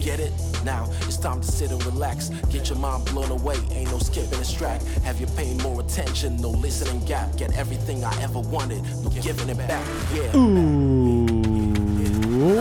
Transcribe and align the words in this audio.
Get 0.00 0.20
it? 0.20 0.32
Now 0.64 0.88
it's 1.02 1.16
time 1.16 1.40
to 1.40 1.46
sit 1.46 1.70
and 1.70 1.84
relax. 1.84 2.30
Get 2.50 2.68
your 2.68 2.78
mind 2.78 3.04
blown 3.06 3.30
away, 3.30 3.56
ain't 3.72 3.90
no 3.90 3.98
skipping 3.98 4.38
this 4.38 4.52
track. 4.52 4.82
Have 5.04 5.20
you 5.20 5.26
paying 5.36 5.58
more 5.58 5.80
attention? 5.80 6.36
No 6.36 6.50
listening 6.50 7.04
gap. 7.04 7.36
Get 7.36 7.56
everything 7.56 8.04
I 8.04 8.22
ever 8.22 8.40
wanted, 8.40 8.82
no 9.02 9.10
giving 9.10 9.48
it 9.48 9.58
back. 9.58 9.86
Yeah. 10.14 10.36
Ooh, 10.36 11.26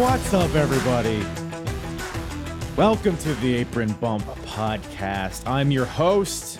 what's 0.01 0.33
up, 0.33 0.53
everybody? 0.55 1.25
Welcome 2.75 3.17
to 3.17 3.33
the 3.35 3.55
Apron 3.55 3.93
Bump 3.93 4.23
Podcast. 4.45 5.47
I'm 5.47 5.71
your 5.71 5.85
host, 5.85 6.59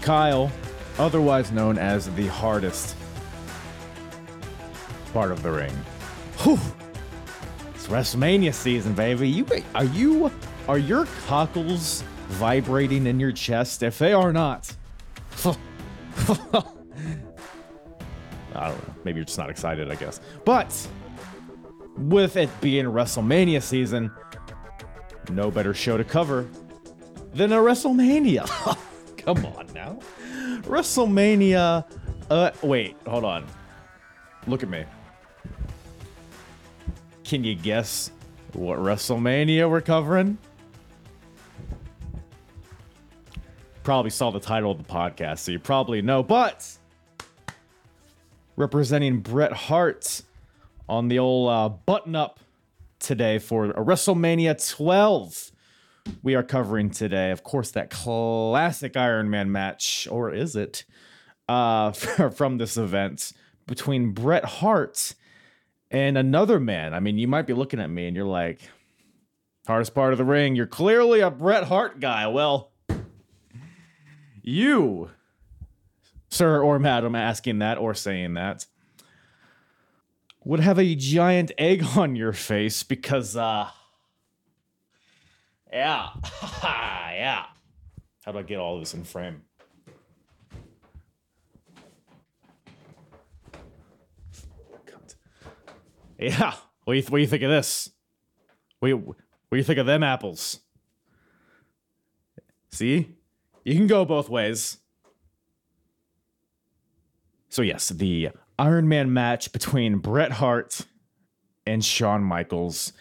Kyle, 0.00 0.50
otherwise 0.98 1.50
known 1.52 1.78
as 1.78 2.08
the 2.14 2.26
hardest 2.28 2.96
part 5.12 5.32
of 5.32 5.42
the 5.42 5.50
ring. 5.50 5.74
Whew. 6.38 6.58
WrestleMania 7.92 8.54
season, 8.54 8.94
baby. 8.94 9.28
You 9.28 9.46
are 9.74 9.84
you 9.84 10.30
are 10.66 10.78
your 10.78 11.04
cockles 11.26 12.02
vibrating 12.28 13.06
in 13.06 13.20
your 13.20 13.32
chest? 13.32 13.82
If 13.82 13.98
they 13.98 14.14
are 14.14 14.32
not, 14.32 14.74
I 15.44 15.54
don't 16.30 16.54
know. 18.54 18.94
Maybe 19.04 19.18
you're 19.18 19.26
just 19.26 19.36
not 19.36 19.50
excited, 19.50 19.90
I 19.90 19.96
guess. 19.96 20.22
But 20.46 20.88
with 21.98 22.38
it 22.38 22.48
being 22.62 22.86
WrestleMania 22.86 23.62
season, 23.62 24.10
no 25.30 25.50
better 25.50 25.74
show 25.74 25.98
to 25.98 26.04
cover 26.04 26.48
than 27.34 27.52
a 27.52 27.58
WrestleMania. 27.58 28.48
Come 29.18 29.44
on 29.44 29.66
now. 29.74 29.98
WrestleMania. 30.62 31.84
Uh, 32.30 32.52
wait, 32.62 32.96
hold 33.06 33.24
on. 33.24 33.46
Look 34.46 34.62
at 34.62 34.70
me. 34.70 34.86
Can 37.32 37.44
you 37.44 37.54
guess 37.54 38.10
what 38.52 38.78
WrestleMania 38.78 39.66
we're 39.70 39.80
covering? 39.80 40.36
Probably 43.84 44.10
saw 44.10 44.30
the 44.30 44.38
title 44.38 44.70
of 44.70 44.76
the 44.76 44.84
podcast, 44.84 45.38
so 45.38 45.52
you 45.52 45.58
probably 45.58 46.02
know. 46.02 46.22
But 46.22 46.70
representing 48.56 49.20
Bret 49.20 49.54
Hart 49.54 50.20
on 50.90 51.08
the 51.08 51.20
old 51.20 51.48
uh, 51.48 51.70
button 51.70 52.14
up 52.14 52.38
today 52.98 53.38
for 53.38 53.70
a 53.70 53.82
WrestleMania 53.82 54.70
12. 54.76 55.52
We 56.22 56.34
are 56.34 56.42
covering 56.42 56.90
today, 56.90 57.30
of 57.30 57.42
course, 57.42 57.70
that 57.70 57.88
classic 57.88 58.94
Iron 58.94 59.30
Man 59.30 59.50
match, 59.50 60.06
or 60.10 60.34
is 60.34 60.54
it, 60.54 60.84
uh, 61.48 61.92
from 62.34 62.58
this 62.58 62.76
event 62.76 63.32
between 63.66 64.10
Bret 64.10 64.44
Hart 64.44 65.14
and 65.92 66.16
another 66.16 66.58
man. 66.58 66.94
I 66.94 67.00
mean, 67.00 67.18
you 67.18 67.28
might 67.28 67.46
be 67.46 67.52
looking 67.52 67.78
at 67.78 67.90
me 67.90 68.06
and 68.06 68.16
you're 68.16 68.24
like, 68.24 68.60
hardest 69.66 69.94
part 69.94 70.12
of 70.12 70.18
the 70.18 70.24
ring, 70.24 70.56
you're 70.56 70.66
clearly 70.66 71.20
a 71.20 71.30
Bret 71.30 71.64
Hart 71.64 72.00
guy. 72.00 72.26
Well, 72.26 72.70
you, 74.42 75.10
sir 76.28 76.60
or 76.62 76.78
madam, 76.78 77.14
asking 77.14 77.58
that 77.60 77.78
or 77.78 77.94
saying 77.94 78.34
that 78.34 78.66
would 80.44 80.60
have 80.60 80.78
a 80.78 80.94
giant 80.94 81.52
egg 81.58 81.84
on 81.96 82.16
your 82.16 82.32
face 82.32 82.82
because, 82.82 83.36
uh, 83.36 83.68
yeah, 85.72 86.08
yeah. 86.62 87.44
How 88.24 88.32
do 88.32 88.38
I 88.38 88.42
get 88.42 88.58
all 88.58 88.78
this 88.78 88.94
in 88.94 89.04
frame? 89.04 89.42
Yeah. 96.22 96.54
What 96.84 96.94
do 96.94 96.98
you, 96.98 97.04
what 97.04 97.18
do 97.18 97.22
you 97.22 97.26
think 97.26 97.42
of 97.42 97.50
this? 97.50 97.90
What 98.78 98.88
do 98.88 98.94
you, 98.94 98.98
what 98.98 99.16
do 99.52 99.56
you 99.56 99.64
think 99.64 99.78
of 99.78 99.86
them 99.86 100.02
apples? 100.02 100.60
See? 102.70 103.16
You 103.64 103.74
can 103.74 103.86
go 103.86 104.04
both 104.04 104.28
ways. 104.28 104.78
So, 107.48 107.62
yes, 107.62 107.90
the 107.90 108.30
Iron 108.58 108.88
Man 108.88 109.12
match 109.12 109.52
between 109.52 109.98
Bret 109.98 110.32
Hart 110.32 110.86
and 111.66 111.84
Shawn 111.84 112.24
Michaels. 112.24 112.92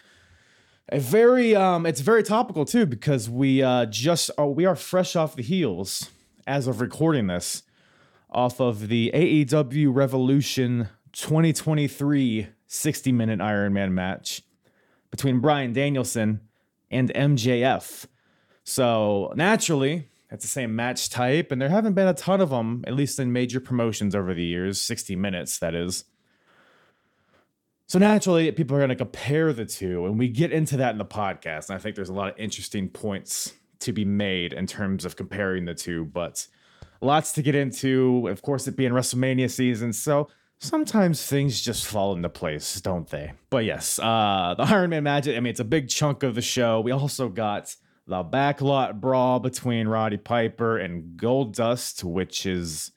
A 0.90 1.00
very 1.00 1.56
um 1.56 1.86
it's 1.86 2.02
very 2.02 2.22
topical 2.22 2.66
too 2.66 2.86
because 2.86 3.30
we 3.30 3.64
uh 3.64 3.86
just 3.86 4.30
uh, 4.38 4.46
we 4.46 4.66
are 4.66 4.76
fresh 4.76 5.16
off 5.16 5.38
the 5.38 5.42
heels 5.42 6.10
as 6.46 6.68
of 6.68 6.82
recording 6.82 7.28
this 7.28 7.64
off 8.30 8.60
of 8.60 8.90
the 8.90 9.10
AEW 9.14 9.94
Revolution 9.94 10.90
2023 11.14 12.48
60 12.72 13.12
minute 13.12 13.42
Iron 13.42 13.74
Man 13.74 13.94
match 13.94 14.44
between 15.12 15.40
Bryan 15.40 15.74
Danielson 15.74 16.40
and 16.90 17.14
MJF. 17.14 18.06
So 18.64 19.34
naturally, 19.36 20.08
it's 20.32 20.46
the 20.46 20.50
same 20.50 20.74
match 20.74 21.10
type, 21.10 21.52
and 21.52 21.62
there 21.62 21.68
haven't 21.68 21.96
been 21.96 22.08
a 22.08 22.14
ton 22.14 22.40
of 22.40 22.50
them, 22.50 22.86
at 22.88 22.94
least 22.94 23.20
in 23.20 23.34
major 23.34 23.60
promotions 23.60 24.16
over 24.16 24.34
the 24.34 24.44
years, 24.44 24.80
60 24.80 25.18
minutes, 25.18 25.60
that 25.60 25.76
is. 25.76 26.06
So 27.88 28.00
naturally, 28.00 28.50
people 28.54 28.78
are 28.78 28.80
going 28.80 28.90
to 28.90 28.96
compare 28.96 29.52
the 29.52 29.66
two, 29.66 30.06
and 30.06 30.18
we 30.18 30.30
get 30.30 30.54
into 30.54 30.78
that 30.78 30.94
in 30.94 30.98
the 30.98 31.04
podcast. 31.04 31.68
And 31.68 31.76
I 31.76 31.78
think 31.78 31.98
there's 31.98 32.08
a 32.08 32.14
lot 32.14 32.30
of 32.30 32.40
interesting 32.40 32.88
points 32.88 33.54
to 33.80 33.92
be 33.92 34.06
made 34.06 34.54
in 34.54 34.66
terms 34.66 35.04
of 35.04 35.18
comparing 35.18 35.66
the 35.66 35.76
two, 35.76 36.06
but 36.06 36.48
lots 37.02 37.34
to 37.34 37.42
get 37.42 37.54
into. 37.54 38.30
Of 38.30 38.42
course, 38.42 38.66
it 38.66 38.78
being 38.78 38.94
WrestleMania 38.94 39.52
season, 39.52 39.92
so 39.92 40.30
sometimes 40.62 41.26
things 41.26 41.60
just 41.60 41.86
fall 41.86 42.14
into 42.16 42.30
place, 42.30 42.80
don't 42.80 43.10
they? 43.10 43.34
But 43.50 43.66
yes, 43.66 44.00
uh, 44.00 44.56
the 44.58 44.64
Iron 44.70 44.92
Man 44.92 45.04
magic. 45.04 45.36
I 45.36 45.40
mean, 45.40 45.52
it's 45.52 45.60
a 45.60 45.66
big 45.66 45.90
chunk 45.90 46.24
of 46.24 46.36
the 46.36 46.42
show. 46.42 46.80
We 46.80 46.92
also 46.92 47.28
got 47.28 47.76
the 48.08 48.24
backlot 48.24 49.02
brawl 49.02 49.40
between 49.40 49.88
Roddy 49.88 50.18
Piper 50.18 50.78
and 50.78 51.20
Goldust, 51.20 52.04
which 52.04 52.46
is 52.46 52.92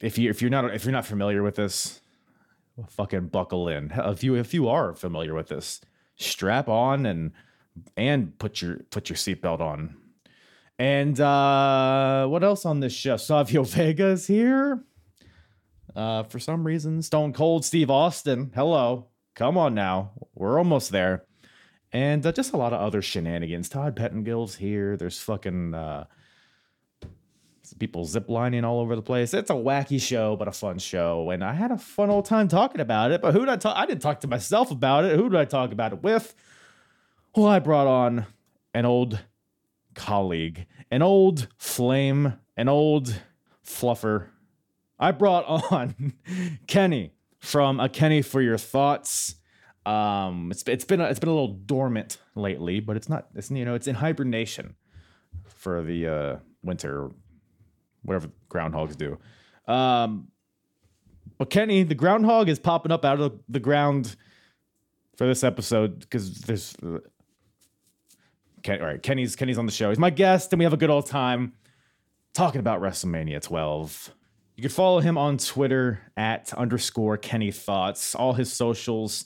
if 0.00 0.18
you 0.18 0.30
if 0.30 0.40
you're 0.40 0.50
not 0.50 0.72
if 0.72 0.84
you're 0.84 0.92
not 0.92 1.06
familiar 1.06 1.42
with 1.42 1.56
this, 1.56 2.00
fucking 2.88 3.28
buckle 3.28 3.68
in. 3.68 3.92
If 3.96 4.22
you 4.22 4.34
if 4.34 4.54
you 4.54 4.68
are 4.68 4.94
familiar 4.94 5.34
with 5.34 5.48
this, 5.48 5.80
strap 6.16 6.68
on 6.68 7.06
and 7.06 7.32
and 7.96 8.38
put 8.38 8.60
your 8.60 8.76
put 8.90 9.08
your 9.08 9.16
seatbelt 9.16 9.60
on. 9.60 9.96
And 10.78 11.18
uh 11.20 12.26
what 12.26 12.44
else 12.44 12.66
on 12.66 12.80
this 12.80 12.92
show? 12.92 13.16
Savio 13.16 13.62
Vega's 13.64 14.26
here. 14.26 14.84
Uh 15.94 16.22
for 16.24 16.38
some 16.38 16.66
reason, 16.66 17.02
Stone 17.02 17.32
Cold 17.32 17.64
Steve 17.64 17.90
Austin. 17.90 18.50
Hello. 18.54 19.08
Come 19.34 19.58
on 19.58 19.74
now. 19.74 20.12
We're 20.34 20.58
almost 20.58 20.90
there 20.90 21.24
and 21.94 22.26
uh, 22.26 22.32
just 22.32 22.52
a 22.52 22.56
lot 22.56 22.72
of 22.72 22.80
other 22.80 23.00
shenanigans. 23.00 23.68
Todd 23.68 23.94
Pettengill's 23.94 24.56
here. 24.56 24.96
There's 24.96 25.20
fucking 25.20 25.74
uh, 25.74 26.04
people 27.78 28.04
ziplining 28.04 28.64
all 28.64 28.80
over 28.80 28.96
the 28.96 29.02
place. 29.02 29.32
It's 29.32 29.50
a 29.50 29.54
wacky 29.54 30.02
show, 30.02 30.34
but 30.34 30.48
a 30.48 30.52
fun 30.52 30.78
show, 30.78 31.30
and 31.30 31.42
I 31.42 31.54
had 31.54 31.70
a 31.70 31.78
fun 31.78 32.10
old 32.10 32.24
time 32.24 32.48
talking 32.48 32.80
about 32.80 33.12
it. 33.12 33.22
But 33.22 33.32
who 33.32 33.40
did 33.40 33.48
I 33.48 33.56
talk? 33.56 33.76
I 33.76 33.86
didn't 33.86 34.02
talk 34.02 34.20
to 34.20 34.28
myself 34.28 34.72
about 34.72 35.04
it. 35.04 35.16
Who 35.16 35.30
did 35.30 35.38
I 35.38 35.44
talk 35.44 35.70
about 35.72 35.92
it 35.92 36.02
with? 36.02 36.34
Well, 37.36 37.46
I 37.46 37.60
brought 37.60 37.86
on 37.86 38.26
an 38.74 38.84
old 38.84 39.20
colleague, 39.94 40.66
an 40.90 41.00
old 41.00 41.46
flame, 41.56 42.34
an 42.56 42.68
old 42.68 43.22
fluffer. 43.64 44.26
I 45.04 45.10
brought 45.10 45.44
on 45.44 46.14
Kenny 46.66 47.12
from 47.38 47.78
A 47.78 47.90
Kenny 47.90 48.22
for 48.22 48.40
Your 48.40 48.56
Thoughts. 48.56 49.34
Um, 49.84 50.48
it's 50.50 50.62
it's 50.66 50.86
been 50.86 50.98
a, 50.98 51.04
it's 51.04 51.18
been 51.18 51.28
a 51.28 51.32
little 51.32 51.52
dormant 51.52 52.16
lately, 52.34 52.80
but 52.80 52.96
it's 52.96 53.06
not. 53.06 53.26
It's 53.34 53.50
you 53.50 53.66
know 53.66 53.74
it's 53.74 53.86
in 53.86 53.96
hibernation 53.96 54.76
for 55.44 55.82
the 55.82 56.08
uh, 56.08 56.36
winter, 56.62 57.10
whatever 58.02 58.30
groundhogs 58.48 58.96
do. 58.96 59.18
Um, 59.70 60.28
but 61.36 61.50
Kenny, 61.50 61.82
the 61.82 61.94
groundhog 61.94 62.48
is 62.48 62.58
popping 62.58 62.90
up 62.90 63.04
out 63.04 63.20
of 63.20 63.38
the 63.46 63.60
ground 63.60 64.16
for 65.18 65.26
this 65.26 65.44
episode 65.44 66.00
because 66.00 66.40
there's. 66.40 66.74
Uh, 66.82 67.00
Ken, 68.62 68.80
all 68.80 68.86
right, 68.86 69.02
Kenny's 69.02 69.36
Kenny's 69.36 69.58
on 69.58 69.66
the 69.66 69.72
show. 69.72 69.90
He's 69.90 69.98
my 69.98 70.08
guest, 70.08 70.54
and 70.54 70.60
we 70.60 70.64
have 70.64 70.72
a 70.72 70.78
good 70.78 70.88
old 70.88 71.04
time 71.04 71.52
talking 72.32 72.60
about 72.60 72.80
WrestleMania 72.80 73.42
12. 73.42 74.14
You 74.56 74.62
can 74.62 74.70
follow 74.70 75.00
him 75.00 75.18
on 75.18 75.38
Twitter 75.38 76.00
at 76.16 76.54
underscore 76.54 77.16
Kenny 77.16 77.50
Thoughts. 77.50 78.14
All 78.14 78.34
his 78.34 78.52
socials, 78.52 79.24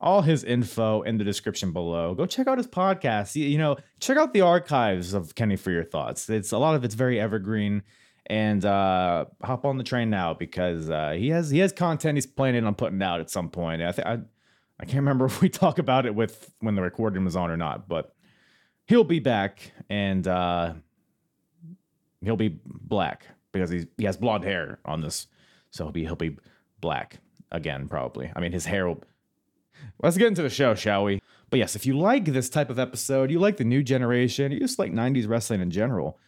all 0.00 0.22
his 0.22 0.42
info 0.42 1.02
in 1.02 1.18
the 1.18 1.24
description 1.24 1.72
below. 1.72 2.14
Go 2.14 2.24
check 2.24 2.46
out 2.46 2.56
his 2.56 2.66
podcast. 2.66 3.36
You, 3.36 3.44
you 3.44 3.58
know, 3.58 3.76
check 4.00 4.16
out 4.16 4.32
the 4.32 4.40
archives 4.40 5.12
of 5.12 5.34
Kenny 5.34 5.56
for 5.56 5.70
your 5.70 5.84
thoughts. 5.84 6.30
It's 6.30 6.52
a 6.52 6.58
lot 6.58 6.74
of 6.74 6.84
it's 6.84 6.94
very 6.94 7.20
evergreen. 7.20 7.82
And 8.26 8.64
uh, 8.64 9.26
hop 9.42 9.66
on 9.66 9.76
the 9.76 9.84
train 9.84 10.08
now 10.08 10.32
because 10.34 10.88
uh, 10.88 11.10
he 11.10 11.28
has 11.30 11.50
he 11.50 11.58
has 11.58 11.72
content 11.72 12.16
he's 12.16 12.26
planning 12.26 12.64
on 12.64 12.74
putting 12.74 13.02
out 13.02 13.20
at 13.20 13.28
some 13.28 13.50
point. 13.50 13.82
I 13.82 13.92
think 13.92 14.06
I 14.06 14.20
I 14.78 14.84
can't 14.84 14.96
remember 14.96 15.24
if 15.26 15.42
we 15.42 15.50
talk 15.50 15.78
about 15.78 16.06
it 16.06 16.14
with 16.14 16.50
when 16.60 16.74
the 16.74 16.82
recording 16.82 17.24
was 17.24 17.36
on 17.36 17.50
or 17.50 17.56
not, 17.56 17.86
but 17.86 18.14
he'll 18.86 19.04
be 19.04 19.18
back 19.18 19.72
and 19.90 20.26
uh, 20.26 20.74
he'll 22.22 22.36
be 22.36 22.60
black 22.64 23.26
because 23.52 23.70
he's 23.70 23.86
he 23.96 24.04
has 24.04 24.16
blonde 24.16 24.44
hair 24.44 24.78
on 24.84 25.00
this, 25.00 25.26
so 25.70 25.84
he'll 25.84 25.92
be 25.92 26.04
he'll 26.04 26.16
be 26.16 26.36
black 26.80 27.18
again 27.50 27.88
probably. 27.88 28.30
I 28.34 28.40
mean 28.40 28.52
his 28.52 28.66
hair 28.66 28.88
will. 28.88 29.02
Let's 30.02 30.16
get 30.16 30.28
into 30.28 30.42
the 30.42 30.50
show, 30.50 30.74
shall 30.74 31.04
we? 31.04 31.22
But 31.48 31.58
yes, 31.58 31.74
if 31.74 31.86
you 31.86 31.98
like 31.98 32.26
this 32.26 32.48
type 32.48 32.70
of 32.70 32.78
episode, 32.78 33.30
you 33.30 33.38
like 33.38 33.56
the 33.56 33.64
new 33.64 33.82
generation, 33.82 34.52
you 34.52 34.60
just 34.60 34.78
like 34.78 34.92
'90s 34.92 35.28
wrestling 35.28 35.60
in 35.60 35.70
general, 35.70 36.18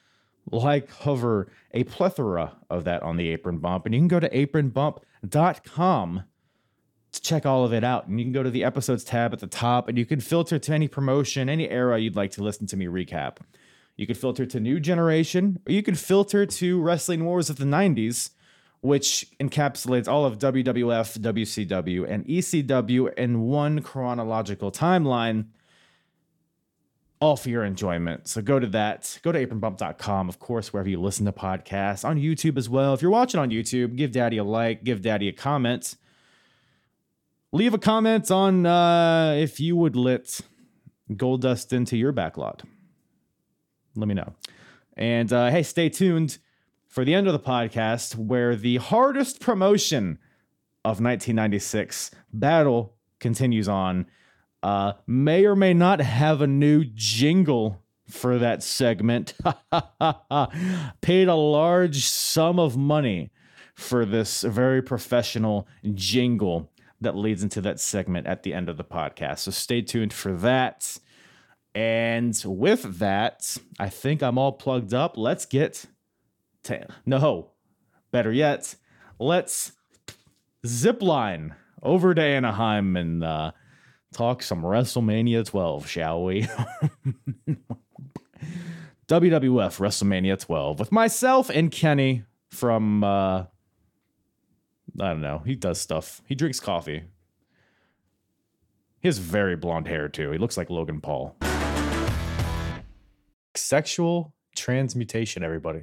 like 0.50 0.90
hover 0.90 1.50
a 1.72 1.84
plethora 1.84 2.56
of 2.70 2.84
that 2.84 3.02
on 3.02 3.16
the 3.16 3.28
Apron 3.28 3.58
Bump, 3.58 3.86
and 3.86 3.94
you 3.94 4.00
can 4.00 4.08
go 4.08 4.20
to 4.20 4.28
apronbump.com 4.28 6.24
to 7.12 7.20
check 7.20 7.46
all 7.46 7.64
of 7.64 7.72
it 7.72 7.84
out. 7.84 8.06
And 8.08 8.18
you 8.18 8.24
can 8.24 8.32
go 8.32 8.42
to 8.42 8.50
the 8.50 8.64
episodes 8.64 9.04
tab 9.04 9.32
at 9.32 9.38
the 9.38 9.46
top, 9.46 9.88
and 9.88 9.96
you 9.96 10.06
can 10.06 10.20
filter 10.20 10.58
to 10.58 10.72
any 10.72 10.88
promotion, 10.88 11.48
any 11.48 11.68
era 11.68 11.98
you'd 11.98 12.16
like 12.16 12.32
to 12.32 12.42
listen 12.42 12.66
to 12.68 12.76
me 12.76 12.86
recap. 12.86 13.36
You 13.96 14.06
could 14.06 14.16
filter 14.16 14.46
to 14.46 14.60
New 14.60 14.80
Generation, 14.80 15.60
or 15.66 15.72
you 15.72 15.82
could 15.82 15.98
filter 15.98 16.46
to 16.46 16.80
Wrestling 16.80 17.24
Wars 17.24 17.50
of 17.50 17.58
the 17.58 17.64
90s, 17.64 18.30
which 18.80 19.26
encapsulates 19.38 20.08
all 20.08 20.24
of 20.24 20.38
WWF, 20.38 21.18
WCW, 21.18 22.08
and 22.08 22.26
ECW 22.26 23.14
in 23.14 23.42
one 23.42 23.82
chronological 23.82 24.72
timeline, 24.72 25.46
all 27.20 27.36
for 27.36 27.50
your 27.50 27.64
enjoyment. 27.64 28.26
So 28.26 28.42
go 28.42 28.58
to 28.58 28.66
that. 28.68 29.20
Go 29.22 29.30
to 29.30 29.46
apronbump.com, 29.46 30.28
of 30.28 30.38
course, 30.40 30.72
wherever 30.72 30.88
you 30.88 31.00
listen 31.00 31.26
to 31.26 31.32
podcasts, 31.32 32.04
on 32.04 32.18
YouTube 32.18 32.56
as 32.56 32.68
well. 32.68 32.94
If 32.94 33.02
you're 33.02 33.10
watching 33.10 33.38
on 33.38 33.50
YouTube, 33.50 33.94
give 33.94 34.10
Daddy 34.10 34.38
a 34.38 34.44
like, 34.44 34.82
give 34.82 35.02
Daddy 35.02 35.28
a 35.28 35.32
comment. 35.32 35.96
Leave 37.52 37.74
a 37.74 37.78
comment 37.78 38.30
on 38.30 38.64
uh, 38.64 39.34
if 39.38 39.60
you 39.60 39.76
would 39.76 39.94
let 39.94 40.40
Goldust 41.12 41.72
into 41.74 41.98
your 41.98 42.12
backlot 42.12 42.62
let 43.94 44.08
me 44.08 44.14
know. 44.14 44.34
And 44.96 45.32
uh, 45.32 45.50
hey, 45.50 45.62
stay 45.62 45.88
tuned 45.88 46.38
for 46.88 47.04
the 47.04 47.14
end 47.14 47.26
of 47.26 47.32
the 47.32 47.38
podcast 47.38 48.16
where 48.16 48.54
the 48.54 48.76
hardest 48.76 49.40
promotion 49.40 50.18
of 50.84 51.00
1996 51.00 52.10
battle 52.32 52.94
continues 53.18 53.68
on. 53.68 54.06
Uh, 54.62 54.92
may 55.06 55.44
or 55.44 55.56
may 55.56 55.74
not 55.74 56.00
have 56.00 56.40
a 56.40 56.46
new 56.46 56.84
jingle 56.84 57.82
for 58.08 58.38
that 58.38 58.62
segment. 58.62 59.34
Paid 61.00 61.28
a 61.28 61.34
large 61.34 62.04
sum 62.04 62.58
of 62.58 62.76
money 62.76 63.30
for 63.74 64.04
this 64.04 64.42
very 64.42 64.82
professional 64.82 65.66
jingle 65.94 66.70
that 67.00 67.16
leads 67.16 67.42
into 67.42 67.60
that 67.62 67.80
segment 67.80 68.26
at 68.26 68.42
the 68.42 68.54
end 68.54 68.68
of 68.68 68.76
the 68.76 68.84
podcast. 68.84 69.40
So 69.40 69.50
stay 69.50 69.82
tuned 69.82 70.12
for 70.12 70.32
that. 70.34 70.98
And 71.74 72.40
with 72.44 72.98
that, 72.98 73.56
I 73.78 73.88
think 73.88 74.22
I'm 74.22 74.36
all 74.38 74.52
plugged 74.52 74.92
up. 74.92 75.16
Let's 75.16 75.46
get 75.46 75.86
to 76.64 76.86
no, 77.06 77.50
better 78.10 78.30
yet, 78.32 78.74
let's 79.18 79.72
zip 80.66 81.02
line 81.02 81.54
over 81.82 82.14
to 82.14 82.22
Anaheim 82.22 82.96
and 82.96 83.24
uh, 83.24 83.52
talk 84.12 84.42
some 84.42 84.62
WrestleMania 84.62 85.44
12, 85.46 85.88
shall 85.88 86.22
we? 86.24 86.42
WWF 89.08 89.78
WrestleMania 89.78 90.38
12 90.38 90.78
with 90.78 90.92
myself 90.92 91.50
and 91.50 91.70
Kenny 91.70 92.24
from 92.50 93.02
uh, 93.02 93.44
I 95.00 95.08
don't 95.08 95.20
know. 95.20 95.42
He 95.44 95.54
does 95.54 95.80
stuff. 95.80 96.22
He 96.26 96.34
drinks 96.34 96.60
coffee. 96.60 97.04
He 99.00 99.08
has 99.08 99.18
very 99.18 99.56
blonde 99.56 99.88
hair 99.88 100.08
too. 100.08 100.30
He 100.30 100.38
looks 100.38 100.56
like 100.56 100.70
Logan 100.70 101.00
Paul 101.00 101.36
sexual 103.54 104.32
transmutation, 104.56 105.42
everybody. 105.42 105.82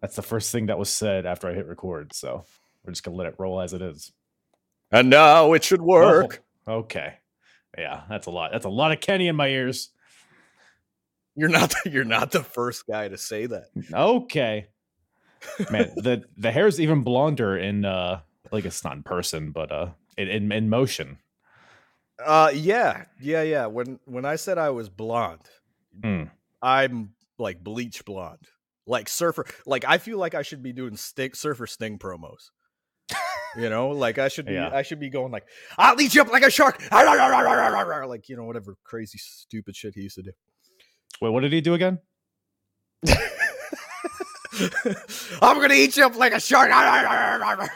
That's 0.00 0.16
the 0.16 0.22
first 0.22 0.52
thing 0.52 0.66
that 0.66 0.78
was 0.78 0.90
said 0.90 1.26
after 1.26 1.48
I 1.48 1.54
hit 1.54 1.66
record. 1.66 2.12
So 2.12 2.44
we're 2.84 2.92
just 2.92 3.02
going 3.02 3.14
to 3.14 3.18
let 3.18 3.26
it 3.26 3.34
roll 3.38 3.60
as 3.60 3.72
it 3.72 3.82
is. 3.82 4.12
And 4.90 5.10
now 5.10 5.52
it 5.52 5.64
should 5.64 5.82
work. 5.82 6.42
Oh, 6.66 6.76
okay. 6.76 7.14
Yeah, 7.76 8.02
that's 8.08 8.26
a 8.26 8.30
lot. 8.30 8.52
That's 8.52 8.64
a 8.64 8.70
lot 8.70 8.92
of 8.92 9.00
Kenny 9.00 9.28
in 9.28 9.36
my 9.36 9.48
ears. 9.48 9.90
You're 11.36 11.50
not 11.50 11.70
the, 11.70 11.90
you're 11.90 12.04
not 12.04 12.32
the 12.32 12.42
first 12.42 12.86
guy 12.86 13.08
to 13.08 13.18
say 13.18 13.46
that. 13.46 13.66
Okay. 13.92 14.66
Man, 15.70 15.92
the 15.96 16.24
the 16.36 16.50
hair 16.50 16.66
is 16.66 16.80
even 16.80 17.02
blonder 17.02 17.56
in 17.56 17.84
uh 17.84 18.20
like 18.50 18.64
it's 18.64 18.82
not 18.82 18.96
in 18.96 19.02
person, 19.04 19.52
but 19.52 19.70
uh 19.70 19.90
in 20.16 20.28
in, 20.28 20.50
in 20.50 20.68
motion. 20.68 21.18
Uh 22.24 22.50
yeah. 22.52 23.04
Yeah, 23.20 23.42
yeah. 23.42 23.66
When 23.66 24.00
when 24.04 24.24
I 24.24 24.34
said 24.34 24.58
I 24.58 24.70
was 24.70 24.88
blonde, 24.88 25.48
Mm. 26.02 26.30
I'm 26.62 27.14
like 27.38 27.62
bleach 27.62 28.04
blonde, 28.04 28.46
like 28.86 29.08
surfer. 29.08 29.46
Like 29.66 29.84
I 29.86 29.98
feel 29.98 30.18
like 30.18 30.34
I 30.34 30.42
should 30.42 30.62
be 30.62 30.72
doing 30.72 30.96
stick 30.96 31.36
surfer 31.36 31.66
sting 31.66 31.98
promos. 31.98 32.50
you 33.56 33.70
know, 33.70 33.90
like 33.90 34.18
I 34.18 34.28
should 34.28 34.46
be. 34.46 34.54
Yeah. 34.54 34.70
I 34.72 34.82
should 34.82 35.00
be 35.00 35.10
going 35.10 35.32
like, 35.32 35.46
"I'll 35.76 36.00
eat 36.00 36.14
you 36.14 36.22
up 36.22 36.30
like 36.30 36.42
a 36.42 36.50
shark," 36.50 36.82
like 36.92 38.28
you 38.28 38.36
know, 38.36 38.44
whatever 38.44 38.76
crazy 38.84 39.18
stupid 39.18 39.76
shit 39.76 39.94
he 39.94 40.02
used 40.02 40.16
to 40.16 40.22
do. 40.22 40.32
Wait, 41.20 41.30
what 41.30 41.40
did 41.40 41.52
he 41.52 41.60
do 41.60 41.74
again? 41.74 41.98
I'm 45.40 45.60
gonna 45.60 45.74
eat 45.74 45.96
you 45.96 46.04
up 46.04 46.16
like 46.16 46.32
a 46.32 46.40
shark. 46.40 46.70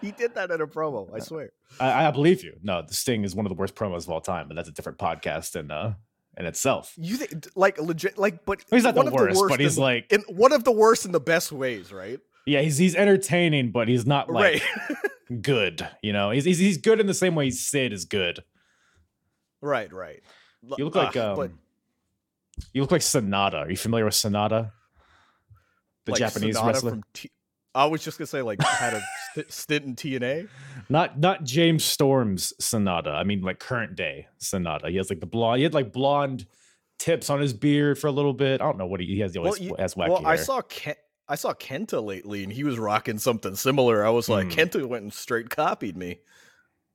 he 0.00 0.10
did 0.12 0.34
that 0.34 0.50
in 0.50 0.60
a 0.60 0.66
promo. 0.66 1.08
I 1.14 1.20
swear. 1.20 1.50
I, 1.78 2.06
I 2.06 2.10
believe 2.10 2.42
you. 2.42 2.54
No, 2.62 2.82
the 2.82 2.94
Sting 2.94 3.24
is 3.24 3.34
one 3.34 3.46
of 3.46 3.50
the 3.50 3.56
worst 3.56 3.74
promos 3.74 4.04
of 4.04 4.10
all 4.10 4.20
time, 4.20 4.48
but 4.48 4.54
that's 4.54 4.68
a 4.68 4.72
different 4.72 4.98
podcast 4.98 5.54
and 5.54 5.70
uh 5.70 5.92
in 6.36 6.46
itself. 6.46 6.92
You 6.96 7.16
think 7.16 7.46
like 7.54 7.78
legit 7.80 8.18
like 8.18 8.44
but 8.44 8.62
He's 8.70 8.84
not 8.84 8.94
the 8.94 9.00
one 9.02 9.06
of 9.08 9.12
worst, 9.14 9.42
but 9.48 9.60
he's 9.60 9.78
like- 9.78 10.10
in 10.12 10.22
one 10.28 10.52
of 10.52 10.64
the 10.64 10.72
worst 10.72 11.04
in 11.06 11.12
the 11.12 11.20
best 11.20 11.52
ways, 11.52 11.92
right? 11.92 12.20
Yeah, 12.46 12.60
he's 12.60 12.78
he's 12.78 12.94
entertaining, 12.94 13.72
but 13.72 13.88
he's 13.88 14.06
not 14.06 14.30
like 14.30 14.62
right. 14.88 14.96
good. 15.42 15.86
You 16.02 16.12
know, 16.12 16.30
he's, 16.30 16.44
he's 16.44 16.58
he's 16.58 16.78
good 16.78 17.00
in 17.00 17.06
the 17.06 17.14
same 17.14 17.34
way 17.34 17.50
Sid 17.50 17.92
is 17.92 18.04
good. 18.04 18.44
right, 19.60 19.92
right. 19.92 20.22
You 20.78 20.84
look 20.84 20.94
like 20.94 21.16
Ugh, 21.16 21.24
um, 21.30 21.36
but 21.36 21.50
you 22.72 22.82
look 22.82 22.90
like 22.90 23.00
Sanada. 23.00 23.66
Are 23.66 23.70
you 23.70 23.76
familiar 23.76 24.04
with 24.04 24.14
Sanada? 24.14 24.72
The 26.04 26.12
like 26.12 26.18
Japanese 26.18 26.56
Sanada 26.56 26.66
wrestler, 26.66 26.90
From 26.92 27.02
T- 27.12 27.30
I 27.74 27.86
was 27.86 28.02
just 28.04 28.18
gonna 28.18 28.26
say 28.26 28.42
like 28.42 28.62
had 28.62 28.94
a 28.94 29.02
stint 29.48 29.84
in 29.84 29.94
TNA. 29.96 30.48
not 30.88 31.18
not 31.18 31.44
James 31.44 31.84
Storm's 31.84 32.52
Sanada. 32.60 33.14
I 33.14 33.24
mean, 33.24 33.42
like 33.42 33.58
current 33.58 33.94
day 33.96 34.26
Sanada. 34.40 34.88
He 34.90 34.96
has 34.96 35.10
like 35.10 35.20
the 35.20 35.26
blonde. 35.26 35.58
He 35.58 35.64
had 35.64 35.74
like 35.74 35.92
blonde 35.92 36.46
tips 36.98 37.28
on 37.30 37.40
his 37.40 37.52
beard 37.52 37.98
for 37.98 38.06
a 38.06 38.12
little 38.12 38.32
bit. 38.32 38.60
I 38.60 38.64
don't 38.64 38.78
know 38.78 38.86
what 38.86 39.00
he, 39.00 39.06
he 39.06 39.20
has. 39.20 39.32
He 39.34 39.38
always 39.38 39.60
you- 39.60 39.76
has 39.78 39.94
wacky 39.94 40.08
well, 40.08 40.18
hair. 40.22 40.28
I 40.28 40.36
saw 40.36 40.60
Ken- 40.62 40.94
I 41.28 41.34
saw 41.34 41.52
Kenta 41.54 42.02
lately, 42.04 42.44
and 42.44 42.52
he 42.52 42.62
was 42.62 42.78
rocking 42.78 43.18
something 43.18 43.56
similar. 43.56 44.06
I 44.06 44.10
was 44.10 44.28
like, 44.28 44.46
Hmm. 44.52 44.60
Kenta 44.60 44.86
went 44.86 45.02
and 45.02 45.12
straight 45.12 45.50
copied 45.50 45.96
me. 45.96 46.20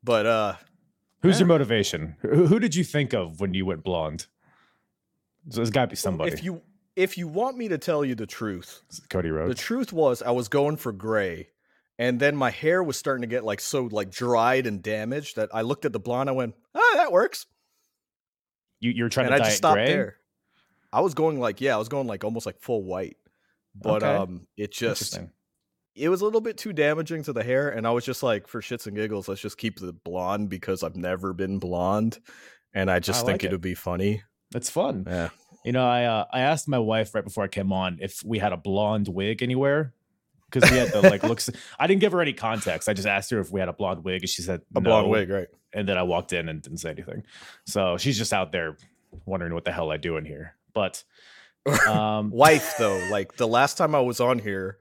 But 0.03 0.25
uh, 0.25 0.53
Who's 1.21 1.39
your 1.39 1.47
motivation? 1.47 2.15
Who, 2.21 2.47
who 2.47 2.59
did 2.59 2.73
you 2.73 2.83
think 2.83 3.13
of 3.13 3.39
when 3.41 3.53
you 3.53 3.65
went 3.65 3.83
blonde? 3.83 4.25
So 5.49 5.57
there's 5.57 5.69
got 5.69 5.81
to 5.81 5.87
be 5.89 5.95
somebody. 5.95 6.31
if 6.31 6.43
you 6.43 6.61
if 6.95 7.17
you 7.17 7.27
want 7.27 7.57
me 7.57 7.67
to 7.69 7.77
tell 7.77 8.03
you 8.05 8.15
the 8.15 8.25
truth, 8.25 8.81
Cody 9.09 9.29
Rhodes. 9.29 9.49
the 9.55 9.61
truth 9.61 9.91
was 9.93 10.21
I 10.21 10.31
was 10.31 10.47
going 10.47 10.77
for 10.77 10.91
gray, 10.91 11.49
and 12.01 12.19
then 12.19 12.35
my 12.35 12.49
hair 12.49 12.81
was 12.81 12.97
starting 12.97 13.21
to 13.21 13.27
get 13.27 13.43
like 13.43 13.59
so 13.61 13.83
like 13.91 14.09
dried 14.09 14.65
and 14.65 14.81
damaged 14.81 15.35
that 15.35 15.49
I 15.53 15.61
looked 15.61 15.85
at 15.85 15.93
the 15.93 15.99
blonde. 15.99 16.29
I 16.29 16.33
went, 16.33 16.55
ah, 16.73 16.91
that 16.95 17.11
works, 17.11 17.45
you 18.79 18.89
you're 18.91 19.07
trying 19.09 19.27
and 19.27 19.33
to 19.33 19.35
I 19.35 19.37
dye 19.39 19.45
just 19.45 19.55
it 19.55 19.57
stopped 19.57 19.75
gray? 19.75 19.87
there. 19.87 20.15
I 20.91 21.01
was 21.01 21.13
going 21.13 21.39
like, 21.39 21.61
yeah, 21.61 21.75
I 21.75 21.77
was 21.77 21.89
going 21.89 22.07
like 22.07 22.23
almost 22.23 22.45
like 22.47 22.59
full 22.59 22.83
white, 22.83 23.17
but 23.75 24.01
Okay. 24.03 24.15
um, 24.15 24.47
it 24.57 24.71
just 24.71 25.19
it 25.95 26.09
was 26.09 26.21
a 26.21 26.25
little 26.25 26.41
bit 26.41 26.57
too 26.57 26.73
damaging 26.73 27.21
to 27.23 27.33
the 27.33 27.43
hair, 27.43 27.69
and 27.69 27.85
I 27.85 27.91
was 27.91 28.03
just 28.03 28.23
like, 28.23 28.47
for 28.47 28.61
shits 28.61 28.87
and 28.87 28.95
giggles, 28.95 29.27
let's 29.27 29.41
just 29.41 29.57
keep 29.59 29.79
the 29.79 29.93
blonde 29.93 30.49
because 30.49 30.81
I've 30.83 30.95
never 30.95 31.33
been 31.33 31.59
blonde, 31.59 32.17
and 32.73 32.89
I 32.89 32.99
just 32.99 33.23
I 33.23 33.25
think 33.27 33.35
like 33.35 33.43
it. 33.43 33.47
it 33.47 33.51
would 33.51 33.61
be 33.61 33.75
funny. 33.75 34.23
It's 34.55 34.69
fun. 34.69 35.05
Yeah, 35.07 35.29
You 35.63 35.71
know, 35.71 35.85
I 35.85 36.05
uh, 36.05 36.25
I 36.33 36.39
asked 36.41 36.67
my 36.67 36.79
wife 36.79 37.13
right 37.13 37.23
before 37.23 37.43
I 37.43 37.47
came 37.47 37.71
on 37.71 37.99
if 38.01 38.23
we 38.25 38.39
had 38.39 38.53
a 38.53 38.57
blonde 38.57 39.07
wig 39.07 39.43
anywhere 39.43 39.93
because 40.51 40.69
we 40.71 40.77
had 40.77 40.91
the 40.91 41.01
like 41.01 41.23
looks. 41.23 41.49
I 41.79 41.87
didn't 41.87 42.01
give 42.01 42.11
her 42.11 42.21
any 42.21 42.33
context. 42.33 42.89
I 42.89 42.93
just 42.93 43.07
asked 43.07 43.31
her 43.31 43.39
if 43.39 43.51
we 43.51 43.59
had 43.59 43.69
a 43.69 43.73
blonde 43.73 44.03
wig, 44.03 44.21
and 44.21 44.29
she 44.29 44.41
said 44.41 44.61
A 44.75 44.81
blonde 44.81 45.09
wig, 45.09 45.29
right? 45.29 45.47
And 45.73 45.87
then 45.87 45.97
I 45.97 46.03
walked 46.03 46.33
in 46.33 46.49
and 46.49 46.61
didn't 46.61 46.79
say 46.79 46.89
anything. 46.89 47.23
So 47.65 47.97
she's 47.97 48.17
just 48.17 48.33
out 48.33 48.51
there 48.51 48.75
wondering 49.25 49.53
what 49.53 49.65
the 49.65 49.71
hell 49.71 49.91
I 49.91 49.97
do 49.97 50.17
in 50.17 50.25
here. 50.25 50.55
But 50.73 51.03
um, 51.87 52.31
Wife 52.31 52.75
though, 52.77 52.97
like 53.09 53.37
the 53.37 53.47
last 53.47 53.77
time 53.77 53.95
I 53.95 54.01
was 54.01 54.19
on 54.19 54.39
here, 54.39 54.77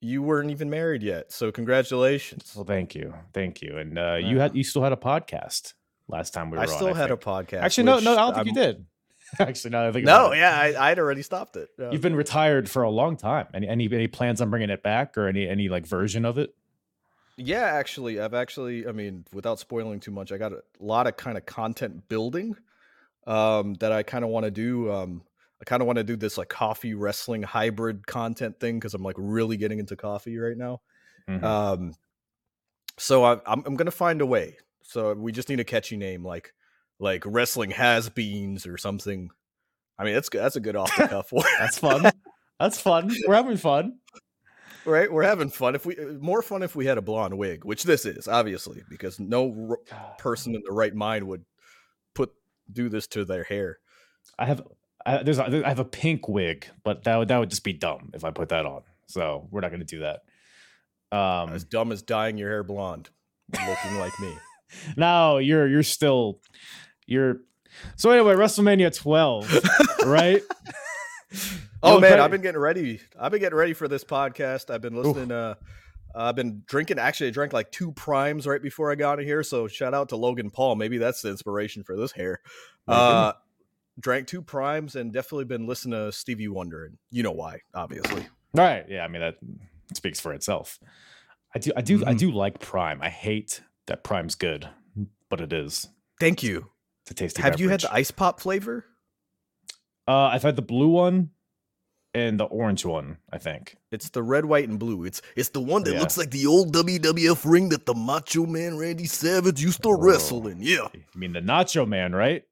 you 0.00 0.22
weren't 0.22 0.50
even 0.50 0.70
married 0.70 1.02
yet. 1.02 1.30
So 1.32 1.52
congratulations. 1.52 2.52
well, 2.56 2.64
thank 2.64 2.94
you, 2.94 3.14
thank 3.34 3.62
you. 3.62 3.76
And 3.76 3.98
uh, 3.98 4.16
you 4.20 4.38
had 4.38 4.56
you 4.56 4.64
still 4.64 4.82
had 4.82 4.92
a 4.92 4.96
podcast 4.96 5.74
last 6.08 6.32
time 6.34 6.50
we 6.50 6.56
were 6.56 6.62
I 6.64 6.66
on. 6.66 6.72
still 6.72 6.94
had 6.94 7.10
a 7.10 7.16
podcast. 7.16 7.62
Actually, 7.62 7.84
no, 7.84 7.98
no, 8.00 8.12
I 8.12 8.16
don't 8.16 8.34
think 8.34 8.46
you 8.56 8.62
I'm- 8.62 8.72
did. 8.74 8.86
Actually, 9.38 9.70
no, 9.70 9.88
I 9.88 9.92
think 9.92 10.06
No, 10.06 10.32
yeah, 10.32 10.58
I, 10.58 10.90
I'd 10.90 10.98
already 10.98 11.22
stopped 11.22 11.56
it. 11.56 11.68
Yeah. 11.78 11.90
You've 11.90 12.00
been 12.00 12.16
retired 12.16 12.68
for 12.68 12.82
a 12.82 12.90
long 12.90 13.16
time. 13.16 13.46
Any 13.54 13.68
any 13.68 13.86
any 13.92 14.08
plans 14.08 14.40
on 14.40 14.50
bringing 14.50 14.70
it 14.70 14.82
back 14.82 15.16
or 15.16 15.28
any 15.28 15.48
any 15.48 15.68
like 15.68 15.86
version 15.86 16.24
of 16.24 16.38
it? 16.38 16.54
Yeah, 17.36 17.62
actually, 17.62 18.20
I've 18.20 18.34
actually, 18.34 18.86
I 18.86 18.92
mean, 18.92 19.24
without 19.32 19.58
spoiling 19.58 19.98
too 20.00 20.10
much, 20.10 20.30
I 20.30 20.36
got 20.36 20.52
a 20.52 20.62
lot 20.78 21.06
of 21.06 21.16
kind 21.16 21.38
of 21.38 21.46
content 21.46 22.06
building 22.08 22.54
um, 23.26 23.74
that 23.74 23.92
I 23.92 24.02
kind 24.02 24.24
of 24.24 24.30
want 24.30 24.44
to 24.44 24.50
do. 24.50 24.92
Um, 24.92 25.22
I 25.60 25.64
kind 25.64 25.80
of 25.82 25.86
want 25.86 25.96
to 25.96 26.04
do 26.04 26.16
this 26.16 26.36
like 26.36 26.48
coffee 26.48 26.94
wrestling 26.94 27.42
hybrid 27.42 28.06
content 28.06 28.60
thing 28.60 28.78
because 28.78 28.94
I'm 28.94 29.02
like 29.02 29.16
really 29.18 29.56
getting 29.56 29.78
into 29.78 29.96
coffee 29.96 30.36
right 30.38 30.56
now. 30.56 30.80
Mhm. 31.28 31.42
Um, 31.42 31.94
so 32.98 33.24
I, 33.24 33.40
I'm 33.46 33.62
I'm 33.64 33.76
gonna 33.76 33.90
find 33.90 34.20
a 34.20 34.26
way. 34.26 34.58
So 34.82 35.14
we 35.14 35.32
just 35.32 35.48
need 35.48 35.60
a 35.60 35.64
catchy 35.64 35.96
name 35.96 36.24
like 36.24 36.52
like 37.00 37.24
wrestling 37.26 37.70
has 37.72 38.08
beans 38.08 38.66
or 38.66 38.78
something. 38.78 39.30
I 39.98 40.04
mean, 40.04 40.14
that's 40.14 40.28
good. 40.28 40.42
That's 40.42 40.56
a 40.56 40.60
good 40.60 40.76
off 40.76 40.94
the 40.96 41.08
cuff 41.08 41.32
one. 41.32 41.46
That's 41.58 41.78
fun. 41.78 42.10
That's 42.60 42.80
fun. 42.80 43.10
We're 43.26 43.34
having 43.34 43.56
fun. 43.56 43.98
right? 44.84 45.10
We're 45.12 45.24
having 45.24 45.50
fun. 45.50 45.74
If 45.74 45.84
we 45.86 45.96
uh, 45.96 46.12
more 46.20 46.42
fun 46.42 46.62
if 46.62 46.76
we 46.76 46.86
had 46.86 46.98
a 46.98 47.02
blonde 47.02 47.36
wig, 47.36 47.64
which 47.64 47.82
this 47.84 48.04
is 48.06 48.28
obviously 48.28 48.82
because 48.88 49.18
no 49.18 49.68
r- 49.70 49.96
person 50.18 50.54
in 50.54 50.62
the 50.64 50.72
right 50.72 50.94
mind 50.94 51.26
would 51.26 51.44
put 52.14 52.32
do 52.72 52.88
this 52.88 53.06
to 53.08 53.24
their 53.24 53.44
hair. 53.44 53.78
I 54.38 54.46
have 54.46 54.62
I, 55.04 55.22
there's 55.22 55.38
a, 55.38 55.62
I 55.64 55.68
have 55.68 55.78
a 55.80 55.84
pink 55.84 56.28
wig, 56.28 56.66
but 56.84 57.04
that 57.04 57.16
would 57.16 57.28
that 57.28 57.38
would 57.38 57.50
just 57.50 57.64
be 57.64 57.72
dumb 57.72 58.10
if 58.14 58.24
I 58.24 58.30
put 58.30 58.50
that 58.50 58.66
on. 58.66 58.82
So 59.06 59.48
we're 59.50 59.60
not 59.62 59.70
going 59.70 59.80
to 59.80 59.86
do 59.86 60.00
that. 60.00 60.20
Um, 61.12 61.52
As 61.52 61.64
dumb 61.64 61.90
as 61.90 62.02
dyeing 62.02 62.36
your 62.38 62.48
hair 62.50 62.62
blonde, 62.62 63.10
looking 63.52 63.98
like 63.98 64.12
me. 64.20 64.32
no, 64.96 65.38
you're 65.38 65.66
you're 65.66 65.82
still 65.82 66.40
you're. 67.10 67.40
So 67.96 68.10
anyway, 68.10 68.34
WrestleMania 68.34 68.94
12, 68.96 69.60
right? 70.06 70.42
Oh 71.82 72.00
man, 72.00 72.10
Bret- 72.12 72.20
I've 72.20 72.30
been 72.30 72.40
getting 72.42 72.60
ready. 72.60 73.00
I've 73.18 73.30
been 73.30 73.40
getting 73.40 73.56
ready 73.58 73.72
for 73.74 73.86
this 73.88 74.04
podcast. 74.04 74.70
I've 74.70 74.80
been 74.80 74.94
listening. 75.00 75.30
Uh, 75.30 75.54
I've 76.14 76.34
been 76.34 76.62
drinking. 76.66 76.98
Actually, 76.98 77.28
I 77.28 77.30
drank 77.30 77.52
like 77.52 77.70
two 77.70 77.92
primes 77.92 78.46
right 78.46 78.60
before 78.60 78.90
I 78.90 78.96
got 78.96 79.20
in 79.20 79.24
here. 79.26 79.42
So 79.42 79.68
shout 79.68 79.94
out 79.94 80.08
to 80.10 80.16
Logan 80.16 80.50
Paul. 80.50 80.74
Maybe 80.74 80.98
that's 80.98 81.22
the 81.22 81.30
inspiration 81.30 81.84
for 81.84 81.96
this 81.96 82.12
hair. 82.12 82.40
Uh, 82.88 83.32
drank 84.00 84.26
two 84.26 84.42
primes 84.42 84.96
and 84.96 85.12
definitely 85.12 85.44
been 85.44 85.66
listening 85.66 85.92
to 85.98 86.10
Stevie 86.12 86.48
Wonder, 86.48 86.86
and 86.86 86.98
you 87.10 87.22
know 87.22 87.30
why, 87.32 87.60
obviously. 87.74 88.26
Right. 88.52 88.84
Yeah. 88.88 89.04
I 89.04 89.08
mean 89.08 89.20
that 89.22 89.36
speaks 89.94 90.18
for 90.20 90.32
itself. 90.32 90.80
I 91.54 91.60
do. 91.60 91.70
I 91.76 91.80
do. 91.82 92.04
I 92.04 92.14
Mhm. 92.14 92.18
do 92.18 92.30
like 92.32 92.58
Prime. 92.60 93.00
I 93.00 93.08
hate 93.10 93.62
that 93.86 94.02
Prime's 94.02 94.34
good, 94.34 94.68
but 95.28 95.40
it 95.40 95.52
is. 95.52 95.88
Thank 96.18 96.42
you. 96.42 96.66
It's 97.10 97.20
a 97.20 97.24
tasty. 97.24 97.42
Have 97.42 97.58
you 97.60 97.68
had 97.68 97.80
the 97.80 97.92
ice 97.92 98.10
pop 98.10 98.40
flavor? 98.40 98.84
Uh, 100.08 100.26
I've 100.32 100.42
had 100.42 100.56
the 100.56 100.62
blue 100.62 100.88
one 100.88 101.30
and 102.14 102.38
the 102.40 102.44
orange 102.44 102.84
one. 102.84 103.18
I 103.32 103.38
think. 103.38 103.76
It's 103.92 104.10
the 104.10 104.22
red, 104.22 104.44
white, 104.44 104.68
and 104.68 104.78
blue. 104.78 105.04
It's 105.04 105.20
it's 105.36 105.48
the 105.50 105.60
one 105.60 105.82
that 105.84 105.94
Yeah. 105.94 106.00
looks 106.00 106.16
like 106.16 106.30
the 106.30 106.46
old 106.46 106.72
WWF 106.72 107.44
ring 107.44 107.68
that 107.70 107.86
the 107.86 107.94
Macho 107.94 108.46
Man 108.46 108.76
Randy 108.78 109.06
Savage 109.06 109.60
used 109.62 109.82
to 109.82 109.88
Whoa. 109.90 109.98
wrestle 110.00 110.46
in. 110.48 110.62
Yeah, 110.62 110.88
I 110.92 111.18
mean 111.18 111.32
the 111.32 111.40
Nacho 111.40 111.86
Man, 111.86 112.14
right? 112.14 112.44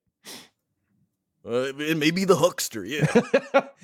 uh, 1.48 1.72
may 1.76 2.10
be 2.10 2.24
the 2.24 2.36
Huckster. 2.36 2.84
Yeah. 2.84 3.06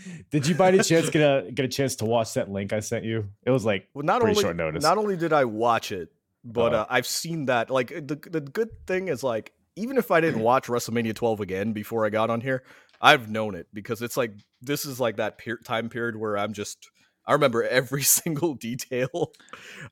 Did 0.31 0.47
you 0.47 0.54
by 0.54 0.69
any 0.69 0.81
chance 0.83 1.09
get 1.11 1.23
a 1.23 1.50
get 1.50 1.64
a 1.64 1.69
chance 1.69 1.97
to 1.97 2.04
watch 2.04 2.35
that 2.35 2.50
link 2.50 2.73
I 2.73 2.81
sent 2.81 3.04
you? 3.04 3.28
It 3.47 3.50
was 3.50 3.64
like 3.64 3.88
Well, 3.95 4.04
not 4.04 4.21
Pretty 4.21 4.33
only 4.33 4.43
short 4.43 4.57
notice. 4.57 4.83
not 4.83 4.99
only 4.99 5.16
did 5.16 5.33
I 5.33 5.45
watch 5.47 5.93
it, 5.93 6.11
but 6.45 6.75
Uh-huh. 6.75 6.83
uh, 6.83 6.87
I've 6.90 7.07
seen 7.07 7.47
that. 7.47 7.71
Like 7.71 7.88
the 7.88 8.16
the 8.31 8.40
good 8.40 8.71
thing 8.87 9.09
is 9.09 9.23
like 9.23 9.52
even 9.76 9.97
if 9.99 10.11
I 10.11 10.21
didn't 10.21 10.40
watch 10.40 10.66
WrestleMania 10.66 11.14
12 11.14 11.40
again 11.40 11.73
before 11.73 12.07
I 12.07 12.11
got 12.11 12.31
on 12.31 12.40
here, 12.40 12.62
I've 13.00 13.28
known 13.31 13.54
it 13.54 13.66
because 13.73 14.02
it's 14.02 14.16
like 14.16 14.33
this 14.62 14.85
is 14.85 15.00
like 15.00 15.16
that 15.16 15.38
per- 15.38 15.59
time 15.59 15.88
period 15.88 16.16
where 16.16 16.38
I'm 16.38 16.52
just 16.52 16.88
I 17.26 17.33
remember 17.33 17.62
every 17.64 18.02
single 18.21 18.54
detail. 18.54 19.33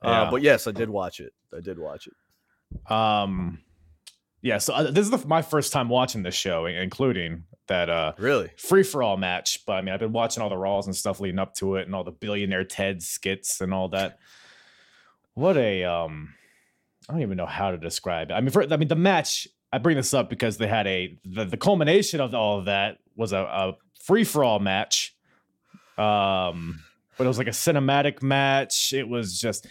Uh, 0.01 0.31
but 0.31 0.43
yes, 0.43 0.67
I 0.67 0.73
did 0.73 0.91
watch 0.91 1.21
it. 1.21 1.33
I 1.57 1.61
did 1.61 1.79
watch 1.79 2.07
it. 2.07 2.91
um, 2.93 3.61
yeah. 4.41 4.59
So 4.59 4.75
uh, 4.75 4.91
this 4.91 5.05
is 5.05 5.11
the, 5.11 5.27
my 5.27 5.41
first 5.43 5.73
time 5.73 5.89
watching 5.89 6.23
this 6.23 6.35
show, 6.35 6.67
including 6.67 7.45
that 7.69 7.89
uh 7.89 8.13
Really? 8.19 8.51
free 8.57 8.83
for 8.83 9.03
all 9.03 9.17
match. 9.17 9.65
But 9.67 9.75
I 9.75 9.83
mean, 9.83 9.95
I've 9.95 10.01
been 10.01 10.13
watching 10.13 10.43
all 10.43 10.49
the 10.49 10.57
Raws 10.57 10.87
and 10.87 10.97
stuff 10.97 11.21
leading 11.21 11.39
up 11.39 11.55
to 11.57 11.77
it, 11.77 11.87
and 11.87 11.95
all 11.95 12.03
the 12.05 12.11
billionaire 12.11 12.65
Ted 12.65 13.03
skits 13.03 13.61
and 13.61 13.73
all 13.73 13.89
that. 13.91 14.19
What 15.35 15.57
a 15.57 15.85
um, 15.85 16.35
I 17.09 17.13
don't 17.13 17.23
even 17.23 17.37
know 17.37 17.47
how 17.47 17.71
to 17.71 17.79
describe 17.79 18.31
it. 18.31 18.35
I 18.35 18.41
mean, 18.41 18.51
for, 18.51 18.63
I 18.71 18.77
mean 18.77 18.89
the 18.89 18.97
match. 18.97 19.47
I 19.73 19.79
bring 19.79 19.97
this 19.97 20.13
up 20.13 20.29
because 20.29 20.59
they 20.59 20.67
had 20.67 20.87
a 20.87 21.19
the, 21.25 21.45
the 21.45 21.57
culmination 21.57 22.21
of 22.21 22.35
all 22.35 22.59
of 22.59 22.67
that 22.67 22.99
was 23.17 23.33
a, 23.33 23.39
a 23.39 23.73
free 24.05 24.25
for 24.25 24.45
all 24.45 24.59
match. 24.59 25.15
Um, 25.99 26.83
but 27.19 27.25
it 27.25 27.29
was 27.29 27.39
like 27.39 27.47
a 27.47 27.51
cinematic 27.51 28.23
match. 28.23 28.93
It 28.93 29.09
was 29.09 29.41
just 29.41 29.67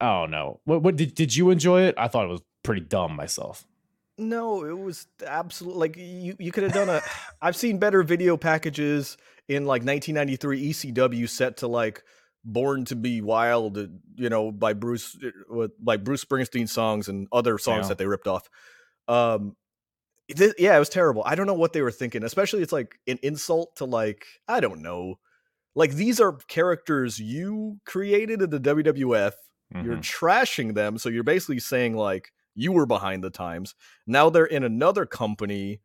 I 0.00 0.20
don't 0.20 0.30
know. 0.30 0.60
What 0.64 0.82
what 0.82 0.96
did 0.96 1.14
did 1.14 1.34
you 1.34 1.50
enjoy 1.50 1.82
it? 1.82 1.94
I 1.98 2.08
thought 2.08 2.24
it 2.24 2.30
was 2.30 2.42
pretty 2.62 2.82
dumb 2.82 3.14
myself. 3.16 3.64
No, 4.18 4.64
it 4.64 4.78
was 4.78 5.06
absolutely 5.26 5.78
like 5.80 5.96
you. 5.96 6.36
You 6.38 6.52
could 6.52 6.62
have 6.64 6.72
done 6.72 6.88
a. 6.88 7.02
I've 7.42 7.56
seen 7.56 7.78
better 7.78 8.02
video 8.02 8.36
packages 8.36 9.16
in 9.48 9.66
like 9.66 9.82
1993 9.84 10.70
ECW 10.70 11.28
set 11.28 11.58
to 11.58 11.68
like 11.68 12.02
"Born 12.42 12.86
to 12.86 12.96
Be 12.96 13.20
Wild," 13.20 13.76
you 14.16 14.30
know, 14.30 14.50
by 14.50 14.72
Bruce 14.72 15.16
with 15.50 15.72
like 15.84 16.02
Bruce 16.02 16.24
Springsteen 16.24 16.66
songs 16.68 17.08
and 17.08 17.28
other 17.30 17.58
songs 17.58 17.84
Yeah. 17.84 17.88
that 17.88 17.98
they 17.98 18.06
ripped 18.06 18.26
off. 18.26 18.48
Um, 19.08 19.56
thi- 20.34 20.54
yeah, 20.58 20.76
it 20.76 20.78
was 20.78 20.88
terrible. 20.88 21.22
I 21.24 21.34
don't 21.34 21.46
know 21.46 21.54
what 21.54 21.72
they 21.72 21.82
were 21.82 21.90
thinking. 21.90 22.22
Especially, 22.24 22.62
it's 22.62 22.72
like 22.72 22.98
an 23.06 23.18
insult 23.22 23.76
to 23.76 23.84
like 23.84 24.26
I 24.48 24.60
don't 24.60 24.82
know. 24.82 25.18
Like 25.74 25.92
these 25.92 26.20
are 26.20 26.32
characters 26.48 27.18
you 27.18 27.78
created 27.84 28.40
in 28.42 28.50
the 28.50 28.58
WWF. 28.60 29.32
You're 29.74 29.96
Mhm. 29.96 30.00
trashing 30.00 30.74
them, 30.74 30.96
so 30.96 31.08
you're 31.08 31.24
basically 31.24 31.58
saying 31.58 31.96
like 31.96 32.32
you 32.54 32.72
were 32.72 32.86
behind 32.86 33.22
the 33.24 33.30
times. 33.30 33.74
Now 34.06 34.30
they're 34.30 34.46
in 34.46 34.62
another 34.62 35.04
company, 35.06 35.80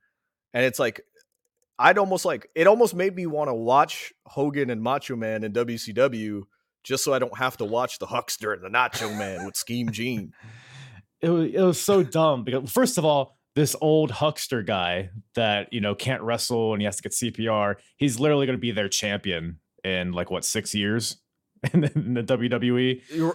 and 0.54 0.64
it's 0.66 0.80
like 0.80 1.02
I'd 1.80 1.98
almost 1.98 2.24
like 2.26 2.48
it 2.56 2.68
almost 2.68 2.94
made 2.94 3.16
me 3.16 3.26
want 3.26 3.50
to 3.50 3.56
watch 3.56 4.14
Hogan 4.28 4.70
and 4.70 4.82
Macho 4.84 5.16
Man 5.16 5.44
in 5.44 5.52
WCW 5.52 6.44
just 6.84 7.04
so 7.04 7.12
I 7.14 7.20
don't 7.20 7.38
have 7.38 7.58
to 7.58 7.66
watch 7.66 7.98
the 8.00 8.06
Huckster 8.06 8.54
and 8.54 8.64
the 8.64 8.70
Nacho 8.70 9.16
Man 9.18 9.46
with 9.46 9.56
Scheme 9.56 9.92
Gene. 9.92 10.34
it 11.22 11.30
was, 11.30 11.52
it 11.54 11.62
was 11.62 11.82
so 11.82 12.04
dumb 12.04 12.44
because 12.44 12.72
first 12.72 12.98
of 12.98 13.06
all 13.06 13.38
this 13.56 13.76
old 13.82 14.12
huckster 14.12 14.62
guy 14.64 15.10
that 15.36 15.72
you 15.74 15.82
know 15.82 15.94
can't 15.94 16.22
wrestle 16.22 16.74
and 16.74 16.82
he 16.82 16.86
has 16.86 16.96
to 16.98 17.04
get 17.04 17.12
cpr 17.12 17.76
he's 17.98 18.20
literally 18.20 18.46
going 18.46 18.58
to 18.58 18.62
be 18.62 18.72
their 18.72 18.90
champion 18.90 19.60
in 19.84 20.12
like 20.14 20.32
what 20.32 20.46
six 20.46 20.74
years 20.74 21.18
in 21.74 21.82
the, 21.82 21.92
in 21.96 22.14
the 22.14 22.24
wwe 22.24 23.02
You're- 23.10 23.34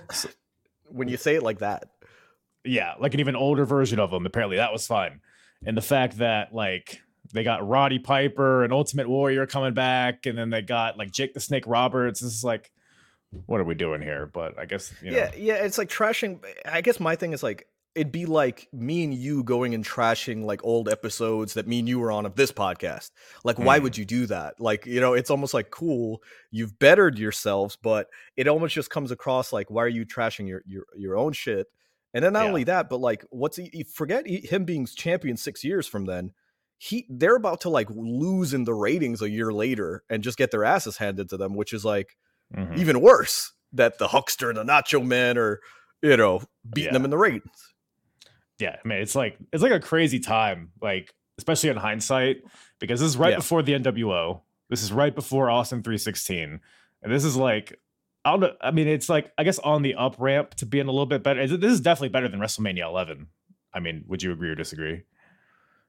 when 0.88 1.09
you 1.09 1.16
say 1.16 1.35
it 1.35 1.43
like 1.43 1.59
that, 1.59 1.90
yeah 2.64 2.95
like 3.00 3.12
an 3.14 3.21
even 3.21 3.35
older 3.37 3.64
version 3.64 3.99
of 3.99 4.12
him 4.12 4.25
apparently 4.25 4.57
that 4.57 4.73
was 4.73 4.87
fine. 4.87 5.21
And 5.64 5.76
the 5.76 5.83
fact 5.83 6.19
that 6.19 6.55
like 6.55 7.00
they 7.35 7.43
got 7.43 7.66
roddy 7.66 7.99
piper 7.99 8.62
and 8.62 8.73
ultimate 8.73 9.09
warrior 9.09 9.47
coming 9.47 9.75
back 9.75 10.26
and 10.26 10.38
then 10.38 10.50
they 10.50 10.62
got 10.62 10.97
like 10.97 11.11
jake 11.11 11.35
the 11.35 11.40
snake 11.40 11.64
roberts 11.66 12.21
this 12.21 12.33
is 12.33 12.45
like 12.45 12.71
what 13.47 13.61
are 13.61 13.64
we 13.64 13.75
doing 13.75 14.00
here? 14.00 14.31
But 14.33 14.59
i 14.59 14.64
guess 14.64 14.93
you 15.02 15.11
know. 15.11 15.16
Yeah, 15.16 15.31
yeah, 15.37 15.55
it's 15.55 15.78
like 15.78 15.88
trashing. 15.88 16.38
I 16.64 16.81
guess 16.81 17.00
my 17.00 17.16
thing 17.16 17.33
is 17.33 17.43
like 17.43 17.66
it'd 17.97 18.12
be 18.12 18.26
like 18.26 18.69
me 18.73 19.03
and 19.03 19.15
you 19.15 19.43
going 19.43 19.75
and 19.75 19.85
trashing 19.85 20.45
like 20.45 20.62
old 20.62 20.88
episodes 20.88 21.55
that 21.55 21.67
me 21.67 21.79
and 21.79 21.88
you 21.88 21.99
were 21.99 22.12
on 22.12 22.26
of 22.26 22.37
this 22.37 22.53
podcast. 22.53 23.11
Like, 23.43 23.59
why 23.59 23.79
Mm. 23.79 23.83
would 23.85 23.97
you 23.97 24.05
do 24.05 24.26
that? 24.26 24.61
Like, 24.61 24.85
you 24.85 25.00
know, 25.00 25.15
it's 25.15 25.31
almost 25.31 25.55
like 25.55 25.71
cool, 25.71 26.23
you've 26.50 26.79
bettered 26.79 27.19
yourselves, 27.19 27.76
but 27.83 28.09
it 28.37 28.47
almost 28.49 28.75
just 28.75 28.91
comes 28.91 29.11
across 29.11 29.53
like, 29.53 29.71
why 29.71 29.83
are 29.83 29.88
you 29.88 30.05
trashing 30.05 30.47
your 30.47 30.62
your 30.67 30.85
your 30.95 31.17
own 31.17 31.33
shit? 31.33 31.67
And 32.15 32.23
then 32.23 32.35
not 32.35 32.45
Yeah. 32.45 32.49
only 32.49 32.65
that, 32.65 32.88
but 32.91 33.00
like, 33.00 33.25
what's 33.31 33.57
he? 33.57 33.85
Forget 33.93 34.26
he, 34.26 34.38
him 34.47 34.65
being 34.65 34.87
champion 34.87 35.37
six 35.37 35.65
years 35.65 35.87
from 35.88 36.05
then. 36.05 36.33
He 36.79 37.07
they're 37.09 37.37
about 37.37 37.62
to 37.62 37.71
like 37.71 37.88
lose 37.91 38.53
in 38.53 38.65
the 38.65 38.75
ratings 38.75 39.23
a 39.23 39.31
year 39.31 39.50
later 39.53 40.05
and 40.11 40.23
just 40.23 40.37
get 40.37 40.50
their 40.50 40.65
asses 40.65 40.99
handed 40.99 41.31
to 41.31 41.38
them, 41.38 41.55
which 41.55 41.73
is 41.73 41.85
like 41.85 42.17
Mhm. 42.55 42.76
even 42.79 43.00
worse 43.00 43.53
that 43.73 43.99
the 43.99 44.09
huckster 44.09 44.50
and 44.50 44.59
the 44.59 44.65
nacho 44.65 45.05
man 45.05 45.38
are 45.38 45.61
you 46.03 46.17
know 46.17 46.43
beating 46.69 46.88
Yeah. 46.88 46.93
them 46.93 47.05
in 47.05 47.11
the 47.11 47.19
ratings 47.19 47.73
yeah, 48.59 48.77
I 48.85 48.89
mean, 48.89 48.99
it's 48.99 49.15
like 49.15 49.37
it's 49.53 49.63
like 49.63 49.73
a 49.73 49.81
crazy 49.81 50.21
time. 50.21 50.71
Like 50.81 51.15
especially 51.39 51.71
in 51.71 51.77
hindsight, 51.77 52.39
because 52.81 53.01
this 53.01 53.11
is 53.11 53.17
right 53.17 53.31
Yeah. 53.33 53.37
before 53.37 53.63
the 53.63 53.73
NWO. 53.75 54.41
This 54.71 54.83
is 54.83 54.93
right 54.93 55.15
before 55.15 55.51
Austin 55.51 55.83
316. 55.83 56.61
And 57.03 57.13
this 57.13 57.25
is 57.25 57.37
like, 57.37 57.79
I 58.25 58.31
don't 58.31 58.41
know. 58.41 58.53
I 58.61 58.71
mean, 58.71 58.89
it's 58.89 59.09
like, 59.09 59.31
I 59.39 59.45
guess 59.45 59.59
on 59.59 59.83
the 59.83 59.95
up 59.97 60.17
ramp 60.19 60.55
to 60.55 60.67
being 60.67 60.89
a 60.89 60.91
little 60.91 61.07
bit 61.07 61.23
better. 61.23 61.47
This 61.47 61.73
is 61.73 61.81
definitely 61.81 62.09
better 62.09 62.27
than 62.29 62.41
WrestleMania 62.41 62.85
11. 62.87 63.27
I 63.75 63.81
mean, 63.81 64.05
would 64.09 64.23
you 64.23 64.33
agree 64.33 64.49
or 64.49 64.55
disagree? 64.55 65.03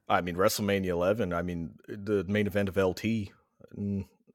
I 0.09 0.19
mean, 0.21 0.35
WrestleMania 0.35 0.87
11. 0.89 1.31
I 1.33 1.41
mean, 1.41 1.75
the 1.87 2.23
main 2.27 2.45
event 2.45 2.69
of 2.69 2.77
LT. 2.77 3.29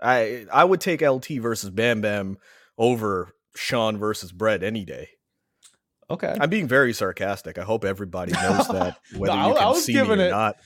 I 0.01 0.47
I 0.53 0.65
would 0.65 0.81
take 0.81 1.03
LT 1.03 1.27
versus 1.41 1.71
Bam 1.71 2.01
Bam 2.01 2.39
over 2.79 3.35
Shawn 3.55 3.99
versus 3.99 4.33
Bret 4.33 4.62
any 4.62 4.85
day. 4.85 5.11
Okay. 6.12 6.35
I'm 6.40 6.50
being 6.50 6.69
very 6.69 6.92
sarcastic. 6.92 7.59
I 7.59 7.62
hope 7.62 7.85
everybody 7.85 8.33
knows 8.42 8.69
that, 8.69 8.99
whether 9.16 9.33
I- 9.33 9.49
you 9.49 9.54
I 9.54 9.59
can 9.59 9.69
was 9.71 9.85
see 9.85 9.92
me 9.95 9.99
giving 10.00 10.21
or 10.21 10.25
it- 10.26 10.31
not. 10.31 10.57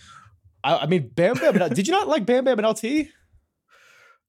I, 0.65 0.79
I 0.79 0.87
mean, 0.87 1.09
Bam 1.15 1.35
Bam. 1.37 1.61
and- 1.61 1.75
did 1.75 1.87
you 1.87 1.93
not 1.93 2.09
like 2.09 2.27
Bam 2.27 2.45
Bam 2.45 2.59
and 2.59 2.67
LT? 2.69 3.09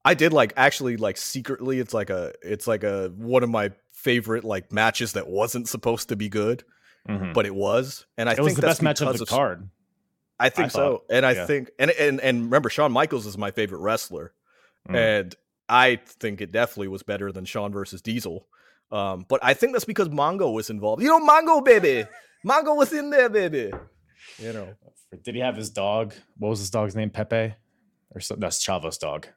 I 0.05 0.13
did 0.13 0.31
like 0.31 0.53
actually 0.55 0.95
like 0.97 1.17
secretly. 1.17 1.79
It's 1.79 1.93
like 1.93 2.09
a 2.09 2.33
it's 2.41 2.67
like 2.67 2.83
a 2.83 3.09
one 3.17 3.43
of 3.43 3.49
my 3.49 3.71
favorite 3.91 4.43
like 4.43 4.71
matches 4.71 5.13
that 5.13 5.27
wasn't 5.27 5.67
supposed 5.67 6.09
to 6.09 6.15
be 6.15 6.29
good, 6.29 6.63
Mhm. 7.09 7.33
but 7.33 7.45
it 7.45 7.53
was. 7.55 8.05
And 8.17 8.29
I 8.29 8.33
it 8.33 8.35
think 8.35 8.45
was 8.45 8.55
the 8.55 8.61
that's 8.61 8.71
best 8.75 8.81
match 8.83 9.01
of 9.01 9.07
because 9.07 9.19
the 9.19 9.25
card. 9.25 9.69
I 10.39 10.49
think 10.49 10.71
thought, 10.71 11.01
so, 11.01 11.03
and 11.09 11.25
I 11.25 11.31
yeah. 11.31 11.45
think 11.47 11.71
and 11.79 11.91
and 11.91 12.21
and 12.21 12.43
remember, 12.43 12.69
Shawn 12.69 12.91
Michaels 12.91 13.25
is 13.25 13.37
my 13.37 13.51
favorite 13.51 13.79
wrestler, 13.79 14.33
Mm. 14.87 14.95
and 14.95 15.35
I 15.67 15.95
think 16.05 16.39
it 16.39 16.51
definitely 16.53 16.87
was 16.89 17.03
better 17.03 17.31
than 17.31 17.43
Shawn 17.45 17.73
versus 17.73 18.01
Diesel. 18.01 18.47
Um, 18.91 19.25
but 19.27 19.39
I 19.43 19.53
think 19.53 19.73
that's 19.73 19.85
because 19.85 20.09
Mongo 20.09 20.53
was 20.53 20.69
involved. 20.69 21.01
You 21.03 21.09
know, 21.09 21.19
Mongo 21.25 21.63
baby, 21.63 22.05
Mongo 22.45 22.75
was 22.77 22.93
in 22.93 23.09
there, 23.09 23.29
baby. 23.29 23.71
You 24.39 24.53
know, 24.53 24.73
Did 25.23 25.35
he 25.35 25.41
have 25.41 25.55
his 25.55 25.69
dog? 25.69 26.13
What 26.37 26.49
was 26.49 26.59
his 26.59 26.69
dog's 26.69 26.95
name? 26.95 27.09
Pepe, 27.09 27.53
or 28.11 28.21
so, 28.21 28.35
that's 28.35 28.63
Chavo's 28.65 28.97
dog. 28.97 29.27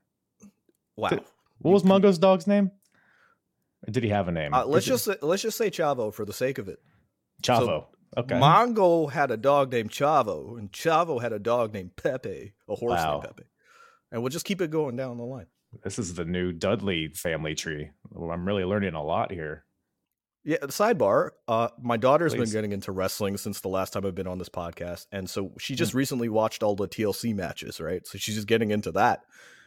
wow. 0.97 1.09
Did- 1.11 1.25
What 1.59 1.73
was 1.73 1.83
Mongo's 1.83 2.19
dog's 2.19 2.47
name? 2.47 2.71
Or 3.87 3.91
did 3.91 4.03
he 4.05 4.11
have 4.11 4.29
a 4.29 4.33
name? 4.33 4.53
Uh, 4.55 4.65
let's 4.67 4.85
Did 4.85 4.93
just 4.93 5.05
say, 5.05 5.17
let's 5.23 5.43
just 5.43 5.57
say 5.59 5.71
Chavo 5.71 6.13
for 6.13 6.25
the 6.25 6.33
sake 6.33 6.59
of 6.59 6.69
it. 6.69 6.79
Chavo. 7.43 7.87
okay. 8.17 8.35
Mongo 8.37 9.11
had 9.11 9.31
a 9.31 9.37
dog 9.37 9.73
named 9.73 9.91
Chavo, 9.91 10.59
and 10.59 10.71
Chavo 10.71 11.21
had 11.21 11.33
a 11.33 11.39
dog 11.39 11.73
named 11.73 11.97
Pepe, 11.97 12.53
a 12.69 12.75
horse 12.75 12.99
Wow. 13.01 13.13
named 13.15 13.25
Pepe. 13.25 13.49
And 14.13 14.23
we'll 14.23 14.31
just 14.31 14.45
keep 14.45 14.61
it 14.61 14.71
going 14.71 14.97
down 14.97 15.17
the 15.17 15.25
line. 15.25 15.47
This 15.85 15.99
is 15.99 16.15
the 16.15 16.25
new 16.25 16.53
Dudley 16.53 17.09
family 17.09 17.55
tree. 17.55 17.91
I'm 18.15 18.47
really 18.47 18.65
learning 18.65 18.95
a 18.95 19.03
lot 19.03 19.31
here. 19.33 19.65
Yeah, 20.43 20.57
sidebar. 20.63 21.31
Uh, 21.47 21.69
my 21.83 21.99
daughter's 21.99 22.33
Please. 22.35 22.49
been 22.51 22.59
getting 22.59 22.73
into 22.73 22.93
wrestling 22.93 23.37
since 23.37 23.61
the 23.61 23.69
last 23.69 23.93
time 23.93 24.07
I've 24.07 24.15
been 24.15 24.27
on 24.27 24.39
this 24.39 24.49
podcast, 24.49 25.07
and 25.13 25.29
so 25.29 25.53
she 25.59 25.75
Hmm. 25.75 25.79
just 25.79 25.93
recently 25.95 26.31
watched 26.31 26.63
all 26.63 26.75
the 26.75 26.89
TLC 26.89 27.35
matches, 27.35 27.79
right? 27.79 28.07
So 28.07 28.17
she's 28.17 28.37
just 28.37 28.47
getting 28.47 28.71
into 28.71 28.91
that, 28.93 29.21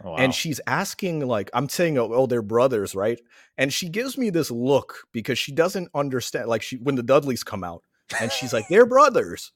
Oh, 0.03 0.12
wow. 0.12 0.15
and 0.17 0.33
she's 0.33 0.60
asking 0.65 1.27
like, 1.27 1.51
I'm 1.53 1.69
saying, 1.69 2.00
oh, 2.00 2.12
oh, 2.12 2.25
they're 2.25 2.41
brothers, 2.41 2.95
right? 2.95 3.22
And 3.55 3.72
she 3.72 3.88
gives 3.88 4.17
me 4.17 4.31
this 4.31 4.50
look 4.50 5.05
because 5.13 5.38
she 5.38 5.51
doesn't 5.51 5.89
understand. 5.93 6.48
Like 6.50 6.63
she 6.63 6.77
when 6.77 6.95
the 6.95 7.03
Dudleys 7.03 7.43
come 7.43 7.63
out, 7.63 7.83
and 8.19 8.31
she's 8.31 8.51
like, 8.51 8.67
they're 8.67 8.88
brothers, 8.88 9.51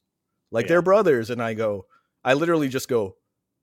like 0.52 0.64
Yeah. 0.66 0.68
they're 0.68 0.82
brothers, 0.82 1.30
and 1.30 1.42
I 1.42 1.54
go, 1.54 1.86
I 2.24 2.34
literally 2.34 2.68
just 2.68 2.88
go, 2.88 3.16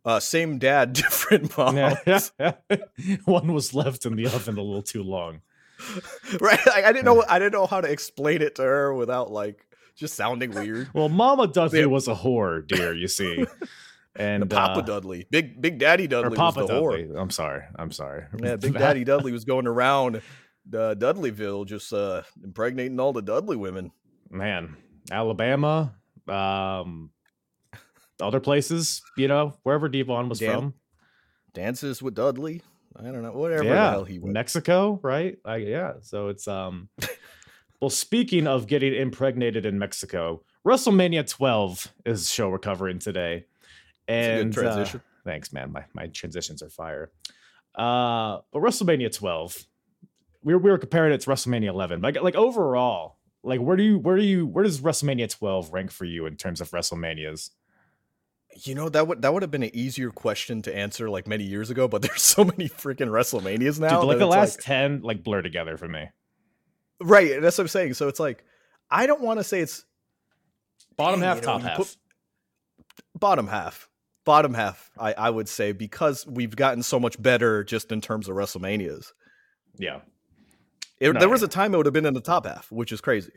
uh, 0.06 0.20
same 0.20 0.58
dad, 0.60 0.94
different 1.02 1.58
mom, 1.58 1.76
Yeah. 1.78 2.20
One 3.26 3.54
was 3.54 3.74
left 3.74 4.06
in 4.06 4.16
the 4.16 4.28
oven 4.28 4.58
a 4.58 4.62
little 4.62 4.82
too 4.84 5.04
long. 5.04 5.42
right? 6.40 6.66
Like, 6.66 6.86
I 6.86 6.94
didn't 6.94 7.06
know, 7.06 7.24
I 7.28 7.38
didn't 7.40 7.54
know 7.54 7.66
how 7.66 7.82
to 7.82 7.92
explain 7.92 8.42
it 8.42 8.56
to 8.56 8.62
her 8.64 8.94
without 8.94 9.32
like 9.32 9.66
just 9.96 10.16
sounding 10.16 10.52
weird. 10.52 10.90
Well, 10.94 11.10
Mama 11.10 11.48
Dudley 11.48 11.80
Yeah. 11.82 11.86
was 11.88 12.08
a 12.08 12.16
whore, 12.16 12.66
dear. 12.66 12.94
You 12.94 13.08
see, 13.08 13.46
and 14.16 14.44
the 14.44 14.48
Papa 14.48 14.80
uh, 14.80 14.82
Dudley, 14.84 15.26
Big 15.30 15.62
Big 15.62 15.80
Daddy 15.80 16.08
Dudley, 16.08 16.34
or 16.34 16.36
Papa 16.36 16.62
was 16.62 16.70
the 16.70 16.76
whore. 16.76 16.98
Dudley. 17.02 17.18
I'm 17.20 17.30
sorry. 17.30 17.64
I'm 17.76 17.92
sorry. 17.92 18.24
Yeah, 18.42 18.56
Big 18.56 18.74
Daddy 18.74 19.04
Dudley 19.04 19.32
was 19.34 19.44
going 19.44 19.68
around 19.68 20.18
uh, 20.18 20.96
Dudleyville, 20.98 21.66
just 21.68 21.92
uh, 21.92 22.22
impregnating 22.44 23.00
all 23.00 23.12
the 23.14 23.22
Dudley 23.22 23.58
women. 23.58 23.92
man, 24.30 24.78
Alabama, 25.12 25.94
um, 26.28 27.12
other 28.22 28.40
places, 28.40 29.02
you 29.18 29.28
know, 29.28 29.56
wherever 29.64 29.90
Devon 29.90 30.30
was 30.30 30.40
Damn. 30.40 30.54
from. 30.54 30.74
Dances 31.54 32.02
with 32.02 32.16
Dudley. 32.16 32.62
I 32.98 33.04
don't 33.04 33.22
know, 33.24 33.32
whatever 33.32 33.64
the 33.64 33.70
yeah, 33.70 33.92
hell 33.92 34.06
he 34.06 34.20
went. 34.20 34.34
Mexico, 34.34 35.00
right? 35.04 35.38
I, 35.44 35.58
yeah. 35.58 35.94
So 36.02 36.30
it's 36.30 36.48
um. 36.48 36.90
well, 37.82 37.90
speaking 37.90 38.48
of 38.48 38.68
getting 38.68 38.94
impregnated 38.94 39.66
in 39.66 39.78
Mexico, 39.78 40.44
WrestleMania 40.66 41.30
12 41.30 41.94
is 42.06 42.32
show 42.32 42.50
we're 42.50 42.58
covering 42.58 43.00
today, 43.00 43.46
It's 44.08 44.28
a 44.28 44.36
good 44.36 44.42
and 44.42 44.58
uh, 44.58 44.62
transition. 44.62 45.02
thanks, 45.26 45.52
man. 45.52 45.72
My 45.72 45.84
my 45.94 46.08
transitions 46.08 46.64
are 46.64 46.70
fire. 46.70 47.12
Uh, 47.76 48.40
but 48.54 48.62
WrestleMania 48.62 49.14
12, 49.14 49.66
we 50.44 50.54
were, 50.54 50.60
we 50.60 50.72
were 50.72 50.78
comparing 50.78 51.12
it 51.14 51.20
to 51.22 51.30
WrestleMania 51.30 51.68
11. 51.68 52.02
Like 52.02 52.22
like 52.22 52.36
overall, 52.36 53.18
like 53.44 53.60
where 53.60 53.76
do 53.76 53.84
you 53.84 54.00
where 54.00 54.16
do 54.16 54.24
you 54.24 54.46
where 54.48 54.64
does 54.64 54.80
WrestleMania 54.80 55.30
12 55.30 55.74
rank 55.74 55.92
for 55.92 56.06
you 56.06 56.26
in 56.26 56.38
terms 56.38 56.62
of 56.62 56.72
WrestleManias? 56.72 57.50
You 58.64 58.74
know 58.76 58.88
that 58.90 59.08
would 59.08 59.22
that 59.22 59.34
would 59.34 59.42
have 59.44 59.52
been 59.52 59.64
an 59.64 59.72
easier 59.76 60.12
question 60.12 60.62
to 60.64 60.76
answer 60.76 61.10
like 61.10 61.28
many 61.28 61.44
years 61.44 61.70
ago, 61.70 61.88
but 61.88 62.02
there's 62.04 62.22
so 62.24 62.44
many 62.46 62.70
freaking 62.70 63.10
WrestleManias 63.10 63.80
now. 63.80 64.00
Dude, 64.02 64.08
like 64.08 64.18
the 64.20 64.26
it's 64.28 64.32
last 64.36 64.60
10 64.62 65.02
like 65.02 65.24
blur 65.24 65.42
together 65.42 65.78
for 65.78 65.88
me. 65.90 66.08
right. 67.02 67.42
That's 67.42 67.58
what 67.58 67.64
I'm 67.66 67.68
saying. 67.70 67.96
So 67.96 68.08
it's 68.08 68.20
like 68.20 68.44
I 68.90 69.08
don't 69.08 69.22
want 69.22 69.40
to 69.40 69.44
say 69.44 69.60
it's 69.60 69.86
Bottom 70.96 71.20
Dang, 71.20 71.28
half, 71.28 71.36
you 71.38 71.42
know, 71.42 71.48
top 71.54 71.62
half. 71.62 71.78
put- 71.78 71.98
bottom 73.20 73.48
half. 73.48 73.90
Bottom 74.24 74.54
half, 74.56 74.90
I, 74.98 75.14
I 75.14 75.30
would 75.30 75.48
say, 75.48 75.72
because 75.72 76.26
we've 76.26 76.56
gotten 76.56 76.82
so 76.82 77.00
much 77.00 77.22
better 77.22 77.64
just 77.64 77.92
in 77.92 78.02
terms 78.02 78.28
of 78.28 78.36
WrestleManias. 78.36 79.12
yeah. 79.78 80.00
It, 81.00 81.14
No, 81.14 81.20
there 81.20 81.30
was 81.30 81.44
a 81.44 81.48
time 81.48 81.74
it 81.74 81.78
would 81.78 81.86
have 81.86 81.94
been 81.94 82.06
in 82.08 82.14
the 82.16 82.22
top 82.22 82.46
half, 82.48 82.72
which 82.72 82.92
is 82.94 83.02
crazy. 83.02 83.34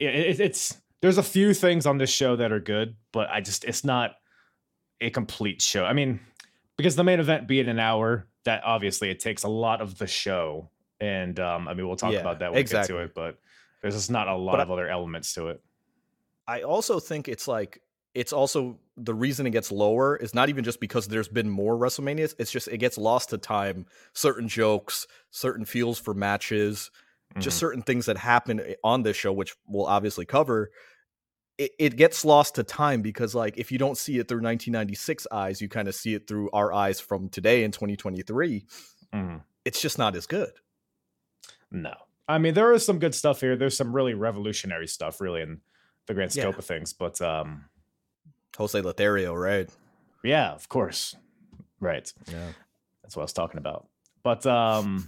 it, 0.00 0.14
it- 0.14 0.40
it's 0.40 0.76
there's 1.02 1.18
a 1.18 1.22
few 1.22 1.52
things 1.52 1.84
on 1.84 1.98
this 1.98 2.10
show 2.10 2.36
that 2.36 2.52
are 2.52 2.60
good, 2.60 2.96
but 3.12 3.28
I 3.30 3.40
just 3.40 3.64
it's 3.64 3.84
not 3.84 4.12
a 5.00 5.10
complete 5.10 5.60
show. 5.60 5.84
I 5.84 5.92
mean, 5.92 6.20
because 6.76 6.96
the 6.96 7.04
main 7.04 7.20
event 7.20 7.46
being 7.48 7.68
an 7.68 7.78
hour, 7.78 8.28
that 8.44 8.62
obviously 8.64 9.10
it 9.10 9.20
takes 9.20 9.42
a 9.42 9.48
lot 9.48 9.80
of 9.80 9.98
the 9.98 10.06
show, 10.06 10.70
and 11.00 11.38
um, 11.40 11.68
I 11.68 11.74
mean 11.74 11.86
we'll 11.86 11.96
talk 11.96 12.12
Yeah, 12.12 12.20
about 12.20 12.38
that 12.38 12.52
when 12.52 12.60
we 12.60 12.64
get 12.64 12.86
to 12.86 12.98
it, 12.98 13.14
but 13.14 13.38
there's 13.82 13.94
just 13.94 14.10
not 14.10 14.28
a 14.28 14.34
lot 14.36 14.52
But 14.52 14.60
I- 14.60 14.62
of 14.62 14.70
other 14.70 14.88
elements 14.88 15.34
to 15.34 15.48
it. 15.48 15.60
I 16.46 16.62
also 16.62 16.98
think 16.98 17.28
it's 17.28 17.46
like 17.46 17.80
it's 18.14 18.32
also 18.32 18.78
the 18.96 19.14
reason 19.14 19.46
it 19.46 19.50
gets 19.50 19.72
lower 19.72 20.16
is 20.16 20.34
not 20.34 20.48
even 20.50 20.64
just 20.64 20.80
because 20.80 21.08
there's 21.08 21.28
been 21.28 21.48
more 21.48 21.76
WrestleManias. 21.76 22.34
It's 22.38 22.50
just 22.52 22.68
it 22.68 22.78
gets 22.78 22.98
lost 22.98 23.30
to 23.30 23.38
time. 23.38 23.86
Certain 24.12 24.48
jokes, 24.48 25.06
certain 25.30 25.64
feels 25.64 25.98
for 25.98 26.12
matches, 26.14 26.90
just 27.38 27.56
Mhm. 27.56 27.60
certain 27.60 27.82
things 27.82 28.06
that 28.06 28.18
happen 28.18 28.60
on 28.84 29.02
this 29.02 29.16
show, 29.16 29.32
which 29.32 29.54
we'll 29.66 29.86
obviously 29.86 30.26
cover. 30.26 30.70
It, 31.64 31.72
it 31.78 31.96
gets 31.96 32.24
lost 32.24 32.54
to 32.56 32.62
time 32.62 33.02
because, 33.02 33.34
like, 33.34 33.56
if 33.58 33.70
you 33.70 33.78
don't 33.78 33.96
see 33.96 34.18
it 34.18 34.26
through 34.28 34.38
1996 34.42 35.26
eyes, 35.30 35.60
you 35.60 35.68
kind 35.68 35.86
of 35.88 35.94
see 35.94 36.14
it 36.14 36.26
through 36.26 36.50
our 36.52 36.72
eyes 36.72 36.98
from 37.00 37.28
today 37.28 37.62
in 37.64 37.70
2023. 37.72 38.64
Mhm. 39.14 39.42
It's 39.64 39.80
just 39.80 39.98
not 39.98 40.16
as 40.16 40.26
good. 40.26 40.52
no, 41.70 41.94
I 42.28 42.38
mean 42.38 42.54
there 42.54 42.72
is 42.72 42.84
some 42.84 42.98
good 42.98 43.14
stuff 43.14 43.40
here. 43.40 43.56
There's 43.56 43.76
some 43.76 43.94
really 43.94 44.14
revolutionary 44.14 44.86
stuff, 44.86 45.20
really 45.20 45.40
in 45.42 45.60
the 46.06 46.14
grand 46.14 46.34
Yeah. 46.34 46.42
scope 46.44 46.58
of 46.58 46.64
things. 46.64 46.92
But 46.92 47.20
um, 47.20 47.64
Jose 48.56 48.80
Lothario, 48.80 49.34
right? 49.34 49.68
yeah, 50.24 50.52
of 50.52 50.68
course, 50.68 51.16
right. 51.80 52.12
Yeah. 52.30 52.52
That's 53.02 53.16
what 53.16 53.22
I 53.22 53.24
was 53.24 53.32
talking 53.32 53.58
about. 53.58 53.88
But 54.22 54.44
um 54.46 55.06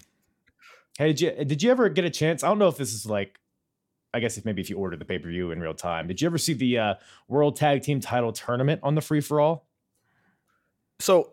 hey, 0.99 1.09
did 1.13 1.21
you 1.21 1.45
did 1.45 1.63
you 1.63 1.71
ever 1.71 1.89
get 1.89 2.05
a 2.05 2.11
chance? 2.11 2.43
I 2.43 2.49
don't 2.49 2.59
know 2.59 2.69
if 2.69 2.77
this 2.77 2.93
is 2.95 3.07
like 3.07 3.39
I 4.15 4.21
guess 4.21 4.39
if 4.39 4.45
maybe 4.45 4.63
if 4.63 4.71
you 4.71 4.79
ordered 4.79 5.01
the 5.01 5.05
pay-per-view 5.05 5.51
in 5.51 5.61
real 5.61 5.75
time. 5.75 6.07
Did 6.07 6.21
you 6.23 6.27
ever 6.27 6.39
see 6.39 6.55
the 6.55 6.79
uh 6.79 6.95
World 7.29 7.57
Tag 7.57 7.83
Team 7.83 8.01
title 8.01 8.33
tournament 8.33 8.81
on 8.83 8.95
the 8.95 9.01
free 9.01 9.21
for 9.21 9.41
all? 9.41 9.67
So 11.01 11.31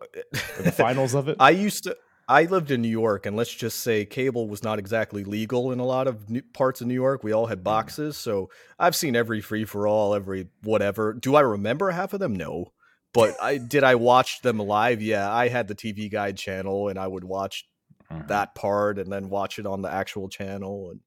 the 0.62 0.72
finals 0.72 1.14
of 1.14 1.28
it? 1.28 1.36
I 1.40 1.50
used 1.50 1.84
to. 1.84 1.96
I 2.28 2.44
lived 2.44 2.70
in 2.70 2.82
New 2.82 2.88
York, 2.88 3.26
and 3.26 3.36
let's 3.36 3.52
just 3.52 3.80
say 3.80 4.04
cable 4.04 4.48
was 4.48 4.62
not 4.62 4.78
exactly 4.78 5.24
legal 5.24 5.72
in 5.72 5.80
a 5.80 5.84
lot 5.84 6.06
of 6.06 6.30
new 6.30 6.40
parts 6.42 6.80
of 6.80 6.86
New 6.86 6.94
York. 6.94 7.22
We 7.24 7.32
all 7.32 7.46
had 7.46 7.62
boxes, 7.64 8.16
so 8.16 8.48
I've 8.78 8.96
seen 8.96 9.16
every 9.16 9.40
free 9.40 9.64
for 9.64 9.86
all, 9.86 10.14
every 10.14 10.48
whatever. 10.62 11.12
Do 11.12 11.34
I 11.34 11.40
remember 11.40 11.90
half 11.90 12.12
of 12.12 12.20
them? 12.20 12.34
No, 12.34 12.72
but 13.12 13.36
I 13.42 13.58
did. 13.68 13.84
I 13.84 13.96
watch 13.96 14.40
them 14.42 14.58
live. 14.58 15.02
Yeah, 15.02 15.32
I 15.32 15.48
had 15.48 15.68
the 15.68 15.74
TV 15.74 16.10
Guide 16.10 16.36
channel, 16.36 16.88
and 16.88 16.98
I 16.98 17.06
would 17.06 17.24
watch 17.24 17.68
Mhm. 18.10 18.28
that 18.28 18.54
part, 18.54 18.98
and 18.98 19.12
then 19.12 19.28
watch 19.28 19.58
it 19.58 19.66
on 19.66 19.82
the 19.82 19.92
actual 19.92 20.28
channel, 20.28 20.90
and 20.90 21.00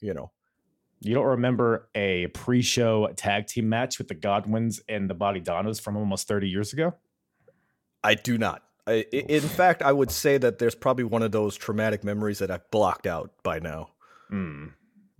you 0.00 0.14
know, 0.14 0.30
You 1.04 1.14
don't 1.14 1.26
remember 1.26 1.88
a 1.94 2.28
pre-show 2.28 3.08
tag 3.16 3.48
team 3.48 3.68
match 3.68 3.98
with 3.98 4.08
the 4.08 4.14
Godwins 4.14 4.80
and 4.88 5.10
the 5.10 5.14
Body 5.14 5.40
Donnas 5.40 5.80
from 5.80 5.96
almost 5.96 6.28
30 6.28 6.48
years 6.48 6.72
ago? 6.72 6.94
I 8.04 8.14
do 8.14 8.38
not. 8.38 8.62
I, 8.86 9.04
in 9.12 9.42
fact, 9.42 9.82
I 9.82 9.92
would 9.92 10.10
say 10.10 10.38
that 10.38 10.58
there's 10.58 10.74
probably 10.74 11.04
one 11.04 11.22
of 11.22 11.32
those 11.32 11.56
traumatic 11.56 12.04
memories 12.04 12.38
that 12.38 12.50
I've 12.50 12.68
blocked 12.70 13.06
out 13.06 13.32
by 13.42 13.58
now. 13.58 13.90
Hmm. 14.28 14.68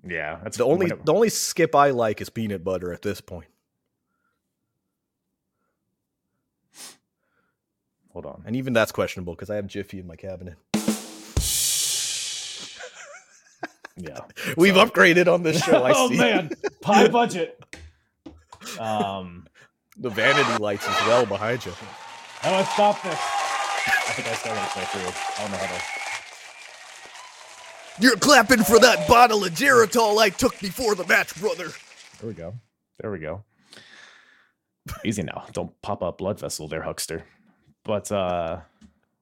Yeah, 0.04 0.40
that's 0.42 0.56
The 0.56 0.64
only 0.64 0.88
the 0.88 1.12
only 1.12 1.28
skip 1.28 1.76
I 1.76 1.90
like 1.90 2.20
is 2.20 2.28
peanut 2.28 2.64
butter 2.64 2.92
at 2.92 3.02
this 3.02 3.20
point. 3.20 3.46
Hold 8.12 8.26
on. 8.26 8.42
And 8.44 8.56
even 8.56 8.72
that's 8.72 8.92
questionable 8.92 9.34
because 9.34 9.48
I 9.48 9.56
have 9.56 9.66
Jiffy 9.68 10.00
in 10.00 10.06
my 10.06 10.16
cabinet. 10.16 10.56
Yeah. 14.02 14.20
We've 14.56 14.74
upgraded 14.74 15.32
on 15.32 15.42
this 15.42 15.62
show. 15.64 15.82
I 15.84 15.92
oh 15.96 16.08
see. 16.08 16.16
man, 16.18 16.50
high 16.84 17.08
budget. 17.08 17.62
Um, 18.78 19.46
The 19.98 20.10
vanity 20.10 20.58
lights 20.62 20.86
as 20.88 21.06
well 21.06 21.26
behind 21.26 21.64
you. 21.66 21.72
how 22.40 22.50
do 22.50 22.56
I 22.56 22.64
stop 22.64 23.02
this? 23.02 23.18
I 23.18 24.12
think 24.14 24.28
I 24.28 24.34
still 24.34 24.54
want 24.54 24.68
to 24.68 24.74
play 24.74 24.84
through. 24.84 25.02
I 25.38 25.42
don't 25.42 25.50
know 25.52 25.58
how 25.58 25.66
to. 25.76 25.82
You're 28.02 28.16
clapping 28.16 28.62
for 28.64 28.78
that 28.80 29.06
bottle 29.06 29.44
of 29.44 29.50
Geritol 29.52 30.18
I 30.18 30.30
took 30.30 30.58
before 30.60 30.94
the 30.94 31.06
match, 31.06 31.38
brother. 31.40 31.68
There 32.20 32.28
we 32.28 32.34
go. 32.34 32.54
There 33.00 33.10
we 33.10 33.18
go. 33.18 33.44
Easy 35.04 35.22
now. 35.22 35.44
Don't 35.52 35.80
pop 35.82 36.02
up 36.02 36.18
blood 36.18 36.40
vessel 36.40 36.68
there, 36.68 36.82
huckster. 36.82 37.24
But 37.84 38.10
uh 38.10 38.60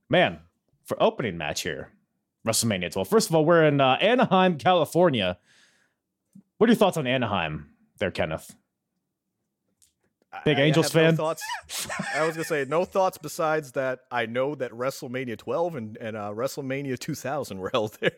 man, 0.08 0.38
for 0.84 1.02
opening 1.02 1.36
match 1.36 1.62
here, 1.62 1.90
WrestleMania 2.46 2.90
12. 2.92 3.08
First 3.08 3.28
of 3.28 3.34
all, 3.34 3.44
we're 3.44 3.64
in 3.64 3.80
uh, 3.80 3.98
Anaheim, 4.00 4.56
California. 4.58 5.38
What 6.58 6.68
are 6.68 6.72
your 6.72 6.78
thoughts 6.78 6.96
on 6.96 7.06
Anaheim 7.06 7.70
there, 7.98 8.10
Kenneth? 8.10 8.54
Big 10.44 10.58
I- 10.58 10.60
I 10.60 10.64
Angels 10.66 10.94
no 10.94 11.00
fan? 11.00 11.16
thoughts. 11.16 11.42
I 12.14 12.24
was 12.24 12.36
gonna 12.36 12.44
say 12.44 12.64
no 12.68 12.84
thoughts 12.84 13.18
besides 13.18 13.72
that. 13.72 14.00
I 14.10 14.26
know 14.26 14.54
that 14.54 14.70
WrestleMania 14.70 15.36
12 15.36 15.74
and, 15.76 15.96
and 15.98 16.16
uh, 16.16 16.30
WrestleMania 16.34 16.98
2000 16.98 17.58
were 17.58 17.70
held 17.72 17.96
there. 18.00 18.12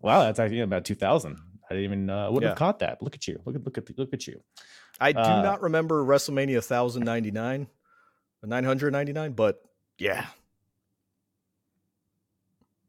Wow, 0.00 0.20
that's 0.24 0.38
actually 0.38 0.60
about 0.60 0.84
2000. 0.84 1.36
I 1.70 1.74
didn't 1.74 1.84
even 1.84 2.10
uh, 2.10 2.26
wouldn't 2.30 2.42
Yeah. 2.42 2.48
have 2.50 2.58
caught 2.58 2.78
that. 2.80 3.02
Look 3.02 3.14
at 3.14 3.26
you. 3.26 3.40
Look 3.44 3.56
at 3.56 3.64
look 3.64 3.78
at 3.78 3.98
look 3.98 4.12
at 4.12 4.26
you. 4.26 4.42
I 5.00 5.12
do 5.12 5.18
Uh, 5.18 5.42
not 5.42 5.62
remember 5.62 6.04
WrestleMania 6.04 6.56
1099, 6.56 7.66
999, 8.44 9.32
but 9.32 9.60
yeah, 9.98 10.26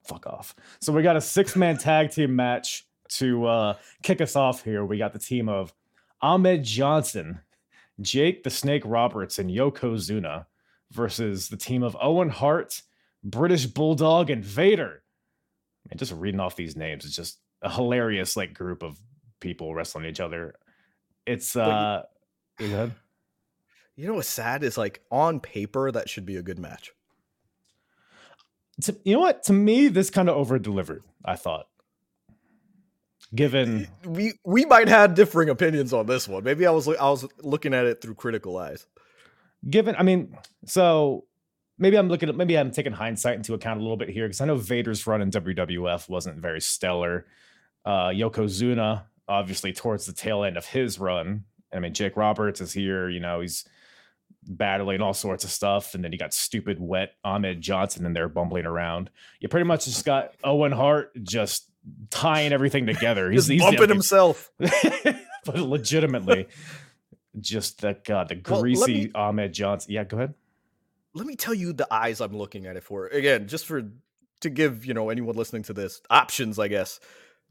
fuck 0.08 0.26
off. 0.28 0.56
So 0.82 0.94
we 0.94 1.04
got 1.04 1.18
a 1.18 1.22
six 1.22 1.56
man 1.56 1.78
tag 1.78 2.12
team 2.12 2.36
match 2.36 2.86
to 3.10 3.46
uh, 3.46 3.74
kick 4.04 4.22
us 4.22 4.36
off 4.36 4.64
here. 4.64 4.86
We 4.86 4.98
got 4.98 5.14
the 5.14 5.20
team 5.20 5.50
of 5.50 5.74
Ahmed 6.22 6.64
Johnson, 6.64 7.40
Jake 8.02 8.44
the 8.44 8.50
Snake 8.50 8.84
Roberts, 8.86 9.40
and 9.40 9.50
Yokozuna 9.50 10.46
versus 10.92 11.50
the 11.50 11.58
team 11.58 11.84
of 11.84 11.98
Owen 12.02 12.30
Hart, 12.30 12.82
British 13.24 13.66
Bulldog, 13.66 14.30
and 14.30 14.44
Vader. 14.44 15.04
And 15.90 16.00
just 16.00 16.14
reading 16.14 16.40
off 16.40 16.56
these 16.56 16.76
names, 16.76 17.06
it's 17.06 17.16
just 17.16 17.40
a 17.62 17.70
hilarious 17.70 18.36
like 18.36 18.54
group 18.54 18.84
of 18.84 19.00
people 19.40 19.76
wrestling 19.76 20.06
each 20.06 20.20
other. 20.20 20.56
It's 21.26 21.56
uh, 21.56 22.04
you 22.60 22.70
you 23.96 24.08
know 24.08 24.16
what's 24.16 24.30
sad 24.30 24.64
is 24.64 24.78
like 24.78 25.02
on 25.12 25.40
paper 25.40 25.92
that 25.92 26.10
should 26.10 26.26
be 26.26 26.38
a 26.38 26.42
good 26.42 26.60
match. 26.60 26.92
To, 28.84 28.96
you 29.06 29.16
know 29.16 29.22
what? 29.22 29.44
To 29.44 29.54
me, 29.54 29.88
this 29.90 30.10
kind 30.10 30.30
of 30.30 30.38
over 30.38 30.60
delivered. 30.60 31.04
I 31.26 31.36
thought, 31.36 31.68
given 33.36 33.88
We 34.06 34.34
we 34.46 34.66
might 34.66 34.88
have 34.90 35.16
differing 35.16 35.50
opinions 35.50 35.94
on 35.94 36.08
this 36.08 36.28
one. 36.28 36.44
Maybe 36.44 36.68
I 36.68 36.72
was 36.72 36.88
I 36.88 37.10
was 37.10 37.28
looking 37.44 37.74
at 37.74 37.86
it 37.86 38.02
through 38.02 38.16
critical 38.16 38.58
eyes. 38.58 38.86
given 39.70 39.96
i 39.98 40.04
mean 40.04 40.38
so 40.66 41.26
maybe 41.80 41.98
i'm 41.98 42.10
looking 42.10 42.30
at 42.30 42.36
maybe 42.36 42.58
i'm 42.58 42.72
taking 42.72 42.94
hindsight 42.94 43.36
into 43.38 43.54
account 43.54 43.80
a 43.80 43.84
little 43.84 43.98
bit 43.98 44.10
here 44.10 44.26
because 44.28 44.42
i 44.42 44.46
know 44.46 44.58
vader's 44.58 45.08
run 45.08 45.22
in 45.22 45.32
wwf 45.32 46.10
wasn't 46.10 46.38
very 46.40 46.62
stellar 46.62 47.26
uh 47.86 48.10
yokozuna 48.10 49.04
obviously 49.28 49.74
towards 49.74 50.06
the 50.06 50.14
tail 50.14 50.44
end 50.44 50.58
of 50.58 50.66
his 50.68 51.00
run 51.00 51.46
i 51.74 51.80
mean 51.80 51.94
jake 51.94 52.18
roberts 52.18 52.62
is 52.62 52.74
here 52.74 53.10
you 53.10 53.20
know 53.20 53.42
he's 53.42 53.66
battling 54.48 55.02
all 55.02 55.14
sorts 55.14 55.44
of 55.44 55.50
stuff 55.50 55.96
and 55.96 56.04
then 56.04 56.12
you 56.12 56.18
got 56.18 56.34
stupid 56.34 56.80
wet 56.80 57.14
ahmed 57.24 57.62
johnson 57.62 58.06
in 58.06 58.14
there 58.14 58.30
bumbling 58.30 58.66
around 58.66 59.10
you 59.40 59.48
pretty 59.50 59.66
much 59.66 59.86
just 59.86 60.06
got 60.06 60.34
owen 60.44 60.72
hart 60.72 61.12
just 61.24 61.70
tying 62.10 62.54
everything 62.54 62.86
together 62.86 63.32
He's, 63.32 63.48
he's, 63.48 63.62
bumping 63.62 63.90
himself. 63.90 64.52
but 64.58 65.58
legitimately 65.58 66.48
just 67.40 67.82
the 67.82 67.98
god 68.06 68.30
the 68.30 68.42
Well, 68.48 68.62
greasy 68.62 69.06
me- 69.06 69.12
ahmed 69.16 69.54
johnson 69.54 69.92
yeah 69.92 70.04
go 70.04 70.18
ahead 70.18 70.34
Let 71.14 71.26
me 71.28 71.36
tell 71.36 71.54
you 71.54 71.74
the 71.74 71.88
eyes 71.94 72.22
I'm 72.22 72.36
looking 72.36 72.66
at 72.66 72.76
it 72.76 72.84
for. 72.84 73.08
Again, 73.08 73.48
just 73.48 73.66
for 73.66 73.84
to 74.42 74.50
give, 74.50 74.86
you 74.86 74.94
know, 74.94 75.10
anyone 75.10 75.36
listening 75.36 75.64
to 75.64 75.74
this 75.74 76.02
options, 76.10 76.60
I 76.60 76.68
guess. 76.68 77.00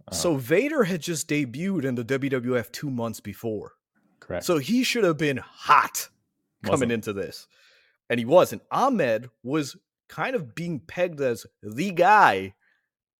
Uh-huh. 0.06 0.14
So 0.14 0.36
Vader 0.36 0.84
had 0.84 1.00
just 1.00 1.28
debuted 1.28 1.84
in 1.86 1.94
the 1.94 2.04
WWF 2.04 2.70
2 2.72 2.90
months 2.90 3.20
before. 3.20 3.72
correct 4.20 4.44
So 4.44 4.58
he 4.58 4.84
should 4.84 5.04
have 5.04 5.16
been 5.16 5.38
hot 5.38 6.08
coming 6.64 6.88
Wasn't. 6.88 6.92
into 6.92 7.12
this. 7.12 7.46
And 8.10 8.18
he 8.18 8.26
wasn't. 8.26 8.62
Ahmed 8.70 9.30
was 9.42 9.76
kind 10.08 10.34
of 10.36 10.54
being 10.54 10.80
pegged 10.80 11.20
as 11.20 11.46
the 11.62 11.90
guy. 11.92 12.54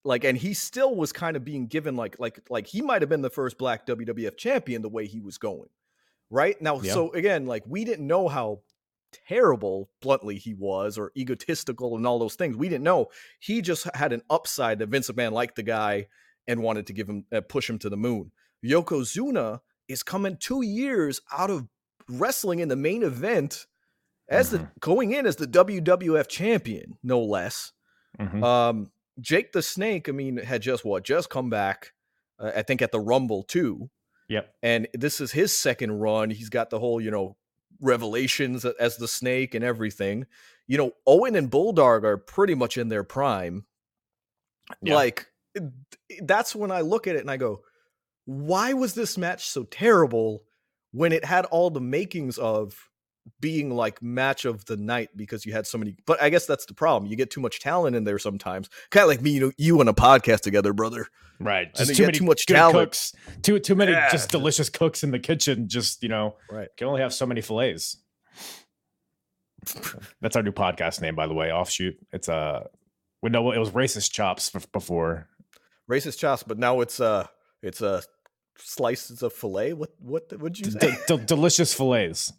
Like, 0.05 0.25
and 0.25 0.37
he 0.37 0.53
still 0.53 0.95
was 0.95 1.13
kind 1.13 1.37
of 1.37 1.45
being 1.45 1.67
given 1.67 1.97
like 1.97 2.19
like 2.19 2.41
like 2.51 2.67
he 2.67 2.83
might 2.83 3.01
have 3.01 3.09
been 3.09 3.23
the 3.23 3.31
first 3.31 3.57
black 3.57 3.87
WWF 3.87 4.37
champion 4.37 4.83
the 4.83 4.89
way 4.91 5.07
he 5.07 5.21
was 5.21 5.39
going. 5.39 5.71
Right? 6.31 6.61
Now, 6.61 6.81
Yeah. 6.83 6.93
so 6.93 7.11
again, 7.13 7.47
like 7.47 7.63
we 7.67 7.85
didn't 7.87 8.07
know 8.07 8.29
how 8.29 8.61
terrible 9.29 9.89
bluntly 10.03 10.37
he 10.37 10.53
was 10.55 10.99
or 10.99 11.13
egotistical 11.17 11.97
and 11.97 12.07
all 12.07 12.19
those 12.19 12.35
things. 12.35 12.57
We 12.57 12.69
didn't 12.69 12.85
know. 12.85 13.09
He 13.41 13.63
just 13.63 13.87
had 13.95 14.13
an 14.13 14.23
upside 14.29 14.79
that 14.81 14.89
Vince 14.89 15.09
McMahon 15.11 15.33
liked 15.33 15.57
the 15.57 15.63
guy 15.63 16.09
and 16.47 16.63
wanted 16.63 16.87
to 16.89 16.93
give 16.93 17.09
him 17.09 17.25
uh, 17.33 17.41
push 17.41 17.71
him 17.71 17.79
to 17.79 17.89
the 17.89 17.97
moon. 17.97 18.33
Yokozuna 18.65 19.61
is 19.89 20.03
coming 20.03 20.37
2 20.39 20.63
years 20.63 21.21
out 21.33 21.51
of 21.51 21.67
wrestling 22.09 22.59
in 22.61 22.69
the 22.69 22.77
main 22.77 23.03
event 23.03 23.67
as 24.29 24.51
the 24.51 24.71
going 24.81 25.13
in 25.13 25.27
as 25.27 25.37
the 25.37 25.47
WWF 25.47 26.29
champion, 26.29 26.99
no 27.03 27.21
less. 27.23 27.73
Mhm. 28.19 28.43
Um, 28.43 28.93
Jake 29.21 29.53
the 29.53 29.63
Snake, 29.63 30.09
I 30.09 30.13
mean, 30.13 30.39
had 30.39 30.63
just 30.63 30.85
what 30.85 31.05
just 31.05 31.31
come 31.31 31.51
back, 31.51 31.93
uh, 32.39 32.53
I 32.57 32.63
think 32.63 32.83
at 32.83 32.91
the 32.91 33.01
Rumble 33.01 33.43
too, 33.43 33.91
yep 34.29 34.55
and 34.63 34.89
this 34.95 35.21
is 35.21 35.33
his 35.33 35.57
second 35.57 35.93
run. 35.93 36.31
He's 36.31 36.49
got 36.49 36.71
the 36.71 36.79
whole, 36.79 37.01
you 37.01 37.11
know, 37.11 37.37
revelations 37.81 38.65
as 38.65 38.97
the 38.97 39.09
Snake 39.09 39.55
and 39.55 39.65
everything. 39.65 40.27
You 40.67 40.79
know, 40.79 40.93
Owen 41.07 41.37
and 41.37 41.51
Bulldog 41.51 42.05
are 42.05 42.17
pretty 42.17 42.55
much 42.55 42.79
in 42.79 42.89
their 42.89 43.05
prime. 43.05 43.67
Yeah. 44.81 44.95
Like, 44.95 45.27
that's 46.23 46.57
when 46.57 46.71
I 46.71 46.81
look 46.81 47.07
at 47.07 47.17
it 47.17 47.21
and 47.21 47.31
I 47.31 47.37
go, 47.37 47.63
why 48.25 48.73
was 48.73 48.95
this 48.95 49.19
match 49.19 49.47
so 49.47 49.65
terrible 49.65 50.45
when 50.95 51.11
it 51.13 51.25
had 51.25 51.45
all 51.47 51.71
the 51.71 51.81
makings 51.81 52.39
of 52.39 52.89
being 53.41 53.71
like 53.71 54.03
match 54.03 54.45
of 54.45 54.65
the 54.67 54.77
night 54.77 55.09
because 55.17 55.45
you 55.45 55.53
had 55.53 55.67
so 55.67 55.79
many 55.79 55.97
but 56.07 56.23
i 56.23 56.29
guess 56.29 56.45
that's 56.47 56.67
the 56.67 56.75
problem 56.75 57.11
you 57.11 57.17
get 57.17 57.31
too 57.31 57.41
much 57.41 57.59
talent 57.59 57.97
in 57.97 58.05
there 58.05 58.19
sometimes 58.19 58.69
kind 58.91 59.03
of 59.03 59.09
like 59.09 59.23
me 59.23 59.31
you, 59.31 59.41
know, 59.41 59.53
you 59.57 59.81
and 59.81 59.89
a 59.89 59.95
podcast 59.95 60.41
together 60.41 60.73
brother. 60.73 61.07
Right 61.41 61.75
just 61.75 61.97
too 61.97 62.05
many 62.05 62.19
too 62.19 62.25
much 62.25 62.47
good 62.47 62.55
talent. 62.55 62.77
cooks 62.77 63.13
too 63.43 63.59
too 63.59 63.75
many 63.75 63.93
Yeah. 63.93 64.11
just 64.13 64.31
delicious 64.31 64.69
cooks 64.69 65.03
in 65.03 65.11
the 65.11 65.19
kitchen 65.19 65.69
just 65.69 66.03
you 66.03 66.09
know 66.09 66.37
right. 66.51 66.69
can 66.77 66.87
only 66.87 67.01
have 67.01 67.13
so 67.13 67.27
many 67.27 67.41
fillets. 67.41 67.97
That's 70.21 70.37
our 70.37 70.43
new 70.43 70.53
podcast 70.53 71.01
name 71.01 71.17
by 71.17 71.27
the 71.27 71.35
way 71.35 71.51
offshoot. 71.51 71.97
It's 72.13 72.29
uh 72.29 72.69
we 73.23 73.31
know 73.31 73.51
it 73.53 73.59
was 73.59 73.71
racist 73.71 74.13
chops 74.13 74.51
before. 74.73 75.29
Racist 75.91 76.19
chops 76.19 76.43
but 76.43 76.59
now 76.59 76.81
it's 76.81 77.01
uh 77.01 77.27
it's 77.63 77.83
uh 77.83 78.03
slices 78.57 79.23
of 79.23 79.33
fillet 79.33 79.73
what 79.73 79.91
what 79.99 80.33
would 80.41 80.59
you 80.59 80.71
say? 80.71 80.97
d- 81.09 81.19
delicious 81.27 81.75
fillets 81.75 82.33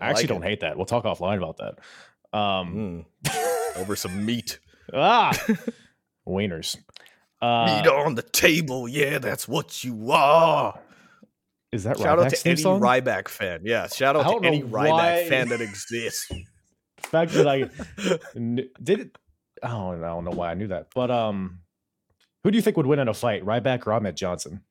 i 0.00 0.08
actually 0.10 0.22
like 0.22 0.28
don't 0.28 0.42
it. 0.42 0.48
hate 0.48 0.60
that. 0.60 0.76
We'll 0.76 0.86
talk 0.86 1.04
offline 1.04 1.36
about 1.38 1.58
that. 1.58 1.78
Um 2.36 3.04
Mm. 3.24 3.76
over 3.76 3.94
some 3.96 4.24
meat. 4.24 4.58
Ah! 4.92 5.32
Wieners. 6.28 6.76
Uh 7.40 7.66
meat 7.82 7.88
on 7.90 8.14
the 8.14 8.22
table. 8.22 8.88
Yeah 8.88 9.18
that's 9.18 9.46
what 9.48 9.84
you 9.84 10.10
are. 10.10 10.78
Is 11.72 11.84
that 11.84 11.98
shout 11.98 12.18
out 12.18 12.30
to 12.30 12.48
any 12.48 12.56
song? 12.60 12.80
Ryback 12.80 13.28
fan. 13.28 13.60
Yeah 13.64 13.86
shout 13.88 14.16
out 14.16 14.40
to 14.40 14.46
any 14.46 14.62
Ryback 14.62 14.90
why- 14.90 15.26
fan 15.28 15.48
that 15.50 15.60
exists. 15.70 16.28
The 16.28 17.08
fact 17.08 17.32
that 17.32 17.48
I 17.48 17.68
kn- 18.34 18.68
did 18.82 19.00
it. 19.00 19.18
I 19.62 19.68
don't, 19.68 20.02
I 20.02 20.08
don't 20.08 20.24
know 20.24 20.30
why 20.30 20.50
I 20.50 20.54
knew 20.54 20.68
that, 20.68 20.88
but 20.94 21.10
um, 21.10 21.60
who 22.44 22.50
do 22.50 22.56
you 22.56 22.62
think 22.62 22.76
would 22.78 22.86
win 22.86 22.98
in 22.98 23.08
a 23.08 23.14
fight, 23.14 23.44
Ryback 23.44 23.86
or 23.86 23.92
Ahmed 23.92 24.16
Johnson? 24.16 24.62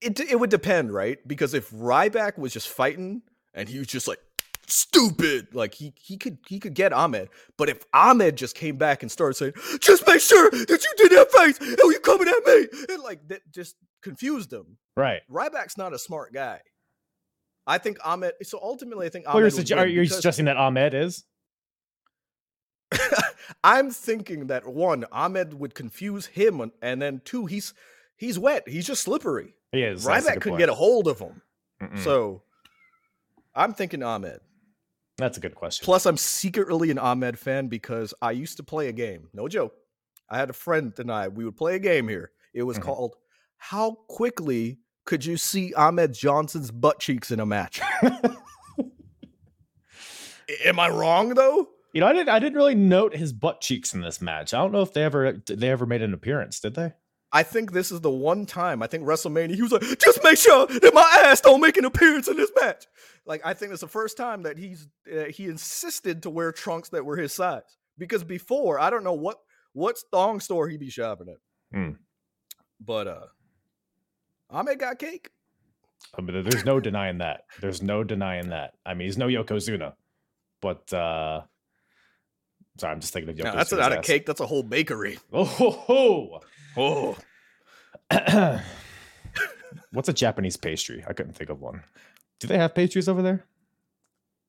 It 0.00 0.18
it 0.20 0.38
would 0.38 0.50
depend, 0.50 0.92
right? 0.92 1.18
Because 1.26 1.54
if 1.54 1.70
Ryback 1.70 2.38
was 2.38 2.52
just 2.52 2.68
fighting 2.68 3.22
and 3.54 3.68
he 3.68 3.78
was 3.78 3.86
just 3.88 4.06
like 4.08 4.18
stupid, 4.66 5.54
like 5.54 5.74
he 5.74 5.92
he 5.96 6.16
could 6.16 6.38
he 6.46 6.58
could 6.60 6.74
get 6.74 6.92
Ahmed. 6.92 7.28
But 7.56 7.68
if 7.68 7.84
Ahmed 7.92 8.36
just 8.36 8.54
came 8.54 8.76
back 8.76 9.02
and 9.02 9.10
started 9.10 9.34
saying, 9.34 9.52
"Just 9.80 10.06
make 10.06 10.20
sure 10.20 10.50
that 10.50 10.68
you 10.84 11.08
did 11.08 11.12
that 11.18 11.30
face, 11.32 11.58
and 11.60 11.76
you 11.78 11.98
coming 12.00 12.28
at 12.28 12.46
me," 12.46 12.66
and 12.94 13.02
like 13.02 13.26
that 13.28 13.40
just 13.52 13.76
confused 14.02 14.52
him. 14.52 14.76
Right. 14.96 15.22
Ryback's 15.30 15.76
not 15.76 15.92
a 15.92 15.98
smart 15.98 16.32
guy. 16.32 16.60
I 17.66 17.78
think 17.78 17.98
Ahmed. 18.04 18.34
So 18.42 18.58
ultimately, 18.62 19.06
I 19.06 19.08
think 19.10 19.26
Well, 19.26 19.38
you're, 19.38 19.46
Ahmed. 19.50 19.66
sugge- 19.66 19.76
are 19.78 19.86
you 19.86 20.04
suggesting 20.06 20.44
that 20.44 20.56
Ahmed 20.58 20.92
is? 20.92 21.24
I'm 23.64 23.90
thinking 23.90 24.46
that 24.48 24.66
one, 24.66 25.04
Ahmed 25.10 25.54
would 25.54 25.74
confuse 25.74 26.26
him, 26.26 26.70
and 26.82 27.00
then 27.02 27.22
two, 27.24 27.46
he's 27.46 27.74
he's 28.24 28.38
wet. 28.38 28.68
He's 28.68 28.86
just 28.86 29.02
slippery. 29.02 29.54
He 29.72 29.82
is. 29.82 30.04
Ryback 30.04 30.40
could 30.40 30.50
point. 30.50 30.58
get 30.58 30.68
a 30.68 30.74
hold 30.74 31.08
of 31.08 31.18
him. 31.18 31.42
Mm-mm. 31.82 31.98
So 32.04 32.42
I'm 33.54 33.72
thinking 33.74 34.02
Ahmed. 34.02 34.40
That's 35.18 35.36
a 35.38 35.40
good 35.40 35.54
question. 35.54 35.84
Plus, 35.84 36.06
I'm 36.06 36.16
secretly 36.16 36.90
an 36.90 36.98
Ahmed 36.98 37.38
fan 37.38 37.68
because 37.68 38.12
I 38.20 38.32
used 38.32 38.56
to 38.56 38.62
play 38.64 38.88
a 38.88 38.92
game. 38.92 39.28
No 39.32 39.46
joke. 39.48 39.74
I 40.28 40.38
had 40.38 40.50
a 40.50 40.54
friend 40.54 40.92
and 40.98 41.10
I, 41.12 41.28
we 41.28 41.44
would 41.44 41.56
play 41.56 41.76
a 41.76 41.78
game 41.78 42.08
here. 42.08 42.32
It 42.52 42.62
was 42.64 42.78
Mhm. 42.78 42.82
called 42.82 43.16
How 43.58 43.92
Quickly 44.08 44.78
Could 45.04 45.24
You 45.24 45.36
See 45.36 45.72
Ahmed 45.74 46.12
Johnson's 46.14 46.70
Butt 46.70 46.98
Cheeks 46.98 47.30
in 47.30 47.38
a 47.40 47.46
Match? 47.46 47.80
Am 50.64 50.78
I 50.78 50.88
wrong 50.88 51.30
though? 51.34 51.68
You 51.92 52.00
know, 52.00 52.06
I 52.08 52.12
didn't 52.12 52.28
I 52.28 52.38
didn't 52.38 52.56
really 52.56 52.74
note 52.74 53.14
his 53.14 53.32
butt 53.32 53.60
cheeks 53.60 53.94
in 53.94 54.00
this 54.00 54.20
match. 54.20 54.52
I 54.52 54.58
don't 54.58 54.72
know 54.72 54.82
if 54.82 54.92
they 54.92 55.02
ever 55.04 55.40
they 55.46 55.70
ever 55.70 55.86
made 55.86 56.02
an 56.02 56.12
appearance, 56.12 56.58
did 56.60 56.74
they? 56.74 56.92
I 57.34 57.42
think 57.42 57.72
this 57.72 57.90
is 57.90 58.00
the 58.00 58.12
one 58.12 58.46
time 58.46 58.80
I 58.80 58.86
think 58.86 59.02
WrestleMania 59.02 59.56
he 59.56 59.62
was 59.62 59.72
like, 59.72 59.82
just 59.98 60.22
make 60.22 60.38
sure 60.38 60.66
that 60.68 60.94
my 60.94 61.22
ass 61.24 61.40
don't 61.40 61.60
make 61.60 61.76
an 61.76 61.84
appearance 61.84 62.28
in 62.28 62.36
this 62.36 62.52
match. 62.60 62.86
Like 63.26 63.42
I 63.44 63.54
think 63.54 63.72
it's 63.72 63.80
the 63.80 63.88
first 63.88 64.16
time 64.16 64.44
that 64.44 64.56
he's 64.56 64.86
uh, 65.12 65.24
he 65.24 65.46
insisted 65.46 66.22
to 66.22 66.30
wear 66.30 66.52
trunks 66.52 66.90
that 66.90 67.04
were 67.04 67.16
his 67.16 67.32
size 67.32 67.62
because 67.98 68.22
before 68.22 68.78
I 68.78 68.88
don't 68.88 69.02
know 69.02 69.14
what 69.14 69.38
what 69.72 69.96
thong 70.12 70.38
store 70.38 70.68
he 70.68 70.76
be 70.76 70.90
shopping 70.90 71.26
at. 71.28 71.76
Hmm. 71.76 71.90
But 72.80 73.08
uh, 73.08 73.26
Ahmed 74.48 74.78
got 74.78 75.00
cake. 75.00 75.30
I 76.16 76.20
mean, 76.20 76.44
there's 76.44 76.64
no 76.64 76.78
denying 76.78 77.18
that. 77.18 77.42
There's 77.60 77.82
no 77.82 78.04
denying 78.04 78.50
that. 78.50 78.74
I 78.86 78.94
mean, 78.94 79.08
he's 79.08 79.18
no 79.18 79.26
Yokozuna, 79.26 79.94
but 80.62 80.92
uh 80.92 81.42
sorry, 82.78 82.92
I'm 82.92 83.00
just 83.00 83.12
thinking 83.12 83.30
of 83.30 83.36
Now, 83.38 83.52
Yokozuna's 83.52 83.56
that's 83.56 83.72
not 83.72 83.92
a 83.92 84.00
cake. 84.00 84.26
That's 84.26 84.40
a 84.40 84.46
whole 84.46 84.62
bakery. 84.62 85.18
Oh, 85.32 85.44
ho, 85.44 85.70
ho. 85.70 86.40
Oh, 86.76 87.16
What's 89.92 90.08
a 90.08 90.12
Japanese 90.12 90.56
pastry? 90.56 91.04
I 91.06 91.12
couldn't 91.12 91.34
think 91.34 91.50
of 91.50 91.60
one. 91.60 91.82
Do 92.40 92.48
they 92.48 92.58
have 92.58 92.74
pastries 92.74 93.08
over 93.08 93.22
there? 93.22 93.46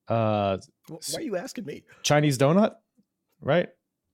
Uh, 0.08 0.58
why 0.88 0.98
are 1.16 1.20
you 1.22 1.36
asking 1.36 1.64
me? 1.64 1.84
Chinese 2.02 2.38
donut, 2.38 2.74
right? 3.40 3.68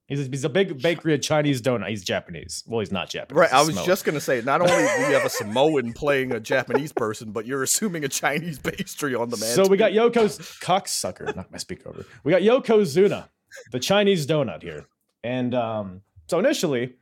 He's 0.07 0.27
a, 0.27 0.31
he's 0.31 0.45
a 0.45 0.49
big 0.49 0.81
bakery 0.83 1.15
of 1.15 1.23
Chinese 1.23 1.63
donut. 1.63 1.89
He's 1.89 2.05
Japanese. 2.05 2.65
Well, 2.67 2.81
he's 2.81 2.93
not 2.93 3.09
Japanese. 3.09 3.39
Right, 3.39 3.53
I 3.53 3.61
was 3.61 3.69
Samoan. 3.69 3.87
just 3.87 4.05
gonna 4.05 4.21
say. 4.21 4.43
Not 4.43 4.61
only 4.61 4.73
do 4.75 4.83
you 5.09 5.15
have 5.15 5.25
a 5.25 5.31
Samoan 5.31 5.93
playing 5.93 6.33
a 6.33 6.41
Japanese 6.41 6.93
person, 6.93 7.33
but 7.33 7.47
you're 7.47 7.63
assuming 7.63 8.05
a 8.05 8.09
Chinese 8.09 8.59
pastry 8.59 9.15
on 9.15 9.31
the 9.31 9.37
man. 9.39 9.55
So 9.55 9.67
we 9.67 9.77
got 9.77 9.93
Yoko's 9.93 10.39
cocksucker. 10.61 11.35
Knock 11.35 11.51
my 11.51 11.59
speaker 11.59 11.89
over. 11.89 12.05
We 12.25 12.33
got 12.33 12.43
Yokozuna, 12.43 13.29
the 13.71 13.81
Chinese 13.81 14.27
donut 14.27 14.63
here, 14.63 14.87
and 15.23 15.55
um, 15.55 16.03
so 16.29 16.39
initially, 16.39 16.95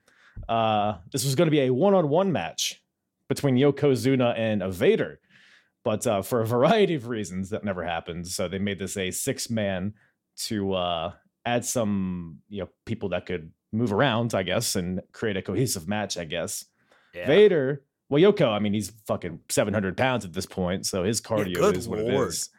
uh, 0.49 0.95
this 1.13 1.25
was 1.25 1.35
going 1.35 1.47
to 1.47 1.51
be 1.51 1.61
a 1.61 1.71
one-on-one 1.71 2.33
match 2.33 2.83
between 3.29 3.57
Yokozuna 3.57 4.35
and 4.37 4.63
a 4.63 4.71
Vader, 4.71 5.21
but 5.85 6.07
uh, 6.07 6.23
for 6.23 6.41
a 6.41 6.47
variety 6.47 6.95
of 6.95 7.09
reasons, 7.09 7.51
that 7.51 7.65
never 7.65 7.85
happened. 7.85 8.27
So 8.27 8.49
they 8.49 8.59
made 8.59 8.79
this 8.79 8.97
a 8.97 9.11
six-man 9.11 9.95
to 10.47 10.75
uh, 10.75 11.13
add 11.45 11.65
some 11.65 12.39
you 12.49 12.63
know 12.63 12.69
people 12.87 13.11
that 13.11 13.27
could 13.27 13.53
move 13.73 13.93
around, 13.93 14.35
I 14.35 14.43
guess, 14.43 14.77
and 14.77 15.01
create 15.13 15.37
a 15.37 15.43
cohesive 15.43 15.89
match, 15.89 16.19
I 16.19 16.25
guess. 16.25 16.65
Yeah. 17.15 17.27
Vader, 17.27 17.85
well, 18.11 18.21
Yoko, 18.21 18.49
I 18.49 18.59
mean, 18.59 18.73
he's 18.73 18.91
fucking 19.07 19.41
700 19.49 19.97
pounds 19.97 20.25
at 20.25 20.33
this 20.33 20.47
point, 20.47 20.85
so 20.85 21.05
his 21.05 21.21
cardio 21.21 21.55
good 21.55 21.77
is 21.77 21.89
what 21.89 22.01
lord. 22.01 22.13
it 22.13 22.29
is. 22.29 22.51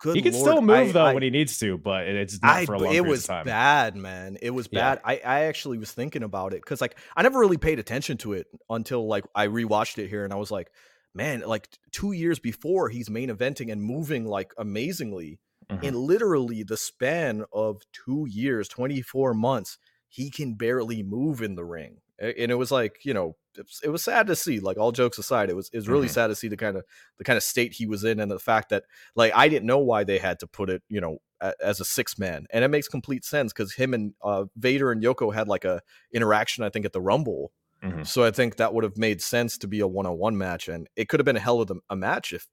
Good 0.00 0.16
he 0.16 0.22
can 0.22 0.32
lord, 0.32 0.44
still 0.44 0.60
move 0.62 0.70
I- 0.88 0.92
though 0.92 1.04
I- 1.06 1.14
when 1.14 1.22
he 1.22 1.30
needs 1.30 1.58
to, 1.58 1.78
but 1.78 2.06
it- 2.06 2.16
it's 2.16 2.42
not 2.42 2.56
I, 2.56 2.66
for 2.66 2.74
a 2.74 2.78
long 2.78 2.94
it 2.94 3.04
was 3.04 3.26
bad, 3.26 3.96
man. 3.96 4.36
It 4.42 4.50
was 4.50 4.68
Yeah. 4.70 4.96
bad. 4.96 5.00
I, 5.04 5.20
I 5.24 5.40
actually 5.44 5.78
was 5.78 5.90
thinking 5.92 6.22
about 6.22 6.52
it 6.52 6.60
because 6.62 6.80
like 6.80 6.98
I 7.16 7.22
never 7.22 7.38
really 7.40 7.56
paid 7.56 7.78
attention 7.78 8.16
to 8.18 8.34
it 8.34 8.46
until 8.68 9.06
like 9.06 9.24
I 9.34 9.46
rewatched 9.48 9.98
it 9.98 10.08
here 10.08 10.24
and 10.24 10.32
I 10.32 10.36
was 10.36 10.50
like, 10.50 10.70
man, 11.14 11.40
like 11.40 11.68
two 11.92 12.12
years 12.12 12.38
before 12.38 12.88
he's 12.90 13.08
main 13.08 13.30
eventing 13.30 13.72
and 13.72 13.82
moving 13.82 14.26
like 14.26 14.52
amazingly. 14.58 15.38
Mhm. 15.70 15.82
In 15.82 15.94
literally 15.94 16.62
the 16.62 16.76
span 16.76 17.44
of 17.52 17.82
two 17.92 18.26
years, 18.30 18.68
24 18.68 19.34
months, 19.34 19.78
he 20.08 20.30
can 20.30 20.54
barely 20.54 21.02
move 21.02 21.42
in 21.42 21.54
the 21.56 21.64
ring. 21.64 21.96
And 22.18 22.50
it 22.50 22.54
was 22.56 22.70
like, 22.70 23.04
you 23.04 23.12
know, 23.14 23.36
it 23.58 23.62
was, 23.66 23.80
it 23.84 23.88
was 23.90 24.02
sad 24.04 24.26
to 24.28 24.36
see, 24.36 24.60
like 24.60 24.78
all 24.78 24.92
jokes 24.92 25.18
aside, 25.18 25.50
it 25.50 25.56
was 25.56 25.68
it 25.72 25.76
was 25.76 25.88
really 25.88 26.08
Mhm. 26.08 26.10
sad 26.10 26.26
to 26.28 26.34
see 26.34 26.48
the 26.48 26.56
kind 26.56 26.76
of 26.76 26.84
the 27.18 27.24
kind 27.24 27.36
of 27.36 27.42
state 27.42 27.72
he 27.74 27.86
was 27.86 28.04
in 28.04 28.20
and 28.20 28.30
the 28.30 28.38
fact 28.38 28.70
that 28.70 28.84
like 29.14 29.32
I 29.34 29.48
didn't 29.48 29.66
know 29.66 29.78
why 29.78 30.04
they 30.04 30.18
had 30.18 30.38
to 30.40 30.46
put 30.46 30.70
it, 30.70 30.82
you 30.88 31.00
know, 31.00 31.18
a, 31.40 31.52
as 31.62 31.80
a 31.80 31.84
six 31.84 32.18
man, 32.18 32.46
and 32.50 32.64
it 32.64 32.68
makes 32.68 32.88
complete 32.88 33.24
sense 33.24 33.52
because 33.52 33.74
him 33.74 33.92
and 33.94 34.14
uh, 34.22 34.44
Vader 34.56 34.92
and 34.92 35.02
Yoko 35.02 35.32
had 35.34 35.48
like 35.48 35.64
a 35.64 35.82
interaction, 36.12 36.64
I 36.64 36.70
think, 36.70 36.84
at 36.86 36.92
the 36.92 37.00
Rumble. 37.02 37.52
Mhm. 37.82 38.06
So 38.06 38.24
I 38.24 38.30
think 38.30 38.56
that 38.56 38.72
would 38.74 38.84
have 38.84 38.96
made 38.96 39.20
sense 39.22 39.58
to 39.58 39.68
be 39.68 39.80
a 39.80 39.86
one 39.86 40.06
on 40.06 40.18
one 40.18 40.38
match, 40.38 40.68
and 40.68 40.88
it 40.96 41.08
could 41.08 41.20
have 41.20 41.24
been 41.26 41.36
a 41.36 41.40
hell 41.40 41.60
of 41.60 41.70
a, 41.70 41.76
a 41.90 41.96
match 41.96 42.32
if 42.32 42.46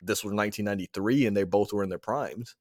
this 0.00 0.24
was 0.24 0.32
1993 0.32 1.26
and 1.26 1.36
they 1.36 1.44
both 1.44 1.72
were 1.72 1.82
in 1.82 1.90
their 1.90 1.98
primes. 1.98 2.56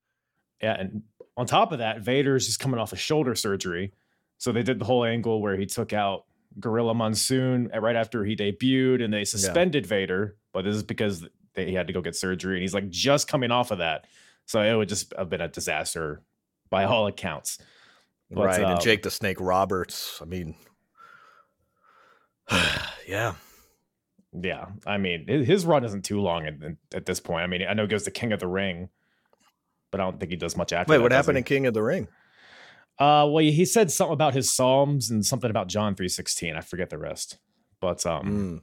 Yeah, 0.61 0.73
and 0.79 1.03
on 1.37 1.45
top 1.45 1.71
of 1.71 1.79
that, 1.79 2.01
Vader's 2.01 2.45
just 2.45 2.59
coming 2.59 2.79
off 2.79 2.91
a 2.91 2.97
shoulder 2.97 3.35
surgery, 3.35 3.93
so 4.37 4.51
they 4.51 4.63
did 4.63 4.79
the 4.79 4.85
whole 4.85 5.05
angle 5.05 5.41
where 5.41 5.55
he 5.57 5.65
took 5.65 5.93
out 5.93 6.25
Gorilla 6.57 6.93
Monsoon 6.93 7.69
uh, 7.73 7.79
right 7.79 7.95
after 7.95 8.23
he 8.23 8.35
debuted, 8.35 9.03
and 9.03 9.13
they 9.13 9.25
suspended 9.25 9.85
Vader. 9.85 10.37
But 10.53 10.63
this 10.63 10.75
is 10.75 10.83
because 10.83 11.25
they, 11.53 11.65
he 11.65 11.73
had 11.73 11.87
to 11.87 11.93
go 11.93 12.01
get 12.01 12.15
surgery, 12.15 12.55
and 12.55 12.61
he's 12.61 12.73
like 12.73 12.89
just 12.89 13.27
coming 13.27 13.51
off 13.51 13.71
of 13.71 13.79
that, 13.79 14.07
so 14.45 14.61
it 14.61 14.75
would 14.75 14.89
just 14.89 15.13
have 15.17 15.29
been 15.29 15.41
a 15.41 15.47
disaster 15.47 16.21
by 16.69 16.85
all 16.85 17.07
accounts. 17.07 17.59
But, 18.31 18.45
right, 18.45 18.63
um, 18.63 18.71
and 18.73 18.81
Jake 18.81 19.03
the 19.03 19.11
Snake 19.11 19.37
Roberts. 19.39 20.19
I 20.21 20.25
mean, 20.25 20.55
yeah, 23.07 23.33
Yeah, 24.39 24.67
I 24.85 24.97
mean, 24.97 25.27
his 25.27 25.65
run 25.65 25.83
isn't 25.83 26.05
too 26.05 26.21
long 26.21 26.45
at, 26.45 26.53
at 26.93 27.05
this 27.05 27.19
point. 27.19 27.43
I 27.43 27.47
mean, 27.47 27.63
I 27.67 27.73
know 27.73 27.83
he 27.83 27.87
goes 27.87 28.03
to 28.03 28.11
King 28.11 28.31
of 28.31 28.39
the 28.39 28.47
Ring, 28.47 28.89
but 29.91 29.99
I 29.99 30.03
don't 30.03 30.19
think 30.19 30.31
he 30.31 30.37
does 30.37 30.55
much 30.55 30.73
after. 30.73 30.91
Wait, 30.91 30.97
that, 30.97 31.03
what 31.03 31.11
happened 31.11 31.37
he? 31.37 31.39
in 31.39 31.45
King 31.45 31.65
of 31.65 31.73
the 31.73 31.83
Ring? 31.83 32.07
Uh, 32.99 33.25
well, 33.29 33.37
he 33.43 33.63
said 33.65 33.89
something 33.91 34.13
about 34.13 34.33
his 34.33 34.51
psalms 34.51 35.09
and 35.09 35.25
something 35.25 35.49
about 35.49 35.67
John 35.67 35.95
three 35.95 36.09
sixteen. 36.09 36.55
I 36.55 36.61
forget 36.61 36.89
the 36.89 36.97
rest, 36.97 37.37
but 37.79 38.05
um, 38.05 38.25
Mm, 38.25 38.61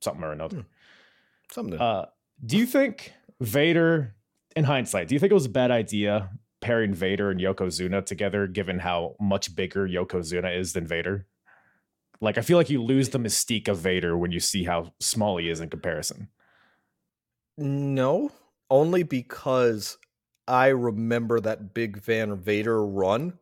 something 0.00 0.24
or 0.24 0.32
another. 0.32 0.64
something. 1.52 1.78
Uh, 1.78 2.06
do 2.44 2.56
you 2.56 2.66
think 2.66 3.12
Vader, 3.40 4.16
in 4.56 4.64
hindsight, 4.64 5.08
do 5.08 5.14
you 5.14 5.20
think 5.20 5.30
it 5.30 5.34
was 5.34 5.46
a 5.46 5.50
bad 5.50 5.70
idea 5.70 6.30
pairing 6.60 6.94
Vader 6.94 7.30
and 7.30 7.40
Yokozuna 7.40 8.04
together, 8.04 8.46
given 8.48 8.80
how 8.80 9.14
much 9.20 9.54
bigger 9.54 9.86
Yokozuna 9.86 10.58
is 10.58 10.72
than 10.72 10.86
Vader? 10.86 11.26
Like, 12.20 12.38
I 12.38 12.40
feel 12.40 12.56
like 12.56 12.70
you 12.70 12.82
lose 12.82 13.10
the 13.10 13.18
mystique 13.18 13.68
of 13.68 13.78
Vader 13.78 14.16
when 14.16 14.32
you 14.32 14.40
see 14.40 14.64
how 14.64 14.94
small 15.00 15.36
he 15.36 15.48
is 15.50 15.60
in 15.60 15.68
comparison. 15.68 16.28
No, 17.58 18.30
only 18.70 19.02
because 19.02 19.98
I 20.48 20.68
remember 20.68 21.40
that 21.40 21.72
big 21.74 21.98
Van 21.98 22.36
Vader 22.36 22.84
run 22.84 23.38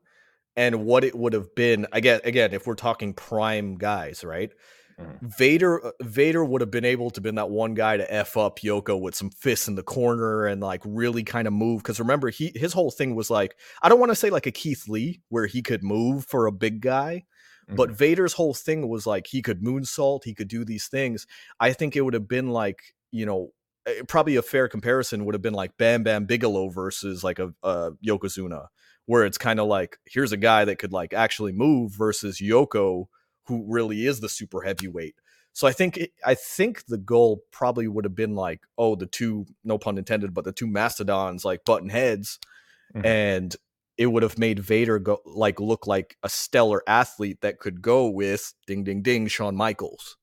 and 0.57 0.85
what 0.85 1.05
it 1.05 1.15
would 1.15 1.33
have 1.33 1.55
been. 1.55 1.87
Again, 1.93 2.21
again, 2.25 2.53
if 2.53 2.67
we're 2.67 2.75
talking 2.75 3.13
prime 3.15 3.77
guys, 3.77 4.25
right? 4.25 4.53
Mhm. 5.01 5.19
Vader, 5.39 5.85
uh, 5.87 5.91
Vader 6.03 6.45
would 6.45 6.61
have 6.61 6.71
been 6.71 6.85
able 6.85 7.11
to 7.11 7.21
been 7.21 7.35
that 7.35 7.51
one 7.51 7.75
guy 7.75 7.97
to 7.97 8.13
f 8.15 8.37
up 8.37 8.61
Yoko 8.61 9.01
with 9.01 9.17
some 9.17 9.31
fists 9.31 9.67
in 9.67 9.75
the 9.75 9.83
corner 9.83 10.47
and 10.47 10.61
like 10.61 10.83
really 10.85 11.25
kind 11.25 11.49
of 11.49 11.53
move. 11.53 11.83
Because 11.83 11.99
remember, 11.99 12.31
he 12.31 12.53
his 12.55 12.73
whole 12.73 12.93
thing 12.93 13.17
was 13.17 13.29
like 13.31 13.57
I 13.83 13.89
don't 13.89 13.99
want 13.99 14.11
to 14.13 14.17
say 14.17 14.31
like 14.31 14.47
a 14.47 14.53
Keith 14.53 14.87
Lee 14.89 15.21
where 15.31 15.47
he 15.47 15.63
could 15.63 15.83
move 15.83 16.27
for 16.27 16.47
a 16.47 16.53
big 16.53 16.81
guy, 16.81 17.25
but 17.69 17.91
Vader's 17.91 18.35
whole 18.35 18.55
thing 18.55 18.89
was 18.89 19.07
like 19.07 19.27
he 19.27 19.43
could 19.43 19.63
moonsault, 19.63 20.25
he 20.25 20.35
could 20.35 20.49
do 20.49 20.65
these 20.65 20.87
things. 20.87 21.27
I 21.59 21.73
think 21.73 21.97
it 21.97 22.03
would 22.03 22.15
have 22.15 22.29
been 22.29 22.51
like 22.51 22.79
you 23.11 23.27
know 23.27 23.51
eh, 23.87 24.03
probably 24.07 24.37
a 24.37 24.43
fair 24.43 24.69
comparison 24.69 25.25
would 25.25 25.35
have 25.35 25.43
been 25.43 25.55
like 25.55 25.77
Bam 25.77 26.05
Bam 26.05 26.27
Bigelow 26.27 26.69
versus 26.69 27.25
like 27.25 27.41
a, 27.41 27.53
a 27.65 27.93
Yokozuna, 28.07 28.67
where 29.07 29.25
it's 29.25 29.39
kind 29.39 29.61
of 29.61 29.67
like 29.67 29.99
here's 30.07 30.33
a 30.33 30.37
guy 30.37 30.65
that 30.65 30.79
could 30.79 30.93
like 30.93 31.13
actually 31.13 31.53
move 31.53 31.93
versus 31.93 32.39
Yoko, 32.41 33.07
who 33.47 33.65
really 33.69 34.07
is 34.07 34.21
the 34.21 34.29
super 34.29 34.63
heavyweight. 34.63 35.15
So 35.53 35.69
I 35.69 35.73
think 35.73 35.97
it, 35.99 36.11
I 36.25 36.35
think 36.35 36.87
the 36.87 36.99
goal 36.99 37.43
probably 37.53 37.87
would 37.87 38.05
have 38.05 38.15
been 38.17 38.35
like 38.35 38.63
oh 38.79 38.97
the 38.97 39.07
two 39.07 39.47
no 39.63 39.79
pun 39.79 39.99
intended 39.99 40.35
but 40.35 40.45
the 40.45 40.53
two 40.53 40.67
mastodons 40.67 41.45
like 41.45 41.65
button 41.65 41.89
heads, 41.91 42.39
Mhm. 42.95 43.05
and 43.07 43.57
it 43.97 44.07
would 44.07 44.25
have 44.25 44.39
made 44.39 44.59
Vader 44.59 44.99
go 44.99 45.21
like 45.25 45.61
look 45.61 45.87
like 45.87 46.17
a 46.25 46.29
stellar 46.29 46.83
athlete 46.89 47.41
that 47.43 47.61
could 47.61 47.81
go 47.83 48.09
with 48.09 48.53
ding 48.67 48.83
ding 48.85 49.03
ding 49.03 49.29
Shawn 49.29 49.55
Michaels. 49.55 50.17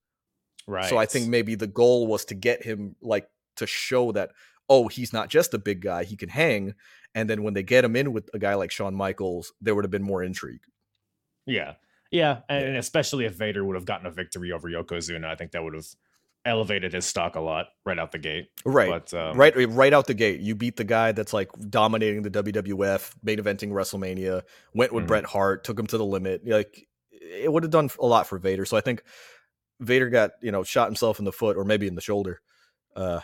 right. 0.66 0.88
So 0.88 0.96
I 0.98 1.06
think 1.06 1.28
maybe 1.28 1.54
the 1.54 1.66
goal 1.66 2.06
was 2.06 2.24
to 2.26 2.34
get 2.34 2.62
him 2.64 2.96
like 3.00 3.28
to 3.56 3.66
show 3.66 4.12
that 4.12 4.30
oh 4.68 4.88
he's 4.88 5.12
not 5.12 5.28
just 5.30 5.54
a 5.54 5.58
big 5.58 5.80
guy 5.80 6.04
he 6.04 6.16
can 6.16 6.28
hang, 6.28 6.74
and 7.14 7.28
then 7.28 7.42
when 7.42 7.54
they 7.54 7.62
get 7.62 7.84
him 7.84 7.96
in 7.96 8.12
with 8.12 8.30
a 8.34 8.38
guy 8.38 8.54
like 8.54 8.70
Shawn 8.70 8.94
Michaels, 8.94 9.52
there 9.60 9.74
would 9.74 9.84
have 9.84 9.90
been 9.90 10.02
more 10.02 10.22
intrigue. 10.22 10.62
Yeah. 11.46 11.74
Yeah. 12.10 12.40
And, 12.48 12.64
and 12.64 12.76
especially 12.76 13.24
if 13.24 13.34
Vader 13.34 13.64
would 13.64 13.76
have 13.76 13.84
gotten 13.84 14.06
a 14.06 14.10
victory 14.10 14.52
over 14.52 14.68
Yokozuna, 14.68 15.24
I 15.26 15.34
think 15.34 15.52
that 15.52 15.62
would 15.62 15.74
have 15.74 15.86
elevated 16.44 16.92
his 16.92 17.04
stock 17.06 17.36
a 17.36 17.40
lot 17.40 17.66
right 17.84 17.98
out 17.98 18.12
the 18.12 18.18
gate. 18.18 18.48
Right. 18.64 18.90
But 18.90 19.14
um, 19.14 19.36
right, 19.36 19.54
right 19.68 19.92
out 19.92 20.06
the 20.06 20.14
gate, 20.14 20.40
you 20.40 20.54
beat 20.54 20.76
the 20.76 20.84
guy 20.84 21.12
that's 21.12 21.32
like 21.32 21.50
dominating 21.70 22.22
the 22.22 22.30
WWF, 22.30 23.14
main 23.22 23.38
eventing 23.38 23.70
WrestleMania. 23.70 24.42
Went 24.74 24.92
with 24.92 25.04
Mhm. 25.04 25.08
Bret 25.08 25.24
Hart, 25.24 25.64
took 25.64 25.78
him 25.78 25.86
to 25.88 25.98
the 25.98 26.04
limit. 26.04 26.46
Like 26.46 26.86
it 27.10 27.50
would 27.52 27.62
have 27.62 27.70
done 27.70 27.90
a 28.00 28.06
lot 28.06 28.26
for 28.26 28.38
Vader. 28.38 28.64
So 28.64 28.76
I 28.76 28.80
think 28.80 29.02
Vader 29.80 30.10
got 30.10 30.32
you 30.42 30.52
know 30.52 30.62
shot 30.64 30.88
himself 30.88 31.18
in 31.18 31.24
the 31.24 31.32
foot 31.32 31.56
or 31.56 31.64
maybe 31.64 31.86
in 31.86 31.94
the 31.94 32.00
shoulder, 32.00 32.40
uh, 32.96 33.20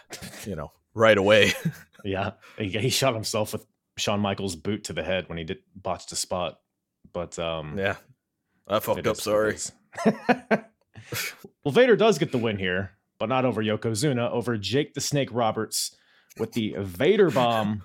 you 0.47 0.57
know, 0.57 0.73
right 0.95 1.19
away. 1.19 1.53
Yeah. 2.05 2.35
He, 2.57 2.69
he 2.69 2.91
shot 2.91 3.13
himself 3.15 3.53
with 3.53 3.67
Shawn 3.99 4.21
Michaels 4.21 4.57
boot 4.57 4.85
to 4.85 4.93
the 4.93 5.03
head 5.03 5.29
when 5.29 5.39
he 5.39 5.45
did 5.45 5.59
botched 5.75 6.13
a 6.13 6.17
spot. 6.17 6.59
But 7.13 7.39
um, 7.39 7.79
Yeah, 7.79 7.97
I 8.67 8.81
fucked 8.81 9.07
up. 9.07 9.19
is 9.19 9.27
what 9.27 9.49
it 9.49 9.61
Sorry. 9.61 10.63
well, 11.65 11.73
Vader 11.73 11.97
does 11.97 12.19
get 12.19 12.33
the 12.33 12.39
win 12.39 12.59
here, 12.59 12.93
but 13.19 13.29
not 13.29 13.45
over 13.45 13.63
Yokozuna, 13.63 14.31
over 14.31 14.57
Jake 14.57 14.95
the 14.95 15.01
Snake 15.01 15.31
Roberts 15.33 15.97
with 16.39 16.53
the 16.53 16.75
Vader 16.79 17.31
bomb. 17.31 17.83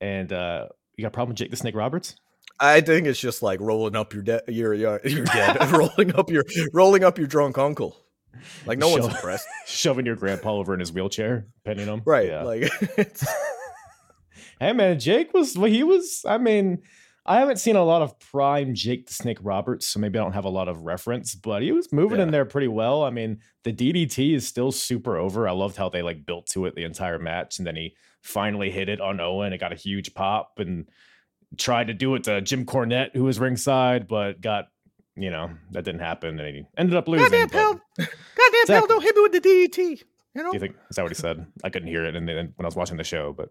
And 0.00 0.32
uh, 0.32 0.66
you 0.96 1.02
got 1.02 1.08
a 1.08 1.10
problem 1.10 1.30
with 1.30 1.38
Jake 1.38 1.50
the 1.50 1.56
Snake 1.56 1.74
Roberts? 1.74 2.16
I 2.58 2.80
think 2.80 3.06
it's 3.06 3.20
just 3.20 3.42
like 3.42 3.60
rolling 3.60 3.96
up 3.96 4.14
your 4.14 4.22
dead. 4.22 4.42
You're 4.48 4.74
you're, 4.74 5.00
you're 5.04 5.24
dead. 5.24 5.70
rolling 5.72 6.14
up 6.14 6.30
your 6.30 6.44
rolling 6.72 7.04
up 7.04 7.18
your 7.18 7.26
drunk 7.26 7.58
uncle. 7.58 7.96
Like 8.66 8.78
no 8.78 8.88
one's 8.90 9.06
impressed, 9.06 9.46
Shoving 9.66 10.04
your 10.04 10.14
grandpa 10.16 10.52
over 10.52 10.74
in 10.74 10.80
his 10.80 10.92
wheelchair, 10.92 11.46
pinning 11.64 11.86
him. 11.86 12.02
right? 12.04 12.28
Yeah. 12.28 12.42
Like 12.42 12.70
it's, 12.98 13.26
Hey 14.60 14.72
man, 14.72 14.98
Jake 14.98 15.32
was 15.34 15.56
well, 15.56 15.70
he 15.70 15.82
was. 15.82 16.22
I 16.26 16.38
mean, 16.38 16.82
I 17.26 17.38
haven't 17.40 17.58
seen 17.58 17.76
a 17.76 17.84
lot 17.84 18.02
of 18.02 18.18
prime 18.20 18.74
Jake 18.74 19.06
the 19.06 19.12
Snake 19.12 19.38
Roberts, 19.42 19.86
so 19.88 19.98
maybe 20.00 20.18
I 20.18 20.22
don't 20.22 20.32
have 20.32 20.44
a 20.44 20.50
lot 20.50 20.68
of 20.68 20.82
reference, 20.82 21.34
but 21.34 21.62
he 21.62 21.72
was 21.72 21.92
moving 21.92 22.20
in 22.20 22.30
there 22.30 22.44
pretty 22.44 22.68
well. 22.68 23.02
I 23.02 23.10
mean, 23.10 23.40
the 23.64 23.72
DDT 23.72 24.34
is 24.34 24.46
still 24.46 24.72
super 24.72 25.16
over. 25.16 25.48
I 25.48 25.52
loved 25.52 25.76
how 25.76 25.88
they 25.88 26.02
like 26.02 26.24
built 26.24 26.46
to 26.52 26.66
it 26.66 26.74
the 26.74 26.84
entire 26.84 27.18
match, 27.18 27.58
and 27.58 27.66
then 27.66 27.76
he 27.76 27.94
finally 28.22 28.70
hit 28.70 28.88
it 28.88 29.00
on 29.00 29.20
Owen. 29.20 29.52
It 29.52 29.58
got 29.58 29.72
a 29.72 29.76
huge 29.76 30.14
pop 30.14 30.58
and 30.58 30.88
tried 31.58 31.88
to 31.88 31.94
do 31.94 32.14
it 32.14 32.24
to 32.24 32.40
Jim 32.40 32.64
Cornette, 32.64 33.10
who 33.14 33.24
was 33.24 33.38
ringside, 33.38 34.08
but 34.08 34.40
got 34.40 34.66
you 35.16 35.30
know 35.30 35.50
that 35.72 35.84
didn't 35.84 36.00
happen, 36.00 36.38
and 36.38 36.56
he 36.56 36.64
ended 36.78 36.96
up 36.96 37.08
losing. 37.08 37.24
goddamn 37.30 37.48
but- 37.48 37.52
pal, 37.52 37.72
goddamn 38.06 38.66
Zach- 38.66 38.78
pal, 38.80 38.86
don't 38.86 39.02
hit 39.02 39.16
me 39.16 39.22
with 39.22 39.32
the 39.32 39.40
DDT. 39.40 40.02
You 40.34 40.42
know, 40.42 40.50
Do 40.50 40.56
you 40.56 40.60
think 40.60 40.76
is 40.90 40.96
that 40.96 41.02
what 41.02 41.10
he 41.10 41.14
said? 41.14 41.46
I 41.64 41.70
couldn't 41.70 41.88
hear 41.88 42.04
it, 42.04 42.14
and 42.14 42.28
then 42.28 42.36
when 42.56 42.64
I 42.64 42.66
was 42.66 42.76
watching 42.76 42.98
the 42.98 43.04
show, 43.04 43.32
but 43.32 43.48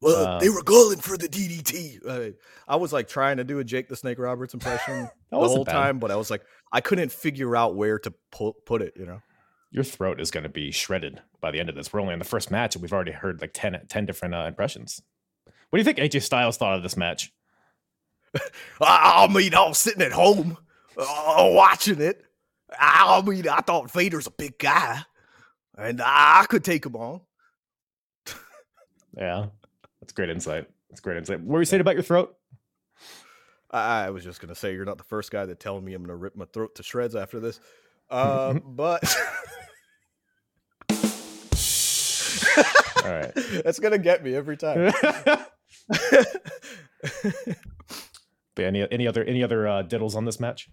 well, 0.00 0.38
they 0.38 0.48
um, 0.48 0.54
were 0.54 0.62
calling 0.62 0.98
for 0.98 1.18
the 1.18 1.28
DDT. 1.28 2.06
Uh, 2.06 2.32
I 2.66 2.76
was 2.76 2.92
like 2.92 3.08
trying 3.08 3.36
to 3.36 3.44
do 3.44 3.58
a 3.58 3.64
Jake 3.64 3.88
the 3.88 3.96
Snake 3.96 4.18
Roberts 4.18 4.54
impression 4.54 5.10
the 5.30 5.38
whole 5.38 5.64
bad. 5.64 5.72
time, 5.72 5.98
but 5.98 6.10
I 6.10 6.16
was 6.16 6.30
like, 6.30 6.42
I 6.72 6.80
couldn't 6.80 7.12
figure 7.12 7.54
out 7.56 7.74
where 7.74 7.98
to 7.98 8.12
pu- 8.30 8.56
put 8.64 8.80
it. 8.82 8.94
You 8.96 9.06
know, 9.06 9.22
your 9.70 9.84
throat 9.84 10.20
is 10.20 10.30
going 10.30 10.44
to 10.44 10.50
be 10.50 10.70
shredded 10.70 11.20
by 11.40 11.50
the 11.50 11.60
end 11.60 11.68
of 11.68 11.74
this. 11.74 11.92
We're 11.92 12.00
only 12.00 12.14
in 12.14 12.18
the 12.18 12.24
first 12.24 12.50
match, 12.50 12.74
and 12.74 12.82
we've 12.82 12.92
already 12.92 13.12
heard 13.12 13.40
like 13.40 13.52
10, 13.52 13.78
10 13.88 14.06
different 14.06 14.34
uh, 14.34 14.44
impressions. 14.48 15.02
What 15.44 15.76
do 15.76 15.78
you 15.78 15.84
think 15.84 15.98
AJ 15.98 16.22
Styles 16.22 16.56
thought 16.56 16.76
of 16.76 16.82
this 16.82 16.96
match? 16.96 17.32
I, 18.80 19.26
I 19.28 19.32
mean, 19.32 19.54
I 19.54 19.68
was 19.68 19.78
sitting 19.78 20.02
at 20.02 20.12
home 20.12 20.56
uh, 20.96 21.50
watching 21.52 22.00
it. 22.00 22.24
I 22.78 23.20
mean, 23.22 23.48
I 23.48 23.60
thought 23.60 23.90
Vader's 23.90 24.26
a 24.26 24.32
big 24.32 24.58
guy, 24.58 25.00
and 25.76 26.00
I 26.04 26.46
could 26.48 26.64
take 26.64 26.86
him 26.86 26.96
on. 26.96 27.20
Yeah, 29.16 29.46
that's 30.10 30.16
great 30.16 30.30
insight. 30.30 30.66
That's 30.88 31.00
great 31.00 31.18
insight. 31.18 31.38
What 31.38 31.50
were 31.54 31.60
you 31.60 31.64
saying 31.64 31.80
about 31.80 31.94
your 31.94 32.02
throat? 32.02 32.34
I, 33.70 34.06
I 34.06 34.10
was 34.10 34.24
just 34.24 34.40
gonna 34.40 34.56
say 34.56 34.74
you're 34.74 34.84
not 34.84 34.98
the 34.98 35.04
first 35.04 35.30
guy 35.30 35.46
that 35.46 35.60
tell 35.60 35.80
me 35.80 35.94
I'm 35.94 36.02
gonna 36.02 36.16
rip 36.16 36.34
my 36.34 36.46
throat 36.46 36.74
to 36.74 36.82
shreds 36.82 37.14
after 37.14 37.38
this, 37.38 37.60
uh, 38.10 38.54
but 38.54 39.04
All 43.04 43.12
right. 43.12 43.30
that's 43.64 43.78
gonna 43.78 43.98
get 43.98 44.24
me 44.24 44.34
every 44.34 44.56
time. 44.56 44.92
But 48.56 48.64
any 48.64 48.86
any 48.90 49.06
other 49.06 49.22
any 49.22 49.44
other 49.44 49.68
uh, 49.68 49.82
diddles 49.84 50.16
on 50.16 50.24
this 50.24 50.40
match? 50.40 50.68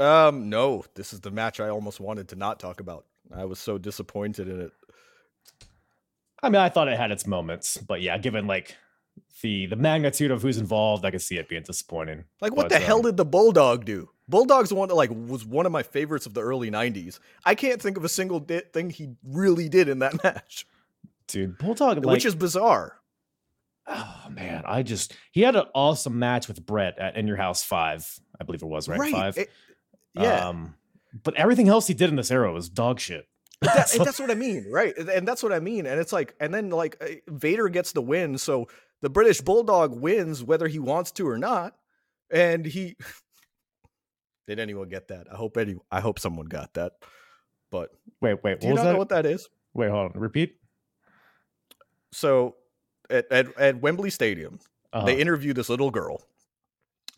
um, 0.00 0.48
no, 0.48 0.82
this 0.94 1.12
is 1.12 1.20
the 1.20 1.30
match 1.30 1.60
I 1.60 1.68
almost 1.68 2.00
wanted 2.00 2.28
to 2.28 2.36
not 2.36 2.58
talk 2.58 2.80
about. 2.80 3.04
I 3.32 3.44
was 3.44 3.58
so 3.58 3.76
disappointed 3.76 4.48
in 4.48 4.62
it. 4.62 4.72
I 6.42 6.48
mean, 6.50 6.60
I 6.60 6.68
thought 6.68 6.88
it 6.88 6.96
had 6.96 7.10
its 7.10 7.26
moments, 7.26 7.76
but 7.78 8.00
yeah, 8.00 8.16
given 8.18 8.46
like 8.46 8.76
the 9.42 9.66
the 9.66 9.76
magnitude 9.76 10.30
of 10.30 10.42
who's 10.42 10.58
involved, 10.58 11.04
I 11.04 11.10
could 11.10 11.22
see 11.22 11.36
it 11.36 11.48
being 11.48 11.62
disappointing. 11.62 12.24
Like, 12.40 12.54
what 12.54 12.68
But, 12.68 12.78
the 12.78 12.84
hell 12.84 12.98
um, 12.98 13.02
did 13.02 13.16
the 13.16 13.24
Bulldog 13.24 13.84
do? 13.84 14.08
Bulldog's 14.28 14.72
one 14.72 14.88
that 14.88 14.94
like 14.94 15.10
was 15.10 15.44
one 15.44 15.66
of 15.66 15.72
my 15.72 15.82
favorites 15.82 16.26
of 16.26 16.34
the 16.34 16.42
early 16.42 16.70
'90s. 16.70 17.18
I 17.44 17.54
can't 17.54 17.80
think 17.82 17.96
of 17.96 18.04
a 18.04 18.08
single 18.08 18.40
di- 18.40 18.60
thing 18.72 18.90
he 18.90 19.10
really 19.24 19.68
did 19.68 19.88
in 19.88 19.98
that 20.00 20.22
match, 20.24 20.66
dude? 21.26 21.58
Bulldog, 21.58 22.04
like, 22.04 22.14
which 22.14 22.24
is 22.26 22.34
bizarre. 22.34 22.96
oh 23.86 24.26
man, 24.30 24.62
I 24.66 24.82
just 24.82 25.14
he 25.32 25.40
had 25.40 25.56
an 25.56 25.64
awesome 25.74 26.18
match 26.18 26.46
with 26.46 26.64
Bret 26.64 26.98
at 26.98 27.16
In 27.16 27.26
Your 27.26 27.36
House 27.38 27.64
Five, 27.64 28.06
I 28.40 28.44
believe 28.44 28.62
it 28.62 28.66
was 28.66 28.88
right, 28.88 29.12
five. 29.12 29.38
it- 29.38 29.50
yeah, 30.14 30.48
Um, 30.48 30.74
but 31.22 31.34
everything 31.36 31.68
else 31.68 31.86
he 31.86 31.94
did 31.94 32.10
in 32.10 32.16
this 32.16 32.30
era 32.30 32.52
was 32.52 32.68
dog 32.68 32.98
shit. 33.00 33.28
that, 33.62 33.90
that's 34.04 34.20
what 34.20 34.30
I 34.30 34.34
mean, 34.34 34.66
right? 34.70 34.96
And- 34.96 35.26
that's 35.26 35.42
what 35.42 35.52
I 35.52 35.58
mean. 35.60 35.86
And 35.86 36.00
it's 36.00 36.12
like, 36.12 36.34
and 36.40 36.52
then 36.54 36.70
like 36.70 36.96
uh, 37.00 37.06
Vader 37.28 37.68
gets 37.68 37.92
the 37.92 38.02
win, 38.02 38.38
so 38.38 38.68
the 39.02 39.10
British 39.10 39.40
Bulldog 39.40 40.00
wins 40.00 40.42
whether 40.44 40.68
he 40.68 40.78
wants 40.78 41.10
to 41.12 41.28
or 41.28 41.38
not. 41.38 41.74
And 42.30 42.64
he 42.66 42.96
did 44.46 44.58
anyone 44.60 44.88
get 44.88 45.08
that? 45.08 45.26
I 45.32 45.36
hope 45.36 45.56
any. 45.56 45.76
I 45.90 46.00
hope 46.00 46.18
someone 46.18 46.46
got 46.46 46.74
that. 46.74 46.92
But 47.70 47.90
wait, 48.20 48.42
wait, 48.44 48.60
do 48.60 48.68
you 48.68 48.74
not 48.74 48.84
that? 48.84 48.92
know 48.92 48.98
what 48.98 49.08
that 49.10 49.26
is? 49.26 49.48
Wait, 49.74 49.90
hold 49.90 50.12
on. 50.14 50.20
Repeat. 50.20 50.54
So 52.12 52.56
at 53.10 53.30
at, 53.30 53.58
at 53.58 53.80
Wembley 53.80 54.10
Stadium, 54.10 54.58
Uh-huh. 54.92 55.06
they 55.06 55.18
interview 55.18 55.52
this 55.52 55.68
little 55.68 55.90
girl. 55.90 56.22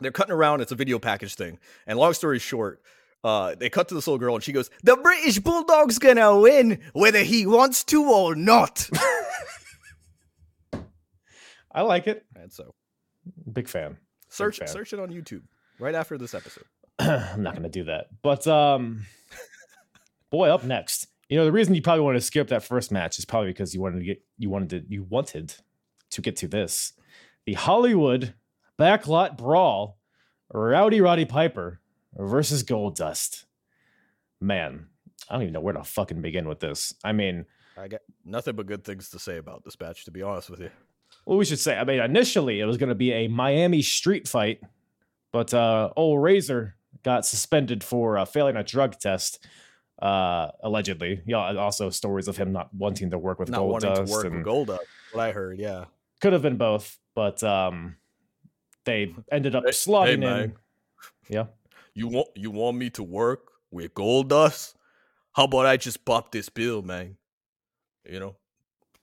They're 0.01 0.11
cutting 0.13 0.33
around. 0.35 0.61
It's 0.63 0.73
a 0.73 0.77
video 0.77 0.99
package 0.99 1.35
thing. 1.35 1.59
And 1.87 1.99
long 1.99 2.15
story 2.15 2.39
short, 2.39 2.81
uh, 3.23 3.55
they 3.55 3.69
cut 3.69 3.89
to 3.89 3.95
this 3.95 4.07
little 4.07 4.19
girl, 4.19 4.35
and 4.35 4.43
she 4.45 4.53
goes, 4.53 4.71
"The 4.83 4.97
British 4.97 5.39
Bulldog's 5.41 5.99
gonna 5.99 6.39
win 6.39 6.81
whether 6.93 7.23
he 7.23 7.47
wants 7.47 7.85
to 7.85 8.03
or 8.05 8.35
not." 8.35 8.89
I 11.73 11.83
like 11.83 12.07
it. 12.07 12.25
and 12.35 12.53
so 12.53 12.75
Big 13.53 13.69
fan. 13.69 13.97
search 14.29 14.59
fan. 14.59 14.69
search 14.69 14.93
it 14.93 14.99
on 14.99 15.11
YouTube 15.11 15.43
right 15.79 15.95
after 15.95 16.19
this 16.19 16.35
episode. 16.35 16.65
I'm 16.99 17.43
not 17.43 17.55
to 17.63 17.69
do 17.69 17.85
that. 17.85 18.07
But 18.23 18.47
um 18.47 19.07
boy, 20.31 20.49
up 20.49 20.65
next. 20.65 21.07
You 21.29 21.37
know, 21.39 21.45
the 21.45 21.53
reason 21.53 21.75
you 21.75 21.83
probably 21.83 22.03
wanted 22.05 22.19
to 22.21 22.25
skip 22.25 22.49
that 22.49 22.65
first 22.65 22.91
match 22.91 23.19
is 23.19 23.25
probably 23.25 23.51
because 23.51 23.73
you 23.75 23.81
wanted 23.81 24.01
to 24.01 24.05
get 24.05 24.23
you 24.39 24.51
wanted 24.51 24.71
to 24.71 24.83
you 24.89 25.05
wanted 25.05 25.55
to 26.11 26.21
get 26.21 26.37
to 26.37 26.49
this. 26.49 26.93
The 27.47 27.55
Hollywood 27.55 28.35
backlot 28.79 29.37
brawl, 29.37 29.99
Rowdy 30.53 31.01
Roddy 31.01 31.25
Piper 31.25 31.81
versus 32.17 32.63
Goldust. 32.63 33.45
Man, 34.41 34.87
I 35.29 35.35
don't 35.35 35.43
even 35.43 35.53
know 35.53 35.61
where 35.61 35.75
to 35.75 35.85
fucking 35.85 36.23
begin 36.23 36.49
with 36.49 36.61
this. 36.61 36.95
I 37.05 37.13
mean, 37.13 37.45
I 37.77 37.89
got 37.89 38.01
nothing 38.25 38.57
but 38.57 38.67
good 38.67 38.85
things 38.85 39.11
to 39.11 39.19
say 39.19 39.37
about 39.39 39.65
this 39.65 39.79
match, 39.81 40.05
to 40.05 40.11
be 40.11 40.23
honest 40.23 40.51
with 40.51 40.61
you. 40.61 40.71
well, 41.27 41.39
we 41.39 41.45
should 41.45 41.59
say, 41.59 41.77
I 41.77 41.85
mean, 41.85 42.01
initially 42.01 42.61
it 42.61 42.65
was 42.65 42.77
going 42.77 42.89
to 42.89 42.95
be 42.95 43.13
a 43.13 43.29
Miami 43.29 43.83
street 43.83 44.27
fight, 44.29 44.61
but 45.33 45.53
uh, 45.55 45.91
old 45.97 46.23
Razor 46.23 46.75
got 47.03 47.25
suspended 47.27 47.85
for 47.85 48.19
uh, 48.19 48.25
failing 48.25 48.57
a 48.57 48.65
drug 48.65 48.99
test, 48.99 49.47
uh, 50.03 50.49
allegedly. 50.63 51.23
Yeah, 51.27 51.39
also 51.57 51.91
stories 51.91 52.29
of 52.29 52.37
him 52.37 52.53
not 52.53 52.73
wanting 52.75 53.11
to 53.11 53.19
work 53.19 53.39
with 53.39 53.51
Not 53.51 53.59
Gold 53.59 53.73
wanting 53.73 53.95
Dust 53.95 54.07
to 54.07 54.13
work 54.13 54.25
and 54.27 54.37
with 54.37 54.47
Goldust, 54.47 54.79
what 55.13 55.23
I 55.23 55.33
heard, 55.33 55.59
yeah. 55.59 55.85
could 56.21 56.33
have 56.33 56.43
been 56.43 56.57
both, 56.57 56.99
but 57.15 57.43
um, 57.43 57.97
they 58.85 59.15
ended 59.31 59.55
up 59.55 59.65
Hey- 59.65 59.71
slotting 59.71 60.23
hey, 60.23 60.45
in. 60.45 60.53
Yeah, 61.29 61.45
You 61.95 62.09
want 62.09 62.29
you 62.37 62.51
want 62.51 62.77
me 62.77 62.91
to 62.91 63.03
work 63.03 63.51
with 63.71 63.95
Goldust? 63.95 64.75
How 65.33 65.45
about 65.45 65.67
I 65.67 65.77
just 65.77 66.05
pop 66.05 66.33
this 66.33 66.49
bill, 66.49 66.83
man? 66.83 67.17
You 68.05 68.21
know, 68.21 68.37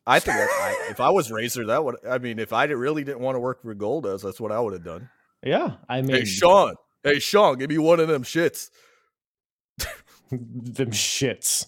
I 0.05 0.19
think 0.19 0.37
that 0.37 0.49
I, 0.49 0.91
if 0.91 0.99
I 0.99 1.09
was 1.09 1.31
Razor, 1.31 1.65
that 1.67 1.83
would. 1.83 1.97
I 2.07 2.17
mean, 2.17 2.39
if 2.39 2.53
I 2.53 2.65
really 2.65 3.03
didn't 3.03 3.21
want 3.21 3.35
to 3.35 3.39
work 3.39 3.61
for 3.61 3.75
Goldust, 3.75 4.23
that's 4.23 4.39
what 4.39 4.51
I 4.51 4.59
would 4.59 4.73
have 4.73 4.83
done. 4.83 5.09
yeah. 5.43 5.75
I 5.87 6.01
mean, 6.01 6.17
hey, 6.17 6.25
Sean. 6.25 6.75
Hey, 7.03 7.19
Sean, 7.19 7.57
give 7.57 7.69
me 7.69 7.77
one 7.77 7.99
of 7.99 8.07
them 8.07 8.23
shits. 8.23 8.69
them 10.31 10.91
shits. 10.91 11.67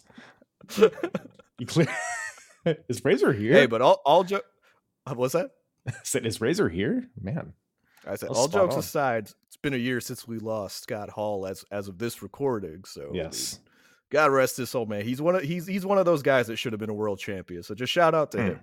You 0.77 1.65
clear? 1.67 1.87
is 2.89 3.03
Razor 3.03 3.33
here? 3.33 3.53
Hey, 3.53 3.65
but 3.65 3.81
all 3.81 4.01
all 4.05 4.23
jo- 4.23 4.41
uh, 5.05 5.13
what's 5.15 5.33
that? 5.33 5.51
Said, 6.03 6.25
is 6.25 6.41
Razor 6.41 6.69
here? 6.69 7.09
Man, 7.19 7.53
I 8.09 8.15
said, 8.15 8.29
That's 8.29 8.39
all 8.39 8.47
jokes 8.47 8.73
on. 8.75 8.79
aside, 8.79 9.29
it's 9.47 9.57
been 9.61 9.73
a 9.73 9.77
year 9.77 9.99
since 10.01 10.27
we 10.27 10.39
lost 10.39 10.83
Scott 10.83 11.09
Hall 11.09 11.45
as 11.45 11.63
as 11.71 11.87
of 11.87 11.97
this 11.97 12.21
recording. 12.21 12.83
So 12.85 13.11
yes. 13.13 13.59
God 14.11 14.31
rest 14.31 14.57
his 14.57 14.69
soul, 14.71 14.85
man. 14.87 15.03
He's 15.05 15.21
one 15.21 15.35
of 15.35 15.41
he's 15.43 15.67
he's 15.67 15.85
one 15.85 15.97
of 15.99 16.05
those 16.05 16.21
guys 16.23 16.47
that 16.47 16.57
should 16.57 16.73
have 16.73 16.79
been 16.79 16.89
a 16.89 16.93
world 16.93 17.19
champion. 17.19 17.61
So 17.63 17.75
just 17.75 17.91
shout 17.93 18.15
out 18.15 18.31
to 18.31 18.37
Mm. 18.37 18.45
him. 18.47 18.59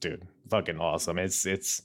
dude 0.00 0.26
fucking 0.50 0.78
awesome 0.78 1.16
it's 1.18 1.46
it's 1.46 1.80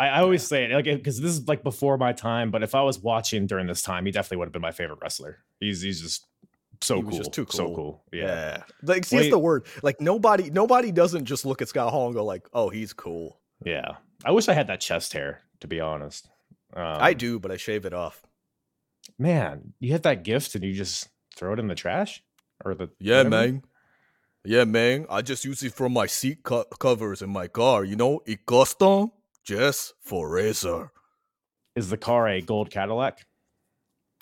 i, 0.00 0.06
I 0.08 0.20
always 0.20 0.42
say 0.46 0.64
it 0.64 0.70
like 0.72 0.84
because 0.86 1.20
this 1.20 1.32
is 1.32 1.46
like 1.46 1.62
before 1.62 1.98
my 1.98 2.12
time 2.14 2.50
but 2.50 2.62
if 2.62 2.74
i 2.74 2.80
was 2.80 2.98
watching 2.98 3.46
during 3.46 3.66
this 3.66 3.82
time 3.82 4.06
he 4.06 4.10
definitely 4.12 4.38
would 4.38 4.46
have 4.46 4.52
been 4.54 4.62
my 4.62 4.70
favorite 4.72 5.00
wrestler 5.02 5.40
he's 5.60 5.82
he's 5.82 6.00
just 6.00 6.26
so 6.80 6.96
He 6.96 7.02
cool 7.02 7.10
just 7.18 7.32
too 7.32 7.46
so 7.50 7.66
cool. 7.66 7.74
cool 7.76 8.02
yeah, 8.12 8.22
Yeah. 8.24 8.62
Like 8.82 9.04
see, 9.04 9.16
Wait. 9.16 9.22
it's 9.26 9.30
the 9.32 9.38
word. 9.38 9.66
Like 9.82 10.00
nobody 10.00 10.48
nobody 10.50 10.90
doesn't 10.92 11.26
just 11.26 11.44
look 11.44 11.60
at 11.60 11.68
Scott 11.68 11.90
Hall 11.92 12.06
and 12.06 12.14
go 12.14 12.24
like, 12.24 12.48
oh, 12.54 12.70
he's 12.70 12.92
cool. 12.94 13.38
yeah 13.66 13.96
i 14.24 14.30
wish 14.30 14.48
i 14.48 14.52
had 14.52 14.66
that 14.66 14.80
chest 14.80 15.12
hair 15.12 15.40
to 15.60 15.66
be 15.66 15.80
honest 15.80 16.28
um, 16.74 16.96
I 17.00 17.12
do, 17.12 17.38
but 17.38 17.50
I 17.50 17.58
shave 17.58 17.84
it 17.84 17.92
off. 17.92 18.22
man 19.18 19.74
you 19.78 19.92
have 19.92 20.02
that 20.02 20.24
gift 20.24 20.54
and 20.54 20.64
you 20.64 20.72
just 20.72 21.08
throw 21.36 21.52
it 21.52 21.58
in 21.58 21.66
the 21.68 21.74
trash 21.74 22.22
or 22.64 22.74
the 22.74 22.88
Yeah, 22.98 23.18
whatever? 23.18 23.30
man. 23.30 23.62
Yeah, 24.44 24.64
man. 24.64 25.06
I 25.10 25.20
just 25.22 25.44
use 25.44 25.62
it 25.62 25.72
for 25.74 25.88
my 25.88 26.06
seat 26.06 26.42
co- 26.42 26.64
covers 26.80 27.20
in 27.22 27.30
my 27.30 27.46
car. 27.46 27.84
You 27.84 27.96
know, 27.96 28.20
it 28.26 28.46
custom 28.46 29.12
just 29.44 29.92
for 30.00 30.28
Razor. 30.30 30.90
Is 31.76 31.90
the 31.90 31.96
car 31.98 32.26
a 32.28 32.40
gold 32.40 32.70
Cadillac? 32.70 33.26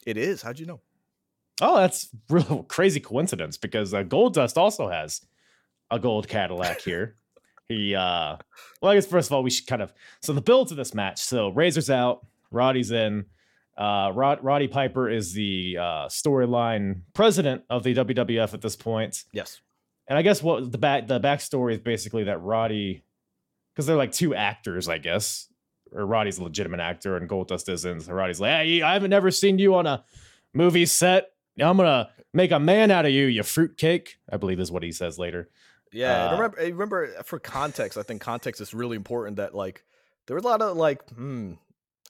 It 0.07 0.17
is. 0.17 0.43
How'd 0.43 0.59
you 0.59 0.67
know? 0.67 0.81
Oh, 1.63 1.77
that's 1.77 2.09
real 2.29 2.63
crazy 2.69 3.01
coincidence 3.01 3.57
because 3.57 3.95
uh, 3.95 4.03
Goldust 4.03 4.57
also 4.57 4.89
has 4.89 5.21
a 5.91 5.99
gold 5.99 6.27
Cadillac 6.29 6.81
here. 6.81 7.17
He, 7.71 7.95
uh, 7.95 8.37
well, 8.83 8.93
I 8.93 8.95
guess 8.97 9.07
first 9.07 9.29
of 9.31 9.33
all, 9.35 9.43
we 9.43 9.51
should 9.51 9.67
kind 9.67 9.81
of 9.83 9.93
so 10.21 10.33
the 10.33 10.41
build 10.43 10.69
to 10.69 10.75
this 10.75 10.95
match. 10.95 11.21
So 11.21 11.49
Razor's 11.49 11.89
out, 11.91 12.27
Roddy's 12.51 12.91
in. 12.91 13.25
Uh, 13.79 14.13
Rod, 14.15 14.45
Roddy 14.45 14.69
Piper 14.69 15.09
is 15.09 15.33
the 15.33 15.79
uh, 15.79 16.07
storyline 16.09 17.01
president 17.15 17.63
of 17.71 17.83
the 17.83 17.95
WWF 17.95 18.53
at 18.53 18.61
this 18.61 18.77
point, 18.77 19.25
Yes. 19.33 19.61
and 20.07 20.19
I 20.19 20.23
guess 20.23 20.43
what 20.43 20.71
the 20.71 20.77
back 20.77 21.07
the 21.07 21.19
backstory 21.19 21.73
is 21.75 21.79
basically 21.81 22.25
that 22.25 22.43
Roddy, 22.43 23.05
because 23.73 23.87
they're 23.87 23.97
like 23.97 24.13
two 24.13 24.35
actors, 24.35 24.87
I 24.87 24.99
guess, 24.99 25.49
or 25.93 26.05
Roddy's 26.05 26.39
a 26.39 26.43
legitimate 26.45 26.81
actor 26.81 27.17
and 27.17 27.27
Goldust 27.29 27.71
isn't. 27.71 28.03
So 28.03 28.13
Roddy's 28.13 28.39
like, 28.41 28.51
hey, 28.51 28.83
I 28.83 28.93
haven't 28.93 29.11
never 29.11 29.31
seen 29.31 29.59
you 29.59 29.75
on 29.77 29.87
a 29.87 30.05
movie 30.53 30.85
set. 30.85 31.31
I'm 31.59 31.77
gonna 31.79 32.11
make 32.35 32.51
a 32.51 32.59
man 32.61 32.91
out 32.91 33.07
of 33.07 33.13
you, 33.13 33.27
you 33.27 33.43
fruitcake. 33.43 34.19
I 34.31 34.37
believe 34.37 34.61
is 34.61 34.71
what 34.71 34.83
he 34.83 34.93
says 34.93 35.19
later. 35.19 35.49
Yeah. 35.93 36.29
Uh, 36.29 36.33
remember, 36.33 36.57
remember 36.59 37.23
for 37.25 37.39
context, 37.39 37.99
I 37.99 38.03
think 38.03 38.21
context 38.21 38.61
is 38.61 38.73
really 38.75 38.97
important. 38.97 39.37
That 39.37 39.55
like 39.55 39.85
there 40.27 40.37
was 40.37 40.45
a 40.45 40.49
lot 40.49 40.63
of 40.63 40.77
like, 40.77 41.09
hmm. 41.11 41.55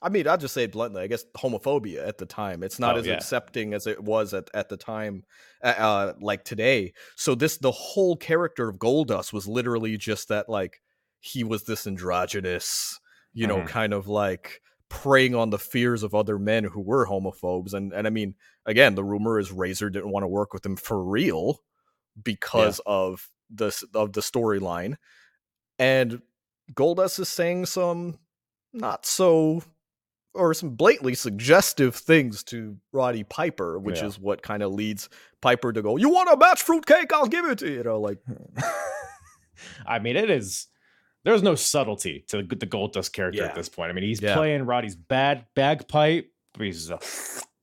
I 0.03 0.09
mean, 0.09 0.27
I'll 0.27 0.37
just 0.37 0.55
say 0.55 0.63
it 0.63 0.71
bluntly. 0.71 1.03
I 1.03 1.07
guess 1.07 1.25
homophobia 1.37 2.07
at 2.07 2.17
the 2.17 2.25
time. 2.25 2.63
It's 2.63 2.79
not 2.79 2.95
Oh, 2.95 2.99
as 2.99 3.05
yeah. 3.05 3.13
accepting 3.13 3.75
as 3.75 3.85
it 3.85 4.03
was 4.03 4.33
at, 4.33 4.49
at 4.55 4.67
the 4.67 4.75
time, 4.77 5.23
uh, 5.63 5.67
uh, 5.77 6.13
like 6.19 6.43
today. 6.43 6.93
So 7.15 7.35
this, 7.35 7.57
the 7.57 7.69
whole 7.71 8.15
character 8.17 8.67
of 8.67 8.77
Goldust 8.79 9.31
was 9.31 9.47
literally 9.47 9.97
just 9.97 10.29
that, 10.29 10.49
like 10.49 10.81
he 11.19 11.43
was 11.43 11.65
this 11.65 11.85
androgynous, 11.85 12.99
you 13.33 13.45
know, 13.45 13.57
Mhm. 13.59 13.67
kind 13.67 13.93
of 13.93 14.07
like 14.07 14.61
preying 14.89 15.35
on 15.35 15.51
the 15.51 15.59
fears 15.59 16.01
of 16.01 16.15
other 16.15 16.39
men 16.39 16.63
who 16.63 16.81
were 16.81 17.05
homophobes. 17.05 17.73
And 17.73 17.93
and 17.93 18.07
I 18.07 18.09
mean, 18.09 18.33
again, 18.65 18.95
the 18.95 19.03
rumor 19.03 19.37
is 19.37 19.51
Razor 19.51 19.91
didn't 19.91 20.11
want 20.11 20.23
to 20.23 20.27
work 20.27 20.51
with 20.51 20.65
him 20.65 20.77
for 20.77 21.03
real 21.03 21.59
because 22.23 22.81
of 22.87 23.29
the 23.53 23.67
of 23.93 24.13
the 24.13 24.21
storyline, 24.21 24.95
and 25.79 26.21
Goldust 26.73 27.19
is 27.19 27.29
saying 27.29 27.65
some 27.67 28.17
not 28.73 29.05
so 29.05 29.63
or 30.33 30.53
some 30.53 30.69
blatantly 30.69 31.13
suggestive 31.13 31.93
things 31.93 32.41
to 32.45 32.77
Roddy 32.93 33.23
Piper, 33.23 33.77
which 33.77 33.99
Yeah. 33.99 34.05
is 34.05 34.17
what 34.19 34.41
kind 34.41 34.63
of 34.63 34.71
leads 34.71 35.09
Piper 35.41 35.73
to 35.73 35.81
go, 35.81 35.97
"You 35.97 36.09
want 36.09 36.29
a 36.31 36.37
match 36.37 36.61
fruitcake? 36.63 37.11
I'll 37.11 37.27
give 37.27 37.45
it 37.45 37.57
to 37.59 37.67
you." 37.69 37.77
You 37.77 37.83
know, 37.83 37.99
like 37.99 38.19
I 39.85 39.99
mean, 39.99 40.15
it 40.15 40.29
is. 40.29 40.67
There's 41.23 41.43
no 41.43 41.53
subtlety 41.55 42.25
to 42.29 42.37
the, 42.43 42.55
the 42.55 42.65
Goldust 42.65 43.11
character 43.13 43.41
Yeah. 43.41 43.49
at 43.49 43.55
this 43.55 43.69
point. 43.69 43.91
I 43.91 43.93
mean, 43.93 44.03
he's 44.05 44.21
Yeah. 44.21 44.35
playing 44.35 44.63
Roddy's 44.65 44.95
bad 44.95 45.45
bagpipe. 45.55 46.31
He's 46.57 46.89
a, 46.89 46.99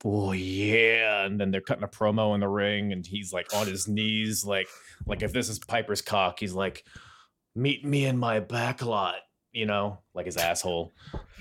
oh 0.05 0.33
yeah, 0.33 1.25
and 1.25 1.41
then 1.41 1.51
they're 1.51 1.61
cutting 1.61 1.85
a 1.85 1.89
promo 1.89 2.35
in 2.35 2.41
the 2.41 2.49
ring, 2.49 2.93
and 2.93 3.07
he's 3.07 3.33
like 3.33 3.55
on 3.55 3.67
his 3.67 3.89
knees, 3.89 4.45
like 4.45 4.69
like 5.07 5.23
if 5.23 5.33
this 5.33 5.49
is 5.49 5.59
Piper's 5.59 6.03
cock, 6.03 6.39
he's 6.41 6.53
like, 6.53 6.85
meet 7.55 7.85
me 7.85 8.07
in 8.07 8.17
my 8.19 8.41
back 8.41 8.85
lot, 8.85 9.17
you 9.53 9.67
know, 9.67 9.99
like 10.15 10.27
his 10.27 10.37
asshole. 10.37 10.93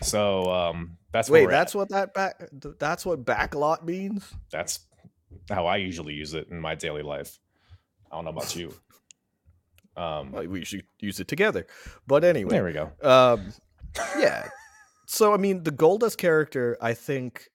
So 0.02 0.52
um, 0.52 0.98
that's 1.12 1.30
wait, 1.30 1.50
that's 1.50 1.76
at. 1.76 1.78
what 1.78 1.90
that 1.90 2.14
back 2.14 2.44
that's 2.80 3.06
what 3.06 3.26
backlot 3.26 3.84
means. 3.84 4.34
that's 4.52 4.80
how 5.50 5.66
I 5.66 5.78
usually 5.78 6.14
use 6.14 6.34
it 6.34 6.48
in 6.50 6.60
my 6.60 6.76
daily 6.76 7.04
life. 7.04 7.38
I 8.12 8.16
don't 8.16 8.26
know 8.26 8.32
about 8.32 8.56
you. 8.56 8.74
Um, 9.96 10.32
Well, 10.32 10.48
we 10.48 10.64
should 10.64 10.86
use 11.00 11.20
it 11.20 11.28
together. 11.28 11.66
But 12.06 12.24
anyway, 12.24 12.52
there 12.52 12.64
we 12.64 12.74
go. 12.74 12.92
Um, 13.02 13.52
yeah. 14.18 14.50
So 15.08 15.34
I 15.34 15.38
mean, 15.38 15.64
the 15.64 15.72
Goldust 15.72 16.18
character, 16.18 16.78
I 16.82 16.94
think, 16.94 17.50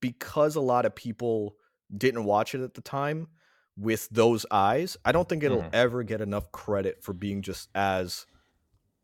because 0.00 0.56
a 0.56 0.60
lot 0.60 0.86
of 0.86 0.94
people 0.94 1.56
didn't 1.96 2.24
watch 2.24 2.54
it 2.54 2.62
at 2.62 2.74
the 2.74 2.80
time 2.80 3.28
with 3.76 4.08
those 4.10 4.44
eyes, 4.50 4.96
I 5.04 5.12
don't 5.12 5.28
think 5.28 5.42
it'll 5.42 5.62
Mhm. 5.62 5.70
ever 5.72 6.02
get 6.02 6.20
enough 6.20 6.50
credit 6.52 7.02
for 7.02 7.12
being 7.12 7.42
just 7.42 7.68
as 7.74 8.26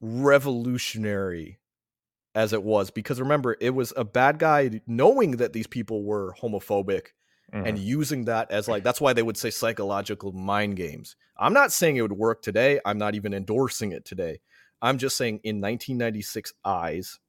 revolutionary 0.00 1.58
as 2.34 2.52
it 2.52 2.62
was. 2.62 2.90
Because 2.90 3.20
remember, 3.20 3.56
it 3.60 3.70
was 3.70 3.92
a 3.96 4.04
bad 4.04 4.38
guy 4.38 4.80
knowing 4.86 5.32
that 5.32 5.52
these 5.52 5.66
people 5.66 6.02
were 6.04 6.34
homophobic 6.40 7.08
and 7.52 7.78
Mhm. 7.78 7.84
using 7.84 8.24
that 8.24 8.50
as 8.50 8.66
like 8.66 8.82
that's 8.82 9.00
why 9.00 9.12
they 9.12 9.22
would 9.22 9.36
say 9.36 9.50
psychological 9.50 10.32
mind 10.32 10.76
games. 10.76 11.14
I'm 11.36 11.52
not 11.52 11.72
saying 11.72 11.96
it 11.96 12.02
would 12.02 12.12
work 12.12 12.42
today. 12.42 12.80
I'm 12.84 12.98
not 12.98 13.14
even 13.14 13.32
endorsing 13.32 13.92
it 13.92 14.04
today. 14.04 14.40
I'm 14.82 14.98
just 14.98 15.16
saying 15.16 15.40
in 15.44 15.60
1996 15.60 16.52
eyes, 16.64 17.20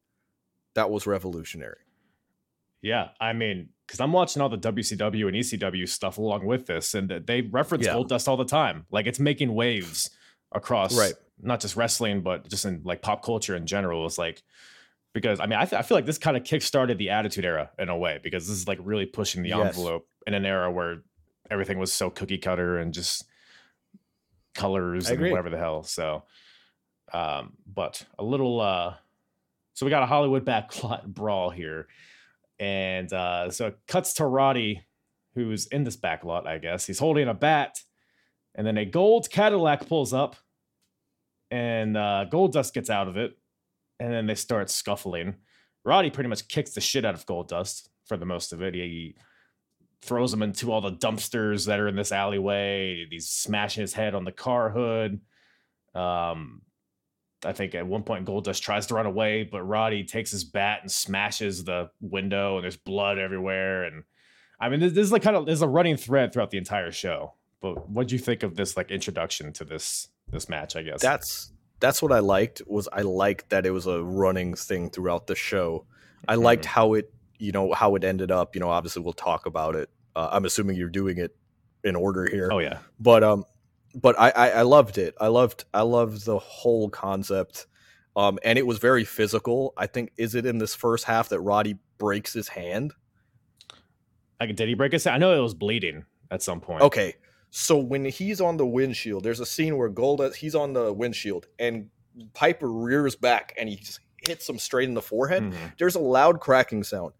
that 0.73 0.89
was 0.89 1.05
revolutionary. 1.05 1.84
Yeah, 2.85 3.09
I 3.19 3.33
mean, 3.33 3.69
because 3.87 3.99
I'm 3.99 4.11
watching 4.13 4.41
all 4.43 4.49
the 4.49 4.57
WCW 4.59 5.27
and 5.27 5.35
ECW 5.35 5.89
stuff 5.89 6.19
along 6.19 6.45
with 6.45 6.67
this, 6.67 6.93
and 6.93 7.09
they 7.09 7.41
reference 7.41 7.85
Yeah. 7.85 7.93
Goldust 7.95 8.27
all 8.27 8.37
the 8.37 8.45
time. 8.45 8.85
Like 8.91 9.07
it's 9.07 9.19
making 9.19 9.53
waves 9.55 10.11
across 10.51 10.95
Right. 10.97 11.13
not 11.41 11.59
just 11.61 11.75
wrestling, 11.75 12.21
but 12.21 12.47
just 12.47 12.63
in 12.63 12.81
like 12.83 13.01
pop 13.01 13.23
culture 13.23 13.55
in 13.55 13.65
general. 13.65 14.05
It's 14.05 14.19
like 14.19 14.43
because 15.13 15.39
I 15.39 15.47
mean, 15.47 15.57
I, 15.57 15.65
th- 15.65 15.79
I 15.79 15.81
feel 15.81 15.97
like 15.97 16.05
this 16.05 16.17
kind 16.19 16.37
of 16.37 16.43
kickstarted 16.43 16.97
the 16.99 17.09
Attitude 17.09 17.43
Era 17.45 17.71
in 17.79 17.89
a 17.89 17.97
way 17.97 18.19
because 18.21 18.47
this 18.47 18.55
is 18.57 18.67
like 18.67 18.77
really 18.83 19.05
pushing 19.07 19.41
the 19.41 19.49
Yes. 19.49 19.67
envelope 19.75 20.07
in 20.27 20.33
an 20.35 20.45
era 20.45 20.71
where 20.71 21.01
everything 21.49 21.79
was 21.79 21.91
so 21.91 22.09
cookie 22.11 22.37
cutter 22.37 22.77
and 22.77 22.93
just 22.93 23.25
colors 24.53 25.09
and 25.09 25.19
whatever 25.21 25.49
the 25.49 25.57
hell. 25.57 25.83
So, 25.83 26.23
um, 27.13 27.53
but 27.65 28.05
a 28.19 28.23
little. 28.23 28.61
uh 28.61 28.93
So 29.73 29.85
we 29.85 29.89
got 29.89 30.03
a 30.03 30.07
Hollywood 30.07 30.45
backlot 30.45 31.05
brawl 31.17 31.49
here, 31.49 31.87
and 32.59 33.11
uh 33.13 33.49
so 33.49 33.67
it 33.67 33.77
cuts 33.87 34.13
to 34.15 34.25
Roddy, 34.25 34.85
who's 35.35 35.67
in 35.67 35.83
this 35.83 35.97
backlot. 35.97 36.47
I 36.47 36.57
guess 36.57 36.85
he's 36.85 36.99
holding 36.99 37.27
a 37.27 37.33
bat, 37.33 37.79
and 38.55 38.65
then 38.65 38.77
a 38.77 38.85
gold 38.85 39.29
Cadillac 39.29 39.87
pulls 39.87 40.13
up, 40.13 40.35
and 41.51 41.95
uh, 41.95 42.25
Goldust 42.31 42.73
gets 42.73 42.89
out 42.89 43.07
of 43.07 43.17
it, 43.17 43.37
and 43.99 44.11
then 44.11 44.27
they 44.27 44.35
start 44.35 44.69
scuffling. 44.69 45.35
Roddy 45.83 46.09
pretty 46.09 46.29
much 46.29 46.47
kicks 46.47 46.71
the 46.71 46.81
shit 46.81 47.05
out 47.05 47.13
of 47.13 47.25
Goldust 47.25 47.89
for 48.05 48.17
the 48.17 48.25
most 48.25 48.53
of 48.53 48.61
it. 48.61 48.73
He 48.73 49.15
throws 50.01 50.33
him 50.33 50.41
into 50.41 50.71
all 50.71 50.81
the 50.81 50.91
dumpsters 50.91 51.65
that 51.67 51.79
are 51.79 51.87
in 51.87 51.95
this 51.95 52.11
alleyway. 52.11 53.05
He's 53.09 53.29
smashing 53.29 53.81
his 53.81 53.93
head 53.93 54.15
on 54.15 54.23
the 54.23 54.31
car 54.31 54.69
hood. 54.69 55.19
Um, 55.93 56.61
I 57.45 57.53
think 57.53 57.75
at 57.75 57.85
one 57.87 58.03
point 58.03 58.25
Goldust 58.25 58.61
tries 58.61 58.87
to 58.87 58.95
run 58.95 59.05
away, 59.05 59.43
but 59.43 59.63
Roddy 59.63 60.03
takes 60.03 60.31
his 60.31 60.43
bat 60.43 60.79
and 60.81 60.91
smashes 60.91 61.63
the 61.63 61.89
window, 62.01 62.55
and 62.57 62.63
there's 62.63 62.77
blood 62.77 63.17
everywhere. 63.19 63.83
And 63.83 64.03
I 64.59 64.69
mean, 64.69 64.79
this, 64.79 64.93
this 64.93 65.05
is 65.05 65.11
like 65.11 65.21
kind 65.21 65.35
of 65.35 65.45
there's 65.45 65.61
a 65.61 65.67
running 65.67 65.97
thread 65.97 66.33
throughout 66.33 66.49
the 66.51 66.57
entire 66.57 66.91
show. 66.91 67.33
But 67.61 67.89
what 67.89 68.07
do 68.07 68.15
you 68.15 68.19
think 68.19 68.43
of 68.43 68.55
this 68.55 68.75
like 68.77 68.91
introduction 68.91 69.53
to 69.53 69.63
this 69.65 70.09
this 70.29 70.49
match? 70.49 70.75
I 70.75 70.81
guess 70.83 71.01
That's 71.01 71.51
that's 71.79 72.01
what 72.01 72.11
I 72.11 72.19
liked 72.19 72.61
was 72.67 72.87
I 72.91 73.01
liked 73.01 73.49
that 73.49 73.65
it 73.65 73.71
was 73.71 73.85
a 73.87 74.01
running 74.03 74.53
thing 74.55 74.89
throughout 74.89 75.27
the 75.27 75.35
show. 75.35 75.85
I 76.27 76.33
Mm-hmm. 76.35 76.43
liked 76.43 76.65
how 76.65 76.93
it, 76.93 77.13
you 77.37 77.51
know, 77.51 77.73
how 77.73 77.95
it 77.95 78.03
ended 78.03 78.31
up. 78.31 78.55
You 78.55 78.61
know, 78.61 78.69
obviously 78.69 79.01
we'll 79.03 79.13
talk 79.13 79.45
about 79.45 79.75
it. 79.75 79.89
Uh, 80.15 80.29
I'm 80.31 80.45
assuming 80.45 80.77
you're 80.77 80.89
doing 80.89 81.17
it 81.17 81.35
in 81.83 81.95
order 81.95 82.25
here. 82.29 82.49
oh 82.51 82.59
yeah, 82.59 82.79
but 82.99 83.23
um 83.23 83.43
but 83.95 84.19
I, 84.19 84.29
I 84.31 84.49
i 84.49 84.61
loved 84.61 84.97
it 84.97 85.15
i 85.21 85.27
loved 85.27 85.63
i 85.73 85.81
loved 85.81 86.25
the 86.25 86.37
whole 86.37 86.89
concept 86.89 87.65
um 88.15 88.37
and 88.43 88.59
it 88.59 88.67
was 88.67 88.77
very 88.77 89.05
physical 89.05 89.73
i 89.77 89.87
think 89.87 90.11
is 90.17 90.35
it 90.35 90.45
in 90.45 90.57
this 90.57 90.75
first 90.75 91.05
half 91.05 91.29
that 91.29 91.39
roddy 91.39 91.77
breaks 91.97 92.33
his 92.33 92.49
hand 92.49 92.93
like 94.39 94.53
did 94.55 94.67
he 94.67 94.73
break 94.73 94.91
his? 94.91 95.03
Hand? 95.05 95.15
I 95.15 95.17
know 95.17 95.35
it 95.37 95.41
was 95.41 95.53
bleeding 95.53 96.05
at 96.31 96.41
some 96.41 96.59
point. 96.59 96.81
okay 96.81 97.15
so 97.51 97.77
when 97.77 98.03
he's 98.05 98.41
on 98.41 98.57
the 98.57 98.65
windshield 98.65 99.23
there's 99.23 99.39
a 99.39 99.45
scene 99.45 99.77
where 99.77 99.89
gold 99.89 100.21
he's 100.35 100.55
on 100.55 100.73
the 100.73 100.91
windshield 100.91 101.47
and 101.57 101.89
piper 102.33 102.69
rears 102.71 103.15
back 103.15 103.53
and 103.57 103.69
he 103.69 103.77
just 103.77 103.99
hits 104.27 104.47
him 104.49 104.57
straight 104.59 104.87
in 104.89 104.93
the 104.93 105.01
forehead 105.01 105.43
Mhm. 105.43 105.77
there's 105.77 105.95
a 105.95 105.99
loud 105.99 106.39
cracking 106.41 106.83
sound 106.83 107.13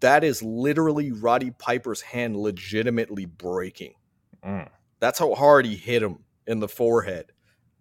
that 0.00 0.22
is 0.24 0.42
literally 0.42 1.12
roddy 1.12 1.50
piper's 1.52 2.00
hand 2.02 2.36
legitimately 2.36 3.24
breaking 3.26 3.94
Mm. 4.44 4.68
That's 5.00 5.18
how 5.18 5.34
hard 5.34 5.66
he 5.66 5.76
hit 5.76 6.02
him 6.02 6.20
in 6.46 6.60
the 6.60 6.68
forehead. 6.68 7.32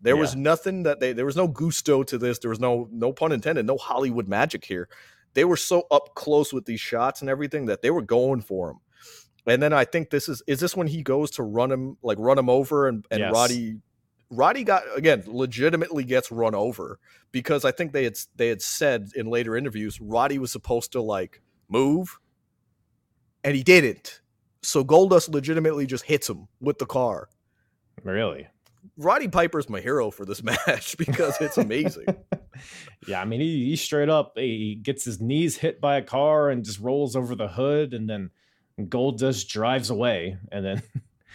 There 0.01 0.18
was 0.18 0.36
nothing 0.36 0.84
that 0.84 0.99
they 0.99 1.14
there 1.14 1.26
was 1.26 1.38
no 1.38 1.47
gusto 1.47 2.03
to 2.03 2.18
this. 2.18 2.39
There 2.39 2.49
was 2.49 2.59
no 2.59 2.89
no 2.91 3.14
pun 3.14 3.32
intended, 3.32 3.66
no 3.66 3.78
Hollywood 3.78 4.28
magic 4.28 4.66
here. 4.66 4.89
They 5.34 5.45
were 5.45 5.57
so 5.57 5.88
up 5.89 6.14
close 6.14 6.51
with 6.51 6.66
these 6.66 6.82
shots 6.82 7.22
and 7.22 7.30
everything 7.30 7.68
that 7.68 7.82
they 7.82 7.89
were 7.89 8.01
going 8.01 8.41
for 8.41 8.72
him. 8.72 8.80
And 9.47 9.61
then 9.61 9.72
I 9.72 9.86
think 9.86 10.09
this 10.09 10.28
is 10.28 10.43
is 10.45 10.59
this 10.59 10.76
when 10.76 10.88
he 10.88 11.03
goes 11.03 11.32
to 11.32 11.43
run 11.43 11.72
him 11.72 11.97
like 12.03 12.18
run 12.20 12.38
him 12.38 12.49
over 12.49 12.88
and 12.88 13.05
and 13.11 13.22
Yes. 13.22 13.32
Roddy 13.34 13.76
Roddy 14.30 14.66
got 14.66 14.84
again 14.95 15.24
legitimately 15.26 16.03
gets 16.03 16.32
run 16.32 16.53
over 16.53 16.99
because 17.32 17.64
I 17.64 17.72
think 17.72 17.93
they 17.93 18.03
had 18.03 18.18
they 18.36 18.49
had 18.49 18.61
said 18.61 19.09
in 19.16 19.28
later 19.28 19.55
interviews 19.55 20.01
Roddy 20.01 20.38
was 20.38 20.51
supposed 20.51 20.91
to 20.93 21.01
like 21.01 21.41
move 21.70 22.20
and 23.43 23.55
he 23.55 23.64
didn't. 23.64 24.20
So 24.64 24.84
Goldust 24.84 25.30
legitimately 25.30 25.86
just 25.86 26.05
hits 26.05 26.30
him 26.30 26.47
with 26.59 26.78
the 26.80 26.86
car. 26.86 27.30
Really? 28.03 28.47
Roddy 28.97 29.28
Piper's 29.28 29.70
my 29.70 29.80
hero 29.80 30.09
for 30.11 30.26
this 30.26 30.41
match 30.68 30.97
because 30.97 31.39
it's 31.41 31.57
amazing. 31.57 32.05
yeah, 33.07 33.22
I 33.22 33.26
mean, 33.26 33.39
he, 33.41 33.66
he 33.66 33.76
straight 33.76 34.09
up 34.09 34.34
he 34.38 34.76
gets 34.76 35.03
his 35.03 35.22
knees 35.22 35.57
hit 35.57 35.82
by 35.82 35.97
a 35.97 36.01
car 36.01 36.49
and 36.49 36.64
just 36.64 36.80
rolls 36.80 37.16
over 37.16 37.36
the 37.36 37.47
hood, 37.47 37.93
and 37.93 38.09
then 38.09 38.30
Goldust 38.80 39.47
drives 39.49 39.89
away, 39.89 40.38
and 40.51 40.66
then 40.66 40.82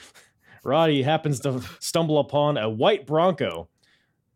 Roddy 0.64 1.03
happens 1.03 1.41
to 1.41 1.62
stumble 1.81 2.18
upon 2.18 2.57
a 2.59 2.68
white 2.68 3.07
Bronco. 3.07 3.68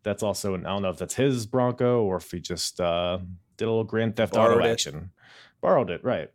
That's 0.03 0.23
also 0.23 0.55
an, 0.55 0.67
I 0.67 0.71
don't 0.71 0.83
know 0.83 0.91
if 0.91 0.99
that's 0.99 1.15
his 1.15 1.47
Bronco 1.47 2.03
or 2.03 2.17
if 2.17 2.31
he 2.31 2.41
just 2.41 2.81
uh, 2.81 3.19
did 3.57 3.65
a 3.67 3.69
little 3.69 3.85
Grand 3.85 4.17
Theft 4.17 4.35
Auto 4.35 4.55
Borrowed 4.55 4.67
it. 4.67 4.71
action. 4.73 5.11
Borrowed 5.61 5.91
it, 5.91 6.03
right? 6.05 6.29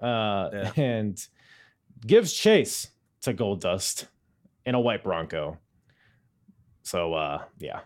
Uh, 0.00 0.48
Yeah. 0.52 0.72
And 0.76 1.26
gives 2.06 2.32
chase 2.32 2.88
to 3.22 3.34
Goldust 3.34 4.06
in 4.66 4.74
a 4.74 4.80
white 4.80 5.02
Bronco. 5.04 5.58
So 6.82 7.14
uh, 7.14 7.42
yeah, 7.58 7.80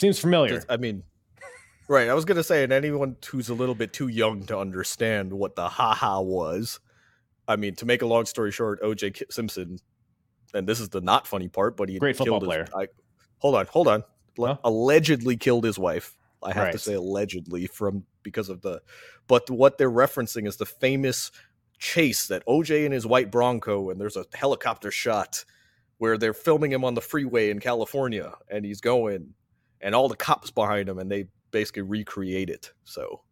seems 0.00 0.18
familiar. 0.18 0.56
Just- 0.56 0.66
I 0.70 0.76
mean, 0.76 1.02
right. 1.88 2.08
I 2.08 2.14
was 2.14 2.24
gonna 2.24 2.42
say, 2.42 2.64
and 2.64 2.72
anyone 2.72 3.16
who's 3.26 3.48
a 3.48 3.54
little 3.54 3.74
bit 3.74 3.92
too 3.92 4.08
young 4.08 4.44
to 4.46 4.58
understand 4.58 5.32
what 5.32 5.54
the 5.56 5.68
haha 5.68 6.20
was. 6.20 6.80
I 7.48 7.56
mean, 7.56 7.74
to 7.76 7.86
make 7.86 8.02
a 8.02 8.06
long 8.06 8.24
story 8.26 8.52
short, 8.52 8.78
O.J. 8.82 9.12
Simpson, 9.30 9.78
and 10.54 10.66
this 10.66 10.78
is 10.80 10.90
the 10.90 11.00
not 11.00 11.26
funny 11.26 11.48
part, 11.48 11.76
but 11.76 11.88
he 11.88 11.98
Great 11.98 12.16
football 12.16 12.40
his- 12.40 12.46
player. 12.46 12.66
I, 12.74 12.86
hold 13.38 13.54
on, 13.56 13.66
hold 13.66 13.88
on. 13.88 14.04
Huh? 14.38 14.56
Allegedly 14.64 15.36
killed 15.36 15.64
his 15.64 15.78
wife. 15.78 16.16
I 16.42 16.52
have 16.52 16.64
Right. 16.64 16.72
to 16.72 16.78
say 16.78 16.94
allegedly 16.94 17.66
from 17.66 18.04
because 18.22 18.48
of 18.48 18.62
the, 18.62 18.80
but 19.28 19.48
what 19.50 19.76
they're 19.78 19.90
referencing 19.90 20.46
is 20.48 20.56
the 20.56 20.66
famous 20.66 21.30
chase 21.82 22.28
that 22.28 22.46
OJ 22.46 22.84
and 22.84 22.94
his 22.94 23.04
white 23.04 23.30
Bronco, 23.30 23.90
and 23.90 24.00
there's 24.00 24.16
a 24.16 24.24
helicopter 24.34 24.92
shot 24.92 25.44
where 25.98 26.16
they're 26.16 26.32
filming 26.32 26.70
him 26.70 26.84
on 26.84 26.94
the 26.94 27.00
freeway 27.00 27.50
in 27.50 27.58
California, 27.58 28.32
and 28.48 28.64
he's 28.64 28.80
going, 28.80 29.34
and 29.80 29.92
all 29.94 30.08
the 30.08 30.16
cops 30.16 30.50
behind 30.50 30.88
him, 30.88 30.98
and 30.98 31.10
they 31.10 31.26
basically 31.50 31.82
recreate 31.82 32.48
it. 32.48 32.72
So, 32.84 33.22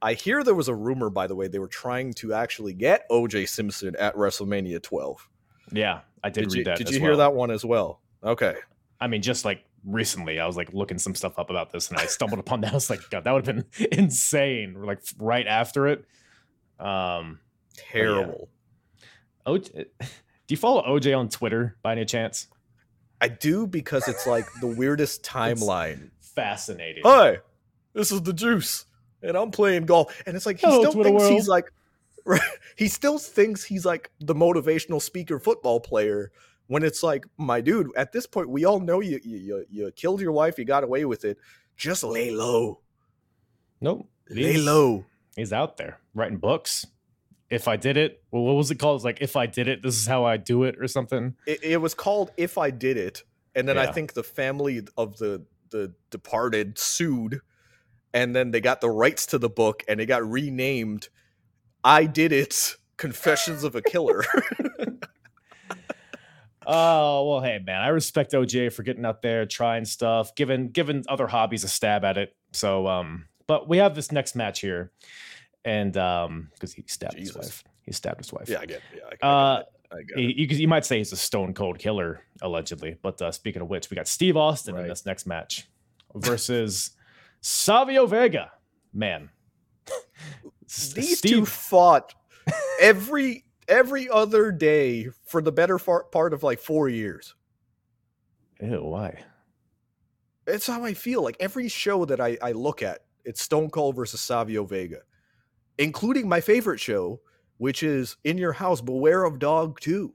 I 0.00 0.14
hear 0.14 0.42
there 0.42 0.54
was 0.54 0.68
a 0.68 0.74
rumor, 0.74 1.10
by 1.10 1.26
the 1.26 1.34
way, 1.36 1.48
they 1.48 1.58
were 1.58 1.68
trying 1.68 2.14
to 2.14 2.32
actually 2.32 2.72
get 2.72 3.08
OJ 3.10 3.46
Simpson 3.46 3.94
at 3.96 4.14
WrestleMania 4.16 4.82
12. 4.82 5.28
yeah, 5.72 6.00
I 6.24 6.30
did, 6.30 6.44
Did 6.44 6.52
read 6.52 6.58
you, 6.58 6.64
that. 6.64 6.78
did 6.78 6.90
you 6.90 6.98
hear 6.98 7.10
well. 7.10 7.18
that 7.18 7.34
one 7.34 7.50
as 7.50 7.64
well? 7.64 8.00
Okay. 8.24 8.54
I 9.00 9.06
mean, 9.06 9.20
just 9.20 9.44
like 9.44 9.64
recently, 9.84 10.40
I 10.40 10.46
was 10.46 10.56
like 10.56 10.72
looking 10.72 10.98
some 10.98 11.14
stuff 11.14 11.38
up 11.38 11.50
about 11.50 11.70
this, 11.72 11.90
and 11.90 11.98
I 11.98 12.06
stumbled 12.06 12.40
upon 12.46 12.62
that. 12.62 12.72
I 12.72 12.74
was 12.74 12.88
like, 12.88 13.00
God, 13.10 13.24
that 13.24 13.32
would 13.32 13.46
have 13.46 13.56
been 13.56 13.88
insane. 13.92 14.82
Like 14.82 15.02
right 15.18 15.46
after 15.46 15.86
it. 15.88 16.04
Um, 16.80 17.40
Oh, 17.78 17.82
terrible. 17.92 18.48
OJ, 19.46 19.72
do 20.00 20.06
you 20.48 20.56
follow 20.56 20.82
OJ 20.82 21.16
on 21.16 21.28
Twitter 21.28 21.76
by 21.82 21.92
any 21.92 22.04
chance? 22.04 22.48
I 23.20 23.28
do 23.28 23.66
because 23.66 24.08
it's 24.08 24.26
like 24.26 24.46
the 24.60 24.66
weirdest 24.66 25.22
timeline. 25.24 26.10
Fascinating. 26.20 27.02
Hi, 27.04 27.38
this 27.94 28.12
is 28.12 28.22
the 28.22 28.32
juice, 28.32 28.84
and 29.22 29.36
I'm 29.36 29.50
playing 29.50 29.86
golf. 29.86 30.22
And 30.26 30.36
it's 30.36 30.44
like 30.46 30.58
he 30.58 30.66
Hello, 30.66 30.80
still 30.80 30.92
Twitter 30.92 31.08
thinks 31.10 31.22
world. 31.22 31.32
he's 31.32 31.48
like, 31.48 31.72
he 32.76 32.88
still 32.88 33.18
thinks 33.18 33.64
he's 33.64 33.86
like 33.86 34.10
the 34.20 34.34
motivational 34.34 35.00
speaker 35.00 35.38
football 35.38 35.80
player. 35.80 36.30
When 36.68 36.82
it's 36.82 37.02
like, 37.02 37.24
my 37.38 37.60
dude, 37.60 37.90
at 37.96 38.10
this 38.12 38.26
point, 38.26 38.48
we 38.50 38.64
all 38.64 38.80
know 38.80 39.00
you 39.00 39.20
you 39.24 39.36
you, 39.38 39.66
you 39.70 39.90
killed 39.92 40.20
your 40.20 40.32
wife, 40.32 40.58
you 40.58 40.64
got 40.64 40.82
away 40.84 41.04
with 41.04 41.24
it. 41.24 41.38
Just 41.76 42.02
lay 42.04 42.30
low, 42.30 42.80
Nope. 43.80 44.08
lay 44.28 44.52
He's- 44.54 44.64
low. 44.64 45.04
He's 45.36 45.52
out 45.52 45.76
there 45.76 46.00
writing 46.14 46.38
books. 46.38 46.86
If 47.48 47.68
I 47.68 47.76
did 47.76 47.96
it, 47.96 48.22
well, 48.30 48.42
what 48.42 48.54
was 48.56 48.70
it 48.70 48.76
called? 48.76 48.96
It's 48.96 49.04
like 49.04 49.20
if 49.20 49.36
I 49.36 49.46
did 49.46 49.68
it, 49.68 49.82
this 49.82 49.96
is 49.96 50.06
how 50.06 50.24
I 50.24 50.36
do 50.36 50.64
it, 50.64 50.76
or 50.80 50.88
something. 50.88 51.34
It, 51.46 51.62
it 51.62 51.76
was 51.76 51.94
called 51.94 52.32
"If 52.36 52.58
I 52.58 52.70
Did 52.70 52.96
It," 52.96 53.22
and 53.54 53.68
then 53.68 53.78
I 53.78 53.86
think 53.92 54.14
the 54.14 54.24
family 54.24 54.82
of 54.96 55.18
the 55.18 55.44
the 55.70 55.92
departed 56.10 56.78
sued, 56.78 57.40
and 58.12 58.34
then 58.34 58.50
they 58.50 58.60
got 58.60 58.80
the 58.80 58.90
rights 58.90 59.26
to 59.26 59.38
the 59.38 59.48
book, 59.48 59.84
and 59.86 60.00
it 60.00 60.06
got 60.06 60.28
renamed 60.28 61.08
"I 61.84 62.06
Did 62.06 62.32
It: 62.32 62.76
Confessions 62.96 63.62
of 63.62 63.76
a 63.76 63.82
Killer." 63.82 64.24
Oh 66.66 67.30
well, 67.30 67.40
hey 67.40 67.60
man, 67.64 67.80
I 67.80 67.88
respect 67.88 68.32
OJ 68.32 68.72
for 68.72 68.82
getting 68.82 69.04
out 69.04 69.22
there, 69.22 69.46
trying 69.46 69.84
stuff, 69.84 70.34
giving 70.34 70.70
giving 70.70 71.04
other 71.08 71.28
hobbies 71.28 71.62
a 71.62 71.68
stab 71.68 72.04
at 72.04 72.18
it. 72.18 72.34
So, 72.52 72.88
um, 72.88 73.26
but 73.46 73.68
we 73.68 73.78
have 73.78 73.94
this 73.94 74.10
next 74.10 74.34
match 74.34 74.60
here, 74.60 74.90
and 75.66 75.96
um, 75.98 76.48
because 76.54 76.72
he 76.72 76.84
stabbed 76.86 77.18
his 77.18 77.36
wife, 77.36 77.62
he 77.82 77.92
stabbed 77.92 78.18
his 78.18 78.32
wife. 78.32 78.48
yeah, 78.48 78.60
I 78.60 78.66
get. 78.66 78.76
It. 78.92 79.02
Yeah, 79.20 79.26
I, 79.26 79.26
Uh. 79.26 79.62
I 79.92 79.98
it. 80.16 80.36
you, 80.36 80.46
you 80.48 80.66
might 80.68 80.84
say 80.84 80.98
he's 80.98 81.12
a 81.12 81.16
stone 81.16 81.54
cold 81.54 81.78
killer, 81.78 82.20
allegedly. 82.42 82.96
But 83.02 83.22
uh, 83.22 83.30
speaking 83.30 83.62
of 83.62 83.68
which, 83.68 83.88
we 83.88 83.94
got 83.94 84.08
Steve 84.08 84.36
Austin 84.36 84.76
in 84.76 84.88
this 84.88 85.06
next 85.06 85.26
match 85.26 85.68
versus 86.14 86.90
Savio 87.40 88.06
Vega. 88.06 88.50
Man, 88.92 89.30
These 90.62 91.18
Steve, 91.18 91.30
two 91.30 91.46
fought 91.46 92.14
every 92.80 93.44
every 93.68 94.08
other 94.08 94.50
day 94.50 95.08
for 95.24 95.40
the 95.40 95.52
better 95.52 95.78
far, 95.78 96.04
part 96.04 96.32
of 96.34 96.42
like 96.42 96.58
four 96.58 96.88
years. 96.88 97.34
Ew, 98.60 98.82
why? 98.84 99.22
It's 100.46 100.66
how 100.66 100.84
I 100.84 100.94
feel. 100.94 101.22
Like 101.22 101.36
every 101.40 101.68
show 101.68 102.04
that 102.06 102.20
I, 102.20 102.38
I 102.42 102.52
look 102.52 102.82
at, 102.82 103.00
it's 103.24 103.42
Stone 103.42 103.70
Cold 103.70 103.94
versus 103.96 104.20
Savio 104.20 104.64
Vega, 104.64 105.00
including 105.78 106.28
my 106.28 106.40
favorite 106.40 106.80
show, 106.80 107.20
which 107.58 107.82
is 107.82 108.16
In 108.24 108.38
Your 108.38 108.52
House, 108.52 108.80
Beware 108.80 109.24
of 109.24 109.38
Dog 109.38 109.80
2. 109.80 110.12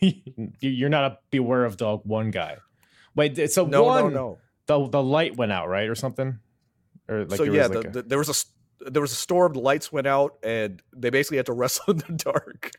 You- 0.00 0.12
You're 0.60 0.88
not 0.90 1.04
a 1.12 1.18
beware 1.30 1.64
of 1.64 1.76
dog 1.76 2.02
one 2.04 2.30
guy. 2.30 2.58
Wait, 3.14 3.50
so 3.50 3.64
No, 3.66 3.84
one, 3.84 4.04
no, 4.04 4.08
no. 4.10 4.38
the 4.66 4.88
the 4.88 5.02
light 5.02 5.36
went 5.36 5.52
out, 5.52 5.68
right, 5.68 5.88
or 5.88 5.94
something? 5.94 6.38
Or 7.08 7.24
like 7.24 7.36
so 7.38 7.44
yeah, 7.44 7.68
was 7.68 7.70
like 7.76 7.82
the, 7.84 7.88
a- 7.88 7.92
the, 7.92 8.02
there 8.02 8.18
was 8.18 8.28
a 8.82 8.90
there 8.90 9.00
was 9.02 9.12
a 9.12 9.16
storm. 9.16 9.52
The 9.54 9.60
lights 9.60 9.92
went 9.92 10.06
out, 10.06 10.36
and 10.42 10.82
they 10.94 11.10
basically 11.10 11.36
had 11.38 11.46
to 11.46 11.52
wrestle 11.60 11.92
in 11.92 11.98
the 11.98 12.12
dark. 12.12 12.70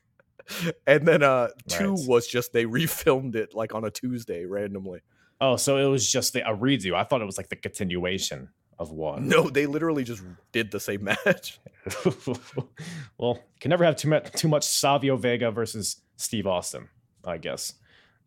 And 0.85 1.07
then 1.07 1.23
uh 1.23 1.47
two 1.67 1.95
Right. 1.95 2.07
was 2.07 2.27
just 2.27 2.53
they 2.53 2.65
refilmed 2.65 3.35
it 3.35 3.55
like 3.55 3.73
on 3.73 3.83
a 3.85 3.89
Tuesday 3.91 4.45
randomly. 4.45 5.01
oh, 5.41 5.55
so 5.55 5.77
it 5.77 5.89
was 5.89 6.09
just 6.11 6.33
the, 6.33 6.47
a 6.47 6.55
redo. 6.55 6.93
I 6.93 7.03
thought 7.03 7.21
it 7.21 7.25
was 7.25 7.37
like 7.37 7.49
the 7.49 7.55
continuation 7.55 8.49
of 8.79 8.91
one. 8.91 9.27
No, 9.27 9.49
they 9.49 9.65
literally 9.65 10.03
just 10.03 10.23
did 10.51 10.71
the 10.71 10.79
same 10.79 11.03
match. 11.25 11.59
well, 13.17 13.39
can 13.59 13.69
never 13.69 13.83
have 13.85 13.95
too 13.95 14.09
much 14.09 14.31
too 14.33 14.47
much 14.47 14.63
Savio 14.63 15.17
Vega 15.17 15.51
versus 15.51 16.01
Steve 16.17 16.47
Austin, 16.47 16.89
I 17.23 17.37
guess. 17.37 17.73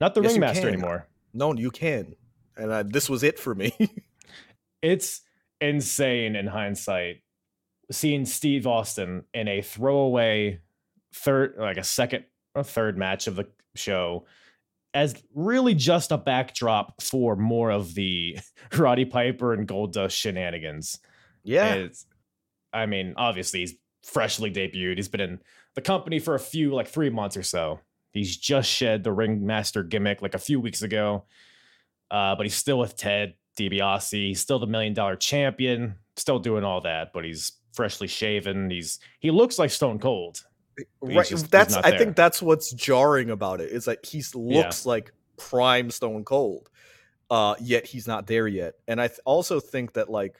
Not 0.00 0.14
the 0.14 0.22
Yes, 0.22 0.32
ringmaster 0.32 0.68
anymore. 0.68 1.06
No, 1.34 1.52
you 1.54 1.70
can. 1.70 2.14
And 2.56 2.70
uh, 2.70 2.84
this 2.86 3.08
was 3.10 3.22
it 3.22 3.38
for 3.38 3.54
me. 3.54 3.72
It's 4.80 5.22
insane 5.60 6.36
in 6.36 6.46
hindsight 6.46 7.22
seeing 7.90 8.24
Steve 8.24 8.64
Austin 8.64 9.24
in 9.34 9.48
a 9.48 9.60
throwaway 9.60 10.60
third, 11.12 11.54
like 11.58 11.78
a 11.78 11.82
second 11.82 12.26
or 12.54 12.62
third 12.62 12.96
match 12.96 13.26
of 13.26 13.34
the 13.34 13.48
show 13.74 14.24
as 14.94 15.22
really 15.34 15.74
just 15.74 16.12
a 16.12 16.18
backdrop 16.18 17.02
for 17.02 17.36
more 17.36 17.70
of 17.70 17.94
the 17.94 18.38
Roddy 18.76 19.04
Piper 19.04 19.52
and 19.52 19.68
Goldust 19.68 20.12
shenanigans. 20.12 20.98
yeah. 21.44 21.74
It's, 21.74 22.06
I 22.72 22.86
mean, 22.86 23.14
obviously 23.16 23.60
he's 23.60 23.74
freshly 24.04 24.50
debuted. 24.50 24.96
He's 24.96 25.08
been 25.08 25.20
in 25.20 25.40
the 25.74 25.80
company 25.80 26.18
for 26.18 26.34
a 26.34 26.40
few, 26.40 26.74
like 26.74 26.88
three 26.88 27.10
months 27.10 27.36
or 27.36 27.42
so. 27.42 27.80
He's 28.12 28.36
just 28.36 28.68
shed 28.68 29.04
the 29.04 29.12
ringmaster 29.12 29.82
gimmick 29.82 30.22
like 30.22 30.34
a 30.34 30.38
few 30.38 30.60
weeks 30.60 30.82
ago, 30.82 31.24
uh, 32.10 32.34
but 32.34 32.44
he's 32.44 32.54
still 32.54 32.78
with 32.78 32.96
Ted 32.96 33.34
DiBiase. 33.58 34.12
He's 34.12 34.40
still 34.40 34.58
the 34.58 34.66
million 34.66 34.94
dollar 34.94 35.16
champion. 35.16 35.96
Still 36.16 36.38
doing 36.38 36.64
all 36.64 36.80
that, 36.80 37.12
but 37.12 37.24
he's 37.24 37.52
freshly 37.72 38.08
shaven. 38.08 38.70
He's 38.70 38.98
he 39.20 39.30
looks 39.30 39.58
like 39.58 39.70
Stone 39.70 39.98
Cold. 40.00 40.44
Right. 41.00 41.26
just- 41.26 41.50
that's 41.50 41.74
I 41.74 41.96
think 41.96 42.16
that's 42.16 42.40
what's 42.42 42.72
jarring 42.72 43.30
about 43.30 43.60
it. 43.60 43.70
Is 43.70 43.84
that 43.86 44.04
he 44.04 44.22
looks 44.34 44.84
like 44.86 45.12
prime 45.36 45.90
Stone 45.90 46.24
Cold. 46.24 46.68
Uh 47.30 47.54
yet 47.60 47.86
he's 47.86 48.06
not 48.06 48.26
there 48.26 48.46
yet. 48.48 48.74
And 48.86 49.00
I 49.00 49.08
th- 49.08 49.20
also 49.24 49.60
think 49.60 49.92
that 49.94 50.08
like 50.10 50.36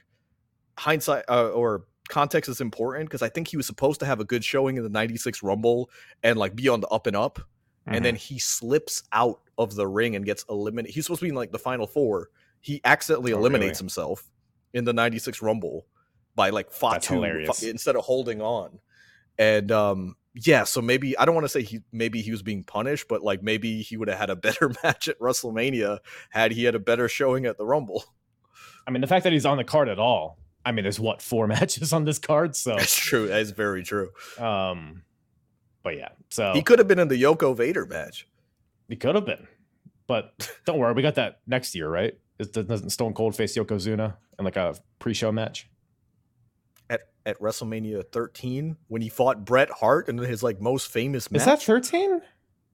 hindsight 0.79 1.25
uh, 1.29 1.51
or 1.51 1.85
context 2.09 2.49
is 2.49 2.61
important 2.61 3.07
because 3.09 3.23
I 3.23 3.29
think 3.29 3.49
he 3.49 3.57
was 3.57 3.67
supposed 3.67 4.01
to 4.01 4.07
have 4.07 4.21
a 4.21 4.25
good 4.25 4.43
showing 4.45 4.77
in 4.77 4.83
the 4.83 4.89
96 4.89 5.43
Rumble 5.43 5.91
and 6.23 6.39
like 6.39 6.57
be 6.57 6.69
on 6.69 6.81
the 6.81 6.89
up 6.89 7.07
and 7.07 7.17
up. 7.17 7.39
Mhm. 7.87 7.97
and 7.97 8.05
then 8.05 8.17
he 8.17 8.39
slips 8.39 9.03
out 9.13 9.41
of 9.57 9.75
the 9.75 9.87
ring 9.87 10.15
and 10.15 10.25
gets 10.25 10.45
eliminated. 10.51 10.95
He's 10.95 11.05
supposed 11.07 11.21
to 11.21 11.25
be 11.25 11.31
in 11.31 11.35
like 11.35 11.53
the 11.53 11.59
final 11.59 11.87
four. 11.87 12.29
He 12.61 12.81
accidentally 12.85 13.33
Oh, 13.33 13.37
really? 13.37 13.49
eliminates 13.49 13.79
himself 13.79 14.31
in 14.75 14.85
the 14.85 14.93
'96 14.93 15.41
Rumble 15.43 15.87
by 16.35 16.51
like 16.51 16.71
Fatu 16.71 17.15
hilarious. 17.15 17.63
instead 17.63 17.97
of 17.97 18.05
holding 18.05 18.41
on. 18.43 18.79
And 19.39 19.73
um, 19.73 20.17
yeah, 20.35 20.65
so 20.65 20.81
maybe 20.81 21.17
I 21.19 21.25
don't 21.25 21.35
want 21.35 21.45
to 21.45 21.49
say 21.49 21.63
he 21.63 21.81
maybe 21.93 22.23
he 22.23 22.31
was 22.31 22.43
being 22.43 22.63
punished, 22.63 23.07
but 23.09 23.23
like 23.23 23.43
maybe 23.43 23.83
he 23.83 23.97
would 23.97 24.09
have 24.09 24.19
had 24.19 24.31
a 24.31 24.37
better 24.37 24.71
match 24.85 25.09
at 25.09 25.19
WrestleMania 25.19 25.99
had 26.31 26.53
he 26.53 26.65
had 26.65 26.75
a 26.75 26.79
better 26.79 27.09
showing 27.09 27.47
at 27.47 27.59
the 27.59 27.67
Rumble. 27.67 28.05
I 28.87 28.91
mean, 28.91 29.01
the 29.01 29.07
fact 29.07 29.25
that 29.25 29.33
he's 29.33 29.47
on 29.47 29.57
the 29.59 29.65
card 29.65 29.89
at 29.89 29.99
all. 29.99 30.39
I 30.65 30.73
mean, 30.73 30.83
there's 30.83 31.01
what 31.01 31.23
four 31.23 31.47
matches 31.49 31.93
on 31.93 32.05
this 32.05 32.19
card, 32.19 32.55
so 32.57 32.77
That's 32.77 32.95
true. 32.95 33.29
That 33.29 33.41
is 33.41 33.53
very 33.53 33.83
true. 33.83 34.11
um, 34.39 35.03
but 35.83 35.97
yeah, 35.97 36.11
so 36.31 36.53
He 36.53 36.63
could 36.63 36.79
have 36.79 36.89
been 36.89 36.99
in 36.99 37.09
the 37.09 37.21
Yoko 37.23 37.57
Vader 37.57 37.87
match. 37.87 38.29
He 38.89 38.97
could 38.97 39.15
have 39.15 39.25
been. 39.25 39.47
But 40.07 40.51
don't 40.67 40.79
worry, 40.79 40.93
we 40.93 41.03
got 41.03 41.15
that 41.15 41.41
next 41.47 41.75
year, 41.75 41.89
right? 41.89 42.15
Is, 42.39 42.49
doesn't 42.49 42.91
Stone 42.91 43.15
Cold 43.15 43.37
face 43.37 43.57
Yokozuna 43.57 44.17
in 44.39 44.45
like 44.45 44.57
a 44.57 44.75
pre-show 44.99 45.33
match? 45.33 45.69
At 47.29 47.39
WrestleMania 47.41 48.11
13 48.11 48.79
when 48.89 49.03
he 49.03 49.11
fought 49.11 49.45
Bret 49.45 49.69
Hart 49.69 50.09
in 50.09 50.17
his 50.17 50.43
like 50.43 50.63
most 50.63 50.89
famous 50.91 51.31
match. 51.31 51.41
Is 51.43 51.45
that 51.47 51.63
13? 51.63 52.23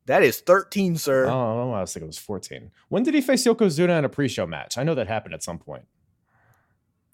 that 0.06 0.22
is 0.22 0.38
13, 0.40 0.96
sir. 0.96 1.26
Oh, 1.26 1.72
I 1.72 1.80
was 1.80 1.92
thinking 1.92 2.06
it 2.06 2.08
was 2.08 2.18
14. 2.18 2.70
When 2.88 3.02
did 3.02 3.14
he 3.14 3.20
face 3.20 3.44
Yokozuna 3.44 3.98
in 3.98 4.04
a 4.04 4.08
pre-show 4.08 4.46
match? 4.46 4.78
I 4.78 4.84
know 4.84 4.94
that 4.94 5.08
happened 5.08 5.34
at 5.34 5.42
some 5.42 5.58
point. 5.58 5.86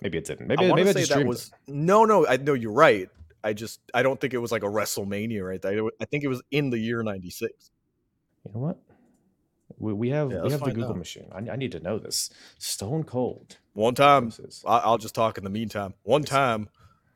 Maybe 0.03 0.19
it 0.19 0.25
didn't. 0.27 0.49
Maybe 0.49 0.67
I 0.71 0.75
maybe 0.75 0.93
to 0.93 1.01
I 1.01 1.05
that 1.19 1.27
was 1.27 1.49
it. 1.67 1.73
no, 1.73 2.05
no. 2.05 2.27
I 2.27 2.37
know 2.37 2.53
you're 2.53 2.73
right. 2.73 3.09
I 3.43 3.55
just 3.55 3.81
I 3.95 4.03
don't 4.03 4.21
think 4.21 4.35
it 4.35 4.39
was 4.39 4.53
like 4.53 4.63
a 4.63 4.67
WrestleMania 4.67 5.43
right 5.47 5.63
there. 5.63 5.83
I 5.99 6.05
think 6.05 6.25
it 6.25 6.29
was 6.29 6.43
in 6.51 6.69
the 6.69 6.79
year 6.79 7.03
'96. 7.03 7.71
You 8.45 8.53
know 8.55 8.61
what? 8.61 8.79
We, 9.79 9.93
we 9.95 10.11
have 10.11 10.31
Yeah, 10.31 10.43
we 10.43 10.51
have 10.51 10.61
the 10.61 10.73
Google 10.73 10.91
out. 10.91 10.99
machine. 10.99 11.31
I, 11.33 11.53
I 11.53 11.57
need 11.57 11.73
to 11.73 11.81
know 11.81 11.99
this. 11.99 12.29
Stone 12.59 13.05
Cold. 13.05 13.57
One 13.73 13.95
time, 13.95 14.31
I'll 14.67 14.99
just 14.99 15.15
talk 15.15 15.39
in 15.39 15.45
the 15.45 15.51
meantime. 15.51 15.95
One 16.03 16.23
time, 16.25 16.69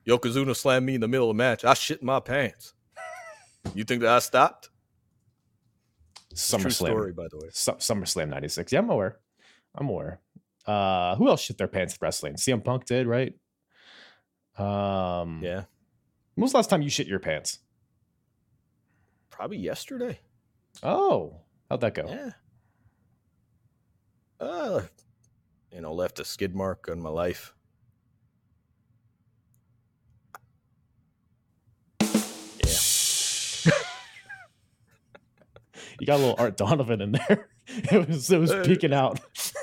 Yokozuna 0.06 0.54
slammed 0.54 0.86
me 0.86 0.94
in 0.96 1.00
the 1.00 1.08
middle 1.08 1.30
of 1.30 1.36
the 1.36 1.42
match. 1.42 1.64
I 1.64 1.74
shit 1.74 2.02
my 2.02 2.20
pants. 2.20 2.74
You 3.74 3.84
think 3.84 4.02
that 4.02 4.10
I 4.10 4.18
stopped? 4.18 4.68
A 6.32 6.58
True 6.58 6.70
story, 6.70 7.12
by 7.12 7.26
the 7.30 7.38
way. 7.38 7.48
Su- 7.52 7.72
SummerSlam 7.72 8.28
96. 8.28 8.72
Yeah, 8.72 8.80
I'm 8.80 8.90
aware. 8.90 9.18
I'm 9.74 9.88
aware. 9.88 10.20
Uh, 10.66 11.14
who 11.16 11.28
else 11.28 11.40
shit 11.42 11.56
their 11.58 11.68
pants 11.68 11.94
at 11.94 12.02
wrestling? 12.02 12.34
CM 12.34 12.62
Punk 12.64 12.84
did, 12.86 13.06
right? 13.06 13.34
Um, 14.58 15.40
Yeah, 15.42 15.64
When 16.34 16.42
was 16.42 16.52
the 16.52 16.58
last 16.58 16.70
time 16.70 16.82
you 16.82 16.90
shit 16.90 17.06
your 17.06 17.18
pants? 17.20 17.58
probably 19.30 19.56
yesterday. 19.58 20.20
Oh, 20.82 21.40
how'd 21.68 21.80
that 21.80 21.94
go? 21.94 22.06
Yeah. 22.08 22.30
Uh, 24.38 24.82
you 25.72 25.80
know, 25.80 25.92
left 25.92 26.20
a 26.20 26.24
skid 26.24 26.54
mark 26.54 26.88
on 26.90 27.00
my 27.00 27.10
life. 27.10 27.52
You 36.00 36.06
got 36.06 36.16
a 36.16 36.18
little 36.18 36.36
Art 36.38 36.56
Donovan 36.56 37.00
in 37.00 37.12
there. 37.12 37.48
It 37.66 38.06
was 38.08 38.30
it 38.30 38.38
was 38.38 38.50
Uh, 38.50 38.62
peeking 38.62 38.92
out. 38.92 39.20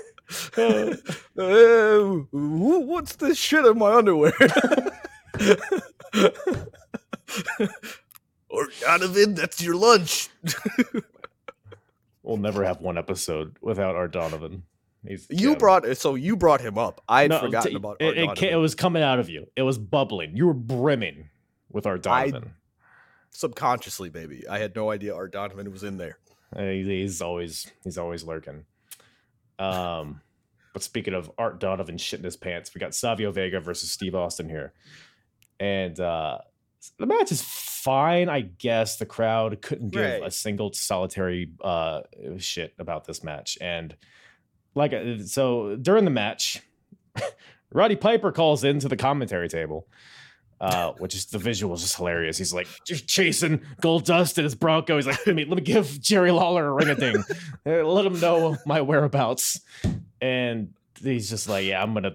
uh, 0.58 0.96
uh, 1.38 2.00
what's 2.32 3.16
this 3.18 3.38
shit 3.38 3.64
in 3.64 3.78
my 3.78 3.94
underwear? 3.94 4.34
or 8.50 8.68
Donovan, 8.82 9.36
that's 9.36 9.62
your 9.62 9.76
lunch. 9.76 10.30
We'll 12.24 12.38
never 12.38 12.64
have 12.64 12.82
one 12.82 12.98
episode 12.98 13.56
without 13.62 13.96
Art 13.96 14.12
Donovan. 14.14 14.64
He's 15.08 15.26
you 15.30 15.52
yeah. 15.52 15.58
brought 15.58 15.98
so 15.98 16.14
you 16.16 16.36
brought 16.36 16.62
him 16.62 16.78
up. 16.78 17.02
I 17.10 17.24
had 17.24 17.32
No, 17.32 17.40
forgotten 17.40 17.72
t- 17.72 17.78
about 17.78 17.98
it. 18.00 18.28
Art 18.28 18.42
It, 18.44 18.52
it 18.54 18.56
was 18.58 18.76
coming 18.76 19.02
out 19.02 19.20
of 19.20 19.30
you. 19.30 19.48
It 19.56 19.64
was 19.64 19.78
bubbling. 19.80 20.36
You 20.38 20.48
were 20.48 20.54
brimming 20.54 21.30
with 21.72 21.88
Art 21.88 22.06
I- 22.06 22.30
Donovan. 22.30 22.54
subconsciously, 23.32 24.10
baby. 24.10 24.48
I 24.48 24.60
had 24.60 24.76
no 24.76 24.92
idea 24.92 25.16
Art 25.16 25.32
Donovan 25.34 25.72
was 25.72 25.84
in 25.84 25.98
there. 25.98 26.18
He- 26.58 26.84
he's 26.84 27.22
always 27.22 27.72
he's 27.84 27.98
always 27.98 28.24
lurking. 28.24 28.66
Um, 29.60 30.22
but 30.74 30.84
speaking 30.84 31.14
of 31.14 31.32
Art 31.38 31.60
Donovan 31.60 31.98
shitting 31.98 32.24
his 32.24 32.38
pants, 32.38 32.74
we 32.74 32.80
got 32.80 32.96
Savio 32.96 33.32
Vega 33.32 33.60
versus 33.60 33.92
Steve 33.92 34.16
Austin 34.16 34.50
here, 34.50 34.74
and 35.60 36.00
uh, 36.00 36.40
the 36.98 37.06
match 37.06 37.32
is 37.32 37.42
fine, 37.42 38.30
I 38.30 38.42
guess. 38.42 38.98
The 38.98 39.06
crowd 39.06 39.62
couldn't 39.62 39.90
give 39.90 40.02
Right. 40.02 40.24
a 40.26 40.32
single 40.32 40.74
solitary 40.74 41.52
uh 41.62 42.02
shit 42.38 42.74
about 42.80 43.06
this 43.06 43.24
match, 43.24 43.58
and 43.62 43.96
like 44.76 44.94
uh, 44.94 45.20
so 45.20 45.76
during 45.76 46.06
the 46.06 46.12
match, 46.12 46.62
Roddy 47.74 47.96
Piper 47.98 48.32
calls 48.32 48.64
into 48.64 48.88
the 48.88 48.98
commentary 48.98 49.50
table. 49.50 49.88
Uh, 50.62 50.92
which 51.00 51.16
is 51.16 51.26
the 51.26 51.40
visual 51.40 51.74
is 51.74 51.82
just 51.82 51.96
hilarious. 51.96 52.38
He's 52.38 52.54
like 52.54 52.68
just 52.86 53.08
chasing 53.08 53.62
Goldust 53.82 54.38
in 54.38 54.44
his 54.44 54.54
Bronco. 54.54 54.96
He's 54.96 55.08
like, 55.08 55.26
let 55.26 55.36
me 55.36 55.44
let 55.44 55.56
me 55.58 55.64
give 55.64 56.00
Jerry 56.00 56.30
Lawler 56.30 56.68
a 56.68 56.72
ring 56.72 56.88
a 56.88 56.94
ding, 56.94 57.24
let 57.66 58.06
him 58.06 58.20
know 58.20 58.56
my 58.68 58.80
whereabouts. 58.82 59.60
And 60.22 60.76
he's 61.02 61.32
just 61.32 61.50
like, 61.50 61.66
yeah, 61.66 61.82
I'm 61.82 61.96
gonna 61.96 62.14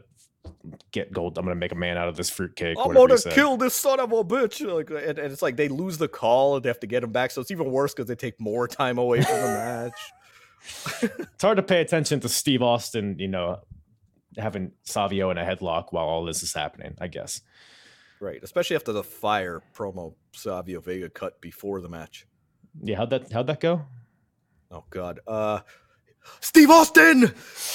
get 0.93 1.13
gold. 1.13 1.39
I'm 1.39 1.45
gonna 1.45 1.57
make 1.57 1.73
a 1.73 1.77
man 1.77 1.99
out 1.99 2.07
of 2.07 2.17
this 2.17 2.31
fruitcake. 2.31 2.77
I'm 2.79 2.95
gonna 2.95 3.19
kill 3.19 3.57
this 3.57 3.75
son 3.75 3.99
of 3.99 4.13
a 4.13 4.23
bitch. 4.23 4.65
Like, 4.65 4.91
and, 4.91 5.19
and 5.19 5.33
it's 5.33 5.43
like 5.43 5.57
they 5.57 5.67
lose 5.67 5.99
the 5.99 6.07
call 6.07 6.55
and 6.55 6.65
they 6.65 6.69
have 6.69 6.79
to 6.81 6.87
get 6.87 7.03
him 7.03 7.11
back. 7.11 7.33
So 7.33 7.41
it's 7.41 7.51
even 7.51 7.73
worse 7.73 7.95
because 7.95 8.07
they 8.07 8.15
take 8.15 8.41
more 8.41 8.69
time 8.69 8.99
away 8.99 9.23
from 9.23 9.35
the 9.35 9.43
match. 9.43 9.93
It's 11.03 11.43
hard 11.43 11.57
to 11.57 11.63
pay 11.63 11.81
attention 11.81 12.21
to 12.21 12.29
Steve 12.29 12.63
Austin, 12.63 13.17
you 13.19 13.29
know, 13.29 13.61
having 14.37 14.73
Savio 14.83 15.31
in 15.31 15.39
a 15.39 15.45
headlock 15.45 15.87
while 15.93 16.07
all 16.07 16.25
this 16.25 16.43
is 16.43 16.53
happening. 16.55 16.97
I 17.01 17.09
guess. 17.09 17.41
Right, 18.21 18.41
especially 18.43 18.77
after 18.77 18.93
the 18.93 19.03
fire 19.05 19.63
promo 19.75 20.15
Savio 20.33 20.81
Vega 20.81 21.09
cut 21.11 21.41
before 21.41 21.81
the 21.81 21.89
match. 21.89 22.27
Yeah, 22.83 22.97
how'd 22.97 23.11
that 23.11 23.31
how'd 23.33 23.47
that 23.49 23.61
go? 23.61 23.85
Oh 24.71 24.85
God, 24.91 25.21
uh, 25.27 25.61
Steve 26.41 26.71
Austin, 26.71 27.33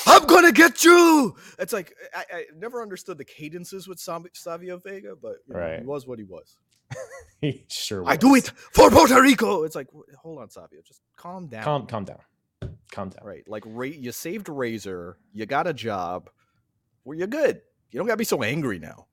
I'm 0.07 0.25
gonna 0.25 0.51
get 0.51 0.83
you. 0.83 1.35
It's 1.59 1.73
like 1.73 1.93
I, 2.13 2.23
I 2.33 2.43
never 2.57 2.81
understood 2.81 3.17
the 3.17 3.25
cadences 3.25 3.87
with 3.87 3.99
Savio 3.99 4.77
Vega, 4.79 5.15
but 5.21 5.35
you 5.47 5.53
know, 5.53 5.59
Right. 5.59 5.79
he 5.79 5.85
was 5.85 6.05
what 6.07 6.19
he 6.19 6.25
was. 6.25 6.57
He 7.39 7.65
sure. 7.69 8.03
Was. 8.03 8.13
I 8.13 8.17
do 8.17 8.35
it 8.35 8.51
for 8.73 8.91
Puerto 8.91 9.19
Rico. 9.19 9.63
It's 9.63 9.75
like, 9.75 9.87
hold 10.21 10.37
on, 10.39 10.51
Savio, 10.51 10.79
just 10.85 11.01
calm 11.17 11.47
down. 11.47 11.63
Calm, 11.63 11.87
calm 11.87 12.05
down. 12.05 12.19
Calm 12.91 13.09
down. 13.09 13.25
Right, 13.25 13.43
like 13.47 13.63
Ra- 13.65 13.85
you 13.87 14.11
saved 14.11 14.47
Razor, 14.47 15.17
you 15.33 15.47
got 15.47 15.65
a 15.65 15.73
job, 15.73 16.29
well, 17.03 17.17
you're 17.17 17.25
good. 17.25 17.61
You 17.91 17.97
don't 17.97 18.05
gotta 18.05 18.17
be 18.17 18.25
so 18.25 18.43
angry 18.43 18.77
now. 18.77 19.07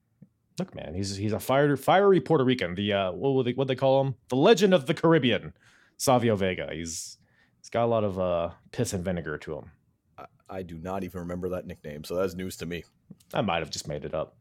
Look, 0.58 0.74
man, 0.74 0.94
he's 0.94 1.16
he's 1.16 1.32
a 1.32 1.38
fiery 1.40 1.76
fiery 1.76 2.20
Puerto 2.20 2.44
Rican. 2.44 2.74
The 2.74 2.92
uh, 2.92 3.12
what 3.12 3.34
would 3.34 3.46
they 3.46 3.52
what 3.52 3.68
they 3.68 3.76
call 3.76 4.00
him? 4.04 4.14
The 4.28 4.36
Legend 4.36 4.74
of 4.74 4.86
the 4.86 4.94
Caribbean, 4.94 5.52
Savio 5.96 6.34
Vega. 6.36 6.68
He's 6.72 7.18
he's 7.60 7.70
got 7.70 7.84
a 7.84 7.86
lot 7.86 8.04
of 8.04 8.18
uh 8.18 8.50
piss 8.72 8.92
and 8.92 9.04
vinegar 9.04 9.38
to 9.38 9.58
him. 9.58 9.70
I, 10.18 10.24
I 10.50 10.62
do 10.62 10.78
not 10.78 11.04
even 11.04 11.20
remember 11.20 11.50
that 11.50 11.66
nickname, 11.66 12.02
so 12.04 12.16
that's 12.16 12.34
news 12.34 12.56
to 12.56 12.66
me. 12.66 12.84
I 13.32 13.40
might 13.40 13.60
have 13.60 13.70
just 13.70 13.86
made 13.86 14.04
it 14.04 14.14
up. 14.14 14.36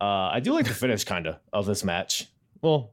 Uh, 0.00 0.30
I 0.32 0.40
do 0.40 0.52
like 0.52 0.66
the 0.66 0.74
finish 0.86 1.04
kind 1.04 1.26
of 1.26 1.36
of 1.52 1.66
this 1.66 1.82
match. 1.82 2.28
Well, 2.62 2.92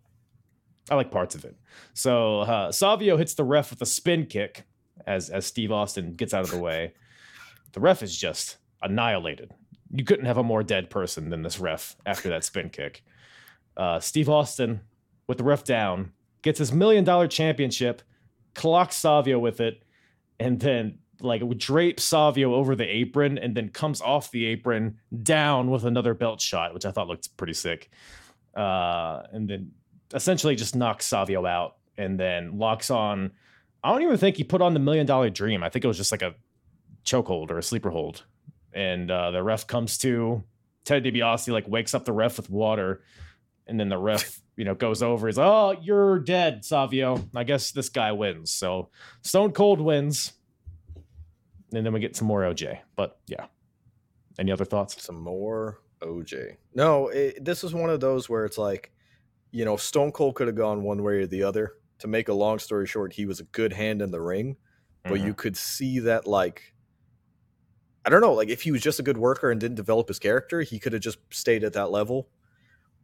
I 0.89 0.95
like 0.95 1.11
parts 1.11 1.35
of 1.35 1.45
it. 1.45 1.55
So 1.93 2.41
uh, 2.41 2.71
Savio 2.71 3.17
hits 3.17 3.35
the 3.35 3.43
ref 3.43 3.69
with 3.69 3.81
a 3.81 3.85
spin 3.85 4.25
kick 4.25 4.63
as 5.05 5.29
as 5.29 5.45
Steve 5.45 5.71
Austin 5.71 6.13
gets 6.13 6.33
out 6.33 6.43
of 6.43 6.49
the 6.49 6.57
way. 6.57 6.93
The 7.73 7.81
ref 7.81 8.01
is 8.01 8.17
just 8.17 8.57
annihilated. 8.81 9.53
You 9.91 10.03
couldn't 10.03 10.25
have 10.25 10.37
a 10.37 10.43
more 10.43 10.63
dead 10.63 10.89
person 10.89 11.29
than 11.29 11.41
this 11.41 11.59
ref 11.59 11.95
after 12.05 12.29
that 12.29 12.43
spin 12.43 12.69
kick. 12.69 13.03
Uh, 13.75 13.99
Steve 13.99 14.29
Austin, 14.29 14.81
with 15.27 15.37
the 15.37 15.43
ref 15.43 15.63
down, 15.63 16.11
gets 16.41 16.59
his 16.59 16.71
million 16.71 17.03
dollar 17.03 17.27
championship, 17.27 18.01
clocks 18.53 18.95
Savio 18.95 19.39
with 19.39 19.61
it, 19.61 19.83
and 20.39 20.59
then 20.59 20.99
like 21.21 21.47
drapes 21.57 22.03
Savio 22.03 22.53
over 22.53 22.75
the 22.75 22.85
apron 22.85 23.37
and 23.37 23.55
then 23.55 23.69
comes 23.69 24.01
off 24.01 24.31
the 24.31 24.45
apron 24.45 24.97
down 25.23 25.71
with 25.71 25.85
another 25.85 26.13
belt 26.13 26.41
shot, 26.41 26.73
which 26.73 26.85
I 26.85 26.91
thought 26.91 27.07
looked 27.07 27.35
pretty 27.37 27.53
sick. 27.53 27.89
Uh, 28.55 29.23
and 29.31 29.47
then 29.49 29.71
essentially 30.13 30.55
just 30.55 30.75
knocks 30.75 31.05
Savio 31.05 31.45
out 31.45 31.77
and 31.97 32.19
then 32.19 32.57
locks 32.57 32.89
on. 32.91 33.31
I 33.83 33.91
don't 33.91 34.01
even 34.01 34.17
think 34.17 34.37
he 34.37 34.43
put 34.43 34.61
on 34.61 34.73
the 34.73 34.79
million 34.79 35.05
dollar 35.05 35.29
dream. 35.29 35.63
I 35.63 35.69
think 35.69 35.85
it 35.85 35.87
was 35.87 35.97
just 35.97 36.11
like 36.11 36.21
a 36.21 36.35
chokehold 37.05 37.51
or 37.51 37.57
a 37.57 37.63
sleeper 37.63 37.89
hold. 37.89 38.23
And 38.77 39.09
uh, 39.09 39.31
the 39.31 39.41
ref 39.41 39.65
comes 39.65 39.97
to 39.99 40.43
Ted 40.85 41.03
DiBiase, 41.03 41.51
like 41.51 41.67
wakes 41.67 41.95
up 41.95 42.05
the 42.05 42.11
ref 42.13 42.37
with 42.37 42.49
water. 42.49 43.01
And 43.65 43.79
then 43.79 43.89
the 43.89 43.97
ref, 43.97 44.39
you 44.55 44.65
know, 44.65 44.75
goes 44.75 45.01
over. 45.01 45.27
He's 45.27 45.37
like, 45.37 45.47
"Oh, 45.47 45.75
you're 45.81 46.19
dead, 46.19 46.63
Savio. 46.63 47.27
I 47.35 47.43
guess 47.43 47.71
this 47.71 47.89
guy 47.89 48.11
wins." 48.11 48.51
So 48.51 48.89
Stone 49.23 49.51
Cold 49.53 49.81
wins, 49.81 50.33
and 51.73 51.85
then 51.85 51.91
we 51.93 51.99
get 51.99 52.15
some 52.15 52.27
more 52.27 52.41
OJ. 52.41 52.79
But 52.95 53.17
yeah, 53.27 53.45
any 54.39 54.51
other 54.51 54.65
thoughts? 54.65 55.03
Some 55.03 55.19
more 55.21 55.79
OJ. 56.01 56.57
No, 56.73 57.07
it, 57.09 57.43
this 57.43 57.63
is 57.63 57.73
one 57.73 57.89
of 57.89 57.99
those 57.99 58.29
where 58.29 58.45
it's 58.45 58.57
like, 58.57 58.91
you 59.51 59.65
know, 59.65 59.75
Stone 59.75 60.11
Cold 60.11 60.35
could 60.35 60.47
have 60.47 60.55
gone 60.55 60.83
one 60.83 61.03
way 61.03 61.13
or 61.15 61.27
the 61.27 61.43
other. 61.43 61.73
To 61.99 62.07
make 62.07 62.29
a 62.29 62.33
long 62.33 62.59
story 62.59 62.85
short, 62.85 63.11
he 63.13 63.25
was 63.25 63.39
a 63.39 63.43
good 63.45 63.73
hand 63.73 64.01
in 64.03 64.11
the 64.11 64.21
ring, 64.21 64.57
but 65.03 65.13
Mm-hmm. 65.13 65.25
you 65.27 65.33
could 65.33 65.57
see 65.57 65.97
that, 66.01 66.27
like, 66.27 66.75
I 68.07 68.09
don't 68.09 68.21
know, 68.21 68.33
like 68.33 68.49
if 68.49 68.61
he 68.63 68.71
was 68.71 68.81
just 68.81 68.99
a 68.99 69.03
good 69.03 69.17
worker 69.17 69.51
and 69.51 69.59
didn't 69.59 69.75
develop 69.75 70.07
his 70.07 70.17
character, 70.17 70.61
he 70.61 70.79
could 70.79 70.93
have 70.93 71.01
just 71.01 71.19
stayed 71.29 71.63
at 71.63 71.73
that 71.73 71.91
level. 71.91 72.29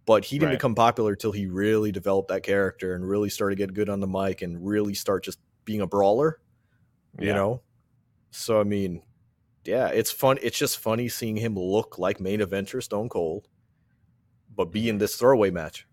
But 0.05 0.25
he 0.25 0.37
didn't 0.39 0.51
Right. 0.51 0.57
become 0.57 0.75
popular 0.75 1.15
till 1.15 1.31
he 1.31 1.45
really 1.45 1.91
developed 1.91 2.29
that 2.29 2.43
character 2.43 2.95
and 2.95 3.07
really 3.07 3.29
started 3.29 3.57
getting 3.57 3.75
good 3.75 3.89
on 3.89 3.99
the 3.99 4.07
mic 4.07 4.41
and 4.41 4.65
really 4.65 4.93
start 4.93 5.23
just 5.23 5.39
being 5.65 5.81
a 5.81 5.87
brawler 5.87 6.39
you 7.19 7.27
Yeah. 7.27 7.35
know 7.35 7.61
so 8.31 8.59
i 8.59 8.63
mean 8.63 9.01
yeah 9.63 9.87
it's 9.87 10.11
fun 10.11 10.37
it's 10.41 10.57
just 10.57 10.79
funny 10.79 11.07
seeing 11.07 11.37
him 11.37 11.55
look 11.55 11.97
like 11.97 12.19
main 12.19 12.41
eventer 12.41 12.83
stone 12.83 13.07
cold 13.07 13.47
but 14.53 14.71
be 14.71 14.89
in 14.89 14.95
mm-hmm. 14.95 14.99
this 14.99 15.15
throwaway 15.15 15.51
match 15.51 15.87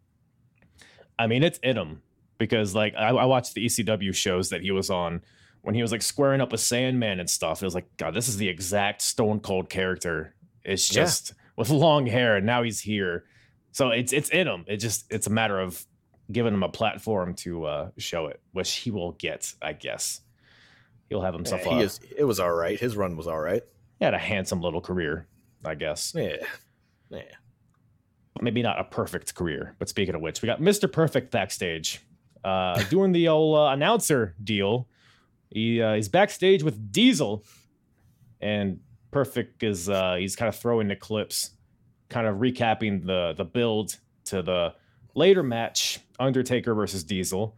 I 1.20 1.26
mean, 1.26 1.42
it's 1.42 1.58
in 1.58 1.76
him 1.76 2.00
because 2.38 2.74
like 2.74 2.94
I, 2.96 3.08
I 3.10 3.26
watched 3.26 3.52
the 3.52 3.66
ECW 3.66 4.14
shows 4.14 4.48
that 4.48 4.62
he 4.62 4.70
was 4.70 4.88
on 4.88 5.20
when 5.62 5.74
he 5.74 5.82
was 5.82 5.92
like 5.92 6.02
squaring 6.02 6.40
up 6.40 6.52
with 6.52 6.60
Sandman 6.60 7.20
and 7.20 7.28
stuff. 7.28 7.62
It 7.62 7.66
was 7.66 7.74
like, 7.74 7.88
God, 7.96 8.14
this 8.14 8.28
is 8.28 8.36
the 8.38 8.48
exact 8.48 9.02
Stone 9.02 9.40
Cold 9.40 9.68
character. 9.68 10.34
It's 10.64 10.90
Yeah. 10.94 11.02
just 11.02 11.34
with 11.56 11.70
long 11.70 12.06
hair, 12.06 12.36
and 12.36 12.46
now 12.46 12.62
he's 12.62 12.80
here. 12.80 13.24
So 13.72 13.90
it's 13.90 14.12
it's 14.12 14.30
in 14.30 14.48
him. 14.48 14.64
It 14.66 14.78
just 14.78 15.06
it's 15.12 15.26
a 15.26 15.30
matter 15.30 15.60
of 15.60 15.84
giving 16.32 16.54
him 16.54 16.62
a 16.62 16.68
platform 16.68 17.34
to 17.34 17.64
uh, 17.64 17.90
show 17.98 18.26
it, 18.26 18.40
which 18.52 18.72
he 18.76 18.90
will 18.90 19.12
get, 19.12 19.52
I 19.60 19.72
guess. 19.72 20.20
He'll 21.08 21.22
have 21.22 21.34
himself. 21.34 21.62
Yeah, 21.66 21.74
he 21.78 21.80
is. 21.82 22.00
It 22.16 22.24
was 22.24 22.38
all 22.40 22.52
right. 22.52 22.78
His 22.78 22.96
run 22.96 23.16
was 23.16 23.26
all 23.26 23.40
right. 23.40 23.62
he 23.98 24.04
had 24.04 24.14
a 24.14 24.18
handsome 24.18 24.60
little 24.60 24.80
career, 24.80 25.26
I 25.64 25.74
guess. 25.74 26.12
Yeah, 26.16 26.36
yeah. 27.10 27.22
maybe 28.40 28.62
not 28.62 28.78
a 28.78 28.84
perfect 28.84 29.34
career. 29.34 29.74
But 29.78 29.88
speaking 29.88 30.14
of 30.14 30.20
which, 30.20 30.40
we 30.42 30.46
got 30.46 30.60
Mr. 30.60 30.90
Perfect 30.90 31.30
backstage 31.32 32.00
uh, 32.44 32.82
doing 32.84 33.12
the 33.12 33.28
old 33.28 33.58
uh, 33.58 33.72
announcer 33.72 34.34
deal. 34.42 34.86
He 35.50 35.82
uh, 35.82 35.94
he's 35.94 36.08
backstage 36.08 36.62
with 36.62 36.92
Diesel, 36.92 37.44
and 38.40 38.80
Perfect 39.10 39.62
is 39.62 39.88
uh, 39.88 40.14
he's 40.14 40.36
kind 40.36 40.48
of 40.48 40.56
throwing 40.56 40.88
the 40.88 40.96
clips, 40.96 41.50
kind 42.08 42.26
of 42.26 42.36
recapping 42.36 43.04
the 43.04 43.34
the 43.36 43.44
build 43.44 43.98
to 44.26 44.42
the 44.42 44.74
later 45.14 45.42
match, 45.42 46.00
Undertaker 46.18 46.74
versus 46.74 47.04
Diesel. 47.04 47.56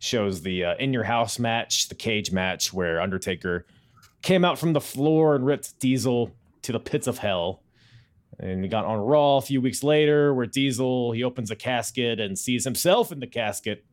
Shows 0.00 0.42
the 0.42 0.64
uh, 0.64 0.74
in 0.76 0.92
your 0.92 1.04
house 1.04 1.38
match, 1.38 1.88
the 1.88 1.94
cage 1.94 2.30
match 2.30 2.72
where 2.72 3.00
Undertaker 3.00 3.66
came 4.22 4.44
out 4.44 4.58
from 4.58 4.72
the 4.72 4.80
floor 4.80 5.34
and 5.34 5.46
ripped 5.46 5.78
Diesel 5.80 6.34
to 6.62 6.72
the 6.72 6.80
pits 6.80 7.06
of 7.06 7.18
hell. 7.18 7.62
And 8.40 8.62
we 8.62 8.68
got 8.68 8.84
on 8.84 8.98
Raw 8.98 9.38
a 9.38 9.40
few 9.40 9.60
weeks 9.60 9.82
later 9.82 10.32
where 10.34 10.46
Diesel 10.46 11.12
he 11.12 11.24
opens 11.24 11.50
a 11.50 11.56
casket 11.56 12.20
and 12.20 12.38
sees 12.38 12.64
himself 12.64 13.10
in 13.10 13.20
the 13.20 13.26
casket. 13.26 13.84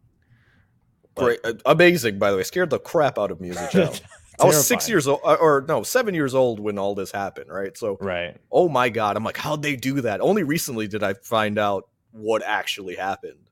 Great, 1.16 1.40
uh, 1.44 1.54
amazing. 1.66 2.20
By 2.20 2.32
the 2.32 2.38
way, 2.38 2.44
scared 2.44 2.70
the 2.70 2.80
crap 2.80 3.18
out 3.18 3.32
of 3.32 3.40
me 3.40 3.50
as 3.50 3.58
a 3.62 3.68
child. 3.72 4.02
I 4.40 4.46
was 4.46 4.68
six 4.68 4.90
years 4.90 5.08
old, 5.08 5.22
or 5.24 5.64
no, 5.68 5.84
seven 5.84 6.14
years 6.14 6.36
old 6.36 6.60
when 6.60 6.78
all 6.78 6.94
this 6.94 7.12
happened. 7.12 7.50
Right, 7.50 7.78
so 7.78 7.98
Right. 8.02 8.36
oh 8.52 8.68
my 8.68 8.90
god, 8.90 9.16
I'm 9.16 9.24
like, 9.24 9.38
how'd 9.38 9.62
they 9.62 9.76
do 9.78 10.02
that? 10.02 10.20
Only 10.20 10.44
recently 10.44 10.88
did 10.88 11.04
I 11.04 11.14
find 11.14 11.58
out 11.58 11.88
what 12.12 12.44
actually 12.44 12.96
happened. 12.96 13.50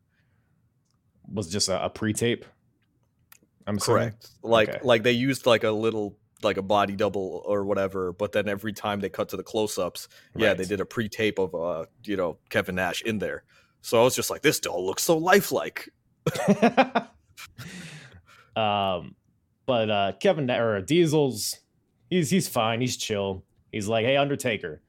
Was 1.31 1.49
just 1.49 1.69
a, 1.69 1.85
a 1.85 1.89
pre-tape. 1.89 2.45
I'm 3.65 3.77
assuming? 3.77 4.01
Correct. 4.09 4.29
Like 4.43 4.69
Okay. 4.69 4.79
like 4.83 5.03
they 5.03 5.13
used 5.13 5.45
like 5.45 5.63
a 5.63 5.71
little 5.71 6.17
like 6.41 6.57
a 6.57 6.61
body 6.61 6.97
double 6.97 7.41
or 7.45 7.63
whatever, 7.63 8.11
but 8.11 8.33
then 8.33 8.49
every 8.49 8.73
time 8.73 8.99
they 8.99 9.07
cut 9.07 9.29
to 9.29 9.37
the 9.37 9.43
close-ups, 9.43 10.09
yeah, 10.35 10.53
they 10.53 10.65
did 10.65 10.81
a 10.81 10.85
pre-tape 10.85 11.39
of 11.39 11.55
uh, 11.55 11.85
you 12.03 12.17
know, 12.17 12.37
Kevin 12.49 12.75
Nash 12.75 13.01
in 13.03 13.19
there. 13.19 13.45
So 13.81 14.01
I 14.01 14.03
was 14.03 14.15
just 14.17 14.29
like, 14.29 14.41
this 14.41 14.59
doll 14.59 14.85
looks 14.85 15.03
so 15.03 15.17
lifelike. 15.17 15.89
um, 18.55 19.15
but 19.65 19.89
uh, 19.89 20.11
Kevin 20.19 20.49
or 20.51 20.81
Diesel's 20.81 21.59
he's 22.09 22.29
he's 22.29 22.47
fine. 22.47 22.81
He's 22.81 22.97
chill. 22.97 23.43
He's 23.71 23.87
like, 23.87 24.05
hey 24.05 24.17
Undertaker, 24.17 24.81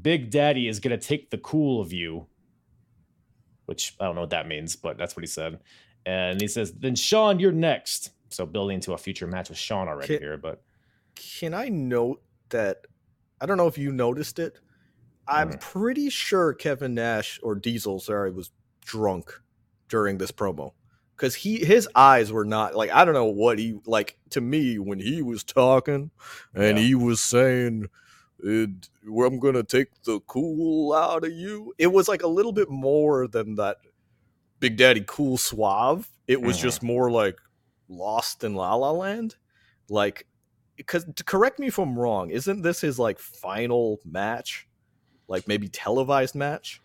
Big 0.00 0.30
Daddy 0.30 0.68
is 0.68 0.80
gonna 0.80 0.98
take 0.98 1.30
the 1.30 1.38
cool 1.38 1.80
of 1.80 1.92
you, 1.92 2.26
which 3.66 3.94
I 4.00 4.04
don't 4.04 4.14
know 4.14 4.22
what 4.22 4.30
that 4.30 4.48
means, 4.48 4.76
but 4.76 4.96
that's 4.98 5.16
what 5.16 5.22
he 5.22 5.26
said. 5.26 5.60
And 6.06 6.40
he 6.40 6.48
says, 6.48 6.72
then 6.72 6.96
Shawn, 6.96 7.38
you're 7.38 7.52
next. 7.52 8.10
So 8.30 8.46
building 8.46 8.80
to 8.80 8.94
a 8.94 8.98
future 8.98 9.26
match 9.26 9.50
with 9.50 9.58
Shawn 9.58 9.88
already 9.88 10.14
Ki- 10.14 10.18
here, 10.20 10.36
but 10.36 10.62
Can 11.14 11.52
I 11.54 11.68
note 11.68 12.22
that 12.48 12.86
I 13.40 13.46
don't 13.46 13.56
know 13.56 13.66
if 13.66 13.76
you 13.76 13.92
noticed 13.92 14.38
it. 14.38 14.58
I'm 15.28 15.50
Mhm. 15.50 15.60
pretty 15.60 16.10
sure 16.10 16.52
Kevin 16.54 16.94
Nash 16.94 17.38
or 17.42 17.54
Diesel, 17.54 18.00
sorry, 18.00 18.30
was 18.32 18.50
drunk 18.84 19.40
during 19.88 20.18
this 20.18 20.30
promo. 20.32 20.72
Cause 21.22 21.36
he 21.36 21.64
his 21.64 21.88
eyes 21.94 22.32
were 22.32 22.44
not 22.44 22.74
like 22.74 22.90
I 22.90 23.04
don't 23.04 23.14
know 23.14 23.26
what 23.26 23.60
he 23.60 23.78
like 23.86 24.18
to 24.30 24.40
me 24.40 24.80
when 24.80 24.98
he 24.98 25.22
was 25.22 25.44
talking 25.44 26.10
and 26.52 26.76
Yeah. 26.76 26.82
he 26.84 26.94
was 26.96 27.20
saying 27.20 27.86
it, 28.42 28.88
I'm 29.06 29.38
gonna 29.38 29.62
take 29.62 30.02
the 30.02 30.18
cool 30.26 30.92
out 30.92 31.22
of 31.24 31.30
you. 31.30 31.74
It 31.78 31.86
was 31.92 32.08
like 32.08 32.24
a 32.24 32.26
little 32.26 32.50
bit 32.52 32.68
more 32.68 33.28
than 33.28 33.54
that 33.54 33.76
Big 34.58 34.76
Daddy 34.76 35.04
cool 35.06 35.36
suave. 35.36 36.10
It 36.26 36.42
was 36.42 36.58
Mhm. 36.58 36.62
just 36.62 36.82
more 36.82 37.08
like 37.08 37.38
Lost 37.88 38.42
in 38.42 38.54
La 38.56 38.74
La 38.74 38.90
Land. 38.90 39.36
Like 39.88 40.26
because 40.76 41.06
correct 41.24 41.60
me 41.60 41.68
if 41.68 41.78
I'm 41.78 41.96
wrong, 41.96 42.30
isn't 42.30 42.62
this 42.62 42.80
his 42.80 42.98
like 42.98 43.20
final 43.20 44.00
match? 44.04 44.66
Like 45.28 45.46
maybe 45.46 45.68
televised 45.68 46.34
match? 46.34 46.80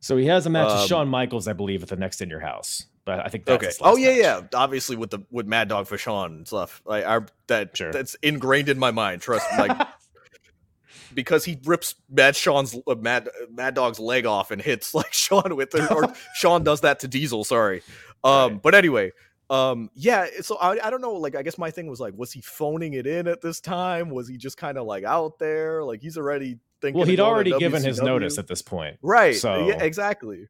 so 0.00 0.16
he 0.16 0.26
has 0.26 0.46
a 0.46 0.50
match 0.50 0.66
with 0.68 0.82
Um, 0.82 0.86
Shawn 0.88 1.08
Michaels, 1.08 1.48
I 1.48 1.54
believe, 1.54 1.82
at 1.82 1.88
the 1.88 1.96
next 1.96 2.20
In 2.20 2.28
Your 2.30 2.38
House. 2.40 2.84
But 3.08 3.24
I 3.24 3.28
think 3.30 3.46
that's 3.46 3.64
okay. 3.64 3.72
Oh 3.80 3.96
yeah, 3.96 4.08
match. 4.08 4.18
yeah. 4.52 4.58
Obviously 4.60 4.94
with 4.96 5.08
the 5.08 5.20
with 5.30 5.46
Mad 5.46 5.68
Dog 5.68 5.86
Vachon 5.86 6.26
and 6.26 6.46
stuff. 6.46 6.82
Like 6.84 7.06
I 7.06 7.20
that 7.46 7.74
Sure. 7.74 7.90
that's 7.90 8.14
ingrained 8.16 8.68
in 8.68 8.78
my 8.78 8.90
mind. 8.90 9.22
Trust 9.22 9.46
me. 9.52 9.66
Like 9.66 9.88
because 11.14 11.44
he 11.44 11.58
rips 11.64 11.94
Mad 12.10 12.36
Sean's 12.36 12.76
uh, 12.86 12.94
Mad 12.96 13.28
Mad 13.50 13.74
Dog's 13.74 13.98
leg 13.98 14.26
off 14.26 14.50
and 14.50 14.60
hits 14.60 14.94
like 15.00 15.12
Shawn 15.12 15.56
with 15.56 15.74
it, 15.74 15.90
or 15.90 16.12
Shawn 16.34 16.64
does 16.64 16.82
that 16.82 17.00
to 17.00 17.08
Diesel. 17.08 17.44
Sorry. 17.44 17.82
Um, 18.24 18.52
Right. 18.52 18.62
but 18.62 18.74
anyway, 18.74 19.12
um, 19.48 19.90
yeah. 19.94 20.26
So 20.42 20.56
I, 20.58 20.78
I 20.86 20.90
don't 20.90 21.00
know. 21.00 21.14
Like 21.14 21.34
I 21.34 21.42
guess 21.42 21.56
my 21.56 21.70
thing 21.70 21.86
was 21.88 22.00
like, 22.00 22.14
was 22.16 22.30
he 22.32 22.40
phoning 22.42 22.92
it 22.94 23.06
in 23.06 23.26
at 23.26 23.40
this 23.40 23.60
time? 23.60 24.10
Was 24.10 24.28
he 24.28 24.36
just 24.36 24.56
kind 24.58 24.76
of 24.76 24.86
like 24.86 25.04
out 25.04 25.38
there? 25.38 25.82
Like 25.82 26.02
he's 26.02 26.18
already 26.18 26.58
thinking. 26.82 26.98
well, 26.98 27.08
he'd 27.08 27.20
already 27.20 27.56
given 27.58 27.82
his 27.82 28.02
notice 28.02 28.36
at 28.38 28.46
this 28.48 28.60
point. 28.62 28.98
Right. 29.02 29.34
So- 29.36 29.66
Yeah, 29.66 29.82
exactly. 29.82 30.48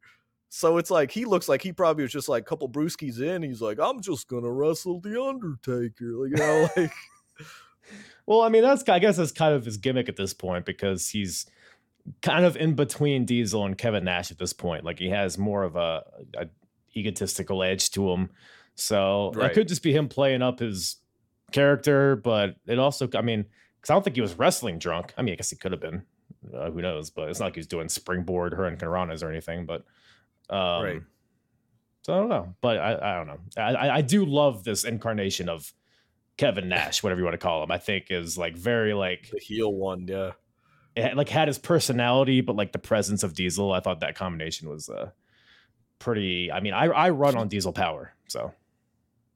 So 0.48 0.78
it's 0.78 0.90
like 0.90 1.10
he 1.10 1.24
looks 1.24 1.48
like 1.48 1.62
he 1.62 1.72
probably 1.72 2.02
was 2.02 2.12
just 2.12 2.28
like 2.28 2.42
a 2.42 2.44
couple 2.46 2.68
brewskis 2.68 3.20
in. 3.20 3.42
He's 3.42 3.60
like, 3.60 3.78
I'm 3.78 4.00
just 4.00 4.28
gonna 4.28 4.50
wrestle 4.50 5.00
the 5.00 5.22
Undertaker. 5.22 6.12
Like, 6.16 6.30
you 6.30 6.36
know, 6.36 6.68
like 6.76 6.92
Well, 8.26 8.42
I 8.42 8.48
mean, 8.48 8.62
that's 8.62 8.86
I 8.88 8.98
guess 8.98 9.16
that's 9.16 9.32
kind 9.32 9.54
of 9.54 9.64
his 9.64 9.76
gimmick 9.76 10.08
at 10.08 10.16
this 10.16 10.34
point 10.34 10.64
because 10.64 11.08
he's 11.08 11.46
kind 12.22 12.44
of 12.44 12.56
in 12.56 12.74
between 12.74 13.24
Diesel 13.24 13.64
and 13.64 13.76
Kevin 13.76 14.04
Nash 14.04 14.30
at 14.30 14.38
this 14.38 14.52
point. 14.52 14.84
Like 14.84 14.98
he 14.98 15.10
has 15.10 15.36
more 15.38 15.62
of 15.64 15.76
a, 15.76 16.04
a 16.36 16.46
egotistical 16.96 17.62
edge 17.62 17.90
to 17.92 18.10
him. 18.10 18.30
So 18.74 19.32
Right. 19.34 19.52
could 19.52 19.68
just 19.68 19.82
be 19.82 19.92
him 19.92 20.08
playing 20.08 20.42
up 20.42 20.60
his 20.60 20.96
character, 21.52 22.16
but 22.16 22.56
it 22.66 22.78
also, 22.78 23.08
I 23.14 23.22
mean, 23.22 23.44
because 23.80 23.90
I 23.90 23.94
don't 23.94 24.02
think 24.02 24.16
he 24.16 24.22
was 24.22 24.38
wrestling 24.38 24.78
drunk. 24.78 25.12
I 25.16 25.22
mean, 25.22 25.32
I 25.32 25.36
guess 25.36 25.50
he 25.50 25.56
could 25.56 25.72
have 25.72 25.80
been. 25.80 26.02
Uh, 26.54 26.70
who 26.70 26.80
knows? 26.80 27.10
But 27.10 27.28
it's 27.28 27.40
not 27.40 27.46
like 27.46 27.56
he's 27.56 27.66
doing 27.66 27.88
springboard 27.88 28.54
her 28.54 28.70
hurricanranas 28.70 29.22
or 29.22 29.30
anything. 29.30 29.66
But 29.66 29.84
um, 30.50 30.82
Right. 30.84 31.02
So 32.02 32.14
I 32.14 32.16
don't 32.18 32.28
know, 32.30 32.54
but 32.62 32.78
I, 32.78 32.94
I 32.94 33.16
don't 33.16 33.26
know. 33.26 33.38
I, 33.62 33.90
I 33.98 34.00
do 34.00 34.24
love 34.24 34.64
this 34.64 34.84
incarnation 34.84 35.48
of 35.50 35.74
Kevin 36.38 36.68
Nash, 36.68 37.02
whatever 37.02 37.20
you 37.20 37.24
want 37.24 37.34
to 37.34 37.38
call 37.38 37.62
him. 37.62 37.70
I 37.70 37.76
think 37.78 38.06
is 38.10 38.38
like 38.38 38.56
very 38.56 38.94
like 38.94 39.28
the 39.30 39.38
heel 39.40 39.72
one. 39.74 40.06
Yeah. 40.08 40.32
it 40.96 41.02
had- 41.02 41.16
like 41.16 41.28
had 41.28 41.48
his 41.48 41.58
personality, 41.58 42.40
but 42.40 42.56
like 42.56 42.72
the 42.72 42.78
presence 42.78 43.22
of 43.24 43.34
Diesel. 43.34 43.72
I 43.72 43.80
thought 43.80 44.00
that 44.00 44.14
combination 44.14 44.68
was 44.70 44.88
uh 44.88 45.10
pretty. 45.98 46.50
I 46.50 46.60
mean, 46.60 46.72
I 46.72 46.84
I 46.86 47.10
run 47.10 47.36
on 47.36 47.48
Diesel 47.48 47.72
power, 47.74 48.14
so 48.28 48.54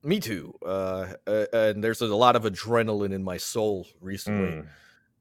Me 0.02 0.18
too. 0.18 0.54
Uh, 0.64 1.12
and 1.52 1.84
there's 1.84 2.00
a 2.00 2.06
lot 2.06 2.36
of 2.36 2.44
adrenaline 2.44 3.12
in 3.12 3.22
my 3.22 3.36
soul 3.36 3.86
recently. 4.00 4.46
mm, 4.62 4.66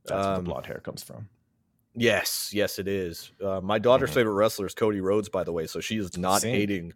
that's 0.06 0.12
where 0.26 0.36
Um, 0.36 0.44
the 0.46 0.50
blonde 0.50 0.66
hair 0.68 0.80
comes 0.80 1.04
from. 1.04 1.28
Yes, 1.96 2.52
yes, 2.54 2.80
it 2.80 2.88
is. 2.88 3.32
Uh, 3.44 3.60
my 3.62 3.78
daughter's 3.78 4.12
Mhm. 4.12 4.16
favorite 4.16 4.34
wrestler 4.34 4.66
is 4.66 4.74
Cody 4.74 5.02
Rhodes, 5.02 5.30
by 5.30 5.44
the 5.44 5.52
way. 5.52 5.68
So 5.68 5.80
she 5.82 5.98
is 5.98 6.18
not 6.18 6.42
Same. 6.42 6.56
hating. 6.56 6.94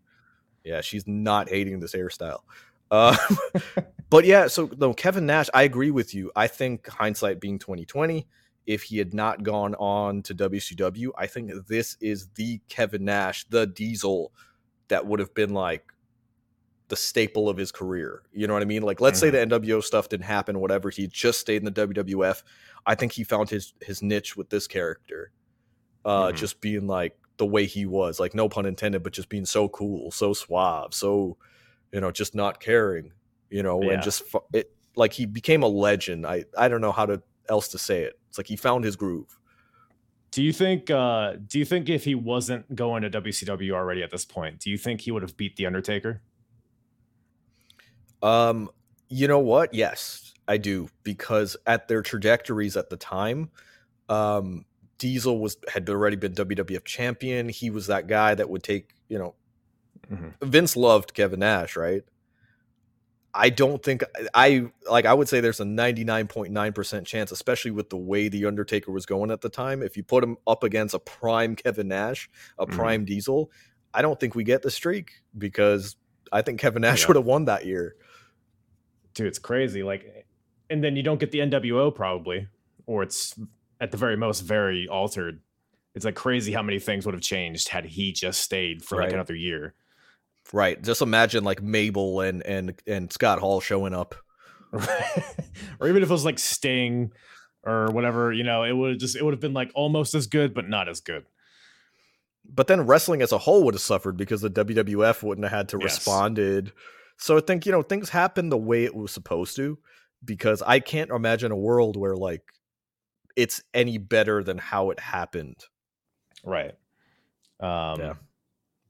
Yeah, 0.64 0.82
she's 0.82 1.06
not 1.06 1.50
hating 1.50 1.80
this 1.80 1.94
hairstyle. 1.94 2.40
Uh, 2.90 3.16
but 4.10 4.26
yeah, 4.26 4.48
so 4.48 4.70
no, 4.78 4.94
Kevin 4.94 5.26
Nash, 5.26 5.48
I 5.54 5.64
agree 5.64 5.92
with 5.92 6.14
you. 6.14 6.32
I 6.36 6.48
think 6.48 6.88
hindsight 6.88 7.40
being 7.40 7.60
2020, 7.60 8.26
if 8.66 8.84
he 8.84 8.98
had 8.98 9.14
not 9.14 9.44
gone 9.44 9.76
on 9.76 10.24
to 10.24 10.34
WCW, 10.34 11.12
I 11.18 11.28
think 11.28 11.52
this 11.68 11.98
is 12.00 12.28
the 12.36 12.62
Kevin 12.70 13.06
Nash, 13.06 13.46
the 13.50 13.68
Diesel, 13.68 14.32
that 14.88 15.06
would 15.06 15.20
have 15.20 15.34
been 15.34 15.54
like 15.54 15.92
the 16.88 16.96
staple 16.96 17.50
of 17.50 17.58
his 17.58 17.72
career. 17.72 18.22
You 18.32 18.46
know 18.48 18.54
what 18.54 18.62
I 18.62 18.66
mean? 18.66 18.84
Like, 18.84 19.02
let's 19.02 19.20
say 19.20 19.32
the 19.32 19.40
NWO 19.40 19.82
stuff 19.84 20.08
didn't 20.08 20.26
happen, 20.26 20.60
whatever. 20.60 20.92
He 20.92 21.08
just 21.08 21.40
stayed 21.40 21.58
in 21.58 21.66
the 21.66 21.72
WWF. 21.72 22.44
I 22.86 22.96
think 22.96 23.14
he 23.14 23.24
found 23.24 23.50
his 23.50 23.74
his 23.82 24.02
niche 24.02 24.36
with 24.38 24.50
this 24.50 24.68
character, 24.68 25.32
uh, 26.04 26.28
Mhm. 26.32 26.36
just 26.36 26.62
being 26.62 26.88
like 26.88 27.18
the 27.38 27.46
way 27.46 27.66
he 27.66 27.86
was, 27.86 28.20
like 28.20 28.34
no 28.34 28.48
pun 28.48 28.66
intended, 28.66 29.04
but 29.04 29.14
just 29.14 29.28
being 29.30 29.46
so 29.46 29.68
cool, 29.70 30.12
so 30.12 30.34
suave, 30.34 30.94
so 30.94 31.38
you 31.92 32.00
know, 32.02 32.12
just 32.12 32.36
not 32.36 32.60
caring, 32.60 33.12
you 33.50 33.64
know, 33.64 33.82
Yeah. 33.84 33.94
and 33.94 34.04
just 34.04 34.24
it 34.54 34.72
like 34.96 35.14
he 35.14 35.26
became 35.26 35.64
a 35.64 35.68
legend. 35.68 36.26
I 36.26 36.46
I 36.58 36.68
don't 36.68 36.82
know 36.82 36.92
how 36.92 37.06
to 37.06 37.22
else 37.50 37.68
to 37.70 37.78
say 37.78 38.04
it. 38.04 38.20
It's 38.30 38.38
like 38.38 38.48
he 38.48 38.56
found 38.56 38.84
his 38.86 38.96
groove. 38.96 39.38
Do 40.32 40.44
you 40.44 40.52
think? 40.54 40.90
uh 40.90 41.34
Do 41.48 41.60
you 41.60 41.66
think 41.66 41.90
if 41.90 42.04
he 42.04 42.16
wasn't 42.16 42.76
going 42.76 43.02
to 43.04 43.10
WCW 43.10 43.72
already 43.74 44.04
at 44.04 44.12
this 44.12 44.26
point, 44.26 44.60
do 44.60 44.70
you 44.70 44.78
think 44.78 45.02
he 45.02 45.12
would 45.12 45.22
have 45.22 45.38
beat 45.38 45.56
the 45.56 45.66
Undertaker? 45.66 46.22
Um, 48.22 48.70
you 49.10 49.28
know 49.28 49.40
what? 49.40 49.74
Yes, 49.74 50.34
I 50.48 50.58
do 50.58 50.90
because 51.04 51.58
at 51.66 51.88
their 51.88 52.02
trajectories 52.02 52.78
at 52.78 52.90
the 52.90 52.98
time, 52.98 53.50
um, 54.10 54.66
Diesel 54.98 55.40
was 55.40 55.58
had 55.68 55.90
already 55.90 56.16
been 56.16 56.34
WWF 56.34 56.86
champion. 56.86 57.50
He 57.50 57.70
was 57.70 57.88
that 57.88 58.08
guy 58.08 58.36
that 58.36 58.50
would 58.50 58.64
take, 58.64 58.94
you 59.10 59.18
know, 59.18 59.36
Mhm. 60.10 60.34
Vince 60.44 60.76
loved 60.78 61.14
Kevin 61.14 61.40
Nash, 61.40 61.76
right? 61.76 62.04
I 63.34 63.50
don't 63.50 63.84
think 63.84 64.04
I 64.34 64.72
like 64.90 65.06
I 65.06 65.14
would 65.14 65.28
say 65.28 65.42
there's 65.42 65.60
a 65.60 65.66
99.9% 65.66 67.06
chance 67.06 67.32
especially 67.34 67.72
with 67.72 67.90
the 67.90 67.98
way 67.98 68.30
the 68.30 68.46
Undertaker 68.46 68.92
was 68.92 69.06
going 69.06 69.30
at 69.32 69.42
the 69.42 69.50
time 69.50 69.82
if 69.84 69.98
you 69.98 70.04
put 70.04 70.24
him 70.24 70.38
up 70.48 70.64
against 70.64 70.94
a 70.96 71.00
prime 71.00 71.56
Kevin 71.56 71.90
Nash, 71.90 72.30
a 72.58 72.66
Mhm. 72.66 72.72
prime 72.72 73.04
Diesel, 73.06 73.52
I 73.94 74.02
don't 74.02 74.18
think 74.20 74.36
we 74.36 74.44
get 74.46 74.62
the 74.62 74.72
streak 74.72 75.22
because 75.38 75.98
I 76.32 76.42
think 76.44 76.60
Kevin 76.62 76.82
Nash 76.84 77.02
Yeah. 77.02 77.08
would 77.10 77.16
have 77.18 77.26
won 77.26 77.46
that 77.46 77.66
year. 77.66 77.96
dude, 79.14 79.28
it's 79.28 79.40
crazy. 79.40 79.82
Like, 79.82 80.26
and 80.70 80.84
then 80.84 80.96
you 80.96 81.04
don't 81.04 81.20
get 81.20 81.32
the 81.32 81.40
NWO 81.40 81.94
probably, 81.94 82.48
or 82.86 83.04
it's 83.04 83.38
at 83.80 83.92
the 83.92 83.98
very 83.98 84.18
most 84.18 84.42
very 84.42 84.88
altered. 84.88 85.42
It's 85.94 86.06
like 86.06 86.16
crazy 86.16 86.52
how 86.52 86.62
many 86.62 86.80
things 86.80 87.06
would 87.06 87.16
have 87.16 87.22
changed 87.22 87.70
had 87.70 87.86
he 87.86 88.12
just 88.12 88.42
stayed 88.42 88.84
for 88.84 88.98
like 88.98 89.14
another 89.14 89.36
year. 89.36 89.74
Right. 90.52 90.82
Just 90.82 91.02
imagine 91.02 91.44
like 91.44 91.62
Mabel 91.62 92.22
and 92.22 92.46
and 92.46 92.74
and 92.86 93.12
Scott 93.12 93.40
Hall 93.40 93.62
showing 93.62 93.94
up. 93.94 94.16
or 94.74 95.88
even 95.88 96.04
if 96.04 96.10
it 96.10 96.14
was 96.14 96.26
like 96.26 96.40
Sting 96.40 97.12
or 97.64 97.88
whatever, 97.92 98.34
you 98.34 98.44
know, 98.44 98.64
it 98.64 98.74
would 98.74 99.00
just 99.00 99.16
it 99.16 99.24
would 99.24 99.34
have 99.34 99.40
been 99.40 99.54
like 99.54 99.72
almost 99.74 100.14
as 100.14 100.28
good, 100.28 100.54
but 100.54 100.68
not 100.68 100.90
as 100.90 101.00
good. 101.00 101.26
But 102.48 102.68
then 102.68 102.86
wrestling 102.86 103.22
as 103.22 103.32
a 103.32 103.40
whole 103.40 103.64
would 103.64 103.74
have 103.74 103.82
suffered 103.82 104.18
because 104.18 104.42
the 104.42 104.52
WWF 104.52 105.24
wouldn't 105.24 105.46
have 105.46 105.58
had 105.58 105.70
to 105.70 105.80
Yes. 105.82 105.96
responded. 105.96 106.74
So 107.18 107.38
I 107.38 107.40
think, 107.40 107.66
you 107.66 107.72
know, 107.72 107.82
things 107.82 108.10
happen 108.10 108.50
the 108.50 108.58
way 108.58 108.84
it 108.84 108.94
was 108.94 109.12
supposed 109.12 109.56
to 109.56 109.80
because 110.26 110.62
I 110.62 110.80
can't 110.80 111.12
imagine 111.12 111.52
a 111.52 111.56
world 111.58 111.96
where 111.96 112.16
like 112.16 112.42
it's 113.36 113.62
any 113.74 113.98
better 113.98 114.44
than 114.44 114.58
how 114.58 114.90
it 114.92 115.00
happened. 115.00 115.58
Right. 116.44 116.76
Um 117.60 118.00
Yeah. 118.00 118.14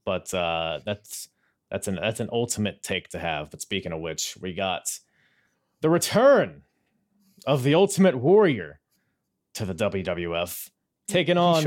but 0.06 0.34
uh 0.34 0.80
that's 0.86 1.30
that's 1.70 1.88
an 1.88 1.96
that's 1.96 2.20
an 2.20 2.30
ultimate 2.32 2.84
take 2.84 3.10
to 3.10 3.20
have. 3.20 3.52
But 3.52 3.62
speaking 3.62 3.92
of 3.92 4.00
which, 4.02 4.38
we 4.40 4.54
got 4.54 5.00
the 5.82 5.90
return 5.90 6.64
of 7.46 7.64
the 7.64 7.76
Ultimate 7.76 8.16
Warrior 8.16 8.80
to 9.56 9.66
the 9.66 9.76
WWF, 9.76 10.70
taking 11.08 11.38
on 11.38 11.62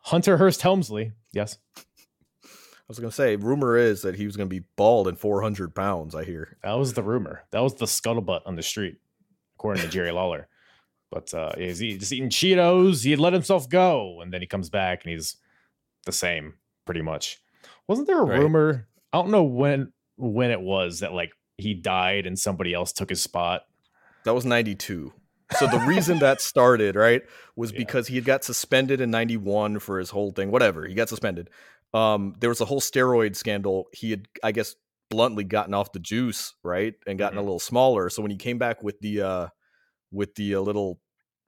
Hunter 0.00 0.36
Hearst 0.36 0.62
Helmsley. 0.62 1.12
Yes. 1.32 1.58
I 2.92 2.94
was 2.94 2.98
gonna 2.98 3.10
say, 3.12 3.36
rumor 3.36 3.78
is 3.78 4.02
that 4.02 4.16
he 4.16 4.26
was 4.26 4.36
gonna 4.36 4.48
be 4.48 4.64
bald 4.76 5.08
and 5.08 5.18
400 5.18 5.74
pounds. 5.74 6.14
I 6.14 6.24
hear. 6.24 6.58
That 6.62 6.74
was 6.74 6.92
the 6.92 7.02
rumor. 7.02 7.44
That 7.50 7.60
was 7.62 7.74
the 7.76 7.86
scuttlebutt 7.86 8.42
on 8.44 8.54
the 8.56 8.62
street, 8.62 8.98
according 9.56 9.82
to 9.82 9.88
Jerry 9.88 10.10
Lawler. 10.12 10.46
But 11.10 11.32
uh, 11.32 11.52
he's 11.56 11.78
just 11.78 12.12
eating 12.12 12.28
Cheetos. 12.28 13.02
He 13.02 13.10
had 13.12 13.18
let 13.20 13.32
himself 13.32 13.66
go, 13.68 14.20
and 14.20 14.30
then 14.32 14.42
he 14.42 14.46
comes 14.46 14.68
back 14.68 15.04
and 15.04 15.12
he's 15.12 15.36
the 16.04 16.12
same, 16.12 16.54
pretty 16.84 17.00
much. 17.00 17.38
Wasn't 17.88 18.06
there 18.06 18.20
a 18.20 18.24
Right. 18.24 18.38
rumor? 18.38 18.86
I 19.12 19.18
don't 19.18 19.30
know 19.30 19.42
when 19.44 19.92
when 20.16 20.50
it 20.50 20.60
was 20.60 21.00
that 21.00 21.14
like 21.14 21.32
he 21.56 21.72
died 21.72 22.26
and 22.26 22.38
somebody 22.38 22.74
else 22.74 22.92
took 22.92 23.08
his 23.08 23.22
spot. 23.22 23.62
That 24.24 24.34
was 24.34 24.44
92. 24.44 25.12
So 25.58 25.66
the 25.66 25.80
reason 25.80 26.18
that 26.18 26.40
started, 26.42 26.94
right, 26.96 27.22
was 27.56 27.72
Yeah. 27.72 27.78
because 27.78 28.08
he 28.08 28.16
had 28.16 28.24
got 28.26 28.44
suspended 28.44 29.00
in 29.00 29.10
91 29.10 29.78
for 29.78 29.98
his 29.98 30.10
whole 30.10 30.30
thing, 30.32 30.50
whatever. 30.50 30.86
He 30.86 30.94
got 30.94 31.08
suspended. 31.08 31.48
Um 31.94 32.34
there 32.40 32.48
was 32.50 32.60
a 32.60 32.64
whole 32.64 32.80
steroid 32.80 33.36
scandal. 33.36 33.88
He 33.92 34.10
had 34.10 34.26
I 34.42 34.52
guess 34.52 34.74
bluntly 35.10 35.44
gotten 35.44 35.74
off 35.74 35.92
the 35.92 35.98
juice, 35.98 36.54
right? 36.64 36.94
And 37.06 37.18
gotten 37.18 37.36
a 37.38 37.40
Mhm. 37.42 37.44
little 37.44 37.60
smaller. 37.60 38.08
So 38.08 38.22
when 38.22 38.30
he 38.30 38.36
came 38.38 38.58
back 38.58 38.82
with 38.82 38.98
the 39.00 39.20
uh 39.22 39.48
with 40.10 40.34
the 40.34 40.54
uh, 40.56 40.60
little 40.60 41.00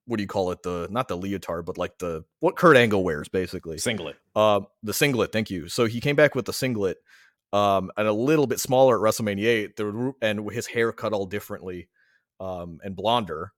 what 0.06 0.18
do 0.18 0.22
you 0.22 0.26
call 0.28 0.50
it? 0.50 0.62
The 0.62 0.86
not 0.90 1.08
the 1.08 1.16
leotard, 1.16 1.64
but 1.64 1.78
like 1.78 1.96
the 1.98 2.24
what 2.40 2.56
Kurt 2.56 2.76
Angle 2.76 3.02
wears 3.02 3.28
basically. 3.28 3.78
Singlet. 3.78 4.16
Um, 4.36 4.66
the 4.82 4.92
singlet. 4.92 5.32
Thank 5.32 5.50
you. 5.50 5.68
So 5.68 5.86
he 5.86 5.98
came 6.00 6.14
back 6.16 6.34
with 6.34 6.44
the 6.44 6.52
singlet, 6.52 6.98
um, 7.54 7.90
and 7.96 8.06
a 8.06 8.12
little 8.12 8.46
bit 8.46 8.60
smaller 8.60 8.96
at 8.96 9.00
WrestleMania 9.14 9.46
eight. 9.46 9.76
There 9.76 9.90
were, 9.90 10.12
and 10.20 10.50
his 10.50 10.66
hair 10.66 10.92
cut 10.92 11.14
all 11.14 11.24
differently, 11.24 11.88
um, 12.38 12.80
and 12.84 12.94
blonder. 12.94 13.52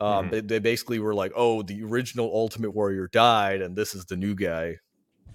Um, 0.00 0.28
Mhm. 0.28 0.30
they, 0.30 0.40
they 0.40 0.58
basically 0.58 1.00
were 1.00 1.14
like, 1.14 1.32
"Oh, 1.36 1.60
the 1.62 1.82
original 1.82 2.30
Ultimate 2.32 2.70
Warrior 2.70 3.08
died, 3.08 3.60
and 3.60 3.76
this 3.76 3.94
is 3.94 4.06
the 4.06 4.16
new 4.16 4.34
guy." 4.34 4.78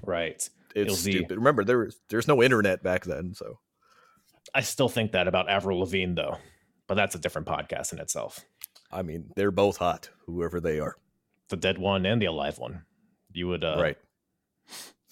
Right. 0.04 0.50
It's 0.76 0.94
LZ. 0.94 1.12
stupid. 1.12 1.38
Remember, 1.38 1.64
there 1.64 1.80
was 1.80 2.00
there's 2.10 2.28
no 2.28 2.44
internet 2.44 2.84
back 2.84 3.06
then, 3.06 3.34
so 3.34 3.60
I 4.54 4.62
still 4.62 4.90
think 4.90 5.14
that 5.14 5.28
about 5.28 5.50
Avril 5.50 5.80
Lavigne, 5.80 6.14
though, 6.14 6.38
but 6.88 6.96
that's 6.96 7.16
a 7.16 7.20
different 7.20 7.48
podcast 7.48 7.94
in 7.94 8.00
itself. 8.00 8.42
I 8.92 9.02
mean, 9.02 9.32
they're 9.36 9.52
both 9.52 9.78
hot, 9.78 10.10
whoever 10.26 10.60
they 10.60 10.80
are. 10.80 10.98
The 11.50 11.58
dead 11.58 11.78
one 11.78 12.06
and 12.06 12.22
the 12.22 12.26
alive 12.26 12.60
one. 12.60 12.84
You 13.32 13.48
would, 13.48 13.64
uh, 13.64 13.78
right. 13.80 13.98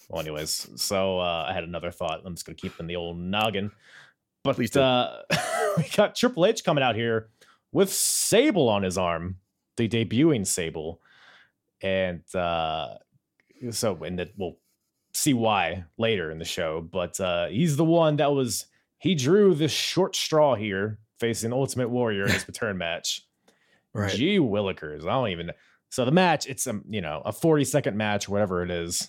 Well, 0.08 0.20
anyways, 0.20 0.68
so 0.76 1.18
uh, 1.18 1.46
I 1.48 1.54
had 1.54 1.64
another 1.64 1.90
thought. 1.90 2.22
I'm 2.24 2.34
just 2.34 2.46
gonna 2.46 2.56
keep 2.56 2.78
in 2.78 2.86
the 2.86 2.96
old 2.96 3.18
noggin. 3.18 3.70
But 4.42 4.56
Please 4.56 4.76
uh, 4.76 5.22
we 5.78 5.84
got 5.94 6.14
Triple 6.14 6.44
H 6.44 6.62
coming 6.62 6.84
out 6.84 6.94
here 6.94 7.30
with 7.72 7.90
Sable 7.90 8.68
on 8.68 8.82
his 8.82 8.98
arm, 8.98 9.36
the 9.78 9.88
debuting 9.88 10.46
Sable, 10.46 11.00
and 11.80 12.22
uh, 12.34 12.96
so 13.70 14.02
and 14.04 14.18
that 14.18 14.32
we'll 14.36 14.58
see 15.14 15.32
why 15.32 15.84
later 15.96 16.30
in 16.30 16.38
the 16.38 16.44
show. 16.44 16.80
But 16.80 17.18
uh, 17.20 17.46
he's 17.46 17.76
the 17.76 17.84
one 17.84 18.16
that 18.16 18.32
was 18.32 18.66
he 18.98 19.14
drew 19.14 19.54
this 19.54 19.72
short 19.72 20.16
straw 20.16 20.54
here, 20.54 20.98
facing 21.18 21.52
Ultimate 21.52 21.88
Warrior 21.88 22.24
in 22.24 22.32
his 22.32 22.46
return 22.48 22.76
match. 22.76 23.22
Gee 24.16 24.38
Willikers. 24.38 25.02
I 25.02 25.12
don't 25.12 25.28
even 25.28 25.52
so 25.90 26.04
the 26.04 26.10
match, 26.10 26.46
it's 26.46 26.66
a 26.66 26.80
you 26.88 27.00
know, 27.00 27.22
a 27.24 27.32
40 27.32 27.64
second 27.64 27.96
match, 27.96 28.28
whatever 28.28 28.62
it 28.62 28.70
is. 28.70 29.08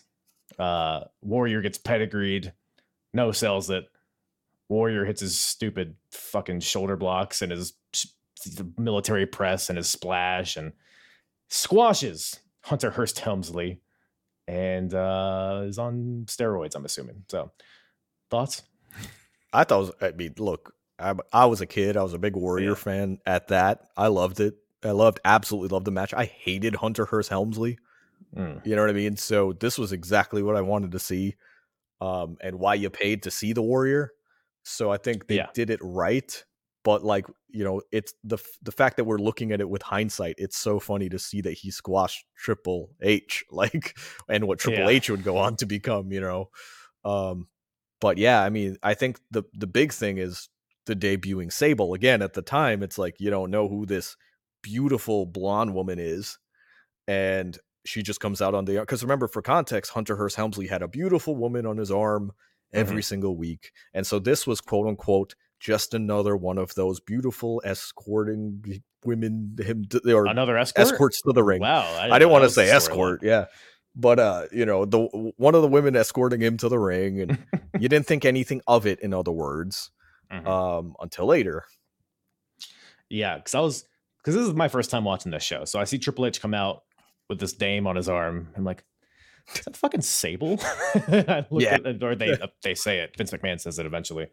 Uh 0.59 1.01
Warrior 1.21 1.61
gets 1.61 1.77
pedigreed, 1.77 2.53
no 3.13 3.31
sells 3.31 3.69
it. 3.69 3.85
Warrior 4.69 5.05
hits 5.05 5.21
his 5.21 5.39
stupid 5.39 5.95
fucking 6.11 6.59
shoulder 6.59 6.95
blocks 6.95 7.41
and 7.41 7.51
his 7.51 7.73
military 8.77 9.25
press 9.25 9.69
and 9.69 9.77
his 9.77 9.87
splash 9.87 10.57
and 10.57 10.73
squashes 11.49 12.39
Hunter 12.61 12.91
Hearst 12.91 13.19
Helmsley 13.19 13.79
and 14.47 14.93
uh 14.93 15.63
is 15.65 15.77
on 15.79 16.23
steroids, 16.27 16.75
I'm 16.75 16.85
assuming. 16.85 17.23
So 17.29 17.51
thoughts? 18.29 18.63
I 19.53 19.63
thought, 19.63 19.77
it 19.77 19.79
was, 19.79 19.91
I 20.01 20.11
mean, 20.11 20.33
look, 20.37 20.73
I, 20.99 21.13
I 21.31 21.45
was 21.45 21.61
a 21.61 21.65
kid. 21.65 21.95
I 21.95 22.03
was 22.03 22.13
a 22.13 22.19
big 22.19 22.35
Warrior 22.35 22.69
Yeah. 22.69 22.75
fan 22.75 23.19
at 23.25 23.47
that. 23.47 23.87
I 23.95 24.07
loved 24.07 24.39
it. 24.39 24.55
I 24.83 24.91
loved, 24.91 25.19
absolutely 25.23 25.69
loved 25.69 25.85
the 25.85 25.91
match. 25.91 26.13
I 26.13 26.25
hated 26.25 26.75
Hunter 26.75 27.05
Hearst 27.05 27.29
Helmsley. 27.29 27.77
Mm, 28.35 28.65
You 28.65 28.75
know 28.75 28.81
what 28.81 28.89
I 28.89 28.93
mean? 28.93 29.15
So 29.15 29.53
this 29.53 29.77
was 29.77 29.91
exactly 29.93 30.43
what 30.43 30.55
I 30.57 30.61
wanted 30.61 30.91
to 30.91 30.99
see, 30.99 31.35
um, 32.01 32.37
and 32.41 32.59
why 32.59 32.73
you 32.73 32.89
paid 32.89 33.23
to 33.23 33.31
see 33.31 33.53
the 33.53 33.61
Warrior. 33.61 34.11
So 34.63 34.91
I 34.91 34.97
think 34.97 35.27
they 35.27 35.35
Yeah. 35.35 35.47
did 35.53 35.69
it 35.69 35.79
right. 35.81 36.43
But 36.85 37.03
like 37.03 37.25
you 37.49 37.63
know, 37.63 37.81
it's 37.91 38.13
the 38.23 38.37
the 38.61 38.71
fact 38.71 38.95
that 38.97 39.05
we're 39.05 39.17
looking 39.17 39.51
at 39.51 39.59
it 39.59 39.67
with 39.67 39.81
hindsight. 39.81 40.35
It's 40.37 40.55
so 40.55 40.79
funny 40.79 41.09
to 41.09 41.19
see 41.19 41.41
that 41.41 41.53
he 41.53 41.71
squashed 41.71 42.25
Triple 42.37 42.91
H, 43.01 43.43
like, 43.51 43.97
and 44.29 44.47
what 44.47 44.59
Triple 44.59 44.83
Yeah. 44.83 44.89
H 44.89 45.09
would 45.09 45.23
go 45.23 45.37
on 45.37 45.55
to 45.57 45.65
become. 45.65 46.11
You 46.11 46.21
know, 46.21 46.49
um, 47.03 47.47
but 47.99 48.17
yeah, 48.19 48.41
I 48.41 48.49
mean, 48.49 48.77
I 48.83 48.93
think 48.93 49.19
the 49.31 49.43
the 49.53 49.67
big 49.67 49.91
thing 49.91 50.19
is 50.19 50.47
the 50.85 50.95
debuting 50.95 51.51
Sable 51.51 51.95
again. 51.95 52.21
At 52.21 52.33
the 52.33 52.43
time, 52.43 52.83
it's 52.83 52.99
like 52.99 53.15
you 53.19 53.31
don't 53.31 53.49
know 53.49 53.67
who 53.67 53.87
this 53.87 54.15
beautiful 54.61 55.25
blonde 55.25 55.73
woman 55.73 55.97
is, 55.97 56.37
and 57.07 57.57
she 57.83 58.03
just 58.03 58.19
comes 58.19 58.43
out 58.43 58.53
on 58.53 58.65
the 58.65 58.79
because 58.79 59.01
remember 59.01 59.27
for 59.27 59.41
context, 59.41 59.91
Hunter 59.91 60.15
Hearst 60.17 60.35
Helmsley 60.35 60.67
had 60.67 60.83
a 60.83 60.87
beautiful 60.87 61.35
woman 61.35 61.65
on 61.65 61.77
his 61.77 61.89
arm 61.89 62.31
every 62.73 63.01
single 63.01 63.35
week, 63.35 63.71
and 63.93 64.05
so 64.05 64.19
this 64.19 64.45
was 64.45 64.61
quote 64.61 64.85
unquote 64.85 65.33
just 65.59 65.93
another 65.93 66.35
one 66.35 66.57
of 66.57 66.73
those 66.75 66.99
beautiful 66.99 67.61
escorting 67.65 68.81
women 69.05 69.55
him 69.59 69.85
to, 69.85 70.01
or 70.13 70.25
Another 70.25 70.57
escort? 70.57 70.87
escorts 70.87 71.21
to 71.21 71.31
the 71.33 71.43
ring. 71.43 71.61
Wow. 71.61 71.81
I 71.99 72.07
know 72.07 72.19
didn't 72.19 72.31
want 72.31 72.43
to 72.45 72.49
say 72.49 72.69
escort, 72.69 73.21
yeah. 73.23 73.45
But 73.95 74.19
uh, 74.19 74.45
you 74.51 74.65
know, 74.65 74.83
the 74.85 74.99
one 75.37 75.55
of 75.55 75.61
the 75.61 75.67
women 75.69 75.95
escorting 75.95 76.41
him 76.41 76.57
to 76.57 76.67
the 76.69 76.77
ring, 76.79 77.21
and 77.21 77.37
you 77.79 77.87
didn't 77.87 78.05
think 78.07 78.25
anything 78.25 78.61
of 78.67 78.85
it. 78.85 78.99
In 78.99 79.13
other 79.13 79.31
words, 79.31 79.89
Mhm. 80.31 80.45
um, 80.47 80.95
until 80.99 81.27
later. 81.27 81.63
Yeah, 83.09 83.37
because 83.37 83.55
I 83.55 83.59
was 83.59 83.85
because 84.17 84.35
this 84.35 84.45
is 84.47 84.53
my 84.53 84.67
first 84.67 84.89
time 84.89 85.03
watching 85.03 85.31
this 85.31 85.43
show. 85.43 85.65
So 85.65 85.79
I 85.79 85.83
see 85.83 85.97
Triple 85.97 86.25
H 86.25 86.41
come 86.41 86.53
out 86.53 86.83
with 87.29 87.39
this 87.39 87.53
dame 87.53 87.87
on 87.87 87.95
his 87.95 88.09
arm. 88.09 88.49
I'm 88.57 88.63
like, 88.65 88.83
is 89.55 89.61
that 89.65 89.77
fucking 89.77 90.01
Sable? 90.01 90.59
Yeah. 91.51 91.77
at 91.85 92.03
or 92.03 92.15
they 92.15 92.35
they 92.63 92.73
say 92.75 92.99
it. 92.99 93.15
Vince 93.17 93.31
McMahon 93.31 93.59
says 93.61 93.79
it 93.79 93.85
eventually. 93.85 94.27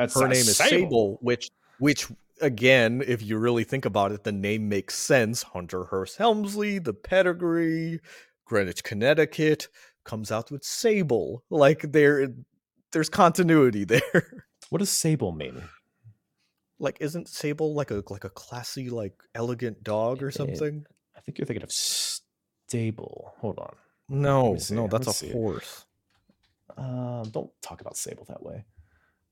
That's 0.00 0.14
Her 0.18 0.28
name 0.28 0.32
is 0.38 0.56
Sable, 0.56 1.18
which 1.20 1.50
which 1.78 2.06
again, 2.40 3.02
if 3.06 3.22
you 3.22 3.36
really 3.38 3.64
think 3.64 3.84
about 3.84 4.12
it, 4.12 4.24
the 4.24 4.32
name 4.32 4.68
makes 4.68 4.96
sense. 4.96 5.42
Hunter 5.42 5.84
Hearst 5.84 6.16
Helmsley, 6.16 6.78
the 6.78 6.94
pedigree, 6.94 8.00
Greenwich, 8.46 8.82
Connecticut, 8.82 9.68
comes 10.04 10.32
out 10.32 10.50
with 10.50 10.64
Sable. 10.64 11.44
Like 11.50 11.92
there, 11.92 12.28
there's 12.92 13.08
continuity 13.10 13.84
there. 13.92 14.44
What 14.70 14.78
does 14.78 14.90
Sable 14.90 15.32
mean? 15.32 15.62
like, 16.78 16.96
isn't 17.00 17.28
Sable 17.28 17.74
like 17.74 17.90
a 17.90 18.02
like 18.08 18.24
a 18.24 18.30
classy, 18.30 18.88
like 18.88 19.12
elegant 19.34 19.82
dog 19.84 20.22
or 20.22 20.28
It- 20.28 20.34
something? 20.34 20.86
I 21.16 21.20
think 21.20 21.36
you're 21.36 21.44
thinking 21.46 21.62
of 21.62 21.70
stable. 21.72 23.34
Hold 23.40 23.58
on. 23.58 23.74
No, 24.08 24.56
no, 24.70 24.88
that's 24.88 25.22
a 25.22 25.32
horse. 25.32 25.84
Um, 26.78 27.24
don't 27.30 27.50
talk 27.60 27.82
about 27.82 27.96
Sable 27.98 28.24
that 28.28 28.42
way. 28.42 28.64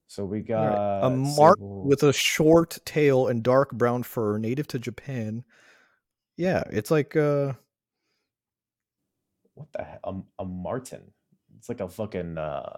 So 0.08 0.24
we 0.24 0.40
got 0.40 0.64
right. 0.64 1.06
a 1.06 1.10
mark 1.10 1.58
with 1.60 2.02
a 2.02 2.12
short 2.14 2.78
tail 2.86 3.28
and 3.28 3.42
dark 3.42 3.72
brown 3.72 4.02
fur, 4.02 4.38
native 4.38 4.66
to 4.68 4.78
Japan. 4.78 5.44
Yeah, 6.36 6.64
it's 6.70 6.90
like 6.90 7.14
uh 7.14 7.52
what 9.54 9.68
the 9.72 9.84
hell? 9.84 10.26
A, 10.38 10.42
a 10.42 10.44
marten. 10.46 11.12
It's 11.58 11.68
like 11.68 11.80
a 11.80 11.88
fucking 11.88 12.38
uh 12.38 12.76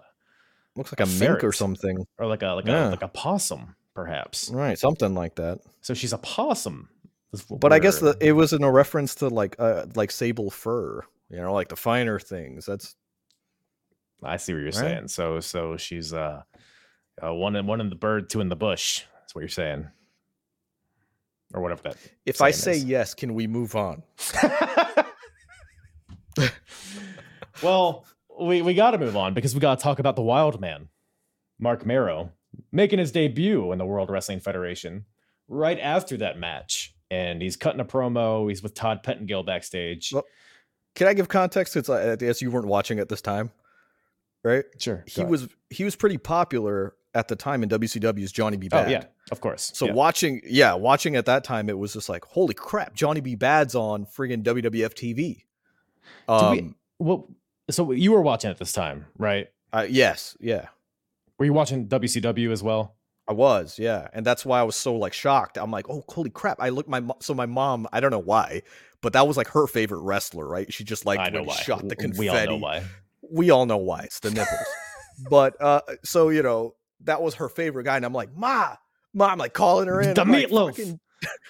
looks 0.75 0.91
like 0.91 0.99
A 0.99 1.03
a, 1.09 1.19
mink 1.19 1.43
or 1.43 1.53
something. 1.53 2.05
or 2.17 2.27
like 2.27 2.43
a 2.43 2.49
like 2.49 2.65
Yeah. 2.65 2.89
a 2.89 2.91
like 2.91 3.01
a 3.03 3.07
possum, 3.07 3.75
perhaps. 3.95 4.49
Right, 4.49 4.77
something 4.77 5.13
like 5.15 5.35
that. 5.35 5.59
So 5.81 5.93
she's 5.93 6.13
a 6.13 6.17
possum. 6.17 6.89
But 7.49 7.71
I 7.71 7.79
guess 7.79 7.99
the, 7.99 8.17
it 8.19 8.33
was 8.33 8.51
in 8.51 8.61
a 8.61 8.69
reference 8.71 9.15
to 9.15 9.29
like 9.29 9.55
uh 9.57 9.85
like 9.95 10.11
sable 10.11 10.49
fur, 10.51 11.01
you 11.29 11.37
know, 11.37 11.53
like 11.53 11.69
the 11.69 11.77
finer 11.77 12.19
things. 12.19 12.65
That's 12.65 12.95
I 14.21 14.35
see 14.35 14.53
what 14.53 14.59
you're 14.59 14.65
Right? 14.67 14.73
saying. 14.75 15.07
So 15.07 15.39
so 15.39 15.77
she's 15.77 16.13
uh, 16.13 16.43
uh 17.23 17.33
one 17.33 17.55
in 17.55 17.65
one 17.67 17.81
in 17.81 17.89
the 17.89 17.95
bird, 17.95 18.29
two 18.29 18.41
in 18.41 18.49
the 18.49 18.55
bush. 18.55 19.03
That's 19.19 19.35
what 19.35 19.41
you're 19.41 19.49
saying. 19.49 19.87
Or 21.53 21.61
whatever 21.61 21.81
that 21.83 21.97
if 22.25 22.41
I 22.41 22.51
say 22.51 22.73
is. 22.73 22.85
yes, 22.85 23.13
can 23.13 23.33
we 23.33 23.45
move 23.45 23.75
on? 23.75 24.03
well, 27.61 28.05
we, 28.39 28.61
we 28.61 28.73
got 28.73 28.91
to 28.91 28.97
move 28.97 29.17
on 29.17 29.33
because 29.33 29.53
we 29.53 29.59
got 29.59 29.77
to 29.77 29.83
talk 29.83 29.99
about 29.99 30.15
the 30.15 30.21
wild 30.21 30.59
man, 30.61 30.87
Marc 31.59 31.85
Mero, 31.85 32.31
making 32.71 32.99
his 32.99 33.11
debut 33.11 33.71
in 33.71 33.77
the 33.77 33.85
World 33.85 34.09
Wrestling 34.09 34.39
Federation 34.39 35.05
right 35.47 35.79
after 35.79 36.17
that 36.17 36.39
match. 36.39 36.95
And 37.09 37.41
he's 37.41 37.57
cutting 37.57 37.81
a 37.81 37.85
promo. 37.85 38.47
He's 38.47 38.63
with 38.63 38.73
Todd 38.73 39.03
Pettengill 39.03 39.43
backstage. 39.43 40.11
Well, 40.13 40.23
Can 40.95 41.07
I 41.07 41.13
give 41.13 41.27
context? 41.27 41.75
It's 41.75 41.89
like, 41.89 42.05
I 42.05 42.15
guess 42.15 42.41
you 42.41 42.49
weren't 42.51 42.67
watching 42.67 42.99
at 42.99 43.09
this 43.09 43.21
time, 43.21 43.51
right? 44.45 44.63
sure. 44.77 45.03
He 45.05 45.19
ahead. 45.21 45.29
was 45.29 45.49
he 45.69 45.83
was 45.83 45.97
pretty 45.97 46.17
popular 46.17 46.95
at 47.13 47.27
the 47.27 47.35
time 47.35 47.63
in 47.63 47.69
WCW's 47.69 48.31
Johnny 48.31 48.57
B. 48.57 48.69
Badd. 48.69 48.87
Oh, 48.87 48.89
yeah, 48.89 49.03
of 49.31 49.41
course. 49.41 49.71
So 49.75 49.85
yeah. 49.87 49.93
watching, 49.93 50.41
yeah, 50.45 50.73
watching 50.73 51.15
at 51.15 51.25
that 51.25 51.43
time, 51.43 51.69
it 51.69 51.77
was 51.77 51.93
just 51.93 52.07
like, 52.09 52.23
holy 52.25 52.53
crap, 52.53 52.93
Johnny 52.93 53.19
B. 53.21 53.35
Badd's 53.35 53.75
on 53.75 54.05
friggin' 54.05 54.43
WWF 54.43 54.93
TV. 54.93 55.43
Um, 56.27 56.51
we- 56.51 56.73
well, 56.99 57.27
so 57.69 57.91
you 57.91 58.11
were 58.11 58.21
watching 58.21 58.49
at 58.51 58.57
this 58.57 58.71
time, 58.73 59.05
right? 59.17 59.49
uh, 59.73 59.85
yes, 59.89 60.35
yeah, 60.39 60.67
Were 61.37 61.45
you 61.45 61.53
watching 61.53 61.87
WCW 61.87 62.51
as 62.51 62.61
well? 62.61 62.95
I 63.27 63.33
was, 63.33 63.79
yeah, 63.79 64.09
and 64.13 64.25
that's 64.25 64.45
why 64.45 64.59
I 64.59 64.63
was 64.63 64.75
so 64.75 64.95
like 64.95 65.13
shocked. 65.13 65.57
I'm 65.57 65.71
like, 65.71 65.89
oh, 65.89 66.03
holy 66.09 66.29
crap! 66.29 66.57
I 66.59 66.69
look 66.69 66.87
my 66.89 67.01
so 67.19 67.33
my 67.33 67.45
mom, 67.45 67.87
I 67.93 67.99
don't 68.01 68.11
know 68.11 68.19
why, 68.19 68.63
but 69.01 69.13
that 69.13 69.25
was 69.27 69.37
like 69.37 69.47
her 69.49 69.67
favorite 69.67 70.01
wrestler, 70.01 70.45
right? 70.45 70.71
She 70.73 70.83
just 70.83 71.05
like 71.05 71.19
I 71.19 71.29
know 71.29 71.43
why. 71.43 71.55
shot 71.55 71.87
the 71.87 71.95
confetti. 71.95 72.19
We 72.19 72.29
all 72.29 72.45
know 72.45 72.55
why. 72.57 72.83
we 73.31 73.49
all 73.51 73.65
know 73.65 73.77
why 73.77 74.01
it's 74.01 74.19
the 74.19 74.31
nipples 74.31 74.59
but 75.29 75.55
uh 75.61 75.81
so 76.03 76.29
you 76.29 76.41
know 76.43 76.73
that 77.05 77.21
was 77.21 77.35
her 77.35 77.49
favorite 77.49 77.83
guy 77.83 77.95
and 77.95 78.05
i'm 78.05 78.13
like 78.13 78.35
ma 78.35 78.75
ma 79.13 79.27
i'm 79.27 79.37
like 79.37 79.53
calling 79.53 79.87
her 79.87 80.01
in 80.01 80.13
The 80.13 80.21
I'm 80.21 80.31
like, 80.31 80.47
meatloaf. 80.47 80.69
fucking- 80.75 80.99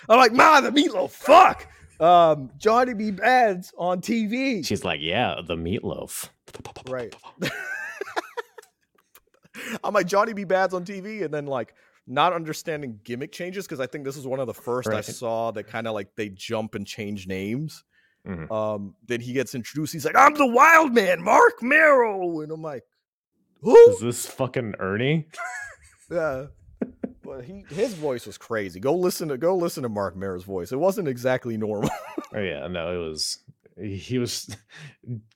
i'm 0.10 0.18
like 0.18 0.34
ma 0.34 0.62
the 0.62 0.72
meatloaf 0.72 1.12
fuck 1.12 1.68
um 1.99 2.49
johnny 2.58 2.93
b 2.93 3.12
badd's 3.12 3.72
on 3.78 4.02
tv 4.02 4.66
She's 4.66 4.84
like, 4.84 4.99
yeah, 5.02 5.36
the 5.45 5.56
meatloaf. 5.56 6.30
Right. 6.89 7.16
i'm 9.84 9.93
like 9.93 10.08
johnny 10.08 10.34
b 10.34 10.43
badd's 10.45 10.74
on 10.74 10.86
tv 10.86 11.24
and 11.24 11.34
then 11.34 11.45
like 11.45 11.74
not 12.08 12.34
understanding 12.34 12.99
gimmick 13.04 13.32
changes 13.32 13.66
because 13.66 13.80
i 13.80 13.86
think 13.86 14.06
this 14.06 14.16
is 14.18 14.26
one 14.26 14.39
of 14.39 14.47
the 14.47 14.54
first 14.54 14.89
i 14.89 15.02
saw 15.02 15.52
that 15.52 15.66
kind 15.66 15.88
of 15.88 15.93
like 15.93 16.08
they 16.16 16.30
jump 16.30 16.74
and 16.76 16.88
change 16.88 17.28
names 17.28 17.84
Mhm. 18.28 18.52
um 18.52 18.93
then 19.08 19.20
he 19.20 19.34
gets 19.34 19.56
introduced 19.56 19.93
he's 19.93 20.06
like 20.06 20.16
i'm 20.16 20.36
the 20.36 20.45
wild 20.45 20.93
man 20.93 21.24
marc 21.24 21.62
mero 21.64 22.41
and 22.41 22.52
i'm 22.52 22.62
like 22.62 22.84
who 23.62 23.89
Is 23.91 23.99
this 23.99 24.26
fucking 24.26 24.76
Ernie? 24.80 25.28
Yeah. 26.12 26.47
But 27.24 27.45
he 27.45 27.64
his 27.70 27.93
voice 27.93 28.26
was 28.26 28.38
crazy. 28.38 28.82
Go 28.82 28.93
listen 28.93 29.30
to 29.30 29.38
go 29.38 29.55
listen 29.55 29.84
to 29.84 29.89
Marc 29.89 30.18
Mero's 30.18 30.43
voice. 30.43 30.74
It 30.74 30.78
wasn't 30.80 31.07
exactly 31.07 31.55
normal. 31.57 31.89
Oh 32.34 32.39
yeah, 32.39 32.68
no, 32.68 32.93
it 32.93 33.05
was 33.05 33.39
he 33.78 34.18
was 34.18 34.53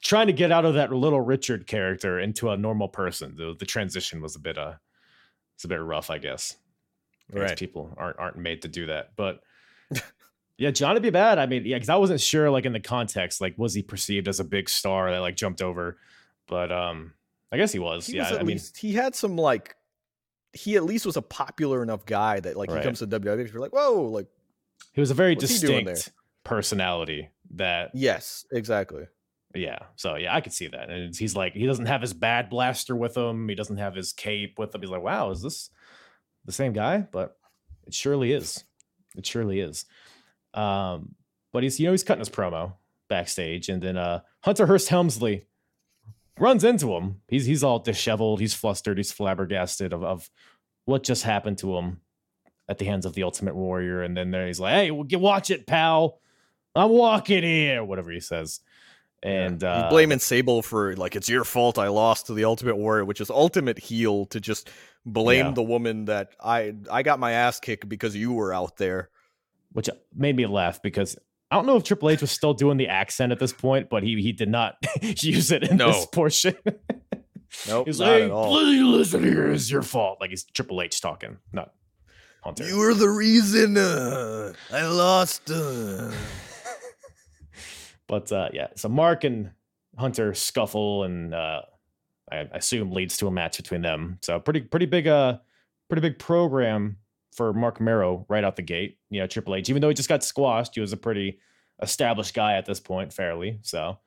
trying 0.01 0.27
to 0.27 0.33
get 0.33 0.51
out 0.51 0.63
of 0.65 0.73
that 0.75 0.91
little 0.93 1.19
Richard 1.21 1.65
character 1.67 2.19
into 2.19 2.49
a 2.49 2.57
normal 2.57 2.87
person. 2.89 3.35
The, 3.37 3.53
the 3.57 3.65
transition 3.65 4.21
was 4.21 4.35
a 4.35 4.39
bit 4.39 4.57
uh 4.57 4.73
it's 5.55 5.63
a 5.63 5.69
bit 5.69 5.81
rough, 5.81 6.09
I 6.09 6.17
guess. 6.19 6.55
Guess 7.33 7.39
Right. 7.41 7.57
people 7.57 7.93
aren't 7.97 8.19
aren't 8.19 8.37
made 8.37 8.61
to 8.63 8.67
do 8.67 8.85
that. 8.87 9.11
But 9.15 9.41
yeah, 10.57 10.71
Johnny 10.71 10.99
B. 10.99 11.09
Badd. 11.11 11.37
I 11.37 11.45
mean, 11.45 11.65
yeah, 11.65 11.75
because 11.77 11.89
I 11.89 11.95
wasn't 11.95 12.21
sure 12.21 12.49
like 12.49 12.65
in 12.65 12.73
the 12.73 12.79
context, 12.79 13.39
like 13.41 13.55
was 13.57 13.73
he 13.73 13.81
perceived 13.81 14.27
as 14.27 14.39
a 14.39 14.45
big 14.45 14.69
star 14.69 15.09
that 15.11 15.19
like 15.19 15.35
jumped 15.37 15.61
over? 15.61 15.97
But 16.47 16.71
um 16.71 17.13
I 17.51 17.57
guess 17.57 17.71
he 17.71 17.79
was. 17.79 18.07
he 18.07 18.17
yeah, 18.17 18.29
was 18.31 18.39
I 18.39 18.43
mean 18.43 18.59
he 18.77 18.93
had 18.93 19.15
some 19.15 19.37
like 19.37 19.75
he 20.53 20.75
at 20.75 20.83
least 20.83 21.05
was 21.05 21.17
a 21.17 21.21
popular 21.21 21.83
enough 21.83 22.05
guy 22.05 22.39
that 22.39 22.55
like 22.57 22.69
Right. 22.69 22.79
he 22.79 22.83
comes 22.83 22.99
to 22.99 23.07
WWE, 23.07 23.51
you're 23.51 23.61
like, 23.61 23.73
whoa, 23.73 24.03
like 24.03 24.27
he 24.93 25.01
was 25.01 25.11
a 25.11 25.13
very 25.13 25.35
what's 25.35 25.59
he 25.61 25.67
doing 25.67 25.85
there? 25.85 25.95
distinct 25.95 26.17
personality 26.43 27.29
that 27.55 27.91
yes, 27.93 28.45
exactly. 28.51 29.05
Yeah. 29.53 29.79
So 29.95 30.15
yeah, 30.15 30.35
I 30.35 30.41
could 30.41 30.53
see 30.53 30.67
that. 30.67 30.89
And 30.89 31.15
he's 31.15 31.35
like, 31.35 31.53
he 31.53 31.65
doesn't 31.65 31.85
have 31.85 32.01
his 32.01 32.13
bad 32.13 32.49
blaster 32.49 32.95
with 32.95 33.15
him. 33.15 33.47
He 33.47 33.55
doesn't 33.55 33.77
have 33.77 33.95
his 33.95 34.11
cape 34.11 34.59
with 34.59 34.75
him. 34.75 34.81
He's 34.81 34.89
like, 34.89 35.01
wow, 35.01 35.31
is 35.31 35.41
this 35.41 35.69
the 36.45 36.51
same 36.51 36.73
guy? 36.73 36.99
But 37.11 37.37
it 37.87 37.93
surely 37.93 38.31
is. 38.33 38.63
It 39.15 39.25
surely 39.25 39.59
is. 39.61 39.85
Um, 40.53 41.15
but 41.53 41.63
he's 41.63 41.79
you 41.79 41.85
know 41.85 41.91
he's 41.91 42.03
cutting 42.03 42.19
his 42.19 42.29
promo 42.29 42.73
backstage, 43.07 43.69
and 43.69 43.81
then 43.81 43.97
uh 43.97 44.21
Hunter 44.41 44.65
Hearst 44.65 44.89
Helmsley 44.89 45.45
runs 46.39 46.63
into 46.63 46.93
him. 46.95 47.21
He's 47.27 47.45
he's 47.45 47.63
all 47.63 47.79
disheveled. 47.79 48.39
He's 48.39 48.53
flustered. 48.53 48.97
He's 48.97 49.11
flabbergasted 49.11 49.93
of 49.93 50.03
of 50.03 50.29
what 50.85 51.03
just 51.03 51.23
happened 51.23 51.57
to 51.59 51.75
him 51.77 52.01
at 52.69 52.77
the 52.77 52.85
hands 52.85 53.05
of 53.05 53.13
the 53.13 53.23
Ultimate 53.23 53.55
Warrior. 53.55 54.01
And 54.03 54.15
then 54.17 54.31
there 54.31 54.47
he's 54.47 54.59
like, 54.59 54.73
hey, 54.73 54.91
well, 54.91 55.05
watch 55.13 55.49
it, 55.51 55.67
pal. 55.67 56.19
I'm 56.75 56.89
walking 56.89 57.43
here, 57.43 57.83
whatever 57.83 58.11
he 58.11 58.19
says. 58.19 58.59
And 59.23 59.61
Yeah. 59.63 59.71
uh, 59.85 59.89
blaming 59.89 60.19
Sable 60.19 60.61
for 60.61 60.95
like 60.95 61.15
it's 61.15 61.29
your 61.29 61.43
fault 61.43 61.79
I 61.79 61.87
lost 61.87 62.27
to 62.27 62.33
the 62.33 62.45
Ultimate 62.45 62.75
Warrior, 62.75 63.05
which 63.05 63.21
is 63.21 63.29
ultimate 63.29 63.79
heel 63.79 64.25
to 64.27 64.39
just 64.39 64.69
blame 65.05 65.45
Yeah. 65.47 65.51
the 65.53 65.63
woman 65.63 66.05
that 66.05 66.31
I 66.43 66.73
I 66.91 67.01
got 67.03 67.19
my 67.19 67.31
ass 67.31 67.59
kicked 67.59 67.87
because 67.89 68.15
you 68.15 68.33
were 68.33 68.53
out 68.53 68.77
there. 68.77 69.09
which 69.71 69.89
made 70.15 70.35
me 70.37 70.45
laugh 70.45 70.81
because 70.81 71.17
I 71.55 71.57
don't 71.57 71.67
know 71.67 71.77
if 71.77 71.83
Triple 71.85 72.09
H 72.09 72.19
was 72.19 72.31
still 72.31 72.53
doing 72.53 72.75
the 72.75 72.89
accent 72.89 73.31
at 73.31 73.39
this 73.39 73.53
point, 73.53 73.89
but 73.89 74.03
he 74.03 74.21
he 74.21 74.33
did 74.33 74.49
not 74.49 74.75
use 75.01 75.51
it 75.51 75.63
in 75.63 75.77
No. 75.77 75.87
this 75.93 76.05
portion. 76.07 76.53
Nope, 77.65 77.87
he's 77.87 78.01
not 78.01 78.09
like, 78.09 78.23
at 78.23 78.31
all. 78.31 78.51
Listen 78.51 79.23
here, 79.23 79.49
it's 79.49 79.71
your 79.71 79.81
fault. 79.81 80.17
Like 80.19 80.31
he's 80.31 80.43
Triple 80.43 80.81
H 80.81 80.99
talking, 80.99 81.37
not 81.53 81.71
Hunter. 82.43 82.67
You 82.67 82.77
were 82.77 82.93
the 82.93 83.07
reason 83.09 83.77
uh, 83.77 84.51
I 84.69 84.85
lost. 84.87 85.49
Uh. 85.49 86.11
But 88.07 88.31
uh, 88.33 88.49
yeah, 88.53 88.67
so 88.75 88.89
Mark 88.89 89.23
and 89.23 89.51
Hunter 89.97 90.33
scuffle, 90.33 91.05
and 91.05 91.33
uh, 91.33 91.61
I 92.31 92.47
assume 92.51 92.91
leads 92.91 93.17
to 93.17 93.27
a 93.27 93.31
match 93.31 93.57
between 93.57 93.81
them. 93.81 94.19
So 94.21 94.39
pretty 94.39 94.61
pretty 94.61 94.85
big 94.87 95.07
uh 95.07 95.37
pretty 95.89 96.01
big 96.01 96.19
program 96.19 96.97
for 97.35 97.53
Marc 97.53 97.79
Mero 97.81 98.25
right 98.29 98.43
out 98.43 98.55
the 98.55 98.61
gate. 98.61 98.97
You 99.09 99.19
know, 99.21 99.27
Triple 99.27 99.55
H, 99.55 99.69
even 99.69 99.81
though 99.81 99.89
he 99.89 99.95
just 99.95 100.09
got 100.09 100.23
squashed, 100.23 100.75
he 100.75 100.81
was 100.81 100.93
a 100.93 100.97
pretty 100.97 101.39
established 101.81 102.33
guy 102.33 102.53
at 102.55 102.65
this 102.65 102.79
point, 102.79 103.11
fairly. 103.13 103.59
So 103.61 103.99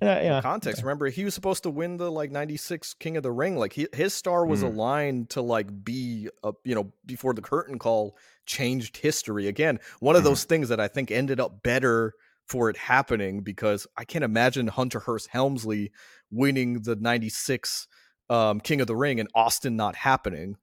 yeah, 0.00 0.22
yeah. 0.22 0.40
Context. 0.40 0.82
Remember, 0.82 1.08
he 1.08 1.24
was 1.24 1.34
supposed 1.34 1.64
to 1.64 1.70
win 1.70 1.96
the 1.96 2.10
like 2.12 2.30
'96 2.30 2.94
King 2.94 3.16
of 3.16 3.24
the 3.24 3.32
Ring. 3.32 3.56
Like 3.56 3.72
he, 3.72 3.88
his 3.92 4.14
star 4.14 4.46
was 4.46 4.62
Mm. 4.62 4.66
aligned 4.66 5.30
to 5.30 5.42
like 5.42 5.84
be, 5.84 6.28
a, 6.44 6.52
you 6.64 6.76
know, 6.76 6.92
before 7.06 7.34
the 7.34 7.42
curtain 7.42 7.76
call 7.78 8.16
changed 8.46 8.96
history. 8.98 9.48
Again, 9.48 9.80
one 9.98 10.14
of 10.14 10.22
Mhm. 10.22 10.26
those 10.26 10.44
things 10.44 10.68
that 10.68 10.78
I 10.78 10.86
think 10.86 11.10
ended 11.10 11.40
up 11.40 11.64
better 11.64 12.14
for 12.46 12.70
it 12.70 12.76
happening 12.76 13.40
because 13.42 13.86
I 13.96 14.04
can't 14.04 14.24
imagine 14.24 14.68
Hunter 14.68 15.00
Hearst 15.00 15.28
Helmsley 15.28 15.90
winning 16.30 16.82
the 16.82 16.94
'96 16.94 17.88
um, 18.28 18.60
King 18.60 18.80
of 18.80 18.86
the 18.86 18.94
Ring 18.94 19.18
and 19.18 19.28
Austin 19.34 19.74
not 19.74 19.96
happening. 19.96 20.56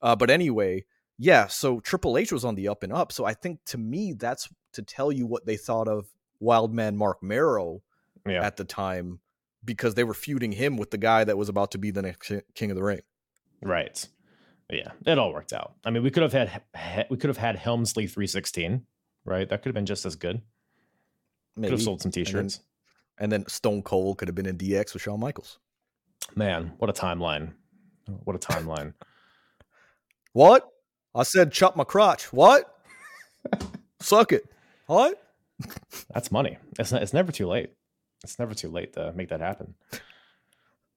Uh, 0.00 0.16
but 0.16 0.30
anyway, 0.30 0.86
yeah. 1.20 1.46
So 1.46 1.78
Triple 1.80 2.16
H 2.18 2.32
was 2.32 2.44
on 2.44 2.54
the 2.54 2.66
up 2.68 2.82
and 2.82 2.92
up. 2.92 3.12
So 3.12 3.24
I 3.26 3.34
think 3.34 3.60
to 3.66 3.78
me, 3.78 4.14
that's 4.14 4.48
to 4.72 4.82
tell 4.82 5.12
you 5.12 5.26
what 5.26 5.44
they 5.46 5.56
thought 5.56 5.86
of 5.86 6.06
Wildman 6.40 6.96
Marc 6.96 7.22
Mero 7.22 7.82
Yeah. 8.26 8.42
at 8.44 8.56
the 8.56 8.64
time 8.64 9.20
because 9.64 9.94
they 9.94 10.04
were 10.04 10.14
feuding 10.14 10.52
him 10.52 10.76
with 10.78 10.90
the 10.90 10.98
guy 10.98 11.22
that 11.24 11.36
was 11.36 11.48
about 11.50 11.72
to 11.72 11.78
be 11.78 11.90
the 11.90 12.00
next 12.02 12.32
King 12.54 12.70
of 12.70 12.76
the 12.76 12.82
Ring. 12.82 13.00
Right. 13.62 14.08
Yeah, 14.70 14.92
it 15.04 15.18
all 15.18 15.32
worked 15.34 15.52
out. 15.52 15.74
I 15.84 15.90
mean, 15.90 16.02
we 16.02 16.10
could 16.10 16.22
have 16.22 16.32
had 16.32 17.06
we 17.10 17.16
could 17.16 17.28
have 17.28 17.36
had 17.36 17.56
Helmsley 17.56 18.06
316, 18.06 18.86
right? 19.24 19.48
That 19.48 19.62
could 19.62 19.68
have 19.70 19.74
been 19.74 19.84
just 19.86 20.06
as 20.06 20.16
good. 20.16 20.40
Could 21.56 21.72
have 21.72 21.82
sold 21.82 22.00
some 22.00 22.12
t-shirts. 22.12 22.60
And 23.18 23.30
then 23.30 23.46
Stone 23.48 23.82
Cold 23.82 24.16
could 24.18 24.28
have 24.28 24.34
been 24.34 24.46
in 24.46 24.56
DX 24.56 24.94
with 24.94 25.02
Shawn 25.02 25.20
Michaels. 25.20 25.58
Man, 26.36 26.72
what 26.78 26.88
a 26.88 26.92
timeline. 26.92 27.52
What 28.24 28.36
a 28.36 28.38
timeline. 28.38 28.94
What? 30.32 30.68
I 31.14 31.22
said 31.24 31.52
chop 31.52 31.76
my 31.76 31.84
crotch. 31.84 32.32
What? 32.32 32.72
Suck 34.00 34.32
it. 34.32 34.44
What? 34.86 35.20
That's 36.14 36.30
money. 36.32 36.58
It's 36.78 36.92
not, 36.92 37.02
it's 37.02 37.12
never 37.12 37.32
too 37.32 37.46
late. 37.46 37.70
It's 38.24 38.38
never 38.38 38.54
too 38.54 38.68
late 38.68 38.92
to 38.94 39.12
make 39.14 39.28
that 39.30 39.40
happen. 39.40 39.74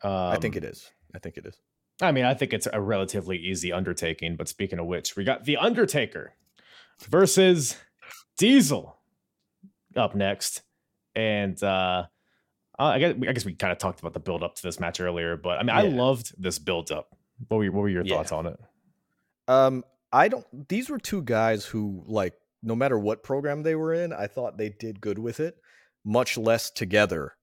Um, 0.02 0.12
I 0.12 0.38
think 0.38 0.56
it 0.56 0.64
is. 0.64 0.90
I 1.16 1.20
think 1.20 1.38
it 1.38 1.46
is. 1.46 1.56
I 2.02 2.12
mean, 2.12 2.26
I 2.26 2.34
think 2.34 2.54
it's 2.54 2.68
a 2.72 2.82
relatively 2.82 3.38
easy 3.38 3.72
undertaking. 3.72 4.36
But 4.36 4.48
speaking 4.48 4.80
of 4.80 4.86
which, 4.88 5.16
we 5.16 5.24
got 5.24 5.46
the 5.46 5.58
Undertaker 5.58 6.34
versus 7.08 7.78
Diesel 8.38 8.98
up 9.96 10.16
next, 10.16 10.64
and 11.16 11.62
uh, 11.64 12.06
I 12.80 13.00
guess 13.00 13.16
I 13.28 13.32
guess 13.32 13.46
we 13.46 13.54
kind 13.54 13.72
of 13.72 13.78
talked 13.78 14.00
about 14.00 14.14
the 14.14 14.20
build 14.20 14.44
up 14.44 14.56
to 14.56 14.64
this 14.64 14.80
match 14.80 15.00
earlier. 15.00 15.38
But 15.38 15.60
I 15.60 15.64
mean, 15.64 15.70
I 15.76 15.84
loved 15.84 16.34
this 16.42 16.58
build 16.60 16.92
up. 16.92 17.16
What 17.48 17.58
were 17.58 17.66
what 17.72 17.82
were 17.82 17.90
your 17.90 18.04
Yeah. 18.04 18.16
thoughts 18.18 18.32
on 18.32 18.48
it? 18.48 18.60
Um, 19.48 19.84
I 20.14 20.28
don't. 20.30 20.46
These 20.70 20.90
were 20.90 21.00
two 21.00 21.24
guys 21.24 21.66
who, 21.66 22.04
like, 22.08 22.34
no 22.62 22.76
matter 22.76 22.98
what 22.98 23.24
program 23.24 23.64
they 23.64 23.76
were 23.76 23.94
in, 23.94 24.14
I 24.14 24.28
thought 24.28 24.58
they 24.58 24.70
did 24.70 25.02
good 25.02 25.20
with 25.20 25.40
it. 25.40 25.58
Much 26.06 26.38
less 26.38 26.70
together. 26.70 27.34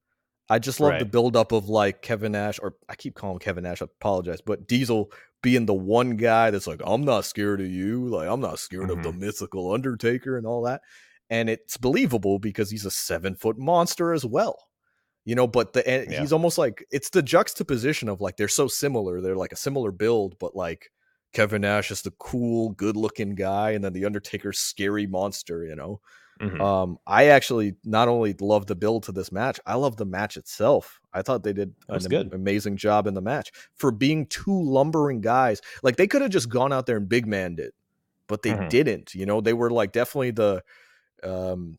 I 0.49 0.59
just 0.59 0.81
love 0.81 0.93
the 0.99 1.05
Right. 1.05 1.11
build 1.11 1.37
up 1.37 1.53
of 1.53 1.69
like 1.69 2.03
Kevin 2.03 2.33
Nash, 2.33 2.59
or 2.61 2.75
I 2.89 2.95
keep 2.95 3.15
calling 3.15 3.35
him 3.37 3.41
Kevin 3.41 3.65
Nash. 3.65 3.83
I 3.83 3.85
apologize, 3.85 4.41
but 4.41 4.67
Diesel 4.67 5.13
being 5.43 5.67
the 5.67 5.75
one 5.75 6.17
guy 6.17 6.51
that's 6.51 6.67
like, 6.67 6.81
I'm 6.85 7.05
not 7.05 7.25
scared 7.25 7.61
of 7.61 7.69
you. 7.69 8.07
Like, 8.09 8.29
I'm 8.29 8.41
not 8.41 8.59
scared 8.59 8.91
of 8.91 9.03
the 9.03 9.11
mm-hmm. 9.11 9.21
mythical 9.21 9.73
Undertaker 9.73 10.37
and 10.37 10.47
all 10.47 10.63
that. 10.63 10.83
And 11.29 11.49
it's 11.49 11.77
believable 11.77 12.39
because 12.39 12.71
he's 12.71 12.85
a 12.85 12.91
seven 12.91 13.37
foot 13.37 13.59
monster 13.59 14.13
as 14.13 14.25
well. 14.25 14.67
You 15.25 15.35
know, 15.35 15.47
but 15.47 15.73
the 15.73 15.85
Yeah. 15.87 16.21
he's 16.21 16.33
almost 16.33 16.59
like 16.59 16.85
it's 16.91 17.11
the 17.11 17.23
juxtaposition 17.23 18.09
of 18.09 18.21
like 18.21 18.37
they're 18.37 18.49
so 18.49 18.67
similar. 18.69 19.21
They're 19.21 19.37
like 19.37 19.53
a 19.53 19.57
similar 19.57 19.93
build, 19.93 20.37
but 20.39 20.57
like 20.57 20.91
Kevin 21.33 21.63
Nash 21.63 21.91
is 21.91 22.03
the 22.03 22.11
cool, 22.13 22.71
good 22.71 22.97
looking 22.97 23.35
guy, 23.35 23.71
and 23.71 23.85
then 23.85 23.93
the 23.93 24.05
Undertaker's 24.05 24.59
scary 24.59 25.07
monster, 25.07 25.65
you 25.65 25.77
know. 25.77 26.01
Mhm. 26.41 26.61
Um, 26.61 26.99
I 27.07 27.27
actually 27.27 27.77
not 27.85 28.09
only 28.09 28.35
love 28.41 28.67
the 28.67 28.75
build 28.75 29.03
to 29.05 29.13
this 29.13 29.31
match, 29.31 29.61
I 29.67 29.75
love 29.75 29.97
the 29.97 30.07
match 30.07 30.37
itself. 30.39 31.01
I 31.13 31.23
thought 31.23 31.43
they 31.45 31.53
did 31.53 31.75
an 31.89 32.07
good. 32.09 32.33
amazing 32.33 32.77
job 32.79 33.07
in 33.07 33.15
the 33.15 33.21
match 33.21 33.51
for 33.77 33.91
being 33.93 34.27
two 34.27 34.63
lumbering 34.63 35.21
guys. 35.21 35.61
Like 35.83 35.97
they 35.97 36.07
could 36.07 36.23
have 36.23 36.31
just 36.31 36.49
gone 36.49 36.73
out 36.73 36.87
there 36.87 36.97
and 36.97 37.09
big 37.09 37.27
manned 37.27 37.61
it, 37.61 37.75
but 38.27 38.43
they 38.43 38.53
Mhm. 38.55 38.69
didn't. 38.71 39.15
You 39.15 39.27
know, 39.27 39.41
they 39.43 39.53
were 39.53 39.71
like 39.71 39.93
definitely 39.93 40.31
the 40.33 40.63
um 41.23 41.79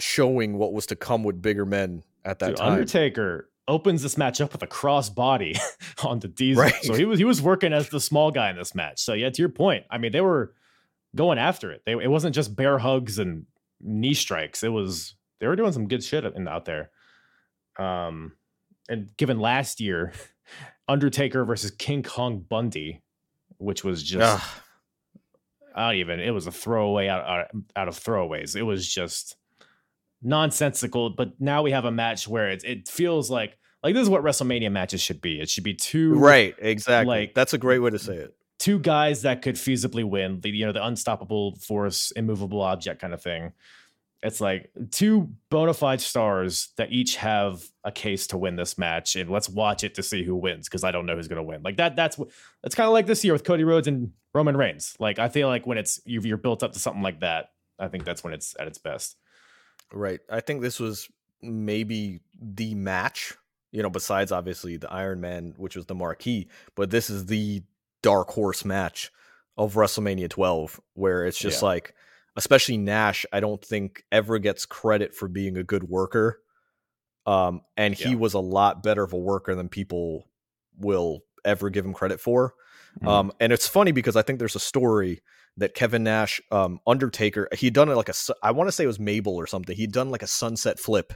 showing 0.00 0.56
what 0.56 0.72
was 0.72 0.86
to 0.86 0.96
come 0.96 1.22
with 1.24 1.42
bigger 1.42 1.66
men 1.66 2.02
at 2.24 2.38
that 2.40 2.50
Dude, 2.50 2.56
time. 2.56 2.72
Undertaker 2.72 3.49
opens 3.70 4.02
this 4.02 4.18
match 4.18 4.40
up 4.40 4.52
with 4.52 4.62
a 4.62 4.66
cross 4.66 5.08
body 5.08 5.54
onto 6.04 6.28
Diesel. 6.28 6.64
Right. 6.64 6.74
So 6.82 6.94
he 6.94 7.04
was 7.04 7.18
he 7.18 7.24
was 7.24 7.40
working 7.40 7.72
as 7.72 7.88
the 7.88 8.00
small 8.00 8.30
guy 8.30 8.50
in 8.50 8.56
this 8.56 8.74
match. 8.74 9.00
So 9.00 9.14
yeah, 9.14 9.30
to 9.30 9.42
your 9.42 9.48
point, 9.48 9.84
I 9.90 9.98
mean 9.98 10.12
they 10.12 10.20
were 10.20 10.54
going 11.16 11.38
after 11.38 11.70
it. 11.70 11.82
They, 11.86 11.92
it 11.92 12.10
wasn't 12.10 12.34
just 12.34 12.54
bear 12.54 12.78
hugs 12.78 13.18
and 13.18 13.46
knee 13.80 14.14
strikes. 14.14 14.62
It 14.62 14.68
was 14.68 15.14
they 15.38 15.46
were 15.46 15.56
doing 15.56 15.72
some 15.72 15.88
good 15.88 16.04
shit 16.04 16.24
in, 16.24 16.48
out 16.48 16.64
there. 16.64 16.90
Um, 17.78 18.32
and 18.88 19.16
given 19.16 19.38
last 19.38 19.80
year, 19.80 20.12
Undertaker 20.88 21.44
versus 21.44 21.70
King 21.70 22.02
Kong 22.02 22.44
Bundy, 22.46 23.02
which 23.58 23.84
was 23.84 24.02
just 24.02 24.42
Ugh. 24.42 24.62
I 25.74 25.92
don't 25.92 26.00
even. 26.00 26.20
It 26.20 26.32
was 26.32 26.48
a 26.48 26.52
throwaway 26.52 27.06
out, 27.06 27.24
out 27.24 27.46
out 27.76 27.88
of 27.88 27.94
throwaways. 27.94 28.56
It 28.56 28.64
was 28.64 28.92
just 28.92 29.36
nonsensical. 30.22 31.10
But 31.10 31.40
now 31.40 31.62
we 31.62 31.70
have 31.72 31.84
a 31.84 31.90
match 31.92 32.26
where 32.28 32.48
it 32.50 32.64
it 32.64 32.88
feels 32.88 33.30
like 33.30 33.56
like 33.82 33.94
this 33.94 34.02
is 34.02 34.08
what 34.10 34.22
WrestleMania 34.22 34.70
matches 34.70 35.00
should 35.00 35.20
be. 35.20 35.40
It 35.40 35.48
should 35.48 35.64
be 35.64 35.74
two 35.74 36.14
right, 36.14 36.54
exactly. 36.58 37.06
like- 37.14 37.34
That's 37.34 37.54
a 37.54 37.58
great 37.58 37.78
way 37.78 37.90
to 37.90 37.98
say 37.98 38.16
it. 38.16 38.34
two 38.58 38.78
guys 38.78 39.22
that 39.22 39.42
could 39.42 39.56
feasibly 39.56 40.04
win. 40.08 40.40
The 40.40 40.50
you 40.50 40.66
know 40.66 40.72
the 40.72 40.84
unstoppable 40.84 41.56
force, 41.56 42.10
immovable 42.12 42.60
object 42.60 43.00
kind 43.00 43.14
of 43.14 43.22
thing. 43.22 43.52
It's 44.22 44.38
like 44.38 44.70
two 44.90 45.30
bona 45.48 45.72
fide 45.72 46.02
stars 46.02 46.74
that 46.76 46.92
each 46.92 47.16
have 47.16 47.64
a 47.84 47.90
case 47.90 48.26
to 48.26 48.36
win 48.36 48.54
this 48.56 48.76
match, 48.76 49.16
and 49.16 49.30
let's 49.30 49.48
watch 49.48 49.82
it 49.82 49.94
to 49.94 50.02
see 50.02 50.22
who 50.24 50.36
wins 50.36 50.68
because 50.68 50.84
I 50.84 50.90
don't 50.90 51.06
know 51.06 51.16
who's 51.16 51.26
gonna 51.28 51.42
win. 51.42 51.62
Like 51.62 51.78
that. 51.78 51.96
That's 51.96 52.18
what. 52.18 52.28
That's 52.62 52.74
kind 52.74 52.86
of 52.86 52.92
like 52.92 53.06
this 53.06 53.24
year 53.24 53.32
with 53.32 53.44
Cody 53.44 53.64
Rhodes 53.64 53.88
and 53.88 54.12
Roman 54.34 54.58
Reigns. 54.58 54.94
Like 55.00 55.18
I 55.18 55.30
feel 55.30 55.48
like 55.48 55.66
when 55.66 55.78
it's 55.78 56.00
you're 56.04 56.36
built 56.36 56.62
up 56.62 56.74
to 56.74 56.78
something 56.78 57.00
like 57.02 57.20
that, 57.20 57.52
I 57.78 57.88
think 57.88 58.04
that's 58.04 58.22
when 58.22 58.34
it's 58.34 58.54
at 58.60 58.66
its 58.66 58.76
best. 58.76 59.16
Right. 59.92 60.20
I 60.30 60.40
think 60.40 60.60
this 60.62 60.78
was 60.80 61.08
maybe 61.42 62.20
the 62.40 62.74
match, 62.74 63.34
you 63.72 63.82
know, 63.82 63.90
besides 63.90 64.32
obviously 64.32 64.76
the 64.76 64.90
Iron 64.92 65.20
Man, 65.20 65.54
which 65.56 65.76
was 65.76 65.86
the 65.86 65.94
marquee, 65.94 66.48
but 66.74 66.90
this 66.90 67.10
is 67.10 67.26
the 67.26 67.62
dark 68.02 68.28
horse 68.30 68.64
match 68.64 69.10
of 69.56 69.74
WrestleMania 69.74 70.28
12, 70.30 70.80
where 70.94 71.26
it's 71.26 71.38
just 71.38 71.62
Yeah. 71.62 71.68
like, 71.68 71.94
especially 72.36 72.76
Nash, 72.78 73.26
I 73.32 73.40
don't 73.40 73.62
think 73.64 74.04
ever 74.12 74.38
gets 74.38 74.64
credit 74.64 75.14
for 75.14 75.28
being 75.28 75.56
a 75.56 75.64
good 75.64 75.84
worker. 75.84 76.40
Um, 77.26 77.62
and 77.76 77.94
he 77.94 78.10
Yeah. 78.10 78.16
was 78.16 78.34
a 78.34 78.38
lot 78.40 78.82
better 78.82 79.02
of 79.02 79.12
a 79.12 79.18
worker 79.18 79.54
than 79.54 79.68
people 79.68 80.28
will 80.78 81.24
ever 81.44 81.68
give 81.68 81.84
him 81.84 81.92
credit 81.92 82.20
for. 82.20 82.54
Mhm. 83.02 83.08
Um, 83.08 83.32
and 83.40 83.52
it's 83.52 83.66
funny 83.66 83.92
because 83.92 84.16
I 84.16 84.22
think 84.22 84.38
there's 84.38 84.56
a 84.56 84.60
story 84.60 85.20
that 85.60 85.74
Kevin 85.74 86.02
Nash, 86.02 86.40
um, 86.50 86.80
Undertaker, 86.86 87.48
he'd 87.56 87.74
done 87.74 87.88
it 87.88 87.94
like 87.94 88.08
a, 88.08 88.14
I 88.42 88.50
want 88.50 88.68
to 88.68 88.72
say 88.72 88.84
it 88.84 88.88
was 88.88 88.98
Mabel 88.98 89.36
or 89.36 89.46
something. 89.46 89.76
He'd 89.76 89.92
done 89.92 90.10
like 90.10 90.22
a 90.22 90.26
sunset 90.26 90.78
flip, 90.78 91.12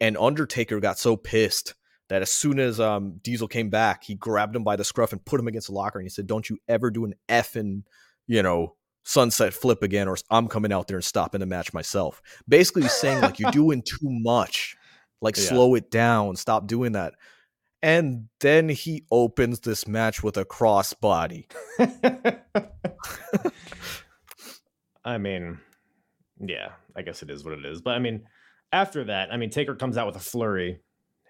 and 0.00 0.16
Undertaker 0.16 0.80
got 0.80 0.98
so 0.98 1.16
pissed 1.16 1.74
that 2.08 2.22
as 2.22 2.30
soon 2.30 2.58
as 2.58 2.80
um 2.80 3.20
Diesel 3.22 3.48
came 3.48 3.70
back, 3.70 4.02
he 4.04 4.14
grabbed 4.14 4.56
him 4.56 4.64
by 4.64 4.76
the 4.76 4.84
scruff 4.84 5.12
and 5.12 5.24
put 5.24 5.38
him 5.38 5.48
against 5.48 5.68
the 5.68 5.74
locker, 5.74 5.98
and 5.98 6.06
he 6.06 6.10
said, 6.10 6.26
"Don't 6.26 6.48
you 6.50 6.58
ever 6.68 6.90
do 6.90 7.04
an 7.04 7.14
effing, 7.28 7.84
you 8.26 8.42
know." 8.42 8.74
Sunset 9.04 9.54
flip 9.54 9.82
again, 9.82 10.06
or 10.06 10.18
I'm 10.28 10.48
coming 10.48 10.70
out 10.70 10.86
there 10.86 10.98
and 10.98 11.04
stopping 11.04 11.40
the 11.40 11.46
match 11.46 11.72
myself. 11.72 12.20
Basically, 12.46 12.82
he's 12.82 12.92
saying 12.92 13.22
like 13.22 13.38
you're 13.38 13.50
doing 13.52 13.80
too 13.80 13.96
much, 14.02 14.76
like 15.22 15.34
Yeah. 15.38 15.44
slow 15.44 15.74
it 15.76 15.90
down, 15.90 16.36
stop 16.36 16.66
doing 16.66 16.92
that. 16.92 17.14
And 17.82 18.28
then 18.40 18.68
he 18.68 19.04
opens 19.10 19.60
this 19.60 19.86
match 19.86 20.22
with 20.22 20.36
a 20.36 20.44
crossbody. 20.44 21.46
I 25.04 25.18
mean, 25.18 25.60
yeah, 26.40 26.70
I 26.96 27.02
guess 27.02 27.22
it 27.22 27.30
is 27.30 27.44
what 27.44 27.54
it 27.54 27.64
is. 27.64 27.80
But 27.80 27.94
I 27.94 28.00
mean, 28.00 28.24
after 28.72 29.04
that, 29.04 29.32
I 29.32 29.36
mean, 29.36 29.50
Taker 29.50 29.76
comes 29.76 29.96
out 29.96 30.06
with 30.06 30.16
a 30.16 30.20
flurry. 30.20 30.80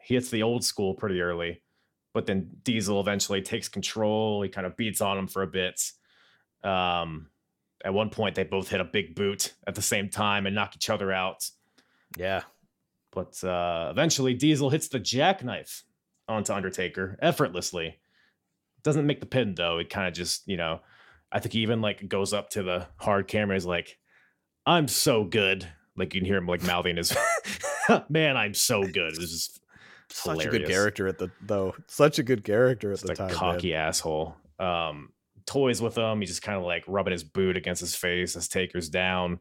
He 0.03 0.14
hits 0.14 0.30
the 0.30 0.42
old 0.42 0.64
school 0.64 0.94
pretty 0.94 1.20
early, 1.20 1.62
but 2.14 2.26
then 2.26 2.49
Diesel 2.62 2.99
eventually 2.99 3.42
takes 3.42 3.68
control. 3.68 4.42
He 4.42 4.49
kind 4.49 4.66
of 4.66 4.76
beats 4.76 5.03
on 5.03 5.18
him 5.18 5.28
for 5.28 5.42
a 5.42 5.46
bit. 5.46 5.80
Um, 6.64 7.28
at 7.84 7.92
one 7.92 8.11
point, 8.11 8.34
they 8.34 8.44
both 8.44 8.68
hit 8.68 8.81
a 8.81 8.85
big 8.85 9.14
boot 9.14 9.55
at 9.66 9.74
the 9.74 9.82
same 9.82 10.09
time 10.09 10.47
and 10.47 10.55
knock 10.55 10.74
each 10.74 10.90
other 10.90 11.12
out. 11.12 11.48
Yeah. 12.16 12.43
But 13.12 13.43
uh, 13.44 13.89
eventually, 13.90 14.35
Diesel 14.35 14.70
hits 14.70 14.89
the 14.89 14.98
jackknife 14.98 15.85
onto 16.28 16.52
Undertaker 16.52 17.18
effortlessly. 17.20 17.96
Doesn't 18.82 19.06
make 19.06 19.20
the 19.20 19.26
pin 19.26 19.55
though. 19.55 19.78
It 19.78 19.90
kind 19.90 20.06
of 20.09 20.14
just, 20.14 20.46
you 20.46 20.56
know, 20.56 20.80
I 21.32 21.40
think 21.40 21.52
he 21.52 21.60
even 21.60 21.80
like 21.80 22.09
goes 22.09 22.32
up 22.32 22.50
to 22.50 22.62
the 22.62 22.86
hard 22.96 23.28
camera. 23.28 23.56
He's 23.56 23.66
like, 23.66 23.98
"I'm 24.66 24.88
so 24.88 25.24
good." 25.24 25.66
Like 25.96 26.14
you 26.14 26.20
can 26.20 26.26
hear 26.26 26.36
him 26.38 26.46
like 26.46 26.62
mouthing 26.62 26.96
his, 26.96 27.14
"Man, 28.09 28.36
I'm 28.36 28.55
so 28.55 28.82
good." 28.82 29.18
Was 29.18 29.30
just 29.30 29.60
Such 30.10 30.44
a 30.44 30.48
good 30.48 30.66
character 30.66 31.06
at 31.09 31.18
the 31.18 31.30
though. 31.42 31.74
Such 31.86 32.18
a 32.18 32.22
good 32.22 32.44
character 32.44 32.92
at 32.92 33.00
just 33.00 33.06
the 33.06 33.12
a 33.12 33.16
time. 33.16 33.26
man. 33.26 33.36
cocky 33.36 33.74
asshole. 33.74 34.36
Um, 34.59 35.10
toys 35.44 35.82
with 35.82 35.98
him. 35.98 36.20
He's 36.20 36.30
just 36.30 36.42
kind 36.42 36.56
of 36.59 36.64
like 36.64 36.84
rubbing 36.86 37.12
his 37.12 37.24
boot 37.24 37.56
against 37.56 37.80
his 37.80 37.94
face 37.96 38.36
as 38.36 38.48
Taker's 38.48 38.88
down, 38.88 39.40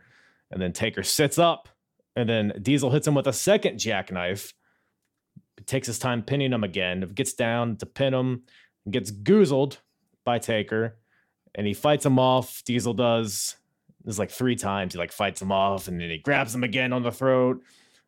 and 0.51 0.61
then 0.61 0.73
Taker 0.73 1.03
sits 1.03 1.37
up, 1.37 1.69
and 2.15 2.27
then 2.27 2.53
Diesel 2.61 2.89
hits 2.91 3.07
him 3.07 3.13
with 3.15 3.27
a 3.27 3.33
second 3.33 3.77
jackknife. 3.77 4.53
Takes 5.65 5.87
his 5.87 5.99
time 5.99 6.21
pinning 6.21 6.53
him 6.53 6.63
again. 6.63 7.01
Gets 7.13 7.33
down 7.33 7.77
to 7.77 7.85
pin 7.85 8.13
him, 8.13 8.43
gets 8.89 9.11
goozled 9.11 9.77
by 10.23 10.39
Taker, 10.39 10.97
and 11.55 11.65
he 11.65 11.73
fights 11.73 12.05
him 12.05 12.19
off. 12.19 12.63
Diesel 12.65 12.93
does. 12.93 13.55
There's 14.03 14.19
like 14.19 14.31
three 14.31 14.55
times 14.55 14.93
he 14.93 14.99
like 14.99 15.11
fights 15.11 15.41
him 15.41 15.51
off, 15.51 15.87
and 15.87 15.99
then 15.99 16.09
he 16.09 16.19
grabs 16.19 16.53
him 16.53 16.63
again 16.63 16.93
on 16.93 17.03
the 17.03 17.11
throat. 17.11 17.61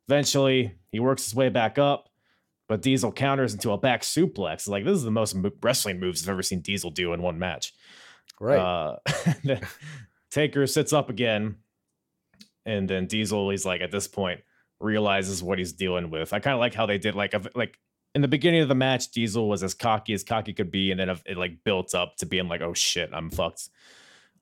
Eventually, 0.08 0.74
he 0.92 1.00
works 1.00 1.26
his 1.26 1.36
way 1.36 1.50
back 1.50 1.78
up, 1.78 2.10
but 2.68 2.82
Diesel 2.82 3.12
counters 3.12 3.54
into 3.54 3.72
a 3.72 3.78
back 3.78 4.02
suplex. 4.02 4.68
Like 4.68 4.86
this 4.86 4.96
is 4.96 5.04
the 5.04 5.12
most 5.12 5.36
mo- 5.36 5.52
wrestling 5.62 6.00
moves 6.00 6.24
I've 6.24 6.30
ever 6.30 6.44
seen 6.44 6.62
Diesel 6.62 6.92
do 6.92 7.14
in 7.14 7.22
one 7.22 7.40
match. 7.40 7.74
Right. 8.40 8.60
Uh, 8.60 8.98
Taker 10.32 10.68
sits 10.68 10.94
up 10.94 11.10
again, 11.10 11.56
and 12.66 12.90
then 12.90 13.08
Diesel, 13.08 13.50
he's 13.50 13.66
like 13.66 13.82
at 13.82 13.92
this 13.92 14.08
point 14.08 14.42
realizes 14.80 15.44
what 15.44 15.58
he's 15.58 15.74
dealing 15.74 16.10
with. 16.10 16.34
I 16.34 16.40
kind 16.40 16.54
of 16.54 16.60
like 16.60 16.74
how 16.74 16.86
they 16.86 16.98
did 16.98 17.16
like 17.16 17.34
a, 17.34 17.42
like 17.56 17.78
in 18.16 18.22
the 18.22 18.28
beginning 18.28 18.62
of 18.62 18.68
the 18.68 18.76
match, 18.76 19.12
Diesel 19.12 19.48
was 19.48 19.64
as 19.64 19.74
cocky 19.74 20.14
as 20.14 20.24
cocky 20.24 20.54
could 20.54 20.72
be, 20.72 20.92
and 20.92 21.00
then 21.00 21.10
it 21.10 21.38
like 21.38 21.64
built 21.64 21.94
up 21.94 22.16
to 22.18 22.26
being 22.26 22.48
like, 22.48 22.62
oh 22.62 22.74
shit, 22.74 23.10
I'm 23.14 23.30
fucked. 23.30 23.70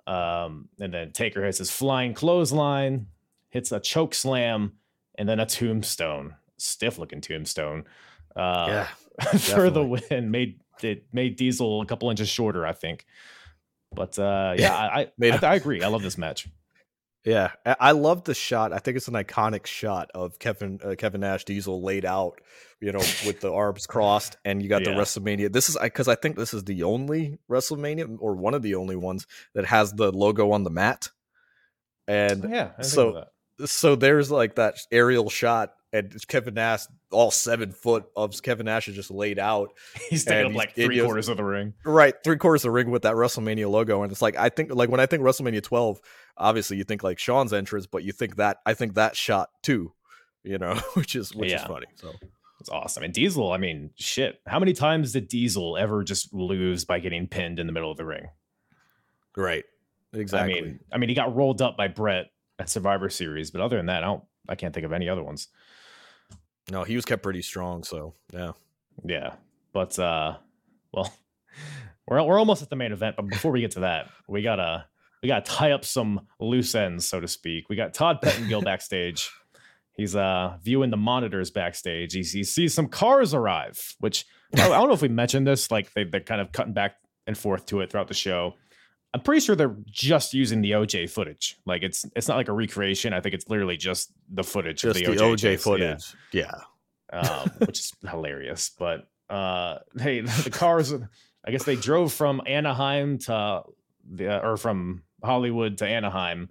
Um, 0.06 0.70
and 0.80 0.94
then 0.94 1.12
Taker 1.12 1.44
hits 1.44 1.58
his 1.58 1.70
flying 1.70 2.14
clothesline, 2.14 3.08
hits 3.50 3.72
a 3.72 3.80
choke 3.80 4.16
slam, 4.16 4.74
and 5.16 5.28
then 5.28 5.40
a 5.40 5.46
tombstone, 5.46 6.36
stiff 6.58 6.98
looking 6.98 7.20
tombstone. 7.20 7.84
Uh, 8.36 8.66
yeah. 8.70 8.88
for 9.38 9.70
the 9.70 9.84
win. 9.84 10.32
Made 10.32 10.62
it 10.82 11.06
made 11.12 11.36
Diesel 11.36 11.82
a 11.82 11.86
couple 11.86 12.10
inches 12.10 12.30
shorter, 12.30 12.66
I 12.66 12.74
think. 12.74 13.06
But 13.94 14.18
uh, 14.18 14.54
yeah, 14.58 14.76
I 14.78 15.02
I, 15.02 15.08
Made 15.18 15.44
I, 15.44 15.52
I 15.52 15.56
agree. 15.56 15.84
I 15.84 15.88
love 15.88 16.04
this 16.04 16.18
match. 16.18 16.48
Yeah, 17.28 17.52
I 17.66 17.92
love 17.92 18.24
the 18.24 18.34
shot. 18.34 18.72
I 18.72 18.78
think 18.80 18.96
it's 18.96 19.10
an 19.10 19.14
iconic 19.16 19.66
shot 19.66 20.10
of 20.16 20.40
Kevin 20.40 20.80
uh, 20.84 20.96
Kevin 20.98 21.20
Nash 21.22 21.44
Diesel 21.44 21.82
laid 21.84 22.06
out, 22.06 22.40
you 22.80 22.92
know, 22.94 23.00
with 23.26 23.42
the 23.42 23.52
arms 23.52 23.86
crossed, 23.86 24.38
and 24.46 24.64
you 24.64 24.70
got 24.70 24.86
the 24.86 24.92
WrestleMania. 24.92 25.52
This 25.52 25.68
is 25.68 25.78
because 25.82 26.08
I 26.08 26.16
think 26.16 26.38
this 26.38 26.54
is 26.54 26.64
the 26.64 26.84
only 26.84 27.38
WrestleMania 27.52 28.18
or 28.22 28.36
one 28.36 28.54
of 28.54 28.62
the 28.62 28.76
only 28.76 28.96
ones 28.96 29.28
that 29.56 29.66
has 29.66 29.92
the 29.92 30.12
logo 30.12 30.52
on 30.52 30.64
the 30.64 30.70
mat. 30.70 31.10
And 32.08 32.44
yeah. 32.44 32.50
Didn't 32.50 32.76
think 32.78 32.86
so- 32.88 33.24
so 33.66 33.96
there's 33.96 34.30
like 34.30 34.56
that 34.56 34.76
aerial 34.92 35.32
shot, 35.32 35.74
and 35.92 36.14
it's 36.14 36.26
Kevin 36.26 36.54
Nash, 36.54 36.82
all 37.12 37.32
seven 37.32 37.72
foot 37.72 38.06
of 38.16 38.40
Kevin 38.44 38.68
Nash 38.68 38.88
is 38.88 38.96
just 38.96 39.10
laid 39.10 39.40
out, 39.40 39.72
he's 40.10 40.24
taking 40.24 40.38
and 40.38 40.46
up 40.46 40.52
he's- 40.52 40.58
like 40.60 40.76
three 40.76 40.96
goes- 40.98 41.06
quarters 41.06 41.28
of 41.28 41.38
the 41.38 41.44
ring. 41.44 41.74
right 41.84 42.14
three 42.24 42.38
quarters 42.38 42.62
of 42.64 42.70
the 42.70 42.72
ring 42.72 42.92
with 42.92 43.02
that 43.02 43.16
WrestleMania 43.16 43.68
logo, 43.70 44.04
and 44.04 44.12
it's 44.12 44.22
like 44.22 44.38
I 44.38 44.50
think 44.50 44.72
like 44.74 44.90
when 44.90 45.00
I 45.00 45.08
think 45.08 45.24
WrestleMania 45.24 45.64
12, 45.64 46.00
obviously 46.38 46.78
you 46.78 46.84
think 46.84 47.04
like 47.04 47.20
Shawn's 47.20 47.54
entrance, 47.54 47.86
but 47.88 48.04
you 48.04 48.12
think 48.12 48.38
that 48.38 48.58
I 48.66 48.74
think 48.74 48.96
that 48.96 49.16
shot 49.16 49.50
too, 49.62 49.94
you 50.44 50.58
know, 50.58 50.76
which 50.94 51.16
is 51.16 51.34
which 51.34 51.52
is 51.52 51.64
funny. 51.64 51.88
So 51.96 52.14
It's 52.60 52.70
awesome. 52.70 53.04
And 53.04 53.14
Diesel, 53.14 53.52
I 53.52 53.58
mean, 53.58 53.92
shit. 53.96 54.40
How 54.48 54.60
many 54.60 54.74
times 54.74 55.12
did 55.12 55.28
Diesel 55.28 55.78
ever 55.78 56.04
just 56.04 56.34
lose 56.34 56.86
by 56.86 57.00
getting 57.00 57.28
pinned 57.28 57.60
in 57.60 57.68
the 57.68 57.74
middle 57.74 57.92
of 57.92 57.98
the 57.98 58.06
ring? 58.06 58.28
right, 59.36 59.64
exactly. 60.14 60.58
I 60.58 60.62
mean, 60.62 60.80
I 60.92 60.98
mean, 60.98 61.10
he 61.10 61.16
got 61.16 61.36
rolled 61.36 61.62
up 61.62 61.78
by 61.78 61.88
Bret 61.88 62.32
at 62.60 62.70
Survivor 62.70 63.10
Series, 63.10 63.52
but 63.52 63.62
other 63.62 63.78
than 63.78 63.88
that, 63.88 64.04
I 64.04 64.08
don't. 64.08 64.24
I 64.50 64.56
can't 64.56 64.74
think 64.74 64.86
of 64.86 64.94
any 64.94 65.10
other 65.10 65.24
ones. 65.24 65.50
no, 66.72 66.84
he 66.84 66.96
was 66.96 67.04
kept 67.06 67.22
pretty 67.22 67.42
strong. 67.42 67.84
So 67.84 68.14
yeah, 68.34 68.54
Yeah, 69.06 69.34
but 69.74 69.98
uh, 70.00 70.38
well, 70.92 71.14
we're 72.08 72.24
we're 72.24 72.40
almost 72.40 72.62
at 72.62 72.70
the 72.70 72.76
main 72.76 72.92
event. 72.92 73.16
But 73.16 73.28
before 73.28 73.52
we 73.52 73.62
get 73.62 73.72
to 73.72 73.82
that, 73.82 74.10
we 74.28 74.42
gotta 74.42 74.86
we 75.22 75.28
gotta 75.28 75.46
tie 75.50 75.72
up 75.72 75.84
some 75.86 76.22
loose 76.40 76.76
ends, 76.76 77.08
so 77.08 77.20
to 77.20 77.28
speak. 77.28 77.70
We 77.70 77.76
got 77.76 77.94
Todd 77.94 78.22
Pettengill 78.22 78.62
backstage. 78.66 79.30
He's 79.94 80.16
uh 80.16 80.58
viewing 80.62 80.92
the 80.92 80.98
monitors 80.98 81.50
backstage. 81.52 82.14
He, 82.14 82.22
he 82.22 82.44
sees 82.44 82.74
some 82.74 82.88
cars 82.88 83.34
arrive, 83.34 83.96
which 84.00 84.26
I, 84.56 84.66
I 84.66 84.70
don't 84.70 84.88
know 84.88 84.94
if 84.94 85.02
we 85.02 85.08
mentioned 85.08 85.48
this. 85.48 85.72
Like 85.72 85.92
they 85.94 86.04
they're 86.04 86.20
kind 86.22 86.42
of 86.42 86.52
cutting 86.52 86.74
back 86.74 86.96
and 87.26 87.38
forth 87.38 87.66
to 87.68 87.82
it 87.82 87.92
throughout 87.92 88.08
the 88.08 88.14
show. 88.14 88.54
I'm 89.14 89.22
pretty 89.22 89.42
sure 89.42 89.56
they're 89.56 89.76
just 89.86 90.34
using 90.34 90.62
the 90.62 90.72
OJ 90.72 91.10
footage. 91.10 91.58
Like 91.66 91.82
it's 91.82 92.06
it's 92.16 92.28
not 92.28 92.38
like 92.38 92.50
a 92.50 92.54
recreation. 92.54 93.14
I 93.14 93.22
think 93.22 93.34
it's 93.34 93.50
literally 93.50 93.78
just 93.78 94.12
the 94.30 94.44
footage 94.44 94.82
just 94.82 95.00
of 95.00 95.06
the, 95.06 95.12
the 95.16 95.22
OJ, 95.22 95.34
OJ, 95.34 95.40
chase. 95.40 95.52
Yeah 95.52 95.58
footage. 95.64 96.16
Yeah. 96.32 96.52
um, 97.12 97.50
which 97.66 97.80
is 97.80 97.94
hilarious. 98.08 98.70
But 98.78 99.08
uh, 99.30 99.80
hey, 100.00 100.22
the 100.44 100.50
cars, 100.52 100.94
I 100.94 101.52
guess 101.52 101.64
they 101.64 101.76
drove 101.76 102.14
from 102.14 102.42
Anaheim 102.46 103.18
to 103.20 103.64
the, 104.10 104.46
or 104.46 104.58
from 104.58 105.04
Hollywood 105.24 105.78
to 105.80 105.88
Anaheim. 105.88 106.50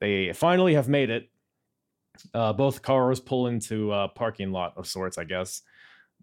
They 0.00 0.32
finally 0.32 0.74
have 0.74 0.88
made 0.88 1.10
it. 1.10 1.30
Uh, 2.34 2.52
both 2.52 2.82
cars 2.82 3.20
pull 3.20 3.46
into 3.46 3.92
a 3.92 4.08
parking 4.08 4.52
lot 4.52 4.74
of 4.76 4.86
sorts, 4.86 5.18
I 5.18 5.24
guess. 5.24 5.62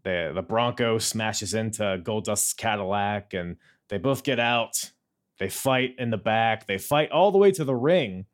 The 0.04 0.32
the 0.34 0.42
Bronco 0.42 0.98
smashes 0.98 1.54
into 1.54 2.00
Goldust's 2.04 2.54
Cadillac, 2.54 3.34
and 3.34 3.58
they 3.90 3.98
both 3.98 4.24
get 4.24 4.40
out. 4.40 4.92
They 5.40 5.50
fight 5.50 5.96
in 5.98 6.10
the 6.10 6.18
back. 6.18 6.68
They 6.68 6.78
fight 6.78 7.12
all 7.12 7.32
the 7.32 7.38
way 7.38 7.52
to 7.52 7.64
the 7.64 7.76
ring. 7.76 8.26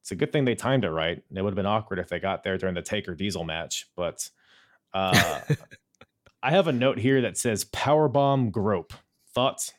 It's 0.00 0.10
a 0.10 0.16
good 0.16 0.32
thing 0.32 0.44
they 0.44 0.54
timed 0.54 0.84
it 0.84 0.90
right. 0.90 1.22
It 1.34 1.42
would 1.42 1.50
have 1.50 1.56
been 1.56 1.66
awkward 1.66 1.98
if 1.98 2.08
they 2.08 2.18
got 2.18 2.42
there 2.42 2.58
during 2.58 2.74
the 2.74 2.82
Taker 2.82 3.14
Diesel 3.14 3.44
match. 3.44 3.86
But 3.96 4.28
uh, 4.92 5.40
I 6.42 6.50
have 6.50 6.68
a 6.68 6.72
note 6.72 6.98
here 6.98 7.22
that 7.22 7.38
says 7.38 7.64
"Powerbomb 7.64 8.50
Grope." 8.50 8.92
Thoughts? 9.34 9.72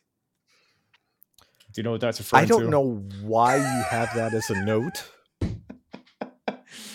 Do 1.75 1.81
you 1.81 1.83
know 1.83 1.91
what 1.91 1.99
that's 1.99 2.19
referring 2.19 2.43
I 2.43 2.45
don't 2.47 2.69
know 2.69 3.03
why 3.21 3.57
you 3.57 3.83
have 3.89 4.15
that 4.15 4.33
as 4.33 4.49
a 4.49 4.63
note, 4.63 5.03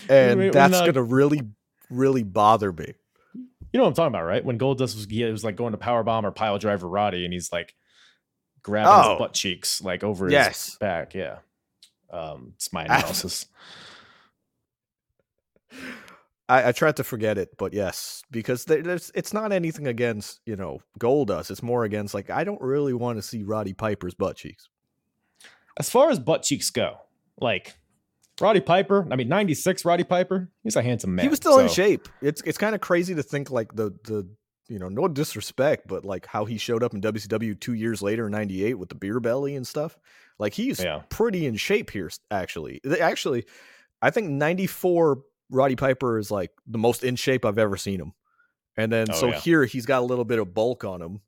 and 0.08 0.52
that's 0.54 0.80
gonna 0.80 1.02
really, 1.02 1.42
really 1.90 2.22
bother 2.22 2.72
me. 2.72 2.94
You 3.34 3.78
know 3.78 3.82
what 3.82 3.88
I'm 3.88 3.94
talking 3.94 4.14
about, 4.14 4.24
right? 4.24 4.42
When 4.42 4.58
Goldust 4.58 4.96
was 4.96 5.06
he 5.10 5.22
was 5.24 5.44
like 5.44 5.56
going 5.56 5.72
to 5.72 5.78
powerbomb 5.78 6.24
or 6.24 6.30
pile 6.32 6.56
driver 6.58 6.88
Roddy, 6.88 7.26
and 7.26 7.32
he's 7.34 7.52
like 7.52 7.74
grabbing 8.62 8.90
Oh. 8.90 9.10
his 9.10 9.18
butt 9.18 9.34
cheeks 9.34 9.82
like 9.82 10.02
over 10.02 10.30
his 10.30 10.78
back. 10.80 11.14
Yeah, 11.14 11.40
um, 12.10 12.54
it's 12.56 12.72
my 12.72 12.84
analysis. 12.86 13.44
I, 16.48 16.68
I 16.68 16.72
tried 16.72 16.96
to 16.96 17.04
forget 17.04 17.36
it, 17.36 17.50
but 17.58 17.74
yes, 17.74 18.22
because 18.30 18.64
there, 18.64 18.80
there's 18.82 19.12
it's 19.14 19.34
not 19.34 19.52
anything 19.52 19.86
against 19.86 20.40
you 20.46 20.56
know 20.56 20.80
Goldust. 20.98 21.50
It's 21.50 21.62
more 21.62 21.84
against 21.84 22.14
like 22.14 22.30
I 22.30 22.44
don't 22.44 22.62
really 22.62 22.94
want 22.94 23.18
to 23.18 23.22
see 23.22 23.42
Roddy 23.42 23.74
Piper's 23.74 24.14
butt 24.14 24.36
cheeks. 24.36 24.69
As 25.78 25.88
far 25.90 26.10
as 26.10 26.18
butt 26.18 26.42
cheeks 26.42 26.70
go, 26.70 26.98
like 27.40 27.74
Roddy 28.40 28.60
Piper, 28.60 29.06
I 29.10 29.16
mean 29.16 29.28
'96 29.28 29.84
Roddy 29.84 30.04
Piper, 30.04 30.50
he's 30.62 30.76
a 30.76 30.82
handsome 30.82 31.14
man. 31.14 31.24
he 31.24 31.28
was 31.28 31.38
still 31.38 31.58
in 31.58 31.68
shape. 31.68 32.08
It's 32.22 32.42
it's 32.42 32.58
kind 32.58 32.74
of 32.74 32.80
crazy 32.80 33.14
to 33.14 33.22
think 33.22 33.50
like 33.50 33.74
the 33.74 33.90
the 34.04 34.28
you 34.68 34.78
know 34.78 34.88
no 34.88 35.08
disrespect, 35.08 35.88
but 35.88 36.04
like 36.04 36.26
how 36.26 36.44
he 36.44 36.56
showed 36.58 36.82
up 36.82 36.94
in 36.94 37.00
WCW 37.00 37.58
two 37.58 37.74
years 37.74 38.02
later 38.02 38.26
in 38.26 38.32
'98 38.32 38.74
with 38.78 38.88
the 38.88 38.94
beer 38.94 39.20
belly 39.20 39.56
and 39.56 39.66
stuff. 39.66 39.98
Like 40.38 40.54
he's 40.54 40.82
Yeah. 40.82 41.02
pretty 41.10 41.46
in 41.46 41.56
shape 41.56 41.90
here. 41.90 42.10
Actually, 42.30 42.80
actually, 43.00 43.44
I 44.00 44.10
think 44.10 44.28
'94 44.30 45.22
Roddy 45.50 45.76
Piper 45.76 46.18
is 46.18 46.30
like 46.30 46.50
the 46.66 46.78
most 46.78 47.02
in 47.04 47.16
shape 47.16 47.44
I've 47.44 47.58
ever 47.58 47.76
seen 47.76 48.00
him. 48.00 48.12
And 48.76 48.90
then 48.92 49.08
Oh, 49.10 49.14
so 49.14 49.26
yeah. 49.28 49.40
here 49.40 49.64
he's 49.64 49.84
got 49.86 50.00
a 50.00 50.04
little 50.06 50.24
bit 50.24 50.38
of 50.38 50.54
bulk 50.54 50.84
on 50.84 51.02
him. 51.02 51.20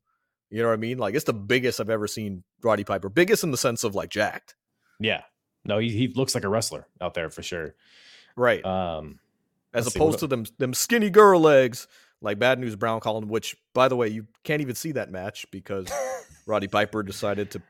You 0.53 0.61
know 0.61 0.67
what 0.67 0.75
I 0.75 0.77
mean? 0.77 0.99
Like 0.99 1.15
it's 1.15 1.25
the 1.25 1.33
biggest 1.33 1.79
I've 1.79 1.89
ever 1.89 2.07
seen 2.07 2.43
Roddy 2.61 2.83
Piper. 2.83 3.09
Biggest 3.09 3.43
in 3.43 3.51
the 3.51 3.57
sense 3.57 3.83
of 3.83 3.95
like 3.95 4.09
jacked. 4.09 4.55
Yeah, 4.99 5.23
no, 5.65 5.79
he, 5.79 5.89
he 5.89 6.07
looks 6.09 6.35
like 6.35 6.43
a 6.43 6.49
wrestler 6.49 6.87
out 7.01 7.15
there 7.15 7.29
for 7.29 7.41
sure. 7.41 7.75
Right. 8.35 8.63
Um, 8.63 9.19
as 9.73 9.87
opposed 9.87 10.19
to 10.19 10.27
them 10.27 10.45
them 10.59 10.73
skinny 10.75 11.09
girl 11.09 11.39
legs 11.39 11.87
like 12.21 12.37
Bad 12.37 12.59
News 12.59 12.75
Brown 12.75 12.99
Colin, 12.99 13.27
which 13.27 13.55
by 13.73 13.87
the 13.87 13.95
way 13.95 14.09
you 14.09 14.27
can't 14.43 14.61
even 14.61 14.75
see 14.75 14.91
that 14.91 15.11
match 15.11 15.45
because 15.49 15.87
Roddy 16.45 16.67
Piper 16.67 17.01
decided 17.01 17.49
to 17.51 17.61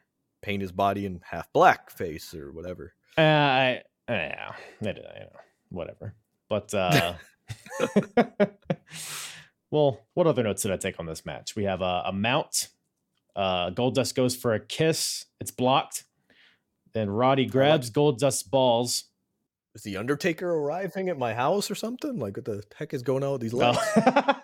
paint 0.42 0.62
his 0.62 0.74
body 0.74 1.06
in 1.06 1.22
half 1.24 1.52
black 1.54 1.90
face 1.90 2.34
or 2.34 2.52
whatever. 2.52 2.94
Uh, 3.18 3.22
I, 3.22 3.82
yeah, 4.10 4.52
I 4.82 4.86
don't 4.86 4.98
know, 4.98 5.30
whatever. 5.70 6.16
But 6.50 6.74
uh, 6.74 7.14
well, 9.72 10.02
what 10.14 10.28
other 10.28 10.44
notes 10.44 10.64
did 10.64 10.72
I 10.72 10.78
take 10.78 11.00
on 11.00 11.06
this 11.06 11.26
match? 11.26 11.56
We 11.56 11.64
have 11.64 11.82
a, 11.82 12.04
a 12.08 12.14
mount. 12.14 12.68
Uh, 13.36 13.72
Goldust 13.72 14.16
goes 14.16 14.36
for 14.36 14.54
a 14.54 14.60
kiss. 14.60 15.26
It's 15.40 15.52
blocked. 15.52 16.06
Then 16.94 17.10
Roddy 17.10 17.46
grabs 17.46 17.90
gold 17.90 18.22
Goldust's 18.22 18.44
balls. 18.44 19.06
Is 19.76 19.82
the 19.82 19.98
Undertaker 19.98 20.48
arriving 20.52 21.10
at 21.10 21.18
my 21.18 21.34
house 21.34 21.72
or 21.72 21.76
something? 21.76 22.20
Like 22.20 22.38
what 22.38 22.46
the 22.46 22.64
heck 22.76 22.94
is 22.94 23.02
going 23.02 23.24
on 23.24 23.34
with 23.34 23.42
these 23.42 23.54
legs? 23.54 23.78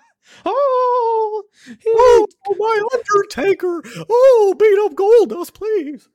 Oh, 0.45 1.43
oh, 1.87 2.27
Oh, 2.47 2.55
my 2.57 2.87
Undertaker! 2.93 3.81
Oh, 4.09 4.55
beat 4.59 4.77
up 4.85 4.93
Goldust, 4.93 5.53
please. 5.53 6.07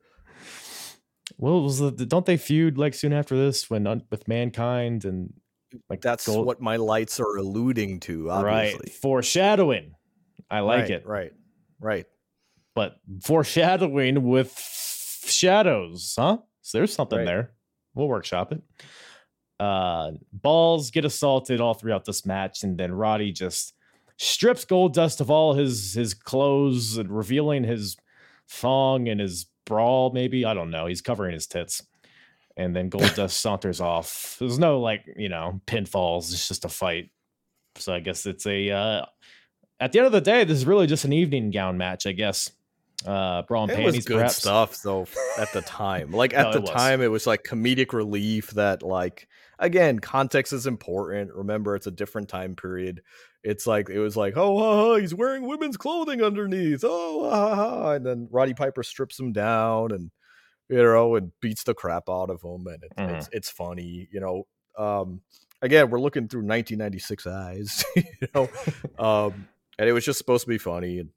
Well, 1.38 1.62
was 1.62 1.78
the, 1.78 1.90
don't 1.90 2.26
they 2.26 2.36
feud 2.36 2.78
like 2.78 2.94
soon 2.94 3.12
after 3.12 3.36
this 3.36 3.68
when 3.68 3.86
un- 3.86 4.04
with 4.10 4.28
mankind 4.28 5.04
and 5.04 5.32
like 5.88 6.00
That's 6.00 6.26
Gold- 6.26 6.46
what 6.46 6.60
my 6.60 6.76
lights 6.76 7.18
are 7.18 7.36
alluding 7.36 8.00
to, 8.00 8.30
obviously. 8.30 8.78
right 8.84 8.92
foreshadowing. 8.92 9.94
I 10.50 10.60
like 10.60 10.82
right, 10.82 10.90
it. 10.90 11.06
Right. 11.06 11.32
Right. 11.80 12.06
But 12.74 12.96
foreshadowing 13.22 14.22
with 14.24 14.52
shadows, 15.26 16.14
huh? 16.18 16.38
So 16.62 16.78
there's 16.78 16.94
something 16.94 17.18
Right. 17.18 17.26
there. 17.26 17.52
We'll 17.94 18.08
workshop 18.08 18.52
it. 18.52 18.62
Uh, 19.60 20.12
balls 20.32 20.90
get 20.90 21.04
assaulted 21.04 21.60
all 21.60 21.74
throughout 21.74 22.04
this 22.04 22.26
match, 22.26 22.62
and 22.64 22.76
then 22.76 22.92
Roddy 22.92 23.32
just 23.32 23.74
strips 24.18 24.64
Goldust 24.64 25.20
of 25.20 25.30
all 25.30 25.54
his 25.54 25.94
his 25.94 26.12
clothes 26.14 26.96
and 26.96 27.08
revealing 27.10 27.64
his 27.64 27.96
thong 28.48 29.08
and 29.08 29.20
his 29.20 29.46
brawl. 29.64 30.10
Maybe 30.12 30.44
I 30.44 30.54
don't 30.54 30.70
know. 30.70 30.86
He's 30.86 31.00
covering 31.02 31.32
his 31.34 31.46
tits, 31.46 31.86
and 32.56 32.74
then 32.74 32.90
Goldust 32.90 33.30
saunters 33.40 33.80
off. 33.80 34.36
There's 34.40 34.58
no 34.58 34.80
like 34.80 35.04
you 35.16 35.28
know 35.28 35.60
pinfalls. 35.66 36.32
It's 36.32 36.48
just 36.48 36.64
a 36.64 36.68
fight. 36.68 37.10
So 37.76 37.94
I 37.94 38.00
guess 38.00 38.26
it's 38.26 38.46
a. 38.46 38.70
Uh, 38.70 39.06
at 39.80 39.92
the 39.92 39.98
end 39.98 40.06
of 40.06 40.12
the 40.12 40.20
day, 40.20 40.44
this 40.44 40.58
is 40.58 40.66
really 40.66 40.86
just 40.86 41.04
an 41.04 41.12
evening 41.12 41.50
gown 41.50 41.76
match, 41.78 42.06
I 42.06 42.12
guess. 42.12 42.50
Uh, 43.06 43.42
bra 43.42 43.62
and 43.64 43.72
It 43.72 43.76
panties, 43.76 43.96
was 43.96 44.04
good 44.04 44.16
perhaps. 44.18 44.36
stuff 44.36 44.82
though 44.82 45.06
at 45.38 45.52
the 45.52 45.60
time. 45.62 46.10
Like 46.12 46.32
at 46.34 46.48
it 46.48 46.52
the 46.54 46.60
was. 46.62 46.70
time 46.70 47.02
it 47.02 47.10
was 47.10 47.26
like 47.26 47.42
comedic 47.44 47.92
relief 47.92 48.50
that 48.52 48.82
like 48.82 49.28
again, 49.58 49.98
context 49.98 50.52
is 50.52 50.66
important. 50.66 51.32
Remember 51.34 51.76
it's 51.76 51.86
a 51.86 51.90
different 51.90 52.28
time 52.28 52.56
period. 52.56 53.02
It's 53.42 53.66
like 53.66 53.90
it 53.90 53.98
was 54.00 54.16
like, 54.16 54.36
oh 54.36 54.58
ha, 54.58 54.76
ha, 54.76 54.94
he's 54.96 55.14
wearing 55.14 55.46
women's 55.46 55.76
clothing 55.76 56.22
underneath. 56.22 56.82
Oh 56.82 57.28
ha, 57.28 57.54
ha, 57.54 57.70
ha. 57.82 57.90
and 57.92 58.06
then 58.06 58.28
Roddy 58.30 58.54
Piper 58.54 58.82
strips 58.82 59.20
him 59.20 59.32
down 59.32 59.92
and 59.92 60.10
you 60.70 60.82
know 60.82 61.14
and 61.16 61.30
beats 61.42 61.64
the 61.64 61.74
crap 61.74 62.04
out 62.08 62.30
of 62.30 62.40
him 62.42 62.66
and 62.66 62.82
it, 62.82 62.92
Mm-hmm. 62.96 63.14
it's 63.16 63.28
it's 63.32 63.50
funny, 63.50 64.08
you 64.10 64.20
know. 64.20 64.46
Um 64.78 65.20
again, 65.60 65.90
we're 65.90 66.00
looking 66.00 66.26
through 66.28 66.40
1996 66.46 67.26
eyes, 67.26 67.84
you 67.96 68.02
know. 68.34 68.48
um 68.98 69.46
and 69.78 69.88
it 69.88 69.92
was 69.92 70.04
just 70.06 70.18
supposed 70.18 70.44
to 70.44 70.48
be 70.48 70.56
funny 70.58 71.00
and 71.00 71.10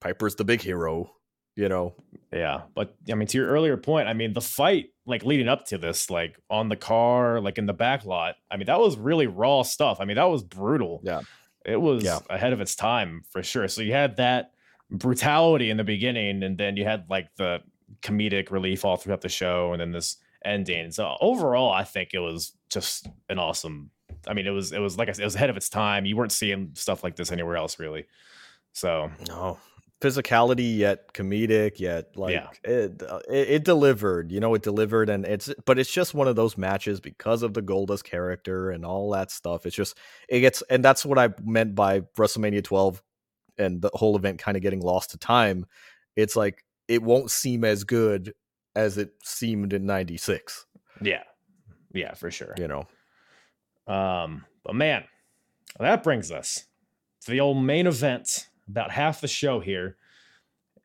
Piper's 0.00 0.34
the 0.34 0.44
big 0.44 0.62
hero, 0.62 1.12
you 1.56 1.68
know. 1.68 1.94
Yeah, 2.32 2.62
but 2.74 2.94
I 3.10 3.14
mean, 3.14 3.26
to 3.28 3.38
your 3.38 3.48
earlier 3.48 3.76
point, 3.76 4.08
I 4.08 4.12
mean, 4.12 4.32
the 4.32 4.40
fight 4.40 4.90
like 5.06 5.24
leading 5.24 5.48
up 5.48 5.66
to 5.66 5.78
this, 5.78 6.08
like 6.10 6.38
on 6.48 6.68
the 6.68 6.76
car, 6.76 7.40
like 7.40 7.58
in 7.58 7.66
the 7.66 7.72
back 7.72 8.04
lot. 8.04 8.36
I 8.50 8.56
mean, 8.56 8.66
that 8.66 8.78
was 8.78 8.96
really 8.96 9.26
raw 9.26 9.62
stuff. 9.62 9.98
I 10.00 10.04
mean, 10.04 10.16
that 10.16 10.24
was 10.30 10.42
brutal. 10.44 11.00
Yeah. 11.02 11.22
It 11.66 11.80
was 11.80 12.04
Yeah. 12.04 12.20
ahead 12.30 12.52
of 12.52 12.60
its 12.60 12.76
time 12.76 13.22
for 13.30 13.42
sure. 13.42 13.66
So 13.68 13.82
you 13.82 13.92
had 13.92 14.16
that 14.16 14.52
brutality 14.90 15.70
in 15.70 15.76
the 15.76 15.84
beginning, 15.84 16.42
and 16.44 16.56
then 16.56 16.76
you 16.76 16.84
had 16.84 17.10
like 17.10 17.28
the 17.36 17.60
comedic 18.02 18.50
relief 18.52 18.84
all 18.84 18.96
throughout 18.96 19.20
the 19.22 19.28
show, 19.28 19.72
and 19.72 19.80
then 19.80 19.90
this 19.92 20.16
ending. 20.44 20.90
So 20.92 21.16
overall, 21.20 21.70
I 21.72 21.82
think 21.84 22.10
it 22.14 22.20
was 22.20 22.52
just 22.70 23.08
an 23.28 23.38
awesome. 23.40 23.90
I 24.28 24.34
mean, 24.34 24.46
it 24.46 24.50
was 24.50 24.70
it 24.72 24.78
was 24.78 24.96
like 24.96 25.08
I 25.08 25.12
said, 25.12 25.22
it 25.22 25.26
was 25.26 25.34
ahead 25.34 25.50
of 25.50 25.56
its 25.56 25.68
time. 25.68 26.06
You 26.06 26.16
weren't 26.16 26.32
seeing 26.32 26.70
stuff 26.74 27.02
like 27.02 27.16
this 27.16 27.32
anywhere 27.32 27.56
else, 27.56 27.78
really. 27.80 28.06
So 28.72 29.10
No. 29.28 29.58
Physicality 30.00 30.78
yet 30.78 31.12
comedic 31.12 31.78
yet 31.78 32.16
like 32.16 32.32
Yeah. 32.34 32.48
it, 32.64 33.02
uh, 33.02 33.20
it 33.28 33.48
it 33.50 33.64
delivered, 33.64 34.32
you 34.32 34.40
know, 34.40 34.54
it 34.54 34.62
delivered 34.62 35.10
and 35.10 35.26
it's 35.26 35.52
but 35.66 35.78
it's 35.78 35.92
just 35.92 36.14
one 36.14 36.26
of 36.26 36.36
those 36.36 36.56
matches 36.56 37.00
because 37.00 37.42
of 37.42 37.52
the 37.52 37.60
Goldust 37.62 38.04
character 38.04 38.70
and 38.70 38.84
all 38.86 39.10
that 39.10 39.30
stuff. 39.30 39.66
It's 39.66 39.76
just 39.76 39.98
it 40.28 40.40
gets 40.40 40.62
and 40.70 40.82
that's 40.82 41.04
what 41.04 41.18
I 41.18 41.28
meant 41.44 41.74
by 41.74 42.00
WrestleMania 42.16 42.64
12 42.64 43.02
and 43.58 43.82
the 43.82 43.90
whole 43.92 44.16
event 44.16 44.38
kind 44.38 44.56
of 44.56 44.62
getting 44.62 44.80
lost 44.80 45.10
to 45.10 45.18
time. 45.18 45.66
It's 46.16 46.34
like 46.34 46.64
it 46.88 47.02
won't 47.02 47.30
seem 47.30 47.62
as 47.64 47.84
good 47.84 48.32
as 48.74 48.96
it 48.96 49.12
seemed 49.22 49.72
in 49.72 49.84
96, 49.84 50.64
yeah, 51.02 51.24
yeah, 51.92 52.14
for 52.14 52.30
sure. 52.30 52.54
you 52.56 52.68
know. 52.68 52.86
Um, 53.86 54.44
but 54.64 54.74
man, 54.74 55.04
that 55.78 56.02
brings 56.02 56.30
us 56.30 56.64
to 57.22 57.30
the 57.30 57.40
old 57.40 57.62
main 57.62 57.86
event. 57.86 58.48
About 58.70 58.90
half 58.90 59.20
the 59.20 59.28
show 59.28 59.60
here 59.60 59.96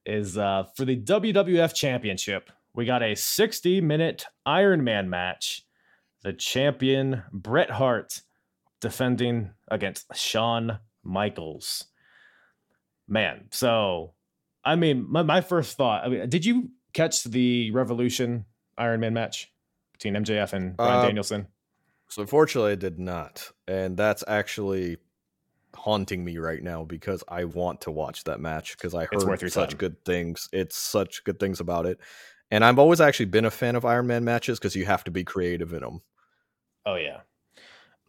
is 0.05 0.37
uh, 0.37 0.65
for 0.75 0.85
the 0.85 0.97
WWF 0.97 1.73
Championship. 1.73 2.49
We 2.73 2.85
got 2.85 3.03
a 3.03 3.15
60 3.15 3.81
minute 3.81 4.25
Iron 4.45 4.83
Man 4.83 5.09
match. 5.09 5.65
The 6.23 6.33
champion 6.33 7.23
Bret 7.31 7.69
Hart 7.69 8.21
defending 8.81 9.51
against 9.69 10.05
Shawn 10.15 10.79
Michaels. 11.03 11.85
Man, 13.07 13.45
so 13.51 14.13
I 14.63 14.75
mean, 14.75 15.05
my, 15.07 15.21
my 15.21 15.41
first 15.41 15.77
thought. 15.77 16.03
I 16.03 16.09
mean, 16.09 16.27
did 16.29 16.43
you 16.43 16.71
catch 16.93 17.23
the 17.23 17.69
Revolution 17.71 18.45
Iron 18.77 18.99
Man 18.99 19.13
match 19.13 19.51
between 19.93 20.15
MJF 20.15 20.53
and 20.53 20.75
Bryan 20.75 20.97
Uh, 20.97 21.01
Danielson? 21.05 21.47
So 22.09 22.21
unfortunately, 22.23 22.71
I 22.71 22.75
did 22.75 22.99
not, 22.99 23.51
and 23.67 23.95
that's 23.95 24.23
actually 24.27 24.97
haunting 25.75 26.23
me 26.25 26.37
right 26.37 26.63
now 26.63 26.83
because 26.83 27.23
I 27.27 27.43
want 27.45 27.81
to 27.81 27.91
watch 27.91 28.23
that 28.25 28.39
match 28.39 28.77
because 28.77 28.93
I 28.95 29.05
heard 29.05 29.51
such 29.51 29.71
time. 29.71 29.77
good 29.77 30.03
things. 30.05 30.49
It's 30.51 30.75
such 30.77 31.23
good 31.23 31.39
things 31.39 31.59
about 31.59 31.85
it, 31.85 31.99
and 32.51 32.63
I've 32.65 32.79
always 32.79 33.01
actually 33.01 33.25
been 33.27 33.45
a 33.45 33.51
fan 33.51 33.75
of 33.75 33.85
Iron 33.85 34.07
Man 34.07 34.23
matches 34.23 34.59
because 34.59 34.75
you 34.75 34.85
have 34.85 35.03
to 35.05 35.11
be 35.11 35.23
creative 35.23 35.73
in 35.73 35.81
them. 35.81 36.01
Oh 36.85 36.95
yeah. 36.95 37.21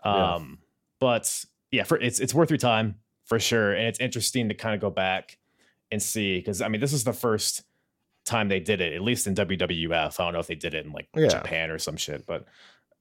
Yeah. 0.04 0.34
Um, 0.34 0.58
but 1.00 1.44
yeah, 1.70 1.84
for 1.84 1.98
it's 1.98 2.20
it's 2.20 2.34
worth 2.34 2.50
your 2.50 2.58
time 2.58 2.96
for 3.24 3.38
sure, 3.38 3.72
and 3.72 3.86
it's 3.86 4.00
interesting 4.00 4.48
to 4.48 4.54
kind 4.54 4.74
of 4.74 4.80
go 4.80 4.90
back 4.90 5.38
and 5.92 6.02
see 6.02 6.38
because 6.38 6.62
I 6.62 6.68
mean 6.68 6.80
this 6.80 6.92
is 6.92 7.04
the 7.04 7.12
first 7.12 7.62
time 8.24 8.48
they 8.48 8.60
did 8.60 8.80
it, 8.80 8.92
at 8.92 9.02
least 9.02 9.26
in 9.26 9.34
WWF. 9.34 10.18
I 10.20 10.24
don't 10.24 10.32
know 10.32 10.40
if 10.40 10.46
they 10.48 10.54
did 10.56 10.74
it 10.74 10.84
in 10.84 10.92
like 10.92 11.08
Yeah. 11.14 11.28
Japan 11.28 11.70
or 11.70 11.78
some 11.78 11.96
shit, 11.96 12.26
but 12.26 12.44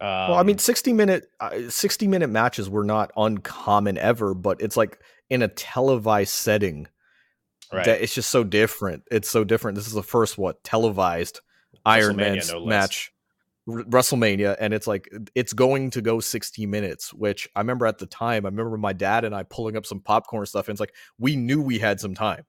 um, 0.02 0.08
well, 0.08 0.36
I 0.36 0.44
mean, 0.44 0.58
sixty 0.58 0.92
minute 0.92 1.28
uh, 1.40 1.70
sixty 1.70 2.08
minute 2.08 2.30
matches 2.30 2.70
were 2.70 2.84
not 2.84 3.12
uncommon 3.16 3.98
ever, 3.98 4.34
but 4.34 4.62
it's 4.62 4.76
like 4.76 5.00
in 5.30 5.42
a 5.42 5.48
televised 5.48 6.34
setting 6.34 6.88
right. 7.72 7.86
that 7.86 8.02
it's 8.02 8.14
just 8.14 8.30
so 8.30 8.44
different. 8.44 9.04
It's 9.10 9.30
so 9.30 9.44
different. 9.44 9.76
This 9.76 9.88
is 9.88 9.94
the 9.94 10.04
first 10.04 10.38
what 10.38 10.64
televised 10.64 11.40
Iron 11.86 12.18
Man 12.18 12.40
no 12.50 12.66
match, 12.66 13.14
R- 13.70 13.84
WrestleMania, 13.84 14.58
and 14.60 14.74
it's 14.74 14.86
like 14.86 15.10
it's 15.34 15.54
going 15.54 15.92
to 15.92 16.02
go 16.02 16.20
sixty 16.20 16.66
minutes. 16.66 17.14
Which 17.14 17.48
I 17.56 17.62
remember 17.62 17.86
at 17.86 17.98
the 17.98 18.06
time. 18.06 18.46
I 18.46 18.50
remember 18.50 18.78
my 18.78 18.94
dad 18.94 19.24
and 19.24 19.34
I 19.34 19.44
pulling 19.44 19.78
up 19.78 19.86
some 19.86 20.02
popcorn 20.02 20.46
stuff, 20.46 20.68
and 20.68 20.74
it's 20.74 20.82
like 20.82 20.94
we 21.18 21.38
knew 21.38 21.62
we 21.62 21.80
had 21.80 22.02
some 22.02 22.16
time, 22.16 22.44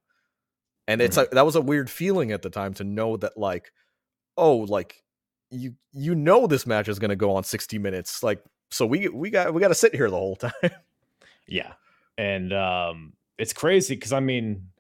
and 0.89 1.01
it's 1.01 1.16
Mhm. 1.16 1.20
like 1.20 1.31
that 1.31 1.47
was 1.47 1.55
a 1.55 1.60
weird 1.60 1.90
feeling 1.90 2.32
at 2.32 2.43
the 2.43 2.51
time 2.51 2.74
to 2.74 2.85
know 2.85 3.16
that 3.18 3.36
like, 3.36 3.70
oh, 4.36 4.56
like 4.56 5.02
you 5.51 5.74
you 5.93 6.14
know 6.14 6.47
this 6.47 6.66
match 6.66 6.89
is 6.89 6.98
going 6.98 7.10
to 7.10 7.16
go 7.16 7.35
on 7.36 7.44
sixty 7.44 7.78
minutes, 7.78 8.23
like. 8.23 8.43
So 8.73 8.85
we 8.85 9.06
we 9.09 9.31
got 9.31 9.55
we 9.55 9.60
got 9.60 9.68
to 9.68 9.74
sit 9.77 9.94
here 9.94 10.10
the 10.10 10.16
whole 10.16 10.35
time. 10.36 10.52
Yeah. 11.47 11.74
And 12.18 12.52
um 12.52 13.12
it's 13.39 13.52
crazy 13.52 13.94
because 13.94 14.12
I 14.12 14.18
mean 14.18 14.70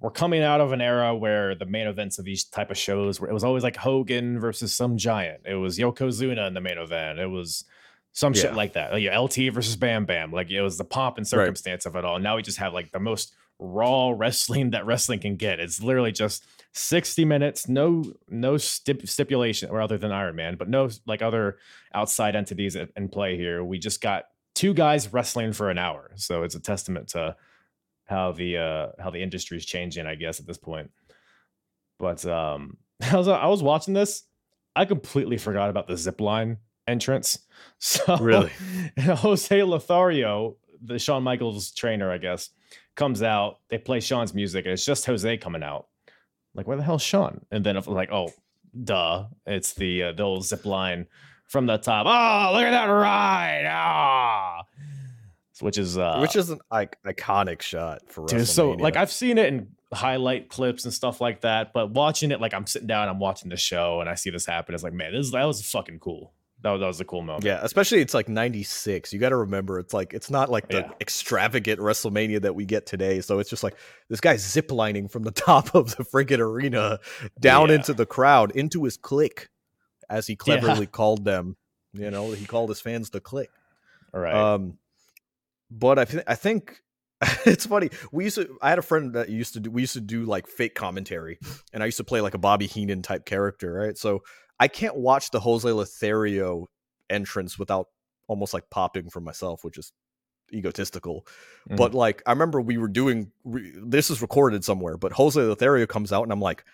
we're 0.00 0.10
coming 0.10 0.42
out 0.42 0.60
of 0.60 0.72
an 0.72 0.80
era 0.80 1.14
where 1.14 1.54
the 1.54 1.64
main 1.64 1.86
events 1.86 2.18
of 2.18 2.24
these 2.24 2.42
type 2.44 2.72
of 2.72 2.76
shows 2.76 3.20
where 3.20 3.30
it 3.30 3.32
was 3.32 3.44
always 3.44 3.62
like 3.62 3.76
Hogan 3.76 4.40
versus 4.40 4.74
some 4.74 4.96
giant. 4.96 5.42
It 5.46 5.54
was 5.54 5.78
Yokozuna 5.78 6.48
in 6.48 6.54
the 6.54 6.60
main 6.60 6.78
event. 6.78 7.20
It 7.20 7.28
was 7.28 7.64
some 8.12 8.32
Yeah. 8.34 8.42
shit 8.42 8.54
like 8.54 8.72
that. 8.72 8.92
Like, 8.92 9.02
yeah, 9.04 9.16
LT 9.18 9.52
versus 9.52 9.76
Bam 9.76 10.04
Bam. 10.04 10.32
Like 10.32 10.50
it 10.50 10.60
was 10.60 10.76
the 10.76 10.84
pomp 10.84 11.16
and 11.18 11.26
circumstance 11.26 11.86
of 11.86 11.94
it 11.94 12.04
all. 12.04 12.18
Now 12.18 12.34
we 12.34 12.42
just 12.42 12.58
have 12.58 12.72
like 12.74 12.90
the 12.90 12.98
most 12.98 13.34
raw 13.58 14.10
wrestling 14.16 14.70
that 14.70 14.86
wrestling 14.86 15.20
can 15.20 15.36
get. 15.36 15.60
It's 15.60 15.82
literally 15.82 16.12
just 16.12 16.44
60 16.72 17.24
minutes, 17.24 17.68
no 17.68 18.04
no 18.28 18.56
stip- 18.56 19.08
stipulation 19.08 19.70
or 19.70 19.80
other 19.80 19.98
than 19.98 20.12
Iron 20.12 20.36
Man, 20.36 20.56
but 20.56 20.68
no 20.68 20.88
like 21.06 21.22
other 21.22 21.58
outside 21.94 22.36
entities 22.36 22.76
in 22.76 23.08
play 23.08 23.36
here. 23.36 23.64
We 23.64 23.78
just 23.78 24.00
got 24.00 24.24
two 24.54 24.74
guys 24.74 25.12
wrestling 25.12 25.52
for 25.52 25.70
an 25.70 25.78
hour. 25.78 26.12
So 26.16 26.42
it's 26.42 26.54
a 26.54 26.60
testament 26.60 27.08
to 27.08 27.36
how 28.04 28.32
the 28.32 28.56
uh 28.58 28.86
how 29.02 29.10
the 29.10 29.22
industry 29.22 29.56
is 29.56 29.66
changing, 29.66 30.06
I 30.06 30.14
guess, 30.14 30.40
at 30.40 30.46
this 30.46 30.58
point. 30.58 30.90
But 31.98 32.24
um 32.26 32.76
I 33.02 33.16
was 33.16 33.28
I 33.28 33.46
was 33.46 33.62
watching 33.62 33.94
this, 33.94 34.24
I 34.76 34.84
completely 34.84 35.38
forgot 35.38 35.70
about 35.70 35.88
the 35.88 35.96
zip 35.96 36.20
line 36.20 36.58
entrance. 36.86 37.38
So 37.80 38.16
Really? 38.16 38.50
Jose 38.98 39.62
Lothario, 39.62 40.56
the 40.82 40.98
Shawn 40.98 41.22
Michaels 41.22 41.70
trainer, 41.72 42.10
I 42.10 42.18
guess, 42.18 42.50
comes 42.98 43.22
out. 43.22 43.60
They 43.70 43.78
play 43.78 44.00
Shawn's 44.00 44.34
music, 44.34 44.66
and 44.66 44.74
it's 44.74 44.84
just 44.84 45.06
Jose 45.06 45.38
coming 45.38 45.62
out. 45.62 45.86
Like, 46.54 46.66
where 46.66 46.76
the 46.76 46.82
hell's 46.82 47.02
Shawn? 47.02 47.46
And 47.50 47.64
then 47.64 47.78
it's 47.78 47.86
like, 47.86 48.12
oh, 48.12 48.32
duh, 48.84 49.26
it's 49.46 49.72
the 49.72 50.02
uh, 50.02 50.12
the 50.12 50.24
old 50.24 50.44
zip 50.44 50.66
line 50.66 51.06
from 51.46 51.64
the 51.64 51.78
top. 51.78 52.06
Oh, 52.06 52.52
look 52.52 52.64
at 52.64 52.72
that 52.72 52.86
ride! 52.86 53.64
Ah, 53.66 54.64
which 55.60 55.78
is 55.78 55.96
uh, 55.96 56.18
which 56.18 56.36
is 56.36 56.50
an 56.50 56.58
like 56.70 56.98
iconic 57.04 57.62
shot 57.62 58.02
for 58.08 58.26
Dude, 58.26 58.46
so 58.46 58.72
like 58.72 58.96
I've 58.96 59.12
seen 59.12 59.38
it 59.38 59.46
in 59.46 59.68
highlight 59.92 60.48
clips 60.50 60.84
and 60.84 60.92
stuff 60.92 61.20
like 61.20 61.40
that, 61.42 61.72
but 61.72 61.90
watching 61.92 62.30
it 62.30 62.40
like 62.40 62.52
I'm 62.52 62.66
sitting 62.66 62.88
down, 62.88 63.08
I'm 63.08 63.20
watching 63.20 63.48
the 63.48 63.56
show, 63.56 64.00
and 64.00 64.10
I 64.10 64.14
see 64.16 64.30
this 64.30 64.44
happen. 64.44 64.74
It's 64.74 64.84
like, 64.84 64.92
man, 64.92 65.12
this 65.12 65.30
that 65.30 65.44
was 65.44 65.62
fucking 65.62 66.00
cool. 66.00 66.32
That 66.62 66.72
was, 66.72 66.80
that 66.80 66.86
was 66.88 67.00
a 67.00 67.04
cool 67.04 67.22
moment. 67.22 67.44
Yeah, 67.44 67.60
especially 67.62 68.00
it's 68.00 68.14
like 68.14 68.28
96. 68.28 69.12
You 69.12 69.20
got 69.20 69.28
to 69.28 69.36
remember 69.36 69.78
it's 69.78 69.94
like 69.94 70.12
it's 70.12 70.28
not 70.28 70.50
like 70.50 70.68
the 70.68 70.78
Yeah. 70.78 70.90
extravagant 71.00 71.78
WrestleMania 71.80 72.42
that 72.42 72.54
we 72.56 72.64
get 72.64 72.84
today. 72.84 73.20
So 73.20 73.38
it's 73.38 73.48
just 73.48 73.62
like 73.62 73.76
this 74.08 74.20
guy's 74.20 74.42
ziplining 74.44 75.08
from 75.10 75.22
the 75.22 75.30
top 75.48 75.74
of 75.74 75.94
the 75.96 76.04
friggin' 76.04 76.40
arena 76.40 76.98
down 77.40 77.68
Yeah. 77.68 77.76
into 77.76 77.94
the 77.94 78.06
crowd 78.06 78.50
into 78.52 78.82
his 78.84 78.96
clique 78.96 79.48
as 80.10 80.26
he 80.26 80.34
cleverly 80.34 80.86
called 80.90 81.24
them. 81.24 81.56
You 81.92 82.10
know, 82.10 82.32
he 82.32 82.44
called 82.44 82.70
his 82.70 82.80
fans 82.80 83.10
the 83.10 83.20
clique. 83.20 83.50
All 84.12 84.20
right. 84.20 84.34
Um 84.34 84.78
but 85.70 85.98
I 85.98 86.06
th- 86.06 86.24
I 86.26 86.34
think 86.34 86.82
it's 87.46 87.66
funny. 87.66 87.90
We 88.10 88.24
used 88.24 88.36
to 88.36 88.58
I 88.60 88.70
had 88.70 88.78
a 88.80 88.82
friend 88.82 89.12
that 89.14 89.28
used 89.28 89.54
to 89.54 89.60
do 89.60 89.70
we 89.70 89.82
used 89.82 89.92
to 89.94 90.00
do 90.00 90.24
like 90.24 90.48
fake 90.48 90.74
commentary 90.74 91.38
and 91.72 91.84
I 91.84 91.86
used 91.86 91.98
to 91.98 92.04
play 92.04 92.20
like 92.20 92.34
a 92.34 92.38
Bobby 92.38 92.66
Heenan 92.66 93.02
type 93.02 93.26
character, 93.26 93.72
right? 93.72 93.96
So 93.96 94.22
I 94.60 94.68
can't 94.68 94.96
watch 94.96 95.30
the 95.30 95.40
Jose 95.40 95.70
Lothario 95.70 96.66
entrance 97.10 97.58
without 97.58 97.88
almost 98.26 98.52
like 98.54 98.68
popping 98.70 99.08
for 99.10 99.20
myself, 99.20 99.64
which 99.64 99.78
is 99.78 99.92
egotistical. 100.52 101.26
Mhm. 101.70 101.76
But 101.76 101.94
like 101.94 102.22
I 102.26 102.32
remember 102.32 102.60
we 102.60 102.78
were 102.78 102.88
doing 102.88 103.30
re- 103.44 103.72
this 103.76 104.10
is 104.10 104.20
recorded 104.22 104.64
somewhere, 104.64 104.96
but 104.96 105.12
Jose 105.12 105.40
Lothario 105.40 105.86
comes 105.86 106.12
out 106.12 106.22
and 106.22 106.32
I'm 106.32 106.40
like 106.40 106.64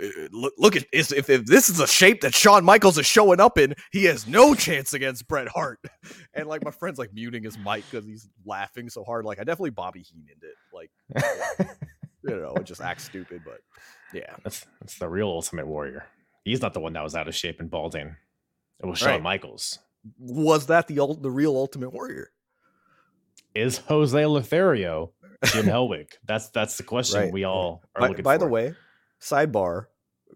"Uh, 0.00 0.06
Look, 0.32 0.54
look 0.58 0.76
at 0.76 0.84
is- 0.92 1.12
if, 1.12 1.30
if 1.30 1.46
this 1.46 1.68
is 1.68 1.78
a 1.80 1.86
shape 1.86 2.20
that 2.22 2.34
Shawn 2.34 2.64
Michaels 2.64 2.98
is 2.98 3.06
showing 3.06 3.40
up 3.40 3.58
in, 3.58 3.74
he 3.92 4.04
has 4.06 4.26
no 4.26 4.54
chance 4.54 4.92
against 4.92 5.28
Bret 5.28 5.48
Hart. 5.48 5.78
And 6.34 6.48
like 6.48 6.64
my 6.64 6.70
friend's 6.70 6.98
like 6.98 7.12
muting 7.12 7.42
his 7.44 7.58
mic 7.58 7.84
because 7.90 8.06
he's 8.06 8.28
laughing 8.46 8.88
so 8.88 9.04
hard. 9.04 9.24
Like 9.24 9.38
I 9.38 9.44
definitely 9.44 9.70
Bobby 9.70 10.02
Heenan 10.02 10.38
it. 10.42 10.56
Like 10.72 10.90
you 12.24 12.36
know, 12.36 12.54
it 12.54 12.64
just 12.64 12.80
acts 12.80 13.04
stupid, 13.04 13.42
but 13.44 13.60
yeah. 14.14 14.34
that's 14.44 14.66
that's 14.80 14.98
the 14.98 15.08
real 15.08 15.28
Ultimate 15.28 15.66
Warrior. 15.66 16.06
He's 16.44 16.60
not 16.60 16.72
the 16.74 16.80
one 16.80 16.92
that 16.94 17.04
was 17.04 17.14
out 17.14 17.28
of 17.28 17.34
shape 17.34 17.60
and 17.60 17.70
balding. 17.70 18.16
It 18.82 18.86
was 18.86 18.98
Shawn 18.98 19.08
Right. 19.10 19.22
Michaels. 19.22 19.78
Was 20.18 20.66
that 20.66 20.88
the 20.88 21.16
the 21.20 21.30
real 21.30 21.56
Ultimate 21.56 21.92
Warrior? 21.92 22.30
Is 23.54 23.78
Jose 23.78 24.26
Lothario 24.26 25.12
Jim 25.44 25.66
Hellwig? 25.66 26.08
That's 26.24 26.48
that's 26.50 26.76
the 26.76 26.82
question 26.82 27.20
Right. 27.20 27.32
we 27.32 27.44
all 27.44 27.82
are 27.94 28.00
By, 28.02 28.08
looking 28.08 28.22
by 28.24 28.34
for. 28.34 28.38
By 28.40 28.44
the 28.44 28.50
way, 28.50 28.74
sidebar 29.20 29.86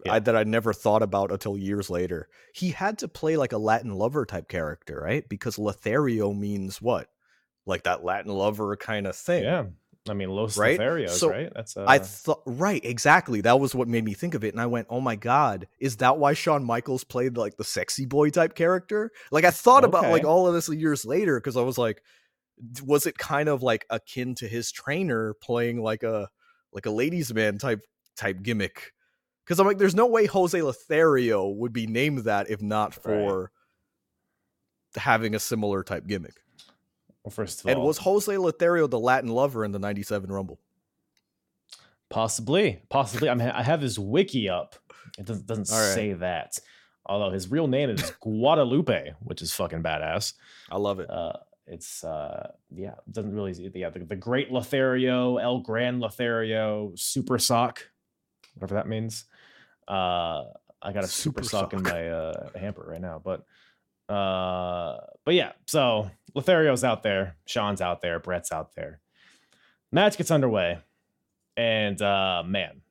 Yeah. 0.05 0.13
I, 0.13 0.19
that 0.19 0.35
I 0.35 0.43
never 0.43 0.71
thought 0.73 1.01
about 1.03 1.31
until 1.31 1.57
years 1.57 1.89
later. 1.89 2.29
He 2.53 2.69
had 2.69 2.99
to 2.99 3.07
play 3.07 3.35
like 3.35 3.51
a 3.51 3.57
Latin 3.57 3.91
lover 3.93 4.25
type 4.25 4.47
character, 4.47 4.99
right? 5.03 5.27
Because 5.27 5.57
Lothario 5.59 6.31
means 6.33 6.81
what? 6.81 7.09
Like 7.65 7.83
that 7.83 8.03
Latin 8.03 8.31
lover 8.31 8.75
kind 8.77 9.05
of 9.07 9.15
thing. 9.15 9.43
yeah, 9.43 9.65
I 10.09 10.13
mean, 10.13 10.29
Los 10.29 10.57
Right? 10.57 10.79
Lotharios, 10.79 11.09
So, 11.09 11.29
right? 11.29 11.51
That's 11.53 11.77
uh, 11.77 11.85
I 11.87 11.99
thought 11.99 12.41
right, 12.45 12.83
exactly. 12.83 13.41
That 13.41 13.59
was 13.59 13.75
what 13.75 13.87
made 13.87 14.03
me 14.03 14.13
think 14.13 14.33
of 14.33 14.43
it, 14.43 14.53
and 14.53 14.61
I 14.61 14.65
went, 14.65 14.87
"Oh 14.89 15.01
my 15.01 15.15
god, 15.15 15.67
is 15.79 15.97
that 15.97 16.17
why 16.17 16.33
Shawn 16.33 16.63
Michaels 16.63 17.03
played 17.03 17.37
like 17.37 17.57
the 17.57 17.63
sexy 17.63 18.05
boy 18.05 18.29
type 18.29 18.55
character?" 18.55 19.11
Like 19.31 19.45
I 19.45 19.51
thought 19.51 19.83
about 19.83 20.09
like 20.11 20.25
all 20.25 20.47
of 20.47 20.53
this 20.53 20.69
years 20.69 21.05
later 21.05 21.39
because 21.39 21.57
I 21.57 21.61
was 21.61 21.77
like, 21.77 22.01
was 22.83 23.05
it 23.05 23.17
kind 23.17 23.49
of 23.49 23.63
like 23.63 23.85
akin 23.89 24.35
to 24.35 24.47
his 24.47 24.71
trainer 24.71 25.33
playing 25.41 25.81
like 25.81 26.03
a 26.03 26.29
like 26.71 26.85
a 26.85 26.91
ladies' 26.91 27.33
man 27.33 27.57
type 27.57 27.81
type 28.15 28.41
gimmick? 28.41 28.93
Because 29.45 29.59
I'm 29.59 29.67
like, 29.67 29.77
there's 29.77 29.95
no 29.95 30.07
way 30.07 30.25
Jose 30.25 30.61
Lothario 30.61 31.47
would 31.47 31.71
be 31.71 31.87
named 31.87 32.19
that 32.25 32.49
if 32.49 32.61
not 32.61 32.95
Right. 32.95 33.03
for 33.03 33.51
having 34.95 35.35
a 35.35 35.39
similar 35.39 35.83
type 35.83 36.07
gimmick. 36.07 36.35
Well, 37.27 37.31
first 37.31 37.59
of 37.59 37.69
And 37.69 37.77
all, 37.79 37.85
was 37.85 37.97
Jose 37.97 38.37
Lothario 38.37 38.87
the 38.87 38.97
Latin 38.97 39.29
lover 39.29 39.65
in 39.65 39.73
the 39.73 39.79
'97 39.79 40.31
Rumble? 40.31 40.59
possibly, 42.09 42.81
possibly. 42.87 43.27
I 43.27 43.33
mean, 43.33 43.49
I 43.49 43.61
have 43.63 43.81
his 43.81 43.99
wiki 43.99 44.47
up. 44.47 44.75
It 45.19 45.25
doesn't, 45.25 45.45
doesn't 45.45 45.69
right. 45.69 45.93
say 45.93 46.13
that. 46.13 46.57
Although 47.05 47.31
his 47.31 47.51
real 47.51 47.67
name 47.67 47.89
is 47.89 48.11
Guadalupe, 48.21 49.13
which 49.19 49.41
is 49.41 49.53
fucking 49.53 49.83
badass. 49.83 50.35
I 50.71 50.77
love 50.77 51.01
it. 51.01 51.09
Uh, 51.09 51.33
it's 51.65 52.05
uh, 52.05 52.51
yeah, 52.73 52.95
doesn't 53.11 53.35
really. 53.35 53.51
Yeah, 53.75 53.89
the, 53.89 53.99
the 53.99 54.15
Great 54.15 54.53
Lothario, 54.53 55.35
El 55.35 55.59
Gran 55.59 55.99
Lothario, 55.99 56.93
Super 56.95 57.37
Sock, 57.37 57.89
whatever 58.55 58.75
that 58.75 58.87
means. 58.87 59.25
Uh, 59.85 60.45
I 60.81 60.93
got 60.93 61.03
a 61.03 61.07
super, 61.07 61.43
Super 61.43 61.43
sock, 61.43 61.73
in 61.73 61.83
my 61.83 62.07
uh, 62.07 62.49
hamper 62.57 62.85
right 62.87 63.01
now, 63.01 63.21
but 63.21 63.43
uh, 64.09 64.97
but 65.25 65.33
yeah. 65.33 65.53
So 65.65 66.09
Lothario's 66.35 66.83
out 66.83 67.03
there, 67.03 67.35
Shawn's 67.45 67.81
out 67.81 68.01
there, 68.01 68.19
Bret's 68.19 68.51
out 68.51 68.75
there. 68.75 68.99
Match 69.91 70.17
gets 70.17 70.31
underway, 70.31 70.79
and 71.55 72.01
uh, 72.01 72.43
man, 72.45 72.81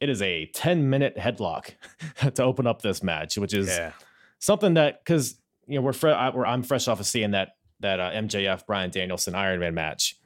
it 0.00 0.08
is 0.08 0.22
a 0.22 0.46
ten 0.46 0.88
minute 0.90 1.16
headlock 1.16 1.74
to 2.34 2.42
open 2.42 2.66
up 2.66 2.82
this 2.82 3.02
match, 3.02 3.36
which 3.36 3.54
is 3.54 3.68
yeah. 3.68 3.92
something 4.38 4.74
that 4.74 5.04
because 5.04 5.36
you 5.66 5.76
know 5.76 5.82
we're, 5.82 5.92
fre- 5.92 6.08
I, 6.08 6.30
we're 6.30 6.46
I'm 6.46 6.62
fresh 6.62 6.88
off 6.88 7.00
of 7.00 7.06
seeing 7.06 7.32
that 7.32 7.56
that 7.80 8.00
uh, 8.00 8.10
MJF 8.12 8.66
Bryan 8.66 8.90
Danielson 8.90 9.34
Iron 9.34 9.60
Man 9.60 9.74
match, 9.74 10.18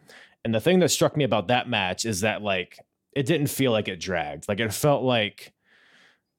and 0.45 0.55
the 0.55 0.61
thing 0.61 0.79
that 0.81 0.91
struck 0.91 1.17
me 1.17 1.25
about 1.25 1.49
that 1.49 1.69
match 1.69 2.05
is 2.05 2.21
that 2.21 2.43
like 2.43 2.79
it 3.13 3.27
didn't 3.27 3.49
feel 3.49 3.73
like 3.73 3.89
it 3.89 4.01
dragged. 4.01 4.49
Like 4.49 4.61
it 4.61 4.73
felt 4.73 5.03
like 5.03 5.53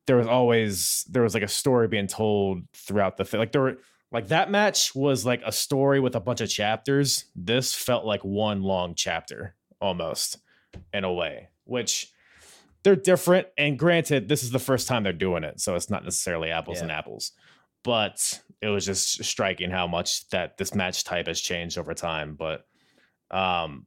there 0.08 0.18
was 0.18 0.28
always 0.28 1.06
there 1.10 1.24
was 1.24 1.34
like 1.34 1.44
a 1.44 1.48
story 1.48 1.88
being 1.88 2.08
told 2.08 2.64
throughout 2.74 3.18
the 3.18 3.26
thing. 3.26 3.40
Like 3.40 3.52
there 3.52 3.62
were 3.62 3.78
like 4.12 4.28
that 4.28 4.52
match 4.52 4.94
was 4.94 5.26
like 5.26 5.42
a 5.46 5.52
story 5.52 6.00
with 6.00 6.16
a 6.16 6.20
bunch 6.20 6.42
of 6.42 6.50
chapters. 6.50 7.26
This 7.36 7.74
felt 7.74 8.06
like 8.06 8.24
one 8.24 8.62
long 8.62 8.94
chapter 8.96 9.56
almost 9.80 10.38
in 10.94 11.04
a 11.04 11.12
way, 11.14 11.50
which 11.66 12.12
they're 12.84 12.96
different. 12.96 13.48
And 13.58 13.78
granted, 13.80 14.28
this 14.28 14.44
is 14.44 14.52
the 14.52 14.60
first 14.60 14.88
time 14.88 15.04
they're 15.04 15.14
doing 15.14 15.44
it, 15.44 15.60
so 15.62 15.76
it's 15.76 15.90
not 15.90 16.04
necessarily 16.04 16.50
apples 16.52 16.78
Yeah. 16.78 16.84
and 16.84 16.92
apples. 16.92 17.32
But 17.84 18.42
it 18.62 18.68
was 18.68 18.86
just 18.86 19.24
striking 19.24 19.72
how 19.72 19.88
much 19.88 20.28
that 20.30 20.58
this 20.58 20.76
match 20.76 21.04
type 21.04 21.28
has 21.28 21.42
changed 21.42 21.78
over 21.78 21.94
time. 21.94 22.36
But 22.36 22.66
um, 23.32 23.86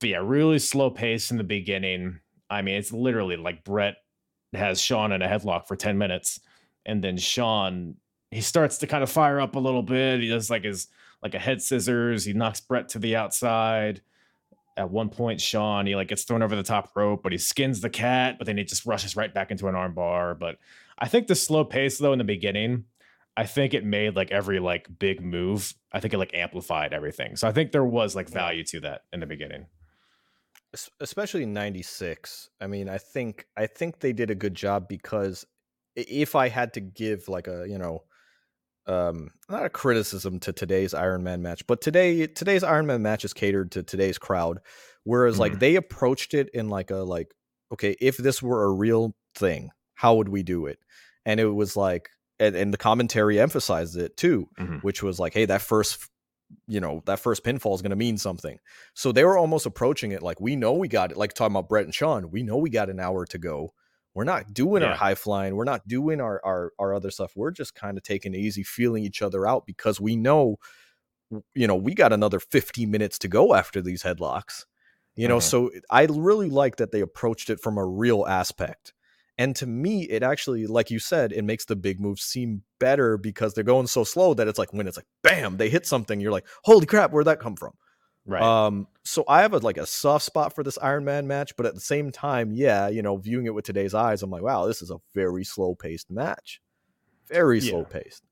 but 0.00 0.08
yeah, 0.10 0.20
really 0.22 0.58
slow 0.58 0.90
pace 0.90 1.30
in 1.30 1.36
the 1.36 1.44
beginning. 1.44 2.20
I 2.48 2.62
mean, 2.62 2.76
it's 2.76 2.92
literally 2.92 3.36
like 3.36 3.64
Bret 3.64 3.96
has 4.52 4.80
Shawn 4.80 5.12
in 5.12 5.20
a 5.20 5.26
headlock 5.26 5.66
for 5.66 5.76
10 5.76 5.98
minutes, 5.98 6.40
and 6.86 7.02
then 7.02 7.16
Shawn 7.16 7.96
he 8.34 8.40
starts 8.40 8.78
to 8.78 8.88
kind 8.88 9.04
of 9.04 9.10
fire 9.10 9.40
up 9.40 9.54
a 9.54 9.60
little 9.60 9.82
bit. 9.82 10.20
He 10.20 10.26
does 10.26 10.50
like 10.50 10.64
his 10.64 10.88
like 11.22 11.34
a 11.34 11.38
head 11.38 11.62
scissors. 11.62 12.24
He 12.24 12.32
knocks 12.32 12.60
Bret 12.60 12.88
to 12.90 12.98
the 12.98 13.14
outside. 13.14 14.00
At 14.76 14.90
one 14.90 15.08
point, 15.08 15.40
Shawn 15.40 15.86
he 15.86 15.94
like 15.94 16.08
gets 16.08 16.24
thrown 16.24 16.42
over 16.42 16.56
the 16.56 16.64
top 16.64 16.90
rope, 16.96 17.22
but 17.22 17.30
he 17.30 17.38
skins 17.38 17.80
the 17.80 17.88
cat, 17.88 18.36
but 18.36 18.46
then 18.46 18.58
he 18.58 18.64
just 18.64 18.86
rushes 18.86 19.14
right 19.14 19.32
back 19.32 19.52
into 19.52 19.68
an 19.68 19.76
armbar. 19.76 20.36
But 20.36 20.58
I 20.98 21.06
think 21.06 21.28
the 21.28 21.36
slow 21.36 21.64
pace 21.64 21.98
though 21.98 22.12
in 22.12 22.18
the 22.18 22.24
beginning, 22.24 22.86
I 23.36 23.46
think 23.46 23.72
it 23.72 23.84
made 23.84 24.16
like 24.16 24.32
every 24.32 24.58
like 24.58 24.88
big 24.98 25.24
move. 25.24 25.72
I 25.92 26.00
think 26.00 26.12
it 26.12 26.18
like 26.18 26.34
amplified 26.34 26.92
everything. 26.92 27.36
So 27.36 27.46
I 27.46 27.52
think 27.52 27.70
there 27.70 27.84
was 27.84 28.16
like 28.16 28.28
value 28.28 28.64
to 28.64 28.80
that 28.80 29.02
in 29.12 29.20
the 29.20 29.26
beginning. 29.26 29.66
Especially 30.98 31.44
in 31.44 31.52
96 31.52 32.50
i 32.60 32.66
mean 32.66 32.88
i 32.88 32.98
think 32.98 33.46
i 33.56 33.64
think 33.64 34.00
they 34.00 34.12
did 34.12 34.28
a 34.28 34.34
good 34.34 34.56
job 34.56 34.88
because 34.88 35.46
if 35.94 36.34
i 36.34 36.48
had 36.48 36.74
to 36.74 36.80
give 36.80 37.28
like 37.28 37.46
a 37.46 37.64
you 37.68 37.78
know 37.78 38.02
um 38.86 39.30
not 39.48 39.64
a 39.64 39.70
criticism 39.70 40.38
to 40.40 40.52
today's 40.52 40.92
iron 40.94 41.22
man 41.24 41.40
match 41.42 41.66
but 41.66 41.80
today 41.80 42.26
today's 42.26 42.62
iron 42.62 42.86
man 42.86 43.02
match 43.02 43.24
is 43.24 43.32
catered 43.32 43.70
to 43.72 43.82
today's 43.82 44.18
crowd 44.18 44.58
whereas 45.04 45.38
like 45.38 45.52
Mhm. 45.54 45.60
they 45.60 45.76
approached 45.76 46.34
it 46.34 46.48
in 46.52 46.68
like 46.68 46.90
a 46.90 46.96
like 46.96 47.32
okay 47.72 47.96
if 48.00 48.16
this 48.18 48.42
were 48.42 48.64
a 48.64 48.70
real 48.72 49.14
thing 49.34 49.70
how 49.94 50.14
would 50.16 50.28
we 50.28 50.42
do 50.42 50.66
it 50.66 50.78
and 51.24 51.40
it 51.40 51.46
was 51.46 51.76
like 51.76 52.10
and, 52.38 52.54
and 52.56 52.74
the 52.74 52.78
commentary 52.78 53.40
emphasized 53.40 53.96
it 53.96 54.16
too 54.16 54.48
Mhm. 54.58 54.82
which 54.82 55.02
was 55.02 55.18
like 55.18 55.32
hey 55.34 55.46
that 55.46 55.62
first 55.62 56.10
you 56.66 56.78
know 56.80 57.02
that 57.06 57.18
first 57.20 57.42
pinfall 57.42 57.74
is 57.74 57.80
going 57.82 57.90
to 57.90 57.96
mean 57.96 58.18
something 58.18 58.58
so 58.92 59.12
they 59.12 59.24
were 59.24 59.38
almost 59.38 59.64
approaching 59.66 60.12
it 60.12 60.22
like 60.22 60.40
we 60.40 60.56
know 60.56 60.74
we 60.74 60.88
got 60.88 61.10
it 61.10 61.16
like 61.16 61.32
talking 61.32 61.54
about 61.56 61.68
bret 61.70 61.84
and 61.84 61.94
shawn 61.94 62.30
we 62.30 62.42
know 62.42 62.58
we 62.58 62.68
got 62.70 62.90
an 62.90 63.00
hour 63.00 63.24
to 63.24 63.38
go 63.38 63.72
we're 64.14 64.24
not 64.24 64.54
doing 64.54 64.82
Yeah. 64.82 64.90
our 64.90 64.94
high 64.94 65.14
flying 65.14 65.56
we're 65.56 65.64
not 65.64 65.86
doing 65.88 66.20
our, 66.20 66.40
our 66.44 66.72
our 66.78 66.94
other 66.94 67.10
stuff 67.10 67.32
we're 67.36 67.50
just 67.50 67.74
kind 67.74 67.96
of 67.98 68.04
taking 68.04 68.34
it 68.34 68.38
easy 68.38 68.62
feeling 68.62 69.04
each 69.04 69.22
other 69.22 69.46
out 69.46 69.66
because 69.66 70.00
we 70.00 70.16
know 70.16 70.56
you 71.54 71.66
know 71.66 71.74
we 71.76 71.94
got 71.94 72.12
another 72.12 72.38
50 72.40 72.86
minutes 72.86 73.18
to 73.18 73.28
go 73.28 73.54
after 73.54 73.80
these 73.82 74.02
headlocks 74.02 74.64
you 75.16 75.26
know 75.28 75.38
Mhm. 75.38 75.42
so 75.42 75.70
i 75.90 76.04
really 76.04 76.48
like 76.50 76.76
that 76.76 76.92
they 76.92 77.00
approached 77.00 77.50
it 77.50 77.60
from 77.60 77.78
a 77.78 77.84
real 77.84 78.26
aspect 78.26 78.92
and 79.36 79.56
to 79.56 79.66
me 79.66 80.04
it 80.04 80.22
actually 80.22 80.66
like 80.66 80.90
you 80.90 80.98
said 81.00 81.32
it 81.32 81.42
makes 81.42 81.64
the 81.64 81.74
big 81.76 81.98
moves 82.00 82.22
seem 82.22 82.62
better 82.78 83.16
because 83.18 83.54
they're 83.54 83.64
going 83.64 83.86
so 83.88 84.04
slow 84.04 84.34
that 84.34 84.46
it's 84.46 84.58
like 84.58 84.72
when 84.72 84.86
it's 84.86 84.96
like 84.96 85.06
bam 85.22 85.56
they 85.56 85.68
hit 85.68 85.86
something 85.86 86.20
you're 86.20 86.30
like 86.32 86.46
holy 86.62 86.86
crap 86.86 87.10
where'd 87.10 87.26
that 87.26 87.40
come 87.40 87.56
from 87.56 87.72
Right. 88.26 88.42
um, 88.42 88.86
so 89.04 89.24
I 89.28 89.42
have 89.42 89.52
a 89.52 89.58
like 89.58 89.76
a 89.76 89.86
soft 89.86 90.24
spot 90.24 90.54
for 90.54 90.62
this 90.64 90.78
Iron 90.80 91.04
Man 91.04 91.26
match, 91.26 91.56
but 91.56 91.66
at 91.66 91.74
the 91.74 91.80
same 91.80 92.10
time, 92.10 92.52
yeah, 92.52 92.88
you 92.88 93.02
know, 93.02 93.16
viewing 93.18 93.46
it 93.46 93.54
with 93.54 93.64
today's 93.66 93.92
eyes, 93.94 94.22
I'm 94.22 94.30
like, 94.30 94.42
wow, 94.42 94.66
this 94.66 94.80
is 94.80 94.90
a 94.90 94.96
very 95.14 95.44
slow 95.44 95.74
paced 95.74 96.10
match, 96.10 96.60
very 97.28 97.58
Yeah. 97.60 97.70
slow 97.70 97.84
paced. 97.84 98.22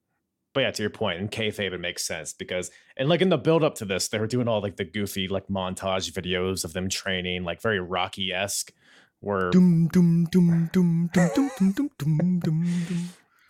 but 0.55 0.61
yeah, 0.61 0.71
to 0.71 0.83
your 0.83 0.91
point, 0.91 1.19
in 1.21 1.29
kayfabe, 1.29 1.73
it 1.73 1.79
makes 1.81 2.05
sense 2.05 2.33
because, 2.33 2.71
and 2.97 3.09
like 3.09 3.21
in 3.23 3.29
the 3.31 3.39
build 3.39 3.63
up 3.65 3.75
to 3.77 3.85
this, 3.85 4.09
they 4.09 4.19
were 4.19 4.27
doing 4.27 4.49
all 4.49 4.61
like 4.63 4.77
the 4.77 4.85
goofy 4.85 5.29
like 5.29 5.47
montage 5.49 6.11
videos 6.13 6.65
of 6.65 6.73
them 6.73 6.89
training, 6.89 7.45
like 7.45 7.61
very 7.63 7.81
Rocky 7.81 8.33
esque, 8.33 8.73
where 9.21 9.51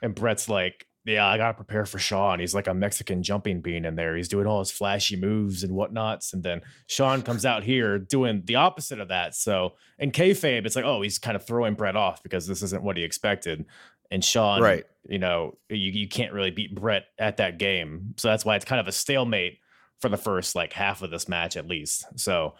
and 0.02 0.14
Bret's 0.14 0.48
like, 0.48 0.86
yeah, 1.04 1.26
I 1.26 1.36
gotta 1.36 1.54
prepare 1.54 1.84
for 1.84 1.98
Shawn. 1.98 2.38
He's 2.40 2.54
like 2.54 2.66
a 2.68 2.74
Mexican 2.74 3.22
jumping 3.22 3.60
bean 3.60 3.84
in 3.84 3.96
there. 3.96 4.16
He's 4.16 4.28
doing 4.28 4.46
all 4.46 4.60
his 4.60 4.70
flashy 4.70 5.16
moves 5.16 5.62
and 5.64 5.74
whatnots, 5.74 6.32
and 6.32 6.42
then 6.42 6.62
Shawn 6.86 7.22
comes 7.22 7.44
out 7.44 7.64
here 7.64 7.98
doing 7.98 8.42
the 8.44 8.56
opposite 8.56 9.00
of 9.00 9.08
that. 9.08 9.34
So 9.34 9.74
in 9.98 10.12
kayfabe, 10.12 10.64
it's 10.66 10.76
like, 10.76 10.84
oh, 10.84 11.02
he's 11.02 11.18
kind 11.18 11.34
of 11.36 11.44
throwing 11.44 11.74
Bret 11.74 11.96
off 11.96 12.22
because 12.22 12.46
this 12.46 12.62
isn't 12.62 12.82
what 12.82 12.96
he 12.96 13.02
expected. 13.04 13.64
And 14.10 14.22
Shawn, 14.24 14.60
Right. 14.60 14.84
you 15.08 15.18
know, 15.18 15.56
you, 15.70 15.76
you 15.90 16.06
can't 16.08 16.32
really 16.34 16.50
beat 16.50 16.74
Bret 16.74 17.04
at 17.18 17.38
that 17.38 17.58
game. 17.58 18.14
So 18.18 18.28
that's 18.28 18.44
why 18.44 18.56
it's 18.56 18.64
kind 18.66 18.78
of 18.80 18.86
a 18.86 18.92
stalemate 18.92 19.58
for 20.00 20.08
the 20.10 20.16
first 20.18 20.54
like 20.54 20.72
half 20.74 21.00
of 21.02 21.10
this 21.10 21.28
match 21.28 21.56
at 21.56 21.66
least. 21.66 22.04
So 22.20 22.54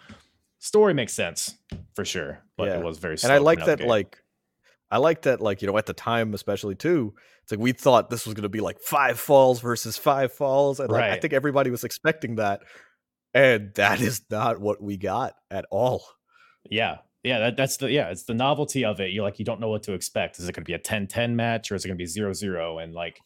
story 0.61 0.95
makes 0.95 1.13
sense 1.13 1.57
for 1.95 2.05
sure, 2.05 2.39
but 2.57 2.69
Yeah. 2.69 2.79
it 2.79 2.85
was 2.85 2.99
very. 2.99 3.17
And 3.23 3.31
I 3.33 3.39
like 3.39 3.65
that, 3.67 3.81
like, 3.81 4.22
I 4.93 4.99
like 4.99 5.23
that, 5.23 5.41
like, 5.41 5.63
you 5.63 5.69
know, 5.69 5.79
at 5.79 5.87
the 5.87 5.95
time, 5.95 6.35
especially 6.35 6.75
too, 6.75 7.15
it's 7.43 7.51
like 7.51 7.59
we 7.59 7.73
thought 7.73 8.11
this 8.11 8.27
was 8.27 8.35
going 8.35 8.43
to 8.43 8.51
be 8.51 8.61
like 8.61 8.79
five 8.79 9.19
falls 9.19 9.59
versus 9.59 9.97
five 9.97 10.33
falls. 10.33 10.81
And 10.81 10.91
like, 10.91 11.11
I 11.11 11.19
think 11.19 11.33
everybody 11.33 11.71
was 11.71 11.83
expecting 11.83 12.37
that. 12.37 12.61
And 13.33 13.73
that 13.77 14.03
is 14.03 14.21
not 14.31 14.61
what 14.61 14.83
we 14.83 14.99
got 14.99 15.35
at 15.51 15.65
all. 15.71 16.05
Yeah. 16.71 16.99
Yeah, 17.25 17.39
that, 17.39 17.57
that's 17.57 17.77
the 17.77 17.91
yeah, 17.91 18.11
it's 18.11 18.25
the 18.25 18.35
novelty 18.35 18.85
of 18.85 19.01
it. 19.01 19.13
You're 19.13 19.23
like 19.23 19.39
you 19.39 19.45
don't 19.45 19.61
know 19.61 19.69
what 19.69 19.85
to 19.85 19.93
expect. 19.93 20.39
Is 20.39 20.49
it 20.49 20.55
going 20.55 20.65
to 20.65 20.69
be 20.69 20.75
a 20.75 20.79
10-10 20.79 21.35
match 21.35 21.71
or 21.71 21.77
is 21.77 21.85
it 21.85 21.89
going 21.89 21.97
to 21.97 22.05
be 22.05 22.11
0-0 22.11 22.83
and 22.83 22.93
like 22.93 23.21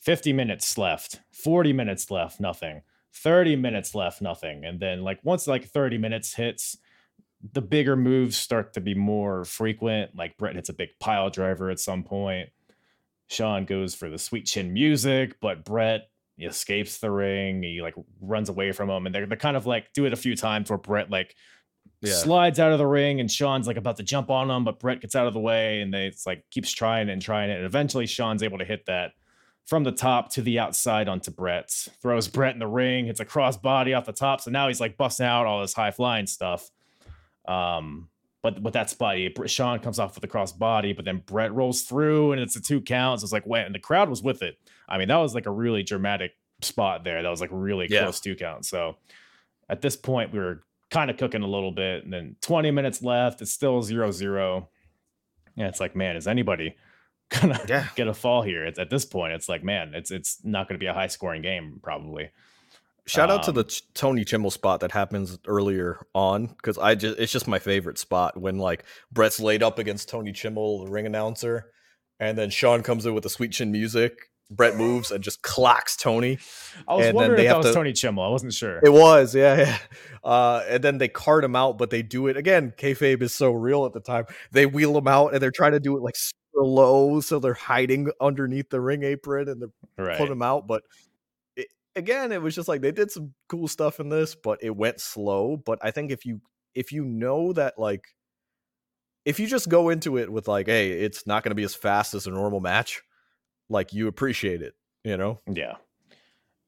50 0.00 0.32
minutes 0.32 0.76
left, 0.78 1.20
40 1.32 1.72
minutes 1.72 2.10
left, 2.10 2.40
nothing. 2.40 2.82
30 3.12 3.56
minutes 3.56 3.94
left, 3.94 4.20
nothing. 4.20 4.64
And 4.64 4.80
then 4.80 5.02
like 5.02 5.20
once 5.22 5.46
like 5.46 5.66
30 5.66 5.98
minutes 5.98 6.34
hits, 6.34 6.78
the 7.52 7.62
bigger 7.62 7.96
moves 7.96 8.36
start 8.36 8.72
to 8.74 8.80
be 8.80 8.94
more 8.94 9.44
frequent. 9.44 10.16
Like 10.16 10.36
Bret 10.38 10.56
hits 10.56 10.68
a 10.68 10.72
big 10.74 10.90
pile 11.00 11.30
driver 11.30 11.70
at 11.70 11.80
some 11.80 12.02
point. 12.02 12.48
Shawn 13.28 13.64
goes 13.64 13.94
for 13.94 14.08
the 14.08 14.18
sweet 14.18 14.46
chin 14.46 14.72
music, 14.72 15.36
but 15.40 15.64
Bret 15.64 16.08
escapes 16.38 16.98
the 16.98 17.10
ring. 17.10 17.62
He 17.62 17.82
like 17.82 17.94
runs 18.20 18.48
away 18.48 18.72
from 18.72 18.88
him, 18.90 19.06
and 19.06 19.14
they're, 19.14 19.26
they're 19.26 19.36
kind 19.36 19.56
of 19.56 19.66
like 19.66 19.92
do 19.92 20.04
it 20.06 20.12
a 20.12 20.16
few 20.16 20.36
times 20.36 20.70
where 20.70 20.78
Bret 20.78 21.10
like 21.10 21.34
Yeah. 22.02 22.12
slides 22.14 22.60
out 22.60 22.72
of 22.72 22.78
the 22.78 22.86
ring, 22.86 23.20
and 23.20 23.30
Shawn's 23.30 23.66
like 23.66 23.76
about 23.76 23.96
to 23.96 24.02
jump 24.02 24.30
on 24.30 24.50
him, 24.50 24.64
but 24.64 24.78
Bret 24.78 25.00
gets 25.00 25.16
out 25.16 25.26
of 25.26 25.34
the 25.34 25.40
way, 25.40 25.80
and 25.80 25.92
they 25.92 26.06
it's 26.06 26.26
like 26.26 26.44
keeps 26.50 26.70
trying 26.72 27.08
and 27.08 27.20
trying 27.20 27.50
it, 27.50 27.56
and 27.56 27.64
eventually 27.66 28.06
Shawn's 28.06 28.42
able 28.42 28.58
to 28.58 28.64
hit 28.64 28.86
that 28.86 29.12
from 29.64 29.82
the 29.82 29.92
top 29.92 30.30
to 30.30 30.42
the 30.42 30.60
outside 30.60 31.08
onto 31.08 31.32
Bret, 31.32 31.70
throws 32.00 32.28
Bret 32.28 32.54
in 32.54 32.60
the 32.60 32.68
ring, 32.68 33.06
hits 33.06 33.18
a 33.18 33.24
cross 33.24 33.56
body 33.56 33.94
off 33.94 34.06
the 34.06 34.12
top, 34.12 34.40
so 34.40 34.50
now 34.50 34.68
he's 34.68 34.80
like 34.80 34.96
busting 34.96 35.26
out 35.26 35.46
all 35.46 35.60
this 35.60 35.74
high 35.74 35.90
flying 35.90 36.26
stuff. 36.28 36.70
Um, 37.48 38.08
but 38.42 38.60
with 38.62 38.74
that 38.74 38.90
spot, 38.90 39.16
he- 39.16 39.34
Shawn 39.46 39.80
comes 39.80 39.98
off 39.98 40.14
with 40.14 40.22
a 40.24 40.28
cross 40.28 40.52
body, 40.52 40.92
but 40.92 41.04
then 41.04 41.22
Bret 41.26 41.52
rolls 41.52 41.82
through 41.82 42.32
and 42.32 42.40
it's 42.40 42.54
a 42.56 42.60
two 42.60 42.80
counts. 42.80 43.22
It's 43.22 43.32
like, 43.32 43.46
wait, 43.46 43.64
and 43.66 43.74
the 43.74 43.78
crowd 43.80 44.08
was 44.08 44.22
with 44.22 44.42
it. 44.42 44.56
I 44.88 44.98
mean, 44.98 45.08
that 45.08 45.16
was 45.16 45.34
like 45.34 45.46
a 45.46 45.50
really 45.50 45.82
dramatic 45.82 46.32
spot 46.62 47.02
there. 47.04 47.22
That 47.22 47.28
was 47.28 47.40
like 47.40 47.50
really 47.52 47.86
Yeah. 47.90 48.02
close 48.02 48.20
two 48.20 48.36
counts. 48.36 48.68
So 48.68 48.96
at 49.68 49.80
this 49.82 49.96
point, 49.96 50.32
we 50.32 50.38
were 50.38 50.62
kind 50.90 51.10
of 51.10 51.16
cooking 51.16 51.42
a 51.42 51.46
little 51.48 51.72
bit. 51.72 52.04
And 52.04 52.12
then 52.12 52.36
20 52.40 52.70
minutes 52.70 53.02
left. 53.02 53.42
It's 53.42 53.50
still 53.52 53.82
zero 53.82 54.10
zero. 54.12 54.68
Yeah, 55.56 55.66
it's 55.68 55.80
like, 55.80 55.96
man, 55.96 56.16
is 56.16 56.28
anybody 56.28 56.76
gonna 57.30 57.60
Yeah. 57.68 57.88
get 57.96 58.06
a 58.06 58.14
fall 58.14 58.42
here? 58.42 58.64
It's 58.64 58.78
at 58.78 58.90
this 58.90 59.04
point, 59.04 59.32
it's 59.32 59.48
like, 59.48 59.64
man, 59.64 59.92
it's 59.94 60.10
it's 60.12 60.38
not 60.44 60.68
gonna 60.68 60.78
be 60.78 60.86
a 60.86 60.94
high 60.94 61.08
scoring 61.08 61.42
game, 61.42 61.80
probably. 61.82 62.30
Shout 63.06 63.30
out 63.30 63.44
to 63.44 63.50
Um, 63.50 63.54
the 63.56 63.64
Ch- 63.64 63.82
Tony 63.94 64.24
Chimel 64.24 64.50
spot 64.50 64.80
that 64.80 64.92
happens 64.92 65.38
earlier 65.46 66.04
on 66.14 66.46
because 66.46 66.76
I 66.78 66.94
just 66.96 67.18
it's 67.18 67.32
just 67.32 67.46
my 67.46 67.58
favorite 67.58 67.98
spot 67.98 68.36
when 68.36 68.58
like 68.58 68.84
Bret's 69.12 69.38
laid 69.40 69.62
up 69.62 69.78
against 69.78 70.08
Tony 70.08 70.32
Chimel, 70.32 70.84
the 70.84 70.90
ring 70.90 71.06
announcer, 71.06 71.70
and 72.18 72.36
then 72.36 72.50
Shawn 72.50 72.82
comes 72.82 73.06
in 73.06 73.14
with 73.14 73.22
the 73.22 73.30
sweet 73.30 73.52
chin 73.52 73.70
music. 73.70 74.12
Bret 74.48 74.76
moves 74.76 75.10
and 75.10 75.24
just 75.24 75.42
clocks 75.42 75.96
Tony. 75.96 76.38
I 76.86 76.94
was 76.94 77.06
And 77.06 77.16
wondering 77.16 77.40
if 77.40 77.46
that 77.48 77.56
was 77.56 77.66
to- 77.66 77.72
Tony 77.74 77.92
Chimel. 77.92 78.24
I 78.24 78.28
wasn't 78.30 78.52
sure. 78.54 78.78
It 78.84 78.92
was, 78.92 79.34
yeah, 79.34 79.56
yeah. 79.56 79.78
Uh, 80.22 80.62
and 80.68 80.84
then 80.84 80.98
they 80.98 81.08
cart 81.08 81.42
him 81.42 81.56
out, 81.56 81.78
but 81.78 81.90
they 81.90 82.02
do 82.02 82.28
it 82.28 82.36
again. 82.36 82.72
Kayfabe 82.78 83.22
is 83.22 83.34
so 83.34 83.50
real 83.50 83.86
at 83.86 83.92
the 83.92 83.98
time. 84.00 84.24
They 84.52 84.64
wheel 84.66 84.96
him 84.96 85.08
out 85.08 85.32
and 85.32 85.42
they're 85.42 85.50
trying 85.50 85.72
to 85.72 85.80
do 85.80 85.96
it 85.96 86.00
like 86.02 86.14
super 86.14 86.64
low, 86.64 87.20
so 87.20 87.40
they're 87.40 87.54
hiding 87.54 88.08
underneath 88.20 88.70
the 88.70 88.80
ring 88.80 89.02
apron 89.02 89.48
and 89.48 89.60
they're 89.62 90.06
right. 90.06 90.16
put 90.16 90.30
him 90.30 90.42
out. 90.42 90.68
But 90.68 90.82
again, 91.96 92.30
it 92.30 92.40
was 92.40 92.54
just 92.54 92.68
like 92.68 92.82
they 92.82 92.92
did 92.92 93.10
some 93.10 93.34
cool 93.48 93.66
stuff 93.66 93.98
in 93.98 94.08
this, 94.08 94.34
but 94.34 94.62
it 94.62 94.76
went 94.76 95.00
slow. 95.00 95.56
But 95.56 95.78
I 95.82 95.90
think 95.90 96.12
if 96.12 96.24
you 96.24 96.40
if 96.74 96.92
you 96.92 97.04
know 97.04 97.52
that 97.54 97.78
like 97.78 98.04
if 99.24 99.40
you 99.40 99.48
just 99.48 99.68
go 99.68 99.88
into 99.88 100.16
it 100.18 100.30
with 100.30 100.46
like, 100.46 100.66
hey, 100.66 100.90
it's 100.90 101.26
not 101.26 101.42
going 101.42 101.50
to 101.50 101.56
be 101.56 101.64
as 101.64 101.74
fast 101.74 102.14
as 102.14 102.28
a 102.28 102.30
normal 102.30 102.60
match, 102.60 103.02
like 103.68 103.92
you 103.92 104.06
appreciate 104.06 104.62
it, 104.62 104.74
you 105.02 105.16
know? 105.16 105.40
Yeah. 105.52 105.74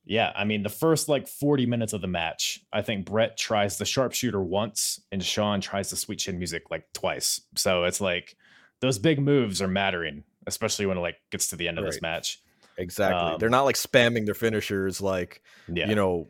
Yeah. 0.05 0.33
I 0.35 0.45
mean, 0.45 0.65
the 0.65 0.69
first 0.69 1.09
like 1.09 1.29
40 1.29 1.67
minutes 1.67 1.93
of 1.93 2.01
the 2.01 2.09
match, 2.09 2.61
I 2.73 2.83
think 2.83 3.07
Bret 3.07 3.37
tries 3.37 3.79
the 3.79 3.85
sharpshooter 3.85 4.43
once 4.43 5.01
and 5.13 5.23
Shawn 5.23 5.61
tries 5.61 5.91
the 5.91 5.97
sweet 5.97 6.19
chin 6.19 6.39
music 6.39 6.65
like 6.69 6.93
twice. 6.93 7.41
So 7.55 7.85
it's 7.85 8.01
like 8.01 8.37
those 8.81 8.99
big 8.99 9.21
moves 9.21 9.63
are 9.63 9.69
mattering, 9.69 10.25
especially 10.47 10.87
when 10.87 10.99
it 10.99 11.03
like 11.03 11.19
gets 11.31 11.49
to 11.51 11.57
the 11.57 11.69
end 11.69 11.79
of 11.79 11.85
this 11.85 12.03
match. 12.03 12.41
Exactly. 12.79 13.33
Um, 13.33 13.39
they're 13.39 13.51
not 13.51 13.65
like 13.65 13.77
spamming 13.77 14.25
their 14.25 14.35
finishers 14.35 15.01
like 15.01 15.43
Yeah. 15.73 15.89
you 15.89 15.95
know 15.95 16.29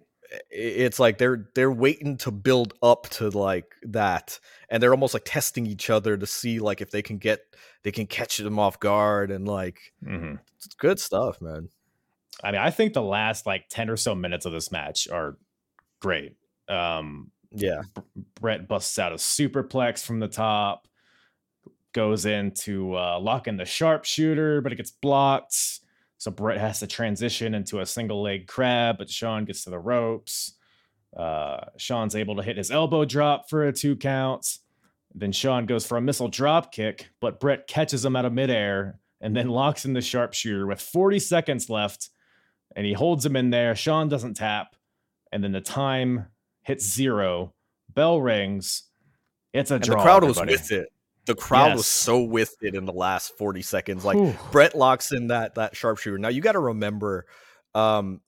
it's 0.51 0.99
like 0.99 1.17
they're 1.19 1.49
they're 1.55 1.73
waiting 1.73 2.17
to 2.19 2.31
build 2.31 2.75
up 2.83 3.09
to 3.09 3.31
like 3.31 3.75
that 3.83 4.39
and 4.69 4.83
they're 4.83 4.91
almost 4.93 5.15
like 5.15 5.23
testing 5.25 5.65
each 5.67 5.89
other 5.89 6.19
to 6.19 6.27
see 6.27 6.59
like 6.59 6.81
if 6.83 6.91
they 6.91 7.01
can 7.01 7.17
get 7.17 7.41
they 7.83 7.91
can 7.91 8.07
catch 8.07 8.37
them 8.37 8.59
off 8.59 8.79
guard 8.79 9.31
and 9.31 9.49
like 9.49 9.79
hmm 10.05 10.35
it's 10.57 10.67
good 10.79 10.99
stuff 11.01 11.41
man 11.41 11.69
I 12.45 12.53
mean, 12.53 12.61
I 12.61 12.71
think 12.71 12.93
the 12.93 13.03
last 13.03 13.47
like 13.47 13.69
10 13.69 13.91
or 13.91 13.97
so 13.97 14.15
minutes 14.15 14.47
of 14.47 14.53
this 14.53 14.71
match 14.71 15.09
are 15.09 15.37
great. 16.01 16.37
Um, 16.69 17.33
yeah 17.51 17.81
Bret 18.41 18.69
busts 18.69 18.99
out 18.99 19.11
a 19.13 19.17
superplex 19.17 20.05
from 20.05 20.21
the 20.21 20.29
top, 20.29 20.87
goes 21.93 22.27
in 22.27 22.53
to 22.53 22.95
uh, 22.97 23.19
lock 23.19 23.49
in 23.49 23.57
the 23.57 23.65
sharpshooter, 23.65 24.61
but 24.61 24.73
it 24.73 24.77
gets 24.77 24.91
blocked. 24.93 25.81
So 26.19 26.33
Bret 26.33 26.59
has 26.59 26.81
to 26.81 26.87
transition 26.87 27.55
into 27.55 27.81
a 27.81 27.87
single 27.87 28.23
leg 28.23 28.49
crab, 28.49 28.99
but 28.99 29.09
Shawn 29.09 29.45
gets 29.45 29.65
to 29.65 29.71
the 29.71 29.79
ropes. 29.79 30.55
Uh, 31.17 31.61
Shawn's 31.77 32.17
able 32.17 32.37
to 32.37 32.43
hit 32.43 32.57
his 32.57 32.71
elbow 32.71 33.05
drop 33.05 33.49
for 33.49 33.65
a 33.65 33.73
two 33.73 33.97
counts. 33.97 34.59
Then 35.15 35.33
Shawn 35.33 35.65
goes 35.67 35.87
for 35.87 35.97
a 35.97 36.03
missile 36.03 36.29
drop 36.29 36.73
kick, 36.73 37.11
but 37.21 37.41
Bret 37.41 37.67
catches 37.67 38.05
him 38.05 38.17
out 38.17 38.25
of 38.25 38.33
midair 38.33 38.99
and 39.21 39.35
then 39.35 39.49
locks 39.49 39.85
in 39.85 39.95
the 39.95 40.01
sharpshooter 40.01 40.67
with 40.67 40.81
40 40.81 41.21
seconds 41.21 41.71
left. 41.71 42.11
And 42.77 42.85
he 42.85 42.93
holds 42.93 43.25
him 43.25 43.35
in 43.35 43.51
there. 43.51 43.75
Shawn 43.75 44.09
doesn't 44.09 44.35
tap. 44.35 44.77
And 45.33 45.43
then 45.43 45.53
the 45.53 45.61
time 45.61 46.27
hits 46.63 46.93
zero. 46.93 47.55
Bell 47.89 48.21
rings. 48.21 48.85
It's 49.53 49.71
a 49.71 49.77
and 49.77 49.85
draw. 49.85 49.97
the 49.97 50.03
crowd 50.03 50.25
was 50.25 50.39
with 50.39 50.71
it 50.73 50.89
the 51.29 51.35
crowd 51.37 51.77
was 51.77 51.87
so 51.87 52.21
with 52.23 52.55
it 52.61 52.75
in 52.75 52.85
the 52.85 52.93
last 52.93 53.37
40 53.39 53.63
seconds 53.63 54.05
like. 54.05 54.19
Bret 54.51 54.75
locks 54.77 55.13
in 55.13 55.29
that 55.29 55.55
that 55.55 55.77
sharpshooter. 55.77 56.19
Now 56.19 56.29
you 56.29 56.41
got 56.41 56.53
to 56.53 56.59
remember, 56.59 57.27
um, 57.75 58.21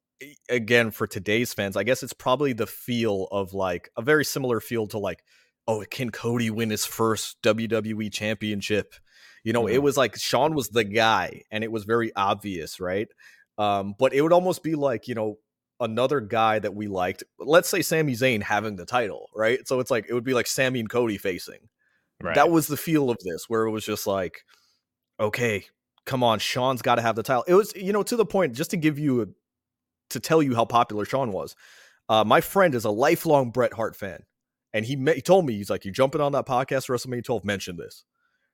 again 0.49 0.91
for 0.91 1.07
today's 1.07 1.53
fans, 1.55 1.77
I 1.77 1.83
guess 1.83 2.03
it's 2.03 2.13
probably 2.13 2.53
the 2.53 2.67
feel 2.67 3.27
of 3.33 3.55
like 3.55 3.91
a 3.97 4.03
very 4.03 4.25
similar 4.25 4.61
feel 4.61 4.87
to 4.89 4.99
like, 4.99 5.25
oh, 5.67 5.85
can 5.91 6.11
Cody 6.11 6.51
win 6.51 6.71
his 6.71 6.85
first 6.85 7.41
WWE 7.43 8.13
championship? 8.13 8.95
You 9.45 9.53
know, 9.55 9.67
it 9.67 9.79
Mhm. 9.79 9.83
was 9.83 9.97
like 9.97 10.17
Shawn 10.19 10.55
was 10.55 10.69
the 10.69 10.85
guy, 10.85 11.43
and 11.51 11.65
it 11.65 11.73
was 11.73 11.85
very 11.85 12.13
obvious, 12.15 12.79
right? 12.81 13.09
Um, 13.57 13.95
but 13.99 14.13
it 14.13 14.21
would 14.21 14.33
almost 14.33 14.63
be 14.63 14.75
like 14.75 15.09
you 15.09 15.15
know 15.15 15.39
another 15.81 16.21
guy 16.21 16.59
that 16.59 16.75
we 16.75 16.89
liked. 16.89 17.25
Let's 17.39 17.71
say 17.71 17.81
Sami 17.81 18.13
Zayn 18.13 18.43
having 18.43 18.77
the 18.77 18.85
title, 18.85 19.29
right? 19.35 19.67
So 19.67 19.81
it's 19.81 19.91
like 19.91 20.05
it 20.09 20.13
would 20.13 20.25
be 20.25 20.35
like 20.35 20.47
Sami 20.47 20.81
and 20.81 20.91
Cody 20.91 21.17
facing 21.17 21.69
Right. 22.23 22.35
that 22.35 22.51
was 22.51 22.67
the 22.67 22.77
feel 22.77 23.11
of 23.11 23.19
this 23.25 23.49
where 23.49 23.65
it 23.65 23.71
was 23.71 23.85
just 23.85 24.07
like 24.07 24.45
okay 25.19 25.65
come 26.05 26.23
on 26.23 26.39
shawn's 26.39 26.83
got 26.83 26.97
to 26.97 27.03
have 27.03 27.17
the 27.17 27.23
title 27.23 27.45
it 27.47 27.55
was 27.55 27.75
you 27.75 27.93
know 27.93 28.03
to 28.03 28.17
the 28.17 28.27
point 28.27 28.55
just 28.55 28.71
to 28.73 28.77
give 28.77 28.99
you 28.99 29.23
a 29.23 29.27
to 30.11 30.21
tell 30.21 30.43
you 30.43 30.55
how 30.55 30.65
popular 30.65 31.05
shawn 31.05 31.33
was 31.33 31.55
uh, 32.09 32.25
my 32.25 32.41
friend 32.41 32.75
is 32.75 32.85
a 32.85 32.91
lifelong 32.91 33.51
bret 33.51 33.73
hart 33.73 33.95
fan 33.97 34.25
and 34.73 34.85
he, 34.85 34.97
me- 34.97 35.15
he 35.15 35.21
told 35.21 35.47
me 35.47 35.55
he's 35.55 35.71
like 35.71 35.85
you 35.85 35.93
jumping 35.93 36.21
on 36.21 36.33
that 36.33 36.47
podcast 36.47 36.89
wrestlemania 36.89 37.25
12 37.25 37.45
mention 37.45 37.77
this 37.77 38.05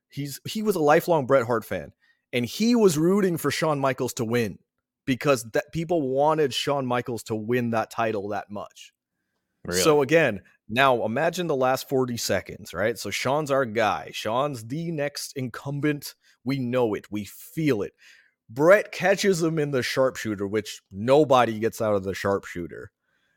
he's 0.09 0.41
he 0.47 0.63
was 0.63 0.77
a 0.77 0.81
lifelong 0.81 1.27
bret 1.27 1.47
hart 1.47 1.65
fan 1.65 1.93
and 2.33 2.45
he 2.45 2.75
was 2.75 2.99
rooting 2.99 3.37
for 3.37 3.51
Shawn 3.51 3.79
michaels 3.79 4.13
to 4.15 4.25
win 4.25 4.59
because 5.07 5.45
that 5.53 5.73
people 5.73 6.03
wanted 6.03 6.53
Shawn 6.53 6.85
michaels 6.87 7.23
to 7.25 7.35
win 7.35 7.71
that 7.71 7.91
title 7.91 8.29
that 8.29 8.51
much 8.51 8.93
Really. 9.65 9.81
so 9.81 10.03
again, 10.03 10.43
now 10.69 11.05
imagine 11.05 11.47
the 11.47 11.57
last 11.57 11.89
40 11.89 12.17
seconds, 12.17 12.75
right? 12.75 12.99
So 12.99 13.11
Shawn's 13.11 13.51
our 13.51 13.65
guy. 13.65 14.11
Shawn's 14.13 14.65
the 14.65 14.91
next 14.91 15.33
incumbent. 15.37 16.15
We 16.45 16.59
know 16.59 16.95
it. 16.95 17.11
We 17.11 17.25
feel 17.25 17.83
it. 17.83 17.93
Bret 18.49 18.93
catches 18.93 19.43
him 19.43 19.59
in 19.59 19.73
the 19.73 19.83
sharpshooter, 19.83 20.47
which 20.47 20.83
nobody 20.91 21.59
gets 21.59 21.81
out 21.81 21.95
of 21.95 22.05
the 22.05 22.15
sharpshooter. 22.15 22.91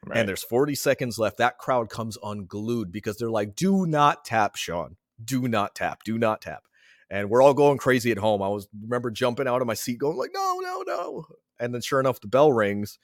Right. 0.06 0.18
And 0.18 0.30
there's 0.30 0.44
40 0.44 0.76
seconds 0.76 1.20
left. 1.20 1.38
That 1.38 1.58
crowd 1.58 1.90
comes 1.90 2.18
unglued 2.24 2.92
because 2.92 3.18
they're 3.18 3.30
like, 3.30 3.56
do 3.56 3.86
not 3.86 4.24
tap, 4.24 4.56
Shawn. 4.56 4.98
Do 5.24 5.48
not 5.48 5.76
tap. 5.76 6.04
Do 6.04 6.18
not 6.18 6.42
tap. 6.42 6.64
And 7.10 7.30
we're 7.30 7.42
all 7.42 7.56
going 7.56 7.80
crazy 7.80 8.12
at 8.12 8.20
home. 8.20 8.42
I 8.42 8.48
was 8.48 8.68
remember 8.84 9.10
jumping 9.12 9.48
out 9.48 9.62
of 9.62 9.68
my 9.68 9.74
seat, 9.74 9.98
going 9.98 10.18
like, 10.18 10.32
no, 10.34 10.60
no, 10.62 10.84
no. 10.86 11.26
And 11.60 11.74
then 11.74 11.82
sure 11.82 12.00
enough, 12.00 12.22
the 12.22 12.28
bell 12.28 12.54
rings. 12.54 13.00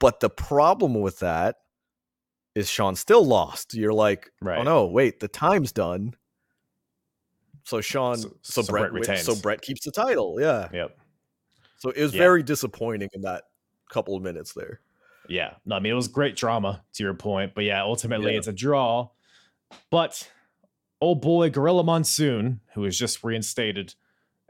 But 0.00 0.20
the 0.20 0.30
problem 0.30 0.94
with 0.94 1.20
that 1.20 1.56
is 2.54 2.68
Shawn 2.68 2.94
still 2.96 3.24
lost. 3.24 3.74
You're 3.74 3.92
like, 3.92 4.30
oh 4.44 4.62
no, 4.62 4.86
wait, 4.86 5.20
the 5.20 5.28
time's 5.28 5.72
done. 5.72 6.14
So 7.64 7.80
Shawn, 7.80 8.18
So- 8.18 8.36
so, 8.42 8.62
so 8.62 8.70
Bret, 8.72 8.92
Bret 8.92 9.18
so. 9.20 9.34
Bret 9.36 9.62
keeps 9.62 9.84
the 9.84 9.90
title. 9.90 10.36
Yeah. 10.40 10.68
Yep. 10.72 10.98
So 11.78 11.90
it 11.90 12.00
was 12.02 12.14
Yeah. 12.14 12.18
very 12.20 12.42
disappointing 12.42 13.08
in 13.12 13.22
that 13.22 13.44
couple 13.90 14.16
of 14.16 14.22
minutes 14.22 14.52
there. 14.52 14.80
Yeah. 15.28 15.54
No, 15.64 15.76
I 15.76 15.80
mean, 15.80 15.92
it 15.92 15.96
was 15.96 16.08
great 16.08 16.36
drama 16.36 16.84
to 16.94 17.02
your 17.02 17.14
point. 17.14 17.54
But 17.54 17.64
yeah, 17.64 17.82
ultimately 17.82 18.32
Yeah. 18.32 18.38
it's 18.38 18.46
a 18.48 18.52
draw. 18.52 19.08
But 19.90 20.30
old 21.00 21.22
boy 21.22 21.50
Gorilla 21.50 21.82
Monsoon, 21.84 22.60
who 22.74 22.84
is 22.84 22.98
just 22.98 23.24
reinstated 23.24 23.94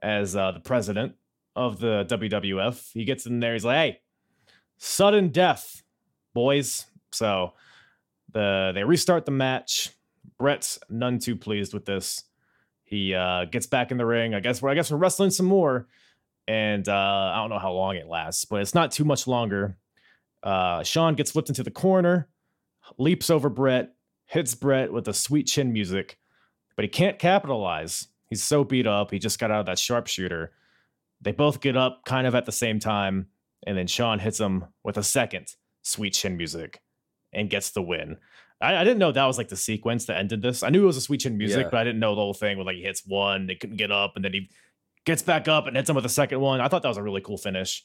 as 0.02 0.35
uh, 0.36 0.51
the 0.52 0.60
president 0.60 1.14
of 1.56 1.78
the 1.78 2.05
WWF, 2.09 2.90
he 2.93 3.05
gets 3.05 3.26
in 3.26 3.39
there. 3.40 3.52
He's 3.52 3.64
like, 3.64 3.76
hey, 3.76 4.01
sudden 4.76 5.28
death, 5.28 5.82
boys. 6.35 6.86
So 7.12 7.55
the 8.35 8.73
they 8.74 8.85
restart 8.85 9.24
the 9.24 9.32
match. 9.32 9.90
Bret's 10.39 10.78
none 10.90 11.19
too 11.19 11.36
pleased 11.36 11.73
with 11.73 11.86
this. 11.86 12.24
He 12.85 13.15
uh, 13.15 13.47
gets 13.47 13.66
back 13.66 13.90
in 13.90 13.97
the 13.97 14.05
ring. 14.05 14.35
I 14.35 14.40
guess 14.40 14.61
we're 14.61 14.69
I 14.70 14.74
guess 14.74 14.90
we're 14.90 14.98
wrestling 14.98 15.31
some 15.31 15.47
more. 15.47 15.89
And 16.47 16.86
uh, 16.86 17.32
I 17.35 17.36
don't 17.36 17.48
know 17.48 17.59
how 17.59 17.73
long 17.73 17.97
it 17.97 18.06
lasts, 18.06 18.44
but 18.44 18.61
it's 18.61 18.74
not 18.74 18.93
too 18.93 19.05
much 19.05 19.27
longer. 19.27 19.78
Uh, 20.43 20.82
Shawn 20.82 21.15
gets 21.15 21.31
flipped 21.31 21.48
into 21.48 21.62
the 21.62 21.70
corner, 21.70 22.28
leaps 22.98 23.31
over 23.31 23.48
Bret, 23.48 23.94
hits 24.27 24.55
Bret 24.55 24.93
with 24.93 25.06
the 25.06 25.15
sweet 25.15 25.47
chin 25.47 25.73
music, 25.73 26.19
but 26.77 26.85
he 26.85 26.89
can't 26.90 27.19
capitalize. 27.19 28.09
He's 28.28 28.43
so 28.43 28.62
beat 28.62 28.86
up. 28.86 29.11
He 29.11 29.19
just 29.19 29.39
got 29.39 29.51
out 29.51 29.61
of 29.61 29.66
that 29.66 29.78
sharpshooter. 29.78 30.52
They 31.23 31.32
both 31.32 31.62
get 31.62 31.78
up 31.78 32.05
kind 32.05 32.27
of 32.27 32.35
at 32.35 32.44
the 32.44 32.52
same 32.52 32.78
time, 32.78 33.28
and 33.66 33.78
then 33.78 33.86
Shawn 33.86 34.19
hits 34.19 34.39
him 34.39 34.66
with 34.82 34.98
a 34.98 35.02
second 35.02 35.55
sweet 35.81 36.12
chin 36.12 36.36
music 36.36 36.82
and 37.35 37.51
gets 37.51 37.70
the 37.70 37.82
win. 37.82 38.16
I, 38.61 38.77
I 38.77 38.85
didn't 38.85 38.98
know 38.98 39.12
that 39.12 39.24
was 39.27 39.39
like 39.39 39.48
the 39.48 39.56
sequence 39.56 40.06
that 40.06 40.16
ended 40.19 40.43
this. 40.43 40.62
I 40.62 40.70
knew 40.70 40.82
it 40.85 40.86
was 40.86 40.97
a 40.97 41.01
sweet 41.01 41.20
chin 41.20 41.36
music, 41.36 41.65
Yeah. 41.65 41.69
but 41.70 41.78
I 41.78 41.85
didn't 41.85 42.01
know 42.01 42.15
the 42.15 42.20
whole 42.20 42.35
thing 42.35 42.56
where 42.56 42.66
like 42.66 42.77
he 42.77 42.82
hits 42.82 43.02
one, 43.06 43.47
they 43.47 43.55
couldn't 43.56 43.77
get 43.77 43.90
up, 43.93 44.12
and 44.16 44.24
then 44.24 44.32
he 44.32 44.51
gets 45.05 45.23
back 45.23 45.48
up 45.48 45.66
and 45.66 45.77
hits 45.77 45.89
him 45.90 45.97
with 45.97 46.06
a 46.06 46.11
second 46.11 46.40
one. 46.40 46.61
I 46.61 46.69
thought 46.69 46.82
that 46.82 46.89
was 46.89 46.97
a 46.97 47.02
really 47.02 47.20
cool 47.20 47.36
finish. 47.36 47.85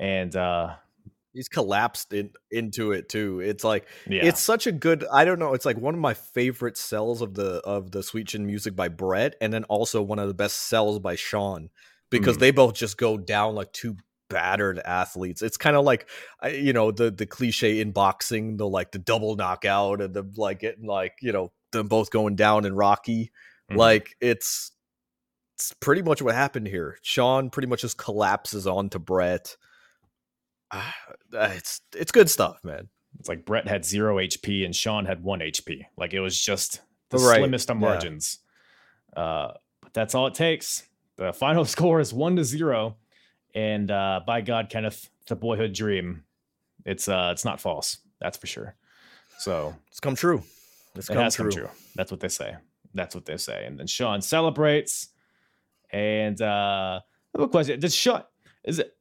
And 0.00 0.34
uh 0.36 0.74
he's 1.32 1.48
collapsed 1.48 2.12
in, 2.14 2.30
into 2.50 2.92
it 2.92 3.08
too. 3.10 3.40
It's 3.40 3.62
like 3.64 3.86
Yeah. 4.08 4.24
it's 4.24 4.40
such 4.40 4.66
a 4.66 4.72
good. 4.72 5.04
I 5.12 5.24
don't 5.24 5.38
know. 5.38 5.52
It's 5.54 5.66
like 5.66 5.76
one 5.76 5.94
of 5.94 6.00
my 6.00 6.14
favorite 6.14 6.78
sells 6.78 7.20
of 7.20 7.34
the 7.34 7.60
of 7.64 7.90
the 7.90 8.02
Sweet 8.02 8.28
Chin 8.28 8.46
music 8.46 8.74
by 8.76 8.88
Bret, 8.88 9.34
and 9.40 9.52
then 9.52 9.64
also 9.64 10.00
one 10.02 10.18
of 10.18 10.28
the 10.28 10.34
best 10.34 10.56
sells 10.68 10.98
by 10.98 11.14
Shawn 11.16 11.68
because 12.10 12.36
Mm. 12.36 12.40
they 12.40 12.50
both 12.52 12.74
just 12.74 12.96
go 12.96 13.18
down 13.18 13.54
like 13.54 13.72
two 13.72 13.96
battered 14.28 14.78
athletes. 14.80 15.42
It's 15.42 15.56
kind 15.56 15.76
of 15.76 15.84
like 15.84 16.08
you 16.50 16.72
know 16.72 16.90
the 16.90 17.10
the 17.10 17.26
cliche 17.26 17.80
in 17.80 17.92
boxing, 17.92 18.56
the 18.56 18.68
like 18.68 18.92
the 18.92 18.98
double 18.98 19.36
knockout 19.36 20.00
and 20.00 20.14
the 20.14 20.24
like 20.36 20.60
getting 20.60 20.86
like 20.86 21.14
you 21.20 21.32
know 21.32 21.52
them 21.72 21.88
both 21.88 22.10
going 22.10 22.36
down 22.36 22.64
in 22.64 22.74
Rocky. 22.74 23.30
Mhm. 23.70 23.76
Like 23.76 24.16
it's 24.20 24.72
it's 25.56 25.72
pretty 25.80 26.02
much 26.02 26.20
what 26.20 26.34
happened 26.34 26.66
here. 26.66 26.98
Shawn 27.02 27.50
pretty 27.50 27.68
much 27.68 27.80
just 27.80 27.96
collapses 27.98 28.66
onto 28.66 28.98
Bret. 28.98 29.56
Ah, 30.72 30.94
it's 31.32 31.80
it's 31.94 32.12
good 32.12 32.28
stuff, 32.28 32.58
man. 32.64 32.88
It's 33.18 33.28
like 33.28 33.44
Bret 33.46 33.66
had 33.66 33.84
zero 33.84 34.16
HP 34.18 34.64
and 34.64 34.74
Shawn 34.76 35.06
had 35.06 35.22
one 35.22 35.40
HP. 35.40 35.86
Like 35.96 36.12
it 36.12 36.20
was 36.20 36.38
just 36.38 36.82
the 37.10 37.18
Right, 37.18 37.38
slimmest 37.38 37.70
of 37.70 37.76
yeah. 37.76 37.80
margins. 37.80 38.40
Uh, 39.16 39.52
but 39.80 39.94
that's 39.94 40.14
all 40.14 40.26
it 40.26 40.34
takes. 40.34 40.86
The 41.16 41.32
final 41.32 41.64
score 41.76 42.00
is 42.00 42.12
one 42.12 42.36
to 42.36 42.44
zero. 42.44 42.96
And 43.56 43.90
uh, 43.90 44.20
by 44.26 44.42
God, 44.42 44.68
Kenneth, 44.70 45.08
the 45.26 45.34
boyhood 45.34 45.72
dream, 45.72 46.22
it's 46.84 47.08
uh, 47.08 47.30
it's 47.32 47.44
not 47.44 47.60
false. 47.60 47.96
That's 48.20 48.36
for 48.38 48.46
sure. 48.46 48.76
So 49.38 49.74
It's 49.88 49.98
come 49.98 50.14
true. 50.14 50.42
It's 50.94 51.08
it 51.10 51.14
come 51.14 51.22
has 51.24 51.34
true. 51.34 51.50
come 51.50 51.52
true. 51.62 51.68
That's 51.96 52.10
what 52.12 52.20
they 52.20 52.28
say. 52.28 52.54
That's 52.94 53.14
what 53.14 53.24
they 53.26 53.36
say. 53.38 53.64
And 53.66 53.78
then 53.78 53.86
Shawn 53.86 54.22
celebrates. 54.22 55.08
And 55.90 56.40
uh, 56.40 57.00
I 57.00 57.38
have 57.38 57.42
a 57.46 57.48
question. 57.48 57.80
Does 57.80 57.94
Shawn 57.94 58.22
is 58.64 58.78
it? 58.78 58.92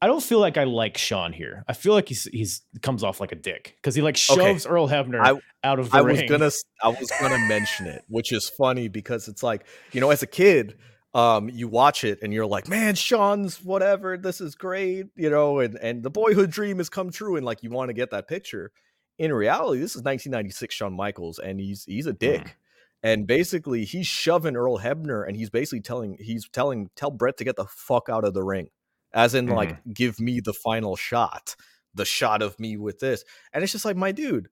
I 0.00 0.06
don't 0.06 0.22
feel 0.22 0.38
like 0.38 0.56
I 0.56 0.62
like 0.64 0.96
Shawn 0.96 1.32
here. 1.32 1.64
I 1.66 1.72
feel 1.72 1.92
like 1.92 2.08
he's 2.08 2.24
he's 2.24 2.62
comes 2.82 3.02
off 3.02 3.20
like 3.20 3.32
a 3.32 3.36
dick 3.36 3.74
because 3.76 3.96
he 3.96 4.02
like 4.02 4.14
Okay. 4.30 4.40
shoves 4.52 4.64
Earl 4.64 4.88
Hebner 4.88 5.20
I- 5.20 5.40
out 5.68 5.80
of 5.80 5.90
the 5.90 5.96
I 5.96 6.00
ring. 6.02 6.16
was 6.30 6.30
gonna 6.30 6.50
I 6.84 6.88
was 7.00 7.10
gonna 7.20 7.38
mention 7.48 7.86
it, 7.86 8.04
which 8.08 8.32
is 8.32 8.48
funny 8.48 8.86
because 8.86 9.26
it's 9.26 9.42
like, 9.42 9.66
you 9.92 10.00
know, 10.00 10.10
as 10.10 10.22
a 10.22 10.26
kid, 10.28 10.78
um, 11.18 11.48
you 11.48 11.66
watch 11.66 12.04
it 12.04 12.20
and 12.22 12.32
you're 12.32 12.46
like, 12.46 12.68
man, 12.68 12.94
Shawn's 12.94 13.60
whatever, 13.60 14.16
this 14.16 14.40
is 14.40 14.54
great, 14.54 15.06
you 15.16 15.28
know, 15.28 15.58
and 15.58 15.76
and 15.82 16.02
the 16.04 16.10
boyhood 16.10 16.50
dream 16.50 16.78
has 16.78 16.88
come 16.88 17.10
true, 17.10 17.34
and 17.34 17.44
like 17.44 17.64
you 17.64 17.70
want 17.70 17.88
to 17.88 17.94
get 17.94 18.10
that 18.12 18.28
picture. 18.28 18.70
In 19.18 19.32
reality, 19.32 19.80
this 19.80 19.96
is 19.96 20.02
1996 20.02 20.72
Shawn 20.72 20.94
Michaels, 20.94 21.40
and 21.40 21.58
he's 21.58 21.84
he's 21.84 22.06
a 22.06 22.12
dick. 22.12 22.56
And 23.02 23.28
basically, 23.28 23.84
he's 23.84 24.08
shoving 24.08 24.56
Earl 24.56 24.78
Hebner, 24.78 25.26
and 25.26 25.36
he's 25.36 25.50
basically 25.50 25.80
telling 25.80 26.16
he's 26.20 26.48
telling 26.48 26.90
tell 26.94 27.10
Bret 27.10 27.36
to 27.38 27.44
get 27.44 27.56
the 27.56 27.66
fuck 27.66 28.08
out 28.08 28.24
of 28.24 28.34
the 28.34 28.44
ring, 28.44 28.68
as 29.12 29.34
in 29.34 29.46
like 29.46 29.76
give 29.92 30.20
me 30.20 30.40
the 30.40 30.52
final 30.52 30.94
shot, 30.94 31.56
the 31.94 32.04
shot 32.04 32.42
of 32.42 32.58
me 32.60 32.76
with 32.76 33.00
this, 33.00 33.24
and 33.52 33.64
it's 33.64 33.72
just 33.72 33.84
like 33.84 33.96
my 33.96 34.12
dude, 34.12 34.48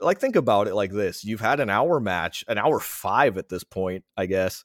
like 0.00 0.20
think 0.20 0.36
about 0.36 0.68
it 0.68 0.74
like 0.74 0.92
this: 0.92 1.24
you've 1.24 1.40
had 1.40 1.60
an 1.60 1.70
hour 1.70 1.98
match, 1.98 2.44
an 2.48 2.58
hour 2.58 2.78
five 2.78 3.36
at 3.38 3.48
this 3.48 3.64
point, 3.64 4.04
I 4.16 4.26
guess. 4.26 4.64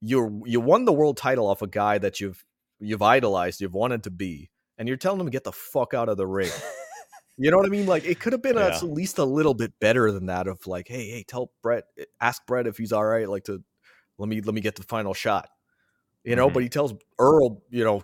You're 0.00 0.30
you 0.44 0.60
won 0.60 0.84
the 0.84 0.92
world 0.92 1.16
title 1.16 1.46
off 1.46 1.62
a 1.62 1.66
guy 1.66 1.98
that 1.98 2.20
you've 2.20 2.44
you've 2.80 3.02
idolized, 3.02 3.60
you've 3.60 3.74
wanted 3.74 4.02
to 4.04 4.10
be, 4.10 4.50
and 4.78 4.86
you're 4.88 4.96
telling 4.96 5.20
him 5.20 5.28
get 5.30 5.44
the 5.44 5.52
fuck 5.52 5.94
out 5.94 6.08
of 6.08 6.16
the 6.16 6.26
ring. 6.26 6.50
You 7.38 7.50
know 7.50 7.58
what 7.58 7.66
I 7.66 7.68
mean? 7.68 7.84
Like 7.84 8.06
it 8.06 8.18
could 8.18 8.32
have 8.32 8.40
been 8.40 8.56
Yeah. 8.56 8.68
at 8.68 8.82
least 8.82 9.18
a 9.18 9.24
little 9.26 9.52
bit 9.52 9.78
better 9.78 10.10
than 10.10 10.24
that. 10.26 10.46
Of 10.48 10.66
like, 10.66 10.88
hey, 10.88 11.10
hey, 11.10 11.22
tell 11.22 11.52
Bret, 11.62 11.84
ask 12.18 12.40
Bret 12.46 12.66
if 12.66 12.78
he's 12.78 12.92
all 12.92 13.04
right. 13.04 13.28
Like 13.28 13.44
to 13.44 13.62
let 14.16 14.26
me 14.26 14.40
let 14.40 14.54
me 14.54 14.62
get 14.62 14.74
the 14.74 14.82
final 14.82 15.12
shot. 15.12 15.50
You 16.24 16.34
know, 16.34 16.48
Mhm. 16.48 16.54
but 16.54 16.62
he 16.62 16.70
tells 16.70 16.94
Earl, 17.18 17.62
you 17.68 17.84
know, 17.84 18.00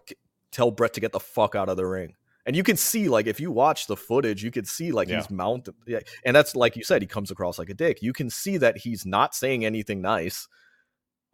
tell 0.51 0.71
Bret 0.71 0.93
to 0.93 1.01
get 1.01 1.13
the 1.13 1.19
fuck 1.19 1.55
out 1.55 1.71
of 1.71 1.79
the 1.79 1.87
ring. 1.87 2.15
And 2.45 2.55
you 2.55 2.63
can 2.63 2.77
see, 2.77 3.09
like, 3.09 3.27
if 3.27 3.41
you 3.41 3.51
watch 3.51 3.87
the 3.87 3.97
footage, 3.97 4.45
you 4.45 4.51
can 4.51 4.67
see 4.67 4.93
like 4.93 5.09
Yeah. 5.09 5.17
he's 5.23 5.31
mounted. 5.31 5.77
Yeah, 5.87 6.01
and 6.27 6.37
that's 6.37 6.55
like 6.55 6.77
you 6.77 6.85
said, 6.85 7.01
he 7.01 7.09
comes 7.09 7.31
across 7.31 7.59
like 7.59 7.71
a 7.71 7.75
dick. 7.75 8.03
You 8.03 8.13
can 8.13 8.29
see 8.29 8.59
that 8.59 8.77
he's 8.77 9.07
not 9.07 9.35
saying 9.35 9.65
anything 9.65 10.03
nice, 10.03 10.47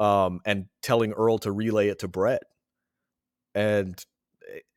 um, 0.00 0.40
and 0.44 0.66
telling 0.82 1.12
Earl 1.12 1.38
to 1.38 1.52
relay 1.52 1.88
it 1.88 2.00
to 2.00 2.08
Bret. 2.08 2.42
And 3.54 4.02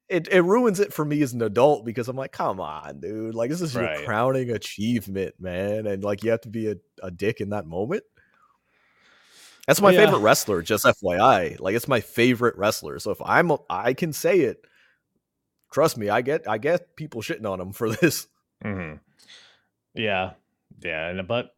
it, 0.09 0.27
it 0.29 0.41
ruins 0.41 0.79
it 0.79 0.93
for 0.93 1.05
me 1.05 1.21
as 1.21 1.33
an 1.33 1.41
adult 1.41 1.85
because 1.85 2.07
I'm 2.07 2.15
like, 2.17 2.31
come 2.31 2.59
on, 2.59 2.99
dude. 2.99 3.33
Like, 3.35 3.49
this 3.49 3.61
is 3.61 3.75
Right. 3.75 3.95
your 3.95 4.05
crowning 4.05 4.49
achievement, 4.49 5.35
man. 5.39 5.87
And 5.87 6.03
like, 6.03 6.23
you 6.23 6.31
have 6.31 6.41
to 6.41 6.49
be 6.49 6.69
a, 6.69 6.75
a 7.01 7.11
dick 7.11 7.39
in 7.41 7.49
that 7.51 7.65
moment. 7.65 8.03
That's 9.67 9.79
my 9.81 9.91
Yeah. 9.91 9.99
favorite 10.05 10.19
wrestler, 10.19 10.61
just 10.61 10.85
FYI. 10.85 11.57
Like, 11.59 11.75
it's 11.75 11.87
my 11.87 12.01
favorite 12.01 12.57
wrestler. 12.57 12.99
So 12.99 13.11
if 13.11 13.21
I'm, 13.23 13.51
a, 13.51 13.59
I 13.69 13.93
can 13.93 14.11
say 14.11 14.41
it. 14.41 14.65
Trust 15.71 15.97
me, 15.97 16.09
I 16.09 16.21
get, 16.21 16.49
I 16.49 16.57
get 16.57 16.97
people 16.97 17.21
shitting 17.21 17.49
on 17.49 17.61
him 17.61 17.71
for 17.71 17.89
this. 17.95 18.27
Mhm. 18.65 18.99
Yeah, 19.93 20.33
yeah, 20.81 21.07
and 21.07 21.27
but 21.27 21.55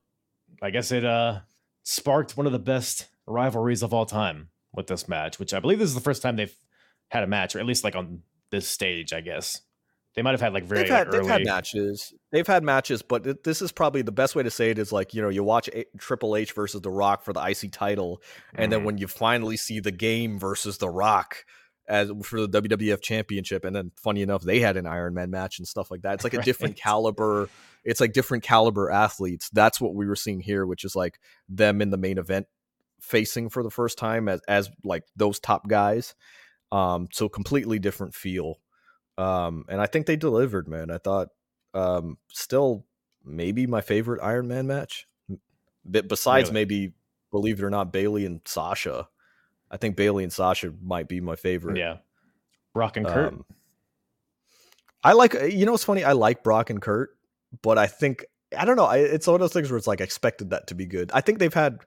I 0.61 0.69
guess 0.69 0.91
it 0.91 1.05
uh 1.05 1.39
sparked 1.83 2.37
one 2.37 2.45
of 2.45 2.51
the 2.51 2.59
best 2.59 3.07
rivalries 3.27 3.83
of 3.83 3.93
all 3.93 4.05
time 4.05 4.49
with 4.73 4.87
this 4.87 5.07
match, 5.07 5.39
which 5.39 5.53
I 5.53 5.59
believe 5.59 5.79
this 5.79 5.89
is 5.89 5.95
the 5.95 6.01
first 6.01 6.21
time 6.21 6.35
they've 6.35 6.55
had 7.09 7.23
a 7.23 7.27
match, 7.27 7.55
or 7.55 7.59
at 7.59 7.65
least 7.65 7.83
like 7.83 7.95
on 7.95 8.21
this 8.51 8.67
stage. 8.67 9.13
I 9.13 9.21
guess 9.21 9.61
they 10.15 10.21
might 10.21 10.31
have 10.31 10.41
had 10.41 10.53
like 10.53 10.65
very 10.65 10.81
They've 10.83 10.89
had, 10.91 11.07
early. 11.07 11.19
they've 11.19 11.27
had 11.27 11.45
matches. 11.45 12.13
They've 12.31 12.45
had 12.47 12.63
matches, 12.63 13.01
but 13.01 13.23
th- 13.23 13.37
this 13.43 13.61
is 13.61 13.71
probably 13.71 14.01
the 14.01 14.11
best 14.11 14.35
way 14.35 14.43
to 14.43 14.51
say 14.51 14.69
it 14.71 14.77
is 14.79 14.91
like, 14.91 15.13
you 15.13 15.21
know, 15.21 15.29
you 15.29 15.43
watch 15.43 15.69
a- 15.73 15.85
Triple 15.97 16.35
H 16.35 16.53
versus 16.53 16.81
The 16.81 16.89
Rock 16.91 17.23
for 17.23 17.33
the 17.33 17.39
IC 17.41 17.71
title, 17.71 18.21
and 18.55 18.71
then 18.71 18.81
Mhm. 18.81 18.85
when 18.85 18.97
you 18.97 19.07
finally 19.07 19.57
see 19.57 19.79
the 19.79 19.91
game 19.91 20.37
versus 20.39 20.77
The 20.77 20.89
Rock 20.89 21.45
as 21.87 22.09
for 22.23 22.39
the 22.39 22.47
WWF 22.61 23.01
championship, 23.01 23.65
and 23.65 23.75
then 23.75 23.91
funny 23.97 24.21
enough, 24.21 24.41
they 24.43 24.59
had 24.61 24.77
an 24.77 24.85
Iron 24.85 25.13
Man 25.13 25.29
match 25.29 25.59
and 25.59 25.67
stuff 25.67 25.91
like 25.91 26.01
that. 26.03 26.13
It's 26.15 26.23
like 26.23 26.33
a 26.33 26.41
different 26.43 26.77
caliber. 26.77 27.49
It's 27.83 27.99
like 27.99 28.13
different 28.13 28.43
caliber 28.43 28.89
athletes. 28.89 29.49
That's 29.51 29.81
what 29.81 29.93
we 29.93 30.05
were 30.07 30.15
seeing 30.15 30.39
here, 30.39 30.65
which 30.65 30.85
is 30.85 30.95
like 30.95 31.19
them 31.49 31.81
in 31.81 31.89
the 31.89 31.97
main 31.97 32.17
event 32.17 32.47
facing 33.03 33.49
for 33.49 33.61
the 33.63 33.69
first 33.69 33.97
time 33.97 34.27
as 34.29 34.41
as 34.47 34.71
like 34.83 35.03
those 35.15 35.39
top 35.39 35.67
guys. 35.67 36.15
Um, 36.71 37.07
so 37.11 37.29
completely 37.29 37.77
different 37.77 38.15
feel. 38.15 38.55
Um, 39.17 39.65
and 39.69 39.79
I 39.79 39.85
think 39.85 40.07
they 40.07 40.15
delivered, 40.15 40.67
man. 40.67 40.89
I 40.89 40.97
thought 40.97 41.27
um 41.75 42.17
still 42.31 42.85
maybe 43.23 43.67
my 43.67 43.81
favorite 43.81 44.21
Iron 44.23 44.47
Man 44.47 44.67
match. 44.67 45.07
But 45.85 46.07
besides 46.07 46.49
Really? 46.49 46.53
maybe 46.53 46.93
believe 47.31 47.59
it 47.59 47.65
or 47.65 47.69
not, 47.69 47.91
Bailey 47.91 48.25
and 48.25 48.41
Sasha. 48.45 49.07
I 49.69 49.77
think 49.77 49.95
Bailey 49.95 50.23
and 50.23 50.31
Sasha 50.31 50.71
might 50.81 51.07
be 51.07 51.19
my 51.19 51.35
favorite. 51.35 51.77
yeah, 51.77 51.97
Brock 52.73 52.95
and 52.95 53.05
Kurt. 53.07 53.33
Um, 53.33 53.45
I 55.03 55.13
like 55.13 55.33
you 55.51 55.65
know 55.65 55.73
what's 55.73 55.83
funny? 55.83 56.03
I 56.03 56.13
like 56.13 56.43
Brock 56.43 56.69
and 56.69 56.81
Kurt, 56.81 57.09
but 57.61 57.77
I 57.77 57.87
think 57.87 58.25
I 58.57 58.65
don't 58.65 58.77
know. 58.77 58.85
I, 58.85 58.97
it's 58.97 59.27
one 59.27 59.35
of 59.35 59.41
those 59.41 59.51
things 59.53 59.69
where 59.69 59.77
it's 59.77 59.87
like 59.87 59.99
I 59.99 60.05
expected 60.05 60.51
that 60.51 60.67
to 60.67 60.75
be 60.75 60.85
good. 60.85 61.11
I 61.13 61.21
think 61.21 61.39
they've 61.39 61.53
had 61.53 61.79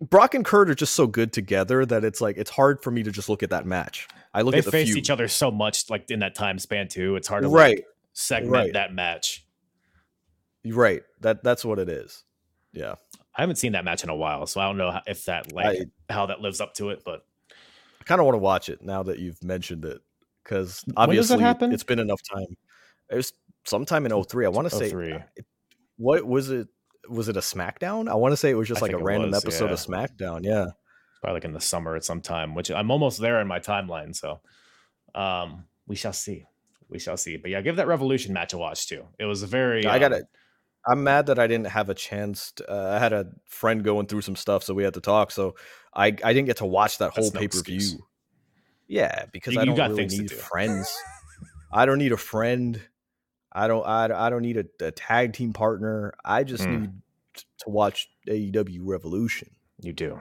Brock 0.00 0.34
and 0.34 0.44
Kurt 0.44 0.70
are 0.70 0.74
just 0.74 0.94
so 0.94 1.06
good 1.06 1.32
together 1.32 1.86
that 1.86 2.04
it's 2.04 2.20
like 2.20 2.36
it's 2.36 2.50
hard 2.50 2.82
for 2.82 2.90
me 2.90 3.02
to 3.02 3.10
just 3.10 3.28
look 3.28 3.42
at 3.42 3.50
that 3.50 3.66
match. 3.66 4.08
I 4.32 4.42
look 4.42 4.52
they 4.52 4.58
at 4.58 4.64
the 4.64 4.70
faced 4.72 4.88
feud. 4.88 4.98
each 4.98 5.10
other 5.10 5.28
so 5.28 5.50
much, 5.50 5.88
like 5.88 6.10
in 6.10 6.20
that 6.20 6.34
time 6.34 6.58
span 6.58 6.88
too. 6.88 7.16
It's 7.16 7.28
hard 7.28 7.42
to 7.42 7.48
like, 7.48 7.56
right, 7.56 7.84
segment 8.12 8.52
right. 8.52 8.72
that 8.72 8.92
match. 8.92 9.46
right. 10.66 11.02
That 11.20 11.44
that's 11.44 11.64
what 11.64 11.78
it 11.78 11.88
is. 11.88 12.24
Yeah, 12.72 12.96
I 13.36 13.42
haven't 13.42 13.56
seen 13.56 13.72
that 13.72 13.84
match 13.84 14.02
in 14.02 14.10
a 14.10 14.16
while, 14.16 14.46
so 14.46 14.60
I 14.60 14.64
don't 14.64 14.76
know 14.76 15.00
if 15.06 15.26
that 15.26 15.52
like 15.52 15.78
I- 16.08 16.12
how 16.12 16.26
that 16.26 16.40
lives 16.40 16.60
up 16.60 16.74
to 16.74 16.90
it. 16.90 17.02
But 17.04 17.24
I 17.50 18.04
kind 18.04 18.20
of 18.20 18.26
want 18.26 18.34
to 18.34 18.40
watch 18.40 18.68
it 18.68 18.82
now 18.82 19.04
that 19.04 19.20
you've 19.20 19.42
mentioned 19.44 19.84
it 19.84 20.00
because 20.42 20.84
obviously 20.96 21.38
it's 21.42 21.84
been 21.84 22.00
enough 22.00 22.20
time. 22.22 22.56
It 23.10 23.16
was 23.16 23.32
sometime 23.64 24.06
in 24.06 24.24
03. 24.24 24.46
I 24.46 24.48
want 24.48 24.68
to 24.68 24.76
say 24.76 24.90
03. 24.90 25.12
Uh, 25.12 25.18
what 25.96 26.26
was 26.26 26.50
it? 26.50 26.68
Was 27.08 27.28
it 27.28 27.36
a 27.36 27.40
SmackDown? 27.40 28.08
I 28.08 28.14
want 28.14 28.32
to 28.32 28.36
say 28.36 28.50
it 28.50 28.54
was 28.54 28.68
just 28.68 28.82
I 28.82 28.86
like 28.86 28.92
a 28.92 28.98
random 28.98 29.30
was, 29.30 29.42
episode 29.44 29.66
yeah. 29.66 29.72
of 29.72 29.78
SmackDown. 29.78 30.44
Yeah. 30.44 30.66
probably 31.20 31.34
like 31.36 31.44
in 31.44 31.52
the 31.52 31.60
summer 31.60 31.96
at 31.96 32.04
some 32.04 32.20
time, 32.20 32.54
which 32.54 32.70
I'm 32.70 32.90
almost 32.90 33.20
there 33.20 33.40
in 33.40 33.46
my 33.46 33.58
timeline. 33.60 34.14
So 34.14 34.40
um 35.14 35.64
we 35.86 35.96
shall 35.96 36.12
see. 36.12 36.46
We 36.88 36.98
shall 36.98 37.16
see. 37.16 37.36
But 37.36 37.50
yeah, 37.50 37.60
give 37.60 37.76
that 37.76 37.86
Revolution 37.86 38.32
match 38.32 38.52
a 38.52 38.58
watch 38.58 38.86
too. 38.88 39.04
It 39.18 39.24
was 39.24 39.42
a 39.42 39.46
very 39.46 39.86
I 39.86 39.94
um, 39.94 40.00
got 40.00 40.12
it. 40.12 40.24
I'm 40.86 41.02
mad 41.02 41.26
that 41.26 41.38
I 41.38 41.46
didn't 41.46 41.68
have 41.68 41.88
a 41.88 41.94
chance. 41.94 42.52
To, 42.52 42.70
uh, 42.70 42.96
I 42.96 42.98
had 42.98 43.12
a 43.14 43.26
friend 43.48 43.82
going 43.82 44.06
through 44.06 44.20
some 44.20 44.36
stuff, 44.36 44.62
so 44.62 44.74
we 44.74 44.84
had 44.84 44.94
to 44.94 45.00
talk. 45.00 45.30
So 45.30 45.54
I 45.94 46.06
I 46.06 46.32
didn't 46.32 46.44
get 46.46 46.58
to 46.58 46.66
watch 46.66 46.98
that 46.98 47.12
whole 47.12 47.30
no 47.32 47.40
pay 47.40 47.48
per 47.48 47.60
view. 47.62 48.06
Yeah, 48.86 49.24
because 49.32 49.54
You- 49.54 49.60
I 49.60 49.64
don't 49.64 49.76
got 49.76 49.90
really 49.90 50.06
need 50.06 50.28
do. 50.28 50.34
friends. 50.34 50.94
I 51.72 51.86
don't 51.86 51.98
need 51.98 52.12
a 52.12 52.18
friend. 52.18 52.80
I 53.54 53.68
don't. 53.68 53.86
I, 53.86 54.26
I 54.26 54.30
don't 54.30 54.42
need 54.42 54.56
a, 54.56 54.64
a 54.86 54.90
tag 54.90 55.32
team 55.32 55.52
partner. 55.52 56.14
I 56.24 56.44
just 56.44 56.64
Hmm. 56.64 56.80
need 56.80 56.90
to 57.58 57.68
watch 57.70 58.08
AEW 58.28 58.80
Revolution. 58.82 59.50
You 59.80 59.92
do. 59.92 60.20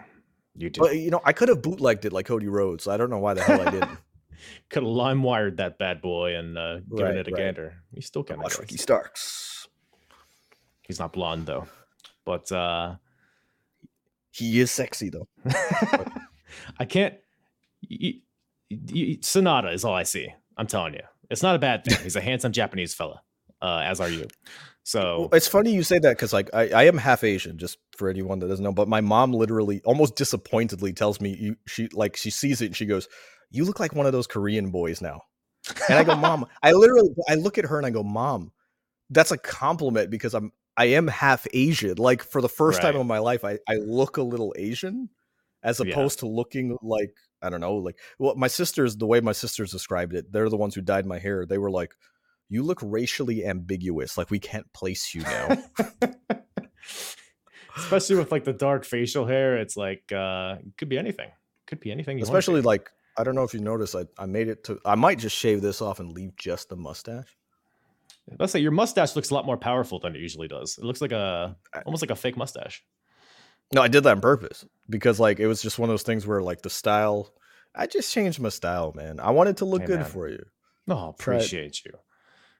You 0.55 0.69
do. 0.69 0.81
But 0.81 0.95
you 0.97 1.10
know, 1.10 1.22
I 1.26 1.34
could 1.34 1.49
have 1.49 1.61
bootlegged 1.61 2.05
it 2.05 2.14
like 2.14 2.26
Cody 2.27 2.47
Rhodes. 2.47 2.88
I 2.88 2.97
don't 2.97 3.10
know 3.10 3.18
why 3.19 3.34
the 3.34 3.41
hell 3.43 3.61
I 3.68 3.72
didn't. 3.72 3.97
Could 4.69 4.84
have 4.84 4.91
lime 4.91 5.23
wired 5.23 5.57
that 5.57 5.77
bad 5.80 6.01
boy 6.01 6.35
and 6.35 6.57
uh, 6.57 6.80
given 6.81 7.05
Right, 7.05 7.15
it 7.15 7.27
a 7.30 7.31
right. 7.31 7.38
gander. 7.38 7.76
He 7.95 8.01
still 8.01 8.23
can. 8.23 8.39
I 8.39 8.43
Watch. 8.43 8.60
Ricky 8.60 8.76
Starks. 8.76 9.68
He's 10.81 10.99
not 10.99 11.14
blonde 11.14 11.45
though. 11.45 11.65
But 12.26 12.51
uh 12.51 12.95
He 14.31 14.60
is 14.60 14.69
sexy 14.69 15.10
though. 15.10 15.27
I 16.80 16.84
can't. 16.85 17.15
Y- 17.89 17.97
y- 18.69 18.77
y- 18.93 19.18
Sanada 19.22 19.73
is 19.73 19.85
all 19.85 19.93
I 19.93 20.03
see. 20.03 20.27
I'm 20.57 20.68
telling 20.68 20.95
you. 20.95 21.03
It's 21.30 21.44
not 21.44 21.56
a 21.56 21.60
bad 21.60 21.84
thing. 21.84 21.98
He's 22.04 22.16
a 22.16 22.22
handsome 22.22 22.52
Japanese 22.52 22.94
fella, 22.94 23.22
uh, 23.62 23.82
as 23.86 24.00
are 24.00 24.10
you. 24.10 24.28
So 24.84 25.30
it's 25.32 25.48
funny 25.48 25.72
you 25.72 25.84
say 25.84 25.98
that 26.00 26.18
because 26.18 26.34
like 26.34 26.50
I, 26.54 26.70
I 26.70 26.84
am 26.84 26.98
half 26.98 27.24
Asian, 27.24 27.58
just 27.58 27.78
for 27.98 28.10
anyone 28.10 28.40
that 28.40 28.48
doesn't 28.48 28.64
know. 28.64 28.74
But 28.74 28.90
my 28.90 29.02
mom 29.02 29.32
literally, 29.32 29.82
almost 29.86 30.16
disappointedly, 30.16 30.91
tells 30.94 31.22
me 31.22 31.36
you 31.40 31.56
she 31.68 31.88
like 31.94 32.18
she 32.18 32.30
sees 32.30 32.62
it 32.62 32.68
and 32.68 32.76
she 32.76 32.86
goes, 32.86 33.08
"You 33.50 33.64
look 33.64 33.80
like 33.80 33.95
one 33.95 34.06
of 34.06 34.12
those 34.12 34.28
Korean 34.28 34.72
boys 34.72 35.02
now." 35.02 35.22
And 35.88 35.98
I 35.98 36.04
go, 36.04 36.16
"Mom," 36.16 36.45
I 36.62 36.74
literally 36.74 37.12
I 37.30 37.36
look 37.36 37.58
at 37.58 37.66
her 37.66 37.78
and 37.78 37.86
I 37.86 37.91
go, 37.91 38.04
"Mom, 38.04 38.52
that's 39.10 39.32
a 39.32 39.38
compliment 39.38 40.10
because 40.10 40.34
I'm 40.34 40.52
I 40.76 40.86
am 40.86 41.08
half 41.08 41.48
Asian. 41.54 41.95
Like 41.98 42.24
for 42.24 42.41
the 42.41 42.50
first 42.50 42.82
time 42.82 42.98
in 42.98 43.08
my 43.08 43.20
life, 43.20 43.45
I 43.45 43.60
I 43.70 43.76
look 43.76 44.18
a 44.18 44.24
little 44.24 44.54
Asian, 44.58 45.10
as 45.64 45.80
Yeah. 45.80 45.94
opposed 45.94 46.20
to 46.20 46.28
looking 46.28 46.78
like 46.82 47.16
I 47.44 47.49
don't 47.49 47.61
know, 47.61 47.76
like 47.76 47.99
well, 48.18 48.36
my 48.36 48.48
sisters. 48.48 48.98
The 48.98 49.06
way 49.06 49.20
my 49.20 49.34
sisters 49.34 49.72
described 49.72 50.14
it, 50.15 50.32
they're 50.32 50.49
the 50.49 50.57
ones 50.57 50.76
who 50.76 50.82
dyed 50.82 51.06
my 51.06 51.20
hair. 51.20 51.45
They 51.45 51.57
were 51.57 51.72
like. 51.72 51.94
You 52.49 52.61
look 52.61 52.80
racially 52.84 53.44
ambiguous, 53.45 54.15
like 54.15 54.30
we 54.30 54.38
can't 54.38 54.72
place 54.74 55.15
you 55.15 55.22
now. 55.22 55.57
especially 57.78 58.18
with 58.18 58.32
like 58.32 58.44
the 58.44 58.53
dark 58.53 58.86
facial 58.86 59.26
hair, 59.26 59.57
it's 59.57 59.76
like 59.78 60.11
uh 60.11 60.57
it 60.60 60.78
could 60.78 60.90
be 60.90 60.98
anything. 60.98 61.30
Could 61.68 61.80
be 61.80 61.91
anything. 61.91 62.22
Especially 62.22 62.61
like 62.61 62.91
I 63.18 63.24
don't 63.24 63.36
know 63.36 63.44
if 63.44 63.53
you 63.53 63.60
noticed, 63.60 63.95
I, 63.95 64.06
I 64.18 64.26
made 64.26 64.48
it 64.48 64.64
to. 64.65 64.80
I 64.86 64.95
might 64.95 65.20
just 65.20 65.36
shave 65.36 65.61
this 65.61 65.82
off 65.82 65.99
and 65.99 66.11
leave 66.11 66.36
just 66.36 66.70
the 66.70 66.76
mustache. 66.76 67.38
let's 68.40 68.52
say 68.52 68.60
your 68.60 68.72
mustache 68.72 69.15
looks 69.15 69.30
a 69.30 69.34
lot 69.34 69.45
more 69.45 69.57
powerful 69.57 69.99
than 69.99 70.15
it 70.15 70.20
usually 70.20 70.48
does. 70.48 70.78
It 70.78 70.84
looks 70.84 71.02
like 71.02 71.11
a 71.11 71.56
almost 71.86 72.02
like 72.02 72.11
a 72.11 72.15
fake 72.15 72.38
mustache. 72.38 72.84
No, 73.74 73.82
I 73.82 73.88
did 73.88 74.04
that 74.04 74.12
on 74.12 74.22
purpose 74.22 74.66
because 74.90 75.20
like 75.20 75.40
it 75.40 75.48
was 75.48 75.62
just 75.62 75.80
one 75.80 75.90
of 75.90 75.94
those 75.94 76.04
things 76.04 76.28
where 76.28 76.41
like 76.41 76.62
the 76.62 76.70
style. 76.70 77.34
I 77.76 77.88
just 77.88 78.14
changed 78.14 78.40
my 78.40 78.50
style, 78.50 78.94
man. 78.95 79.20
I 79.20 79.32
wanted 79.32 79.58
to 79.58 79.66
look 79.66 79.82
Hey, 79.82 79.88
good 79.88 80.00
man. 80.02 80.10
for 80.10 80.28
you. 80.30 80.45
No, 80.86 81.10
appreciate 81.10 81.84
you. 81.86 81.91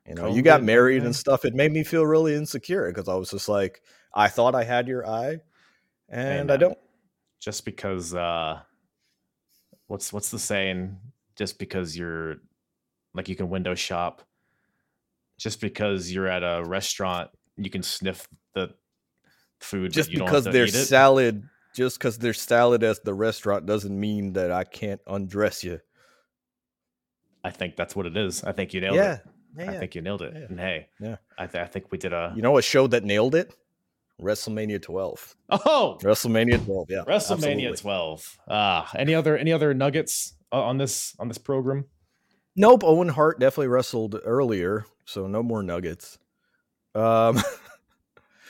You 0.07 0.15
know, 0.15 0.23
Comb 0.23 0.35
you 0.35 0.41
got 0.41 0.61
it, 0.61 0.64
married 0.64 0.99
man. 0.99 1.07
and 1.07 1.15
stuff. 1.15 1.45
It 1.45 1.53
made 1.53 1.72
me 1.72 1.84
feel 1.84 2.06
really 2.06 2.34
insecure 2.35 2.88
because 2.91 3.07
I 3.07 3.14
was 3.15 3.30
just 3.30 3.48
like, 3.48 3.81
I 4.14 4.27
thought 4.27 4.56
I 4.56 4.64
had 4.64 4.88
your 4.88 5.07
eye, 5.07 5.38
and 6.10 6.52
I 6.52 6.57
don't. 6.57 6.77
Just 7.40 7.64
because 7.65 8.15
uh 8.15 8.60
what's 9.88 10.11
what's 10.11 10.31
the 10.31 10.40
saying? 10.40 10.98
Just 11.35 11.60
because 11.60 11.95
you're 11.98 12.38
like 13.14 13.30
you 13.30 13.35
can 13.35 13.49
window 13.49 13.76
shop. 13.76 14.23
Just 15.38 15.61
because 15.61 16.11
you're 16.11 16.27
at 16.27 16.44
a 16.44 16.64
restaurant, 16.65 17.30
you 17.57 17.69
can 17.69 17.84
sniff 17.84 18.27
the 18.56 18.73
food. 19.64 19.91
Just 19.94 20.11
you 20.11 20.18
don't 20.18 20.27
because 20.27 20.45
there's 20.45 20.88
salad, 20.88 21.44
just 21.76 21.98
because 21.98 22.18
there's 22.18 22.40
salad 22.41 22.84
at 22.84 23.03
the 23.03 23.14
restaurant 23.14 23.65
doesn't 23.65 23.98
mean 23.98 24.34
that 24.34 24.52
I 24.52 24.64
can't 24.64 25.02
undress 25.07 25.64
you. 25.64 25.80
I 27.44 27.49
think 27.52 27.76
that's 27.76 27.95
what 27.95 28.06
it 28.06 28.15
is. 28.15 28.44
I 28.44 28.52
think 28.53 28.73
you 28.73 28.81
nailed 28.81 28.95
Yeah, 28.95 29.14
it. 29.15 29.22
yeah. 29.57 29.72
I 29.72 29.77
think 29.80 29.95
you 29.95 30.02
nailed 30.02 30.22
it. 30.22 30.34
Yeah. 30.34 30.45
And 30.49 30.60
hey, 30.60 30.88
Yeah. 30.99 31.15
I, 31.38 31.48
th- 31.48 31.61
I 31.64 31.68
think 31.68 31.91
we 31.91 31.98
did 31.98 32.14
a. 32.14 32.31
You 32.35 32.41
know 32.41 32.57
a 32.57 32.61
show 32.61 32.88
that 32.88 33.03
nailed 33.03 33.35
it? 33.35 33.53
WrestleMania 34.22 34.81
12. 34.81 35.35
oh, 35.49 35.98
WrestleMania 36.02 36.64
12. 36.64 36.88
Yeah. 36.90 37.03
WrestleMania 37.06 37.69
absolutely. 37.72 37.77
12. 37.77 38.38
Ah, 38.48 38.90
any 38.95 39.15
other 39.15 39.35
any 39.38 39.52
other 39.52 39.73
nuggets 39.73 40.35
on 40.52 40.77
this 40.77 41.15
on 41.19 41.27
this 41.27 41.40
program? 41.40 41.85
Nope. 42.56 42.84
Owen 42.84 43.10
Hart 43.10 43.40
definitely 43.40 43.68
wrestled 43.69 44.19
earlier, 44.23 44.85
so 45.06 45.27
no 45.27 45.41
more 45.44 45.64
nuggets. 45.64 46.19
Um, 46.95 47.40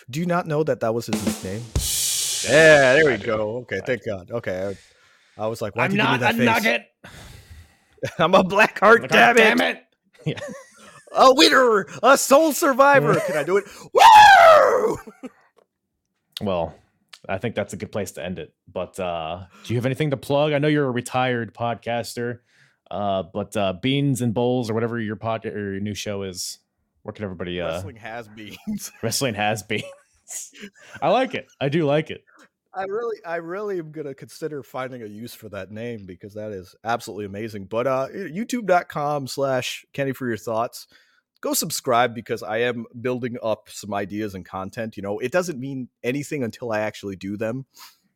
do 0.10 0.20
you 0.20 0.26
not 0.26 0.48
know 0.48 0.64
that 0.64 0.80
that 0.82 0.94
was 0.94 1.08
his 1.08 1.26
nickname? 1.26 1.64
Yeah, 2.46 2.94
there 2.94 3.06
we 3.06 3.18
go. 3.18 3.58
Okay, 3.58 3.80
thank 3.86 4.06
God. 4.06 4.32
Okay, 4.32 4.76
I, 5.38 5.44
I 5.44 5.48
was 5.48 5.62
like, 5.62 5.76
why 5.76 5.86
I'm 5.86 5.92
you 5.92 5.98
give 5.98 6.06
me 6.06 6.12
not 6.12 6.20
that 6.22 6.36
a 6.36 6.38
face? 6.38 6.46
nugget. 6.46 6.86
I'm 8.20 8.36
a 8.36 8.44
black 8.44 8.80
heart. 8.80 9.02
Like, 9.02 9.12
damn, 9.12 9.30
oh, 9.30 9.32
it. 9.32 9.44
damn 9.44 9.62
it. 9.62 9.84
Yeah. 10.26 10.40
A 11.16 11.34
winner, 11.36 11.86
a 12.02 12.18
soul 12.18 12.54
survivor. 12.54 13.20
Can 13.28 13.36
I 13.38 13.44
do 13.44 13.58
it? 13.58 13.66
Woo! 13.94 14.98
Well, 16.42 16.74
I 17.28 17.38
think 17.38 17.56
that's 17.56 17.74
a 17.74 17.78
good 17.78 17.92
place 17.92 18.14
to 18.14 18.24
end 18.24 18.40
it. 18.40 18.54
But 18.72 18.98
uh, 19.00 19.46
do 19.64 19.74
you 19.74 19.78
have 19.78 19.86
anything 19.86 20.12
to 20.12 20.18
plug? 20.18 20.54
I 20.54 20.60
know 20.60 20.70
you're 20.70 20.88
a 20.88 20.92
retired 20.92 21.54
podcaster, 21.54 22.40
uh, 22.90 23.24
but 23.34 23.56
uh, 23.58 23.74
Beans 23.74 24.22
and 24.22 24.34
Bowls 24.34 24.70
or 24.70 24.74
whatever 24.74 24.98
your 25.00 25.18
pod 25.18 25.46
or 25.46 25.74
your 25.74 25.80
new 25.82 25.94
show 25.94 26.24
is, 26.24 26.60
where 27.04 27.14
can 27.14 27.26
everybody 27.26 27.62
uh, 27.62 27.68
Wrestling 27.68 27.98
has 27.98 28.28
beans. 28.28 28.92
wrestling 29.04 29.36
has 29.36 29.64
beans? 29.64 29.84
I 31.02 31.10
like 31.10 31.36
it. 31.36 31.48
I 31.62 31.70
do 31.70 31.86
like 31.86 32.10
it. 32.10 32.24
I 32.74 32.86
really, 32.86 33.18
I 33.24 33.36
really 33.36 33.78
am 33.78 33.92
gonna 33.92 34.16
consider 34.16 34.64
finding 34.64 35.04
a 35.04 35.06
use 35.06 35.34
for 35.34 35.48
that 35.50 35.70
name 35.70 36.06
because 36.06 36.34
that 36.34 36.52
is 36.52 36.76
absolutely 36.84 37.26
amazing. 37.26 37.66
But 37.66 37.86
uh 37.86 38.08
youtube.com 38.10 39.28
slash 39.28 39.86
Kenny 39.94 40.14
for 40.14 40.28
your 40.28 40.38
thoughts. 40.38 40.88
Go 41.42 41.54
subscribe 41.54 42.16
because 42.16 42.42
I 42.42 42.60
am 42.60 42.86
building 43.00 43.38
up 43.44 43.68
some 43.70 43.94
ideas 43.94 44.34
and 44.34 44.46
content. 44.46 44.96
You 44.96 45.04
know, 45.04 45.20
it 45.20 45.32
doesn't 45.32 45.60
mean 45.60 45.90
anything 46.02 46.42
until 46.42 46.72
I 46.72 46.80
actually 46.80 47.18
do 47.18 47.36
them. 47.36 47.66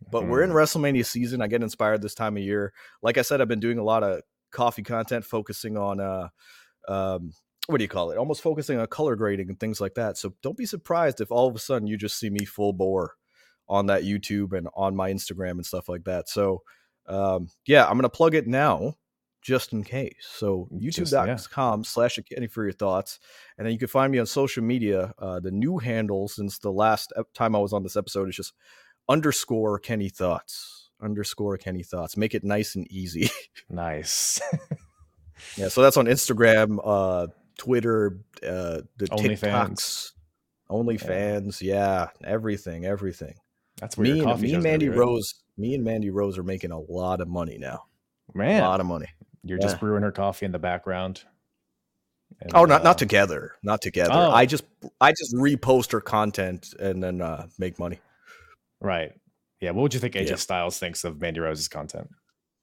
But 0.10 0.28
we're 0.28 0.44
in 0.44 0.52
WrestleMania 0.52 1.06
season. 1.06 1.42
I 1.42 1.48
get 1.48 1.62
inspired 1.62 2.02
this 2.02 2.16
time 2.16 2.38
of 2.38 2.44
year. 2.44 2.72
Like 3.02 3.18
I 3.18 3.24
said, 3.24 3.42
I've 3.42 3.48
been 3.48 3.60
doing 3.60 3.80
a 3.80 3.84
lot 3.84 4.04
of 4.04 4.22
coffee 4.52 4.84
content, 4.84 5.26
focusing 5.26 5.78
on 5.78 6.00
uh 6.00 6.30
um 6.88 7.34
what 7.68 7.78
do 7.78 7.84
you 7.84 7.90
call 7.90 8.12
it? 8.12 8.18
Almost 8.18 8.42
focusing 8.42 8.80
on 8.80 8.88
color 8.88 9.16
grading 9.16 9.50
and 9.50 9.60
things 9.60 9.80
like 9.80 9.96
that. 9.96 10.18
So 10.18 10.34
don't 10.42 10.58
be 10.58 10.66
surprised 10.66 11.22
if 11.22 11.32
all 11.32 11.48
of 11.48 11.56
a 11.56 11.60
sudden 11.60 11.88
you 11.88 11.98
just 11.98 12.18
see 12.18 12.30
me 12.30 12.46
full 12.46 12.74
bore 12.74 13.14
on 13.70 13.88
that 13.88 14.04
YouTube 14.04 14.54
and 14.58 14.68
on 14.76 14.96
my 14.96 15.12
Instagram 15.12 15.52
and 15.52 15.66
stuff 15.66 15.90
like 15.90 16.06
that. 16.06 16.30
So 16.30 16.64
um, 17.08 17.50
yeah, 17.66 17.86
I'm 17.86 17.98
gonna 17.98 18.10
plug 18.10 18.36
it 18.36 18.48
now 18.48 18.96
just 19.42 19.72
in 19.72 19.84
case. 19.84 20.14
So 20.30 20.68
Just- 20.78 21.14
yeah. 21.14 21.26
youtube.com 21.26 21.84
slash 21.86 22.20
Kenny 22.30 22.48
for 22.48 22.64
your 22.64 22.74
thoughts. 22.74 23.20
And 23.58 23.66
then 23.66 23.72
you 23.72 23.80
can 23.80 23.88
find 23.88 24.12
me 24.12 24.20
on 24.20 24.26
social 24.26 24.64
media. 24.64 25.14
Uh, 25.20 25.40
the 25.40 25.52
new 25.52 25.78
handle 25.78 26.28
since 26.28 26.60
the 26.60 26.72
last 26.72 27.14
time 27.34 27.56
I 27.56 27.60
was 27.60 27.72
on 27.72 27.84
this 27.84 27.96
episode 27.96 28.28
is 28.30 28.36
just 28.36 28.54
underscore 29.08 29.80
Kenny 29.80 30.10
thoughts. 30.10 30.90
Underscore 31.02 31.58
Kenny 31.58 31.84
thoughts. 31.84 32.18
Make 32.18 32.34
it 32.36 32.44
nice 32.44 32.76
and 32.76 32.90
easy. 32.92 33.30
Nice. 33.70 34.40
yeah, 35.58 35.68
so 35.68 35.82
that's 35.82 35.98
on 35.98 36.06
Instagram, 36.06 36.80
uh, 36.84 37.28
Twitter, 37.58 38.20
uh, 38.44 38.82
the 38.98 39.08
OnlyFans. 39.12 39.42
TikToks, 39.42 40.12
OnlyFans, 40.70 41.62
yeah, 41.62 42.08
everything, 42.24 42.86
everything 42.86 43.36
That's 43.80 43.98
where 43.98 44.04
me 44.04 44.20
and, 44.22 44.42
me 44.42 44.54
and 44.54 44.64
Mandy? 44.64 44.90
Rose, 44.90 45.36
me 45.58 45.74
and 45.76 45.84
Mandy 45.84 46.10
Rose 46.10 46.38
are 46.38 46.44
making 46.44 46.72
a 46.72 46.80
lot 46.80 47.22
of 47.22 47.28
money 47.28 47.58
now. 47.58 47.86
Man, 48.34 48.62
A 48.64 48.68
lot 48.68 48.80
of 48.82 48.86
money. 48.86 49.08
you're 49.44 49.58
just 49.60 49.80
brewing 49.80 50.04
her 50.04 50.12
coffee 50.12 50.46
in 50.46 50.52
the 50.52 50.60
background. 50.60 51.24
And, 52.42 52.52
Oh, 52.54 52.66
not 52.66 52.82
uh, 52.82 52.84
not 52.84 52.98
together, 52.98 53.54
not 53.64 53.82
together. 53.82 54.12
Oh. 54.14 54.32
I 54.32 54.46
just 54.46 54.66
I 55.00 55.12
just 55.12 55.34
repost 55.34 55.92
her 55.94 56.02
content 56.02 56.74
and 56.78 57.02
then 57.02 57.22
uh, 57.22 57.48
make 57.58 57.80
money. 57.80 58.00
Right. 58.82 59.14
Yeah. 59.62 59.72
What 59.72 59.84
would 59.84 59.94
you 59.94 60.00
think 60.02 60.14
AJ 60.16 60.30
Yeah. 60.30 60.36
Styles 60.36 60.78
thinks 60.78 61.04
of 61.06 61.20
Mandy 61.22 61.40
Rose's 61.40 61.70
content? 61.70 62.10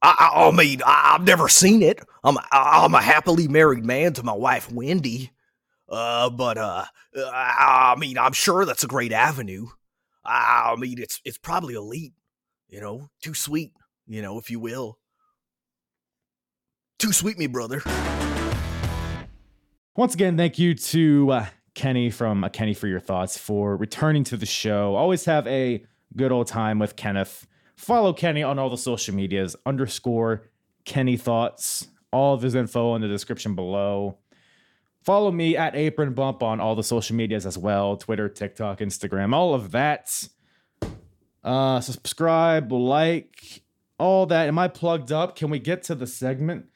I, 0.05 0.15
I, 0.19 0.49
I 0.49 0.51
mean, 0.51 0.83
I, 0.85 1.15
I've 1.15 1.27
never 1.27 1.49
seen 1.49 1.81
it. 1.83 1.99
I'm 2.23 2.37
I, 2.37 2.83
I'm 2.85 2.95
a 2.95 3.01
happily 3.01 3.49
married 3.49 3.87
man 3.87 4.13
to 4.15 4.23
my 4.23 4.35
wife 4.35 4.71
Wendy. 4.71 5.31
Uh, 5.89 6.29
but 6.29 6.59
uh, 6.59 6.85
I 7.17 7.95
mean, 7.99 8.19
I'm 8.19 8.35
sure 8.35 8.67
that's 8.67 8.85
a 8.85 8.87
great 8.87 9.13
avenue. 9.13 9.69
I 10.23 10.77
mean, 10.79 10.99
it's 10.99 11.21
it's 11.25 11.39
probably 11.39 11.75
elite. 11.75 12.13
You 12.69 12.81
know, 12.81 13.09
too 13.23 13.33
sweet. 13.33 13.73
You 14.07 14.21
know, 14.21 14.39
if 14.39 14.51
you 14.51 14.61
will. 14.61 14.99
Too 16.99 17.13
sweet, 17.13 17.39
me 17.39 17.47
brother. 17.47 17.83
Once 19.97 20.13
again, 20.13 20.37
thank 20.37 20.59
you 20.59 20.75
to 20.75 21.31
uh, 21.31 21.47
Kenny 21.75 22.11
from 22.11 22.45
uh, 22.45 22.51
Kenny 22.51 22.75
for 22.75 22.89
your 22.89 23.01
thoughts 23.01 23.39
for 23.39 23.77
returning 23.77 24.25
to 24.25 24.37
the 24.37 24.47
show. 24.47 24.97
Always 24.97 25.25
have 25.25 25.47
a 25.47 25.85
good 26.15 26.31
old 26.31 26.47
time 26.47 26.79
with 26.79 26.95
Kenneth. 26.97 27.47
Follow 27.77 28.13
Kenny 28.13 28.43
on 28.43 28.59
all 28.59 28.71
the 28.71 28.77
social 28.77 29.15
medias 29.15 29.57
underscore 29.67 30.51
Kenny 30.85 31.17
thoughts. 31.17 31.89
All 32.13 32.35
of 32.35 32.43
his 32.43 32.55
info 32.55 32.95
in 32.95 33.03
the 33.03 33.09
description 33.09 33.55
below. 33.55 34.19
Follow 35.03 35.31
me 35.31 35.57
at 35.57 35.75
Apron 35.75 36.15
Bump 36.15 36.43
on 36.43 36.61
all 36.61 36.75
the 36.75 36.83
social 36.83 37.17
medias 37.17 37.45
as 37.45 37.59
well 37.59 37.97
Twitter, 37.97 38.29
TikTok, 38.29 38.79
Instagram, 38.79 39.35
all 39.35 39.53
of 39.53 39.73
that. 39.73 40.29
Uh, 41.43 41.81
subscribe, 41.81 42.73
like, 42.73 43.63
all 43.99 44.27
that. 44.27 44.49
Am 44.49 44.59
I 44.59 44.69
plugged 44.69 45.13
up? 45.13 45.37
Can 45.37 45.51
we 45.51 45.59
get 45.59 45.83
to 45.85 45.95
the 45.95 46.07
segment? 46.07 46.67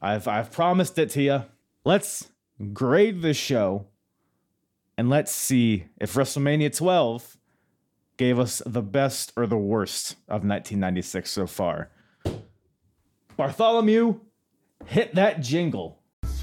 I've 0.00 0.26
I've 0.26 0.50
promised 0.50 0.98
it 0.98 1.10
to 1.10 1.22
you. 1.22 1.44
Let's 1.84 2.30
grade 2.72 3.22
the 3.22 3.34
show 3.34 3.86
and 4.98 5.08
let's 5.08 5.32
see 5.32 5.86
if 6.00 6.14
WrestleMania 6.14 6.76
12 6.76 7.36
gave 8.16 8.38
us 8.38 8.62
the 8.64 8.82
best 8.82 9.32
or 9.36 9.46
the 9.46 9.56
worst 9.56 10.12
of 10.28 10.44
1996 10.44 11.30
so 11.30 11.46
far. 11.46 11.90
Bartholomew, 13.36 14.20
hit 14.86 15.14
that 15.14 15.40
jingle. 15.40 15.98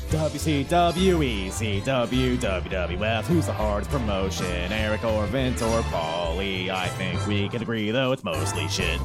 WCW, 0.09 1.47
ECW, 1.47 2.37
WWF, 2.37 3.23
who's 3.25 3.45
the 3.45 3.53
hardest 3.53 3.91
promotion? 3.91 4.71
Eric 4.71 5.03
or 5.03 5.27
Vince 5.27 5.61
or 5.61 5.81
Paulie? 5.83 6.69
I 6.69 6.87
think 6.87 7.25
we 7.27 7.47
can 7.47 7.61
agree, 7.61 7.91
though 7.91 8.11
it's 8.11 8.23
mostly 8.23 8.67
shit. 8.67 8.99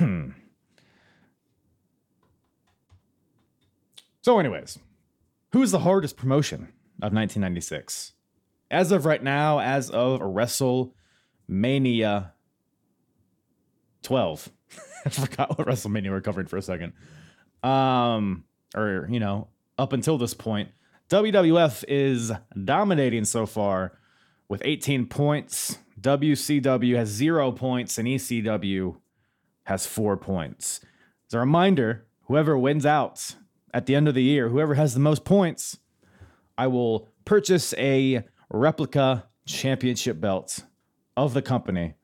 So, 4.22 4.38
anyways, 4.38 4.78
who's 5.52 5.70
the 5.70 5.78
hardest 5.80 6.16
promotion 6.16 6.72
of 7.02 7.14
1996? 7.14 8.12
As 8.70 8.92
of 8.92 9.06
right 9.06 9.22
now, 9.22 9.60
as 9.60 9.88
of 9.90 10.20
WrestleMania 10.20 12.32
12. 14.02 14.50
I 15.04 15.08
forgot 15.08 15.58
what 15.58 15.66
WrestleMania 15.66 16.10
we're 16.10 16.20
covering 16.20 16.46
for 16.46 16.58
a 16.58 16.62
second. 16.62 16.92
Um, 17.62 18.44
or, 18.76 19.06
you 19.10 19.20
know, 19.20 19.48
up 19.78 19.92
until 19.92 20.18
this 20.18 20.34
point, 20.34 20.70
WWF 21.08 21.84
is 21.88 22.32
dominating 22.64 23.24
so 23.24 23.46
far 23.46 23.98
with 24.48 24.62
18 24.64 25.06
points. 25.06 25.78
WCW 26.00 26.96
has 26.96 27.08
zero 27.08 27.52
points, 27.52 27.98
and 27.98 28.06
ECW 28.06 28.96
has 29.64 29.86
four 29.86 30.16
points. 30.16 30.80
As 31.28 31.34
a 31.34 31.38
reminder, 31.38 32.06
whoever 32.26 32.56
wins 32.56 32.86
out 32.86 33.34
at 33.72 33.86
the 33.86 33.94
end 33.94 34.08
of 34.08 34.14
the 34.14 34.22
year, 34.22 34.48
whoever 34.48 34.74
has 34.74 34.94
the 34.94 35.00
most 35.00 35.24
points, 35.24 35.78
I 36.56 36.66
will 36.66 37.08
purchase 37.24 37.74
a 37.74 38.24
replica 38.50 39.26
championship 39.46 40.20
belt 40.20 40.64
of 41.16 41.34
the 41.34 41.42
company 41.42 41.94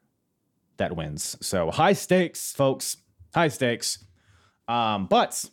that 0.76 0.96
wins. 0.96 1.36
So 1.40 1.70
high 1.70 1.92
stakes, 1.92 2.52
folks. 2.52 2.98
High 3.34 3.48
stakes. 3.48 4.04
Um, 4.68 5.06
but 5.06 5.44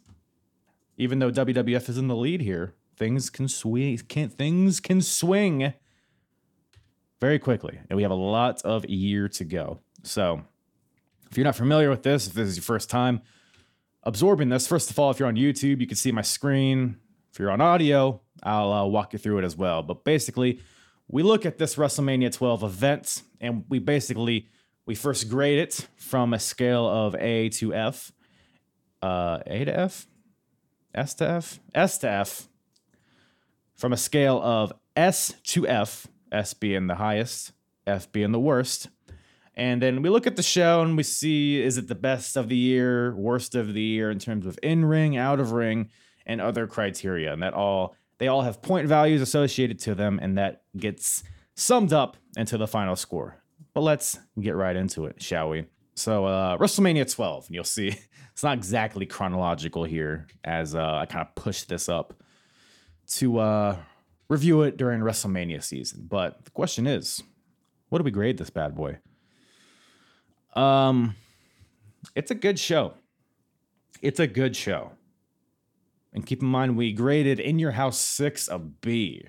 even 0.98 1.20
though 1.20 1.32
WWF 1.32 1.90
is 1.90 1.98
in 1.98 2.08
the 2.08 2.16
lead 2.16 2.42
here, 2.42 2.76
things 2.98 3.30
can 3.30 3.48
swing. 3.48 3.98
Can 4.08 4.30
things 4.30 4.80
can 4.80 5.02
swing 5.02 5.74
very 7.20 7.40
quickly, 7.40 7.80
and 7.90 7.96
we 7.98 8.04
have 8.04 8.12
a 8.12 8.16
lot 8.16 8.62
of 8.64 8.86
year 8.86 9.30
to 9.30 9.46
go. 9.46 9.80
So, 10.04 10.42
if 11.30 11.38
you're 11.38 11.46
not 11.46 11.56
familiar 11.56 11.90
with 11.90 12.04
this, 12.04 12.28
if 12.28 12.34
this 12.34 12.50
is 12.50 12.58
your 12.58 12.64
first 12.64 12.90
time 12.90 13.22
absorbing 14.04 14.50
this, 14.50 14.68
first 14.68 14.90
of 14.90 15.00
all, 15.00 15.12
if 15.12 15.20
you're 15.20 15.28
on 15.28 15.36
YouTube, 15.36 15.80
you 15.80 15.88
can 15.88 15.98
see 15.98 16.12
my 16.12 16.22
screen. 16.22 16.98
If 17.32 17.40
you're 17.40 17.52
on 17.52 17.62
audio, 17.62 18.22
I'll 18.44 18.72
uh, 18.72 18.86
walk 18.86 19.14
you 19.14 19.20
through 19.20 19.40
it 19.40 19.44
as 19.46 19.58
well. 19.58 19.82
But 19.82 20.04
basically, 20.04 20.62
we 21.08 21.24
look 21.24 21.46
at 21.46 21.58
this 21.58 21.76
WrestleMania 21.76 22.32
12 22.32 22.64
event, 22.64 23.24
and 23.42 23.66
we 23.70 23.80
basically 23.80 24.50
we 24.86 24.96
first 24.96 25.30
grade 25.30 25.60
it 25.60 25.88
from 25.96 26.34
a 26.34 26.40
scale 26.40 26.88
of 26.88 27.16
A 27.16 27.50
to 27.50 27.74
F. 27.74 28.12
Uh, 29.02 29.40
a 29.48 29.66
to 29.66 29.80
F? 29.80 30.08
S 30.94 31.14
to 31.16 31.28
F? 31.28 31.60
S 31.74 31.98
to 32.00 32.10
F. 32.10 32.48
From 33.76 33.94
a 33.94 33.98
scale 33.98 34.42
of 34.42 34.72
S 34.96 35.34
to 35.44 35.68
F, 35.68 36.08
S 36.32 36.54
being 36.54 36.88
the 36.88 36.96
highest, 36.96 37.52
F 37.88 38.12
being 38.12 38.32
the 38.32 38.40
worst. 38.40 38.90
And 39.56 39.82
then 39.82 40.02
we 40.02 40.10
look 40.10 40.26
at 40.26 40.36
the 40.36 40.44
show 40.44 40.82
and 40.82 40.98
we 40.98 41.04
see 41.04 41.62
is 41.62 41.78
it 41.78 41.88
the 41.88 41.96
best 41.96 42.36
of 42.36 42.50
the 42.50 42.56
year, 42.56 43.16
worst 43.16 43.54
of 43.56 43.74
the 43.74 43.82
year 43.82 44.10
in 44.10 44.20
terms 44.20 44.46
of 44.46 44.58
in 44.64 44.86
ring, 44.86 45.16
out 45.16 45.40
of 45.40 45.52
ring, 45.52 45.90
and 46.26 46.42
other 46.42 46.66
criteria. 46.66 47.32
And 47.34 47.44
that 47.44 47.54
all 47.54 47.96
they 48.18 48.28
all 48.28 48.42
have 48.42 48.62
point 48.62 48.88
values 48.88 49.22
associated 49.22 49.80
to 49.80 49.96
them, 49.96 50.20
and 50.22 50.38
that 50.38 50.64
gets 50.78 51.24
summed 51.56 51.94
up 51.94 52.18
into 52.38 52.58
the 52.58 52.68
final 52.68 52.96
score. 52.96 53.44
But 53.74 53.82
let's 53.82 54.20
get 54.40 54.56
right 54.56 54.76
into 54.76 55.06
it, 55.06 55.22
shall 55.22 55.50
we? 55.50 55.66
So 55.96 56.26
uh, 56.26 56.58
WrestleMania 56.58 57.12
12, 57.12 57.48
and 57.48 57.56
you'll 57.56 57.64
see 57.64 57.88
it's 58.32 58.44
not 58.44 58.58
exactly 58.58 59.06
chronological 59.06 59.84
here, 59.84 60.28
as 60.44 60.76
uh, 60.76 61.00
I 61.02 61.06
kind 61.06 61.28
of 61.28 61.36
push 61.36 61.64
this 61.64 61.90
up 61.90 62.14
to 63.16 63.40
uh, 63.40 63.78
review 64.30 64.62
it 64.64 64.78
during 64.78 65.02
WrestleMania 65.02 65.64
season. 65.64 66.08
But 66.10 66.46
the 66.46 66.52
question 66.52 66.88
is, 66.88 67.22
what 67.90 68.00
do 68.00 68.04
we 68.04 68.12
grade 68.12 68.38
this 68.38 68.50
bad 68.50 68.76
boy? 68.76 68.98
Um, 70.54 71.16
it's 72.16 72.32
a 72.32 72.36
good 72.36 72.60
show. 72.60 72.94
It's 74.02 74.20
a 74.20 74.28
good 74.28 74.56
show. 74.56 74.92
And 76.14 76.26
keep 76.26 76.42
in 76.42 76.48
mind, 76.48 76.78
we 76.78 76.94
graded 76.94 77.40
In 77.40 77.58
Your 77.58 77.72
House 77.72 77.98
6 77.98 78.48
a 78.48 78.60
B. 78.60 79.26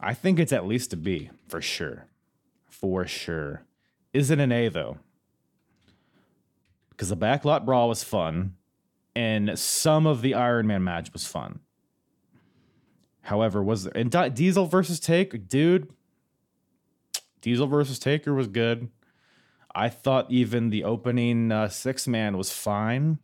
I 0.00 0.14
think 0.14 0.38
it's 0.38 0.52
at 0.52 0.66
least 0.66 0.92
a 0.92 0.96
B 0.96 1.30
for 1.48 1.60
sure. 1.60 2.06
For 2.68 3.06
sure. 3.06 3.64
Is 4.12 4.30
it 4.30 4.38
an 4.38 4.52
A 4.52 4.68
though? 4.68 4.98
Because 6.90 7.08
the 7.08 7.16
backlot 7.16 7.64
brawl 7.64 7.88
was 7.88 8.04
fun, 8.04 8.54
and 9.16 9.58
some 9.58 10.06
of 10.06 10.22
the 10.22 10.34
Iron 10.34 10.68
Man 10.68 10.84
match 10.84 11.12
was 11.12 11.26
fun. 11.26 11.60
However, 13.22 13.62
was 13.62 13.84
there 13.84 13.96
and 13.96 14.34
Diesel 14.34 14.66
versus 14.66 15.00
Take, 15.00 15.48
dude? 15.48 15.90
Diesel 17.44 17.66
versus 17.66 17.98
Taker 17.98 18.32
was 18.32 18.46
good. 18.46 18.88
I 19.74 19.90
thought 19.90 20.30
even 20.30 20.70
the 20.70 20.82
opening 20.82 21.52
uh, 21.52 21.68
six 21.68 22.08
man 22.08 22.38
was 22.38 22.50
fine. 22.50 23.18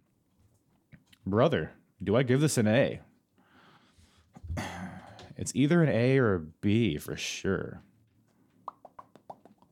Brother, 1.24 1.72
do 2.04 2.16
I 2.16 2.22
give 2.22 2.40
this 2.40 2.58
an 2.58 2.68
A? 2.68 3.00
It's 5.38 5.52
either 5.54 5.82
an 5.82 5.88
A 5.88 6.18
or 6.18 6.34
a 6.34 6.38
B 6.38 6.98
for 6.98 7.16
sure. 7.16 7.82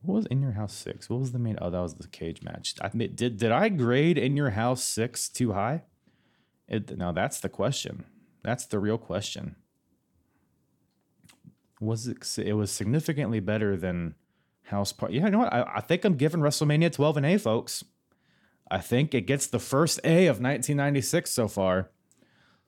What 0.01 0.15
was 0.15 0.25
in 0.25 0.41
your 0.41 0.53
house 0.53 0.73
six? 0.73 1.11
What 1.11 1.19
was 1.19 1.31
the 1.31 1.37
main? 1.37 1.59
Oh, 1.61 1.69
that 1.69 1.79
was 1.79 1.93
the 1.93 2.07
cage 2.07 2.41
match. 2.41 2.73
I, 2.81 2.87
did 2.89 3.37
did 3.37 3.51
I 3.51 3.69
grade 3.69 4.17
in 4.17 4.35
your 4.35 4.49
house 4.49 4.83
six 4.83 5.29
too 5.29 5.53
high? 5.53 5.83
It, 6.67 6.97
now 6.97 7.11
that's 7.11 7.39
the 7.39 7.49
question. 7.49 8.05
That's 8.43 8.65
the 8.65 8.79
real 8.79 8.97
question. 8.97 9.57
Was 11.79 12.07
it? 12.07 12.39
It 12.39 12.53
was 12.53 12.71
significantly 12.71 13.39
better 13.39 13.77
than 13.77 14.15
House 14.69 14.93
Party. 14.93 15.15
Yeah, 15.15 15.25
you 15.25 15.31
know 15.31 15.39
what? 15.39 15.53
I, 15.53 15.63
I 15.75 15.81
think 15.81 16.05
I'm 16.05 16.15
giving 16.15 16.41
WrestleMania 16.41 16.91
12 16.91 17.17
an 17.17 17.25
A, 17.25 17.37
folks. 17.37 17.83
I 18.71 18.79
think 18.79 19.13
it 19.13 19.21
gets 19.21 19.47
the 19.47 19.59
first 19.59 19.99
A 20.03 20.27
of 20.27 20.35
1996 20.37 21.31
so 21.31 21.47
far. 21.47 21.89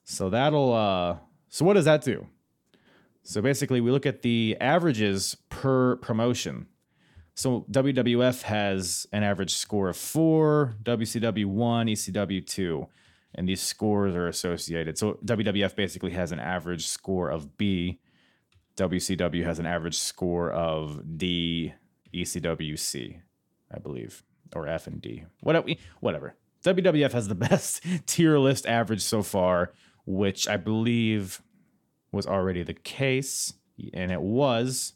So 0.03 0.29
that'll. 0.29 0.73
uh 0.73 1.17
So 1.49 1.63
what 1.63 1.73
does 1.75 1.85
that 1.85 2.03
do? 2.03 2.27
So 3.23 3.41
basically, 3.41 3.81
we 3.81 3.91
look 3.91 4.07
at 4.07 4.23
the 4.23 4.57
averages 4.59 5.37
per 5.49 5.97
promotion. 5.97 6.67
So 7.35 7.65
WWF 7.71 8.41
has 8.43 9.05
an 9.13 9.23
average 9.23 9.53
score 9.53 9.89
of 9.89 9.97
four, 9.97 10.75
WCW 10.83 11.45
one, 11.45 11.87
ECW 11.87 12.45
two, 12.45 12.87
and 13.35 13.47
these 13.47 13.61
scores 13.61 14.15
are 14.15 14.27
associated. 14.27 14.97
So 14.97 15.19
WWF 15.23 15.75
basically 15.75 16.11
has 16.11 16.31
an 16.31 16.39
average 16.39 16.87
score 16.87 17.29
of 17.29 17.57
B. 17.57 17.99
WCW 18.75 19.43
has 19.45 19.59
an 19.59 19.65
average 19.65 19.97
score 19.97 20.51
of 20.51 21.17
D, 21.17 21.73
ECWC, 22.13 23.21
I 23.73 23.79
believe, 23.79 24.23
or 24.55 24.67
F 24.67 24.87
and 24.87 25.01
D. 25.01 25.25
Whatever. 25.41 25.69
Whatever. 25.99 26.35
WWF 26.63 27.11
has 27.11 27.27
the 27.27 27.35
best 27.49 27.83
tier 28.05 28.37
list 28.37 28.65
average 28.65 29.01
so 29.01 29.23
far, 29.23 29.73
which 30.05 30.47
I 30.47 30.57
believe 30.57 31.41
was 32.11 32.27
already 32.27 32.63
the 32.63 32.73
case, 32.73 33.53
and 33.93 34.11
it 34.11 34.21
was. 34.21 34.93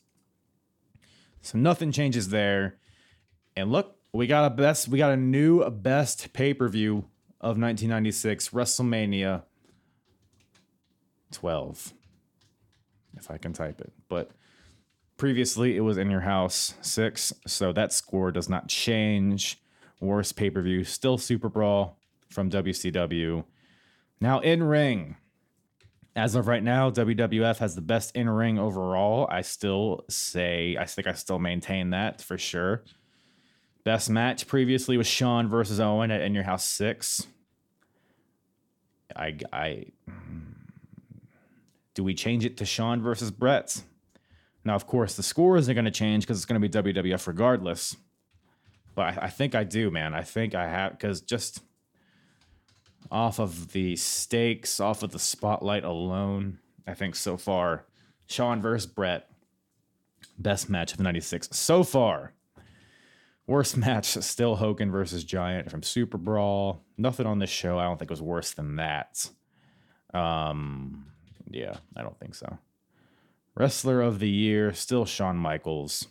So 1.42 1.58
nothing 1.58 1.92
changes 1.92 2.30
there. 2.30 2.78
And 3.56 3.72
look, 3.72 3.98
we 4.14 4.28
got 4.28 4.46
a 4.46 4.50
best, 4.50 4.88
we 4.88 4.98
got 4.98 5.12
a 5.12 5.18
new 5.18 5.70
best 5.70 6.34
pay 6.34 6.54
per 6.54 6.68
view 6.68 7.06
of 7.40 7.58
1996, 7.58 8.50
WrestleMania 8.50 9.44
12. 11.32 11.94
If 13.18 13.32
I 13.32 13.38
can 13.38 13.54
type 13.54 13.80
it, 13.80 13.94
but 14.10 14.32
previously 15.18 15.78
it 15.78 15.82
was 15.82 15.98
in 15.98 16.10
your 16.10 16.22
house 16.22 16.76
six, 16.82 17.34
so 17.48 17.72
that 17.74 17.94
score 17.94 18.32
does 18.32 18.50
not 18.50 18.68
change. 18.68 19.62
Worst 20.00 20.36
pay 20.36 20.50
per 20.50 20.62
view, 20.62 20.84
still 20.84 21.18
Super 21.18 21.50
Brawl 21.50 21.98
from 22.30 22.50
WCW. 22.50 23.46
Now 24.20 24.40
in 24.40 24.64
ring, 24.64 25.18
as 26.16 26.36
of 26.36 26.48
right 26.48 26.64
now, 26.64 26.90
WWF 26.90 27.58
has 27.58 27.76
the 27.76 27.82
best 27.82 28.16
in 28.16 28.30
ring 28.30 28.58
overall. 28.58 29.28
I 29.30 29.42
still 29.42 30.06
say, 30.10 30.78
I 30.80 30.86
think 30.86 31.08
I 31.08 31.14
still 31.14 31.40
maintain 31.40 31.90
that 31.90 32.22
for 32.22 32.38
sure. 32.38 32.84
Best 33.84 34.10
match 34.10 34.48
previously 34.48 34.98
was 34.98 35.08
Shawn 35.08 35.50
versus 35.50 35.80
Owen 35.80 36.12
at 36.12 36.22
In 36.22 36.34
Your 36.34 36.46
House 36.46 36.66
6. 36.66 37.28
I, 39.16 39.38
I, 39.52 39.86
hmm. 40.10 40.40
do 41.94 42.04
we 42.04 42.14
change 42.14 42.46
it 42.46 42.58
to 42.58 42.66
Shawn 42.66 43.02
versus 43.02 43.30
Bret? 43.30 43.84
Now, 44.66 44.74
of 44.74 44.88
course, 44.88 45.16
the 45.16 45.24
score 45.24 45.58
isn't 45.58 45.74
going 45.74 45.86
to 45.86 45.92
change 45.92 46.24
because 46.24 46.38
it's 46.38 46.46
going 46.46 46.60
to 46.60 46.82
be 46.82 46.94
WWF 46.94 47.28
regardless. 47.28 47.96
But 48.96 49.18
I, 49.18 49.26
I 49.26 49.30
think 49.30 49.54
I 49.54 49.64
do, 49.64 49.92
man. 49.92 50.16
I 50.16 50.24
think 50.24 50.56
I 50.56 50.68
have, 50.68 50.94
because 50.94 51.22
just 51.22 51.62
off 53.12 53.40
of 53.40 53.72
the 53.74 53.96
stakes, 53.96 54.80
off 54.80 55.04
of 55.04 55.12
the 55.12 55.20
spotlight 55.20 55.84
alone, 55.84 56.58
I 56.88 56.96
think 56.96 57.16
so 57.16 57.38
far, 57.38 57.86
Shawn 58.28 58.60
versus 58.62 58.88
Bret, 58.88 59.30
best 60.40 60.70
match 60.70 60.92
of 60.92 60.98
the 60.98 61.04
96 61.04 61.50
so 61.52 61.84
far. 61.84 62.34
Worst 63.46 63.78
match, 63.78 64.06
still 64.06 64.56
Hogan 64.56 64.92
versus 64.92 65.24
Giant 65.24 65.70
from 65.70 65.84
Super 65.84 66.18
Brawl. 66.18 66.82
Nothing 66.98 67.28
on 67.28 67.38
this 67.38 67.52
show 67.52 67.78
I 67.78 67.84
don't 67.84 68.00
think 68.00 68.10
was 68.10 68.22
worse 68.22 68.54
than 68.54 68.78
that. 68.78 69.30
Um, 70.14 71.06
yeah, 71.52 71.78
I 71.96 72.02
don't 72.02 72.18
think 72.20 72.34
so. 72.34 72.58
Wrestler 73.56 74.02
of 74.02 74.20
the 74.20 74.30
Year, 74.30 74.74
still 74.74 75.06
Shawn 75.06 75.38
Michaels. 75.38 76.08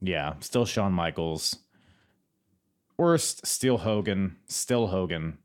Yeah, 0.00 0.34
still 0.40 0.64
Shawn 0.64 0.92
Michaels. 0.92 1.56
Worst, 2.96 3.44
still 3.46 3.78
Hogan. 3.78 4.36
Still 4.46 4.88
Hogan. 4.88 5.38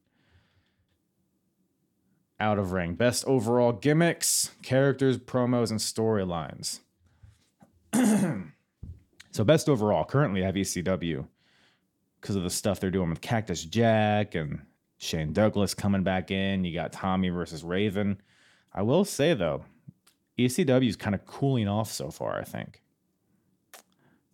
Out 2.39 2.59
of 2.59 2.71
ring. 2.71 2.93
Best 2.93 3.25
overall 3.25 3.71
gimmicks, 3.71 4.51
characters, 4.61 5.17
promos, 5.17 5.71
and 5.71 5.79
storylines. 5.79 6.81
so, 9.31 9.43
best 9.43 9.67
overall. 9.67 10.05
Currently, 10.05 10.43
I 10.43 10.45
have 10.45 10.55
ECW 10.55 11.25
because 12.21 12.35
of 12.35 12.43
the 12.43 12.51
stuff 12.51 12.79
they're 12.79 12.91
doing 12.91 13.09
with 13.09 13.21
Cactus 13.21 13.63
Jack 13.63 14.35
and 14.35 14.61
Shane 14.97 15.33
Douglas 15.33 15.73
coming 15.73 16.03
back 16.03 16.31
in. 16.31 16.63
You 16.63 16.73
got 16.73 16.91
Tommy 16.91 17.29
versus 17.29 17.63
Raven. 17.63 18.21
I 18.73 18.81
will 18.81 19.05
say, 19.05 19.33
though, 19.33 19.65
ECW 20.37 20.87
is 20.87 20.95
kind 20.95 21.15
of 21.15 21.25
cooling 21.25 21.67
off 21.67 21.91
so 21.91 22.09
far, 22.11 22.39
I 22.39 22.43
think. 22.43 22.81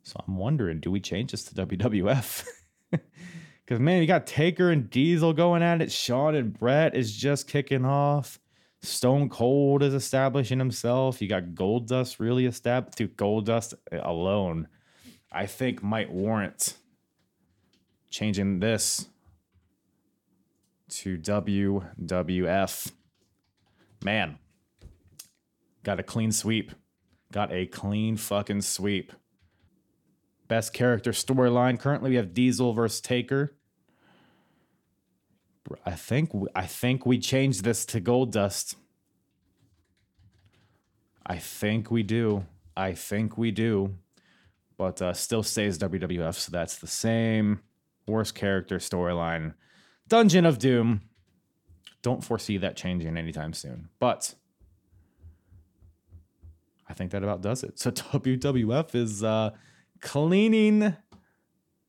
So 0.03 0.21
I'm 0.27 0.37
wondering, 0.37 0.79
do 0.79 0.91
we 0.91 0.99
change 0.99 1.31
this 1.31 1.45
to 1.45 1.65
WWF? 1.65 2.45
Because, 2.91 3.79
man, 3.79 4.01
you 4.01 4.07
got 4.07 4.27
Taker 4.27 4.69
and 4.69 4.89
Diesel 4.89 5.33
going 5.33 5.63
at 5.63 5.81
it. 5.81 5.91
Shawn 5.91 6.35
and 6.35 6.57
Bret 6.57 6.95
is 6.95 7.15
just 7.15 7.47
kicking 7.47 7.85
off. 7.85 8.39
Stone 8.81 9.29
Cold 9.29 9.81
is 9.81 9.93
establishing 9.93 10.59
himself. 10.59 11.21
You 11.21 11.29
got 11.29 11.55
Goldust 11.55 12.19
really 12.19 12.45
established. 12.45 12.97
Dude, 12.97 13.15
Goldust 13.15 13.73
alone, 13.93 14.67
I 15.31 15.45
think, 15.45 15.81
might 15.81 16.11
warrant 16.11 16.75
changing 18.09 18.59
this 18.59 19.07
to 20.97 21.17
WWF. 21.17 22.91
Man, 24.03 24.37
got 25.83 25.99
a 25.99 26.03
clean 26.03 26.31
sweep. 26.31 26.71
Got 27.31 27.51
a 27.51 27.65
clean 27.65 28.17
fucking 28.17 28.61
sweep. 28.61 29.11
Best 30.47 30.73
character 30.73 31.11
storyline. 31.11 31.79
Currently, 31.79 32.11
we 32.11 32.15
have 32.17 32.33
Diesel 32.33 32.73
versus 32.73 33.01
Taker. 33.01 33.55
I 35.85 35.91
think 35.91 36.31
I 36.53 36.67
think 36.67 37.05
we 37.05 37.17
changed 37.17 37.63
this 37.63 37.85
to 37.87 38.01
Goldust. 38.01 38.75
I 41.25 41.37
think 41.37 41.89
we 41.89 42.03
do. 42.03 42.45
I 42.75 42.93
think 42.93 43.37
we 43.37 43.51
do. 43.51 43.95
But 44.77 45.01
uh, 45.01 45.13
still 45.13 45.43
stays 45.43 45.77
WWF, 45.77 46.35
so 46.35 46.51
that's 46.51 46.77
the 46.77 46.87
same. 46.87 47.61
Worst 48.07 48.35
character 48.35 48.77
storyline. 48.77 49.53
Dungeon 50.07 50.45
of 50.45 50.59
Doom. 50.59 51.01
Don't 52.01 52.23
foresee 52.23 52.57
that 52.57 52.75
changing 52.75 53.17
anytime 53.17 53.53
soon. 53.53 53.89
But 53.99 54.35
I 56.89 56.93
think 56.93 57.11
that 57.11 57.23
about 57.23 57.41
does 57.41 57.63
it. 57.63 57.79
So 57.79 57.91
WWF 57.91 58.95
is 58.95 59.23
uh, 59.23 59.51
cleaning 60.01 60.95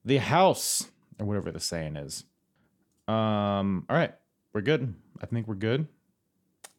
the 0.05 0.19
house, 0.19 0.89
or 1.19 1.27
whatever 1.27 1.51
the 1.51 1.61
saying 1.61 1.97
is. 1.97 2.25
Um, 3.09 3.85
all 3.89 3.97
right, 3.97 4.15
we're 4.53 4.61
good. 4.61 4.95
I 5.21 5.27
think 5.27 5.47
we're 5.47 5.55
good. 5.55 5.89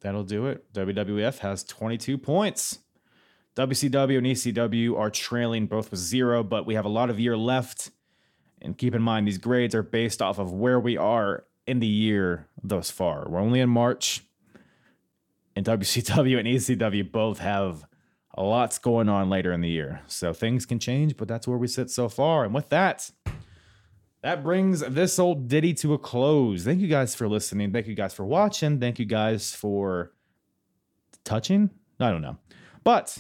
That'll 0.02 0.24
do 0.24 0.48
it. 0.48 0.72
WWF 0.74 1.40
has 1.40 1.64
22 1.64 2.18
points. 2.18 2.80
WCW 3.56 4.18
and 4.18 4.28
ECW 4.28 4.98
are 5.00 5.10
trailing 5.10 5.66
both 5.66 5.92
with 5.92 6.00
zero, 6.00 6.44
but 6.44 6.66
we 6.66 6.76
have 6.76 6.86
a 6.86 6.90
lot 6.90 7.10
of 7.10 7.20
year 7.20 7.38
left. 7.38 7.92
And 8.66 8.78
keep 8.78 8.96
in 8.96 9.02
mind, 9.02 9.28
these 9.28 9.38
grades 9.38 9.76
are 9.76 9.84
based 9.84 10.22
off 10.22 10.40
of 10.40 10.52
where 10.52 10.80
we 10.80 10.98
are 10.98 11.46
in 11.68 11.80
the 11.80 11.88
year 11.88 12.48
thus 12.62 12.92
far. 12.92 13.28
We're 13.30 13.40
only 13.40 13.60
in 13.60 13.70
March, 13.70 14.24
and 15.56 15.66
WCW 15.66 16.40
and 16.40 16.48
ECW 16.48 17.12
both 17.12 17.40
have 17.40 17.86
lot's 18.38 18.78
going 18.78 19.08
on 19.08 19.30
later 19.30 19.54
in 19.54 19.62
the 19.62 19.70
year. 19.70 20.02
So 20.08 20.34
things 20.34 20.66
can 20.66 20.80
change, 20.80 21.16
but 21.16 21.28
that's 21.28 21.48
where 21.48 21.58
we 21.58 21.68
sit 21.68 21.90
so 21.90 22.10
far. 22.10 22.44
And 22.44 22.54
with 22.54 22.70
that, 22.70 23.10
that 24.22 24.44
brings 24.44 24.82
this 24.82 25.20
old 25.20 25.48
ditty 25.48 25.74
to 25.76 25.94
a 25.94 25.98
close. 25.98 26.64
Thank 26.64 26.82
you 26.82 26.88
guys 26.88 27.16
for 27.16 27.30
listening. 27.30 27.72
Thank 27.72 27.88
you 27.88 27.96
guys 27.96 28.14
for 28.14 28.26
watching. 28.26 28.80
Thank 28.80 29.00
you 29.00 29.06
guys 29.06 29.54
for 29.54 30.12
touching. 31.24 31.70
I 32.00 32.12
don't 32.12 32.22
know. 32.22 32.38
But 32.84 33.20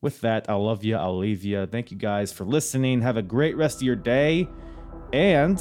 with 0.00 0.20
that, 0.22 0.48
I 0.48 0.54
love 0.54 0.82
you. 0.82 0.96
I'll 0.96 1.18
leave 1.18 1.44
you. 1.44 1.66
Thank 1.66 1.90
you 1.90 1.96
guys 1.96 2.32
for 2.32 2.44
listening. 2.44 3.02
Have 3.02 3.16
a 3.16 3.22
great 3.22 3.56
rest 3.56 3.76
of 3.76 3.82
your 3.82 3.96
day. 3.96 4.48
And 5.12 5.58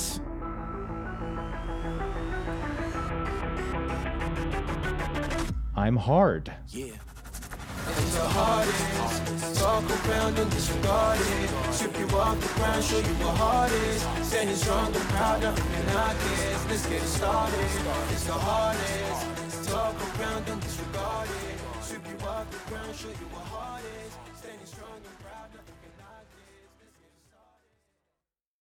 I'm 5.75 5.95
hard. 5.95 6.51
Yeah. 6.67 6.91
The 7.85 8.27
hardest, 8.27 9.61
talk 9.61 9.83
around 10.09 10.37
and 10.37 10.51
disregard 10.51 11.19
it. 11.21 11.51
You 11.97 12.17
off 12.17 12.39
the 12.41 12.47
ground, 12.59 12.83
show 12.83 12.97
you 12.97 13.03
what 13.23 13.71
is. 13.71 14.01
Standing 14.27 14.55
strong 14.55 14.87
and 14.87 14.95
proud. 14.95 15.41
Let's 15.43 16.85
get 16.87 17.01
started. 17.03 17.59
It's 18.11 18.23
the 18.25 18.33
hardest, 18.33 19.69
talk 19.69 19.95
around 20.19 20.49
and 20.49 20.61
disregard 20.61 21.29
it. 21.29 21.59
You 21.93 22.27
off 22.27 22.49
the 22.51 22.57
ground, 22.69 22.95
show 22.95 23.07
you 23.07 23.27
what 23.31 23.81
is. 23.81 24.06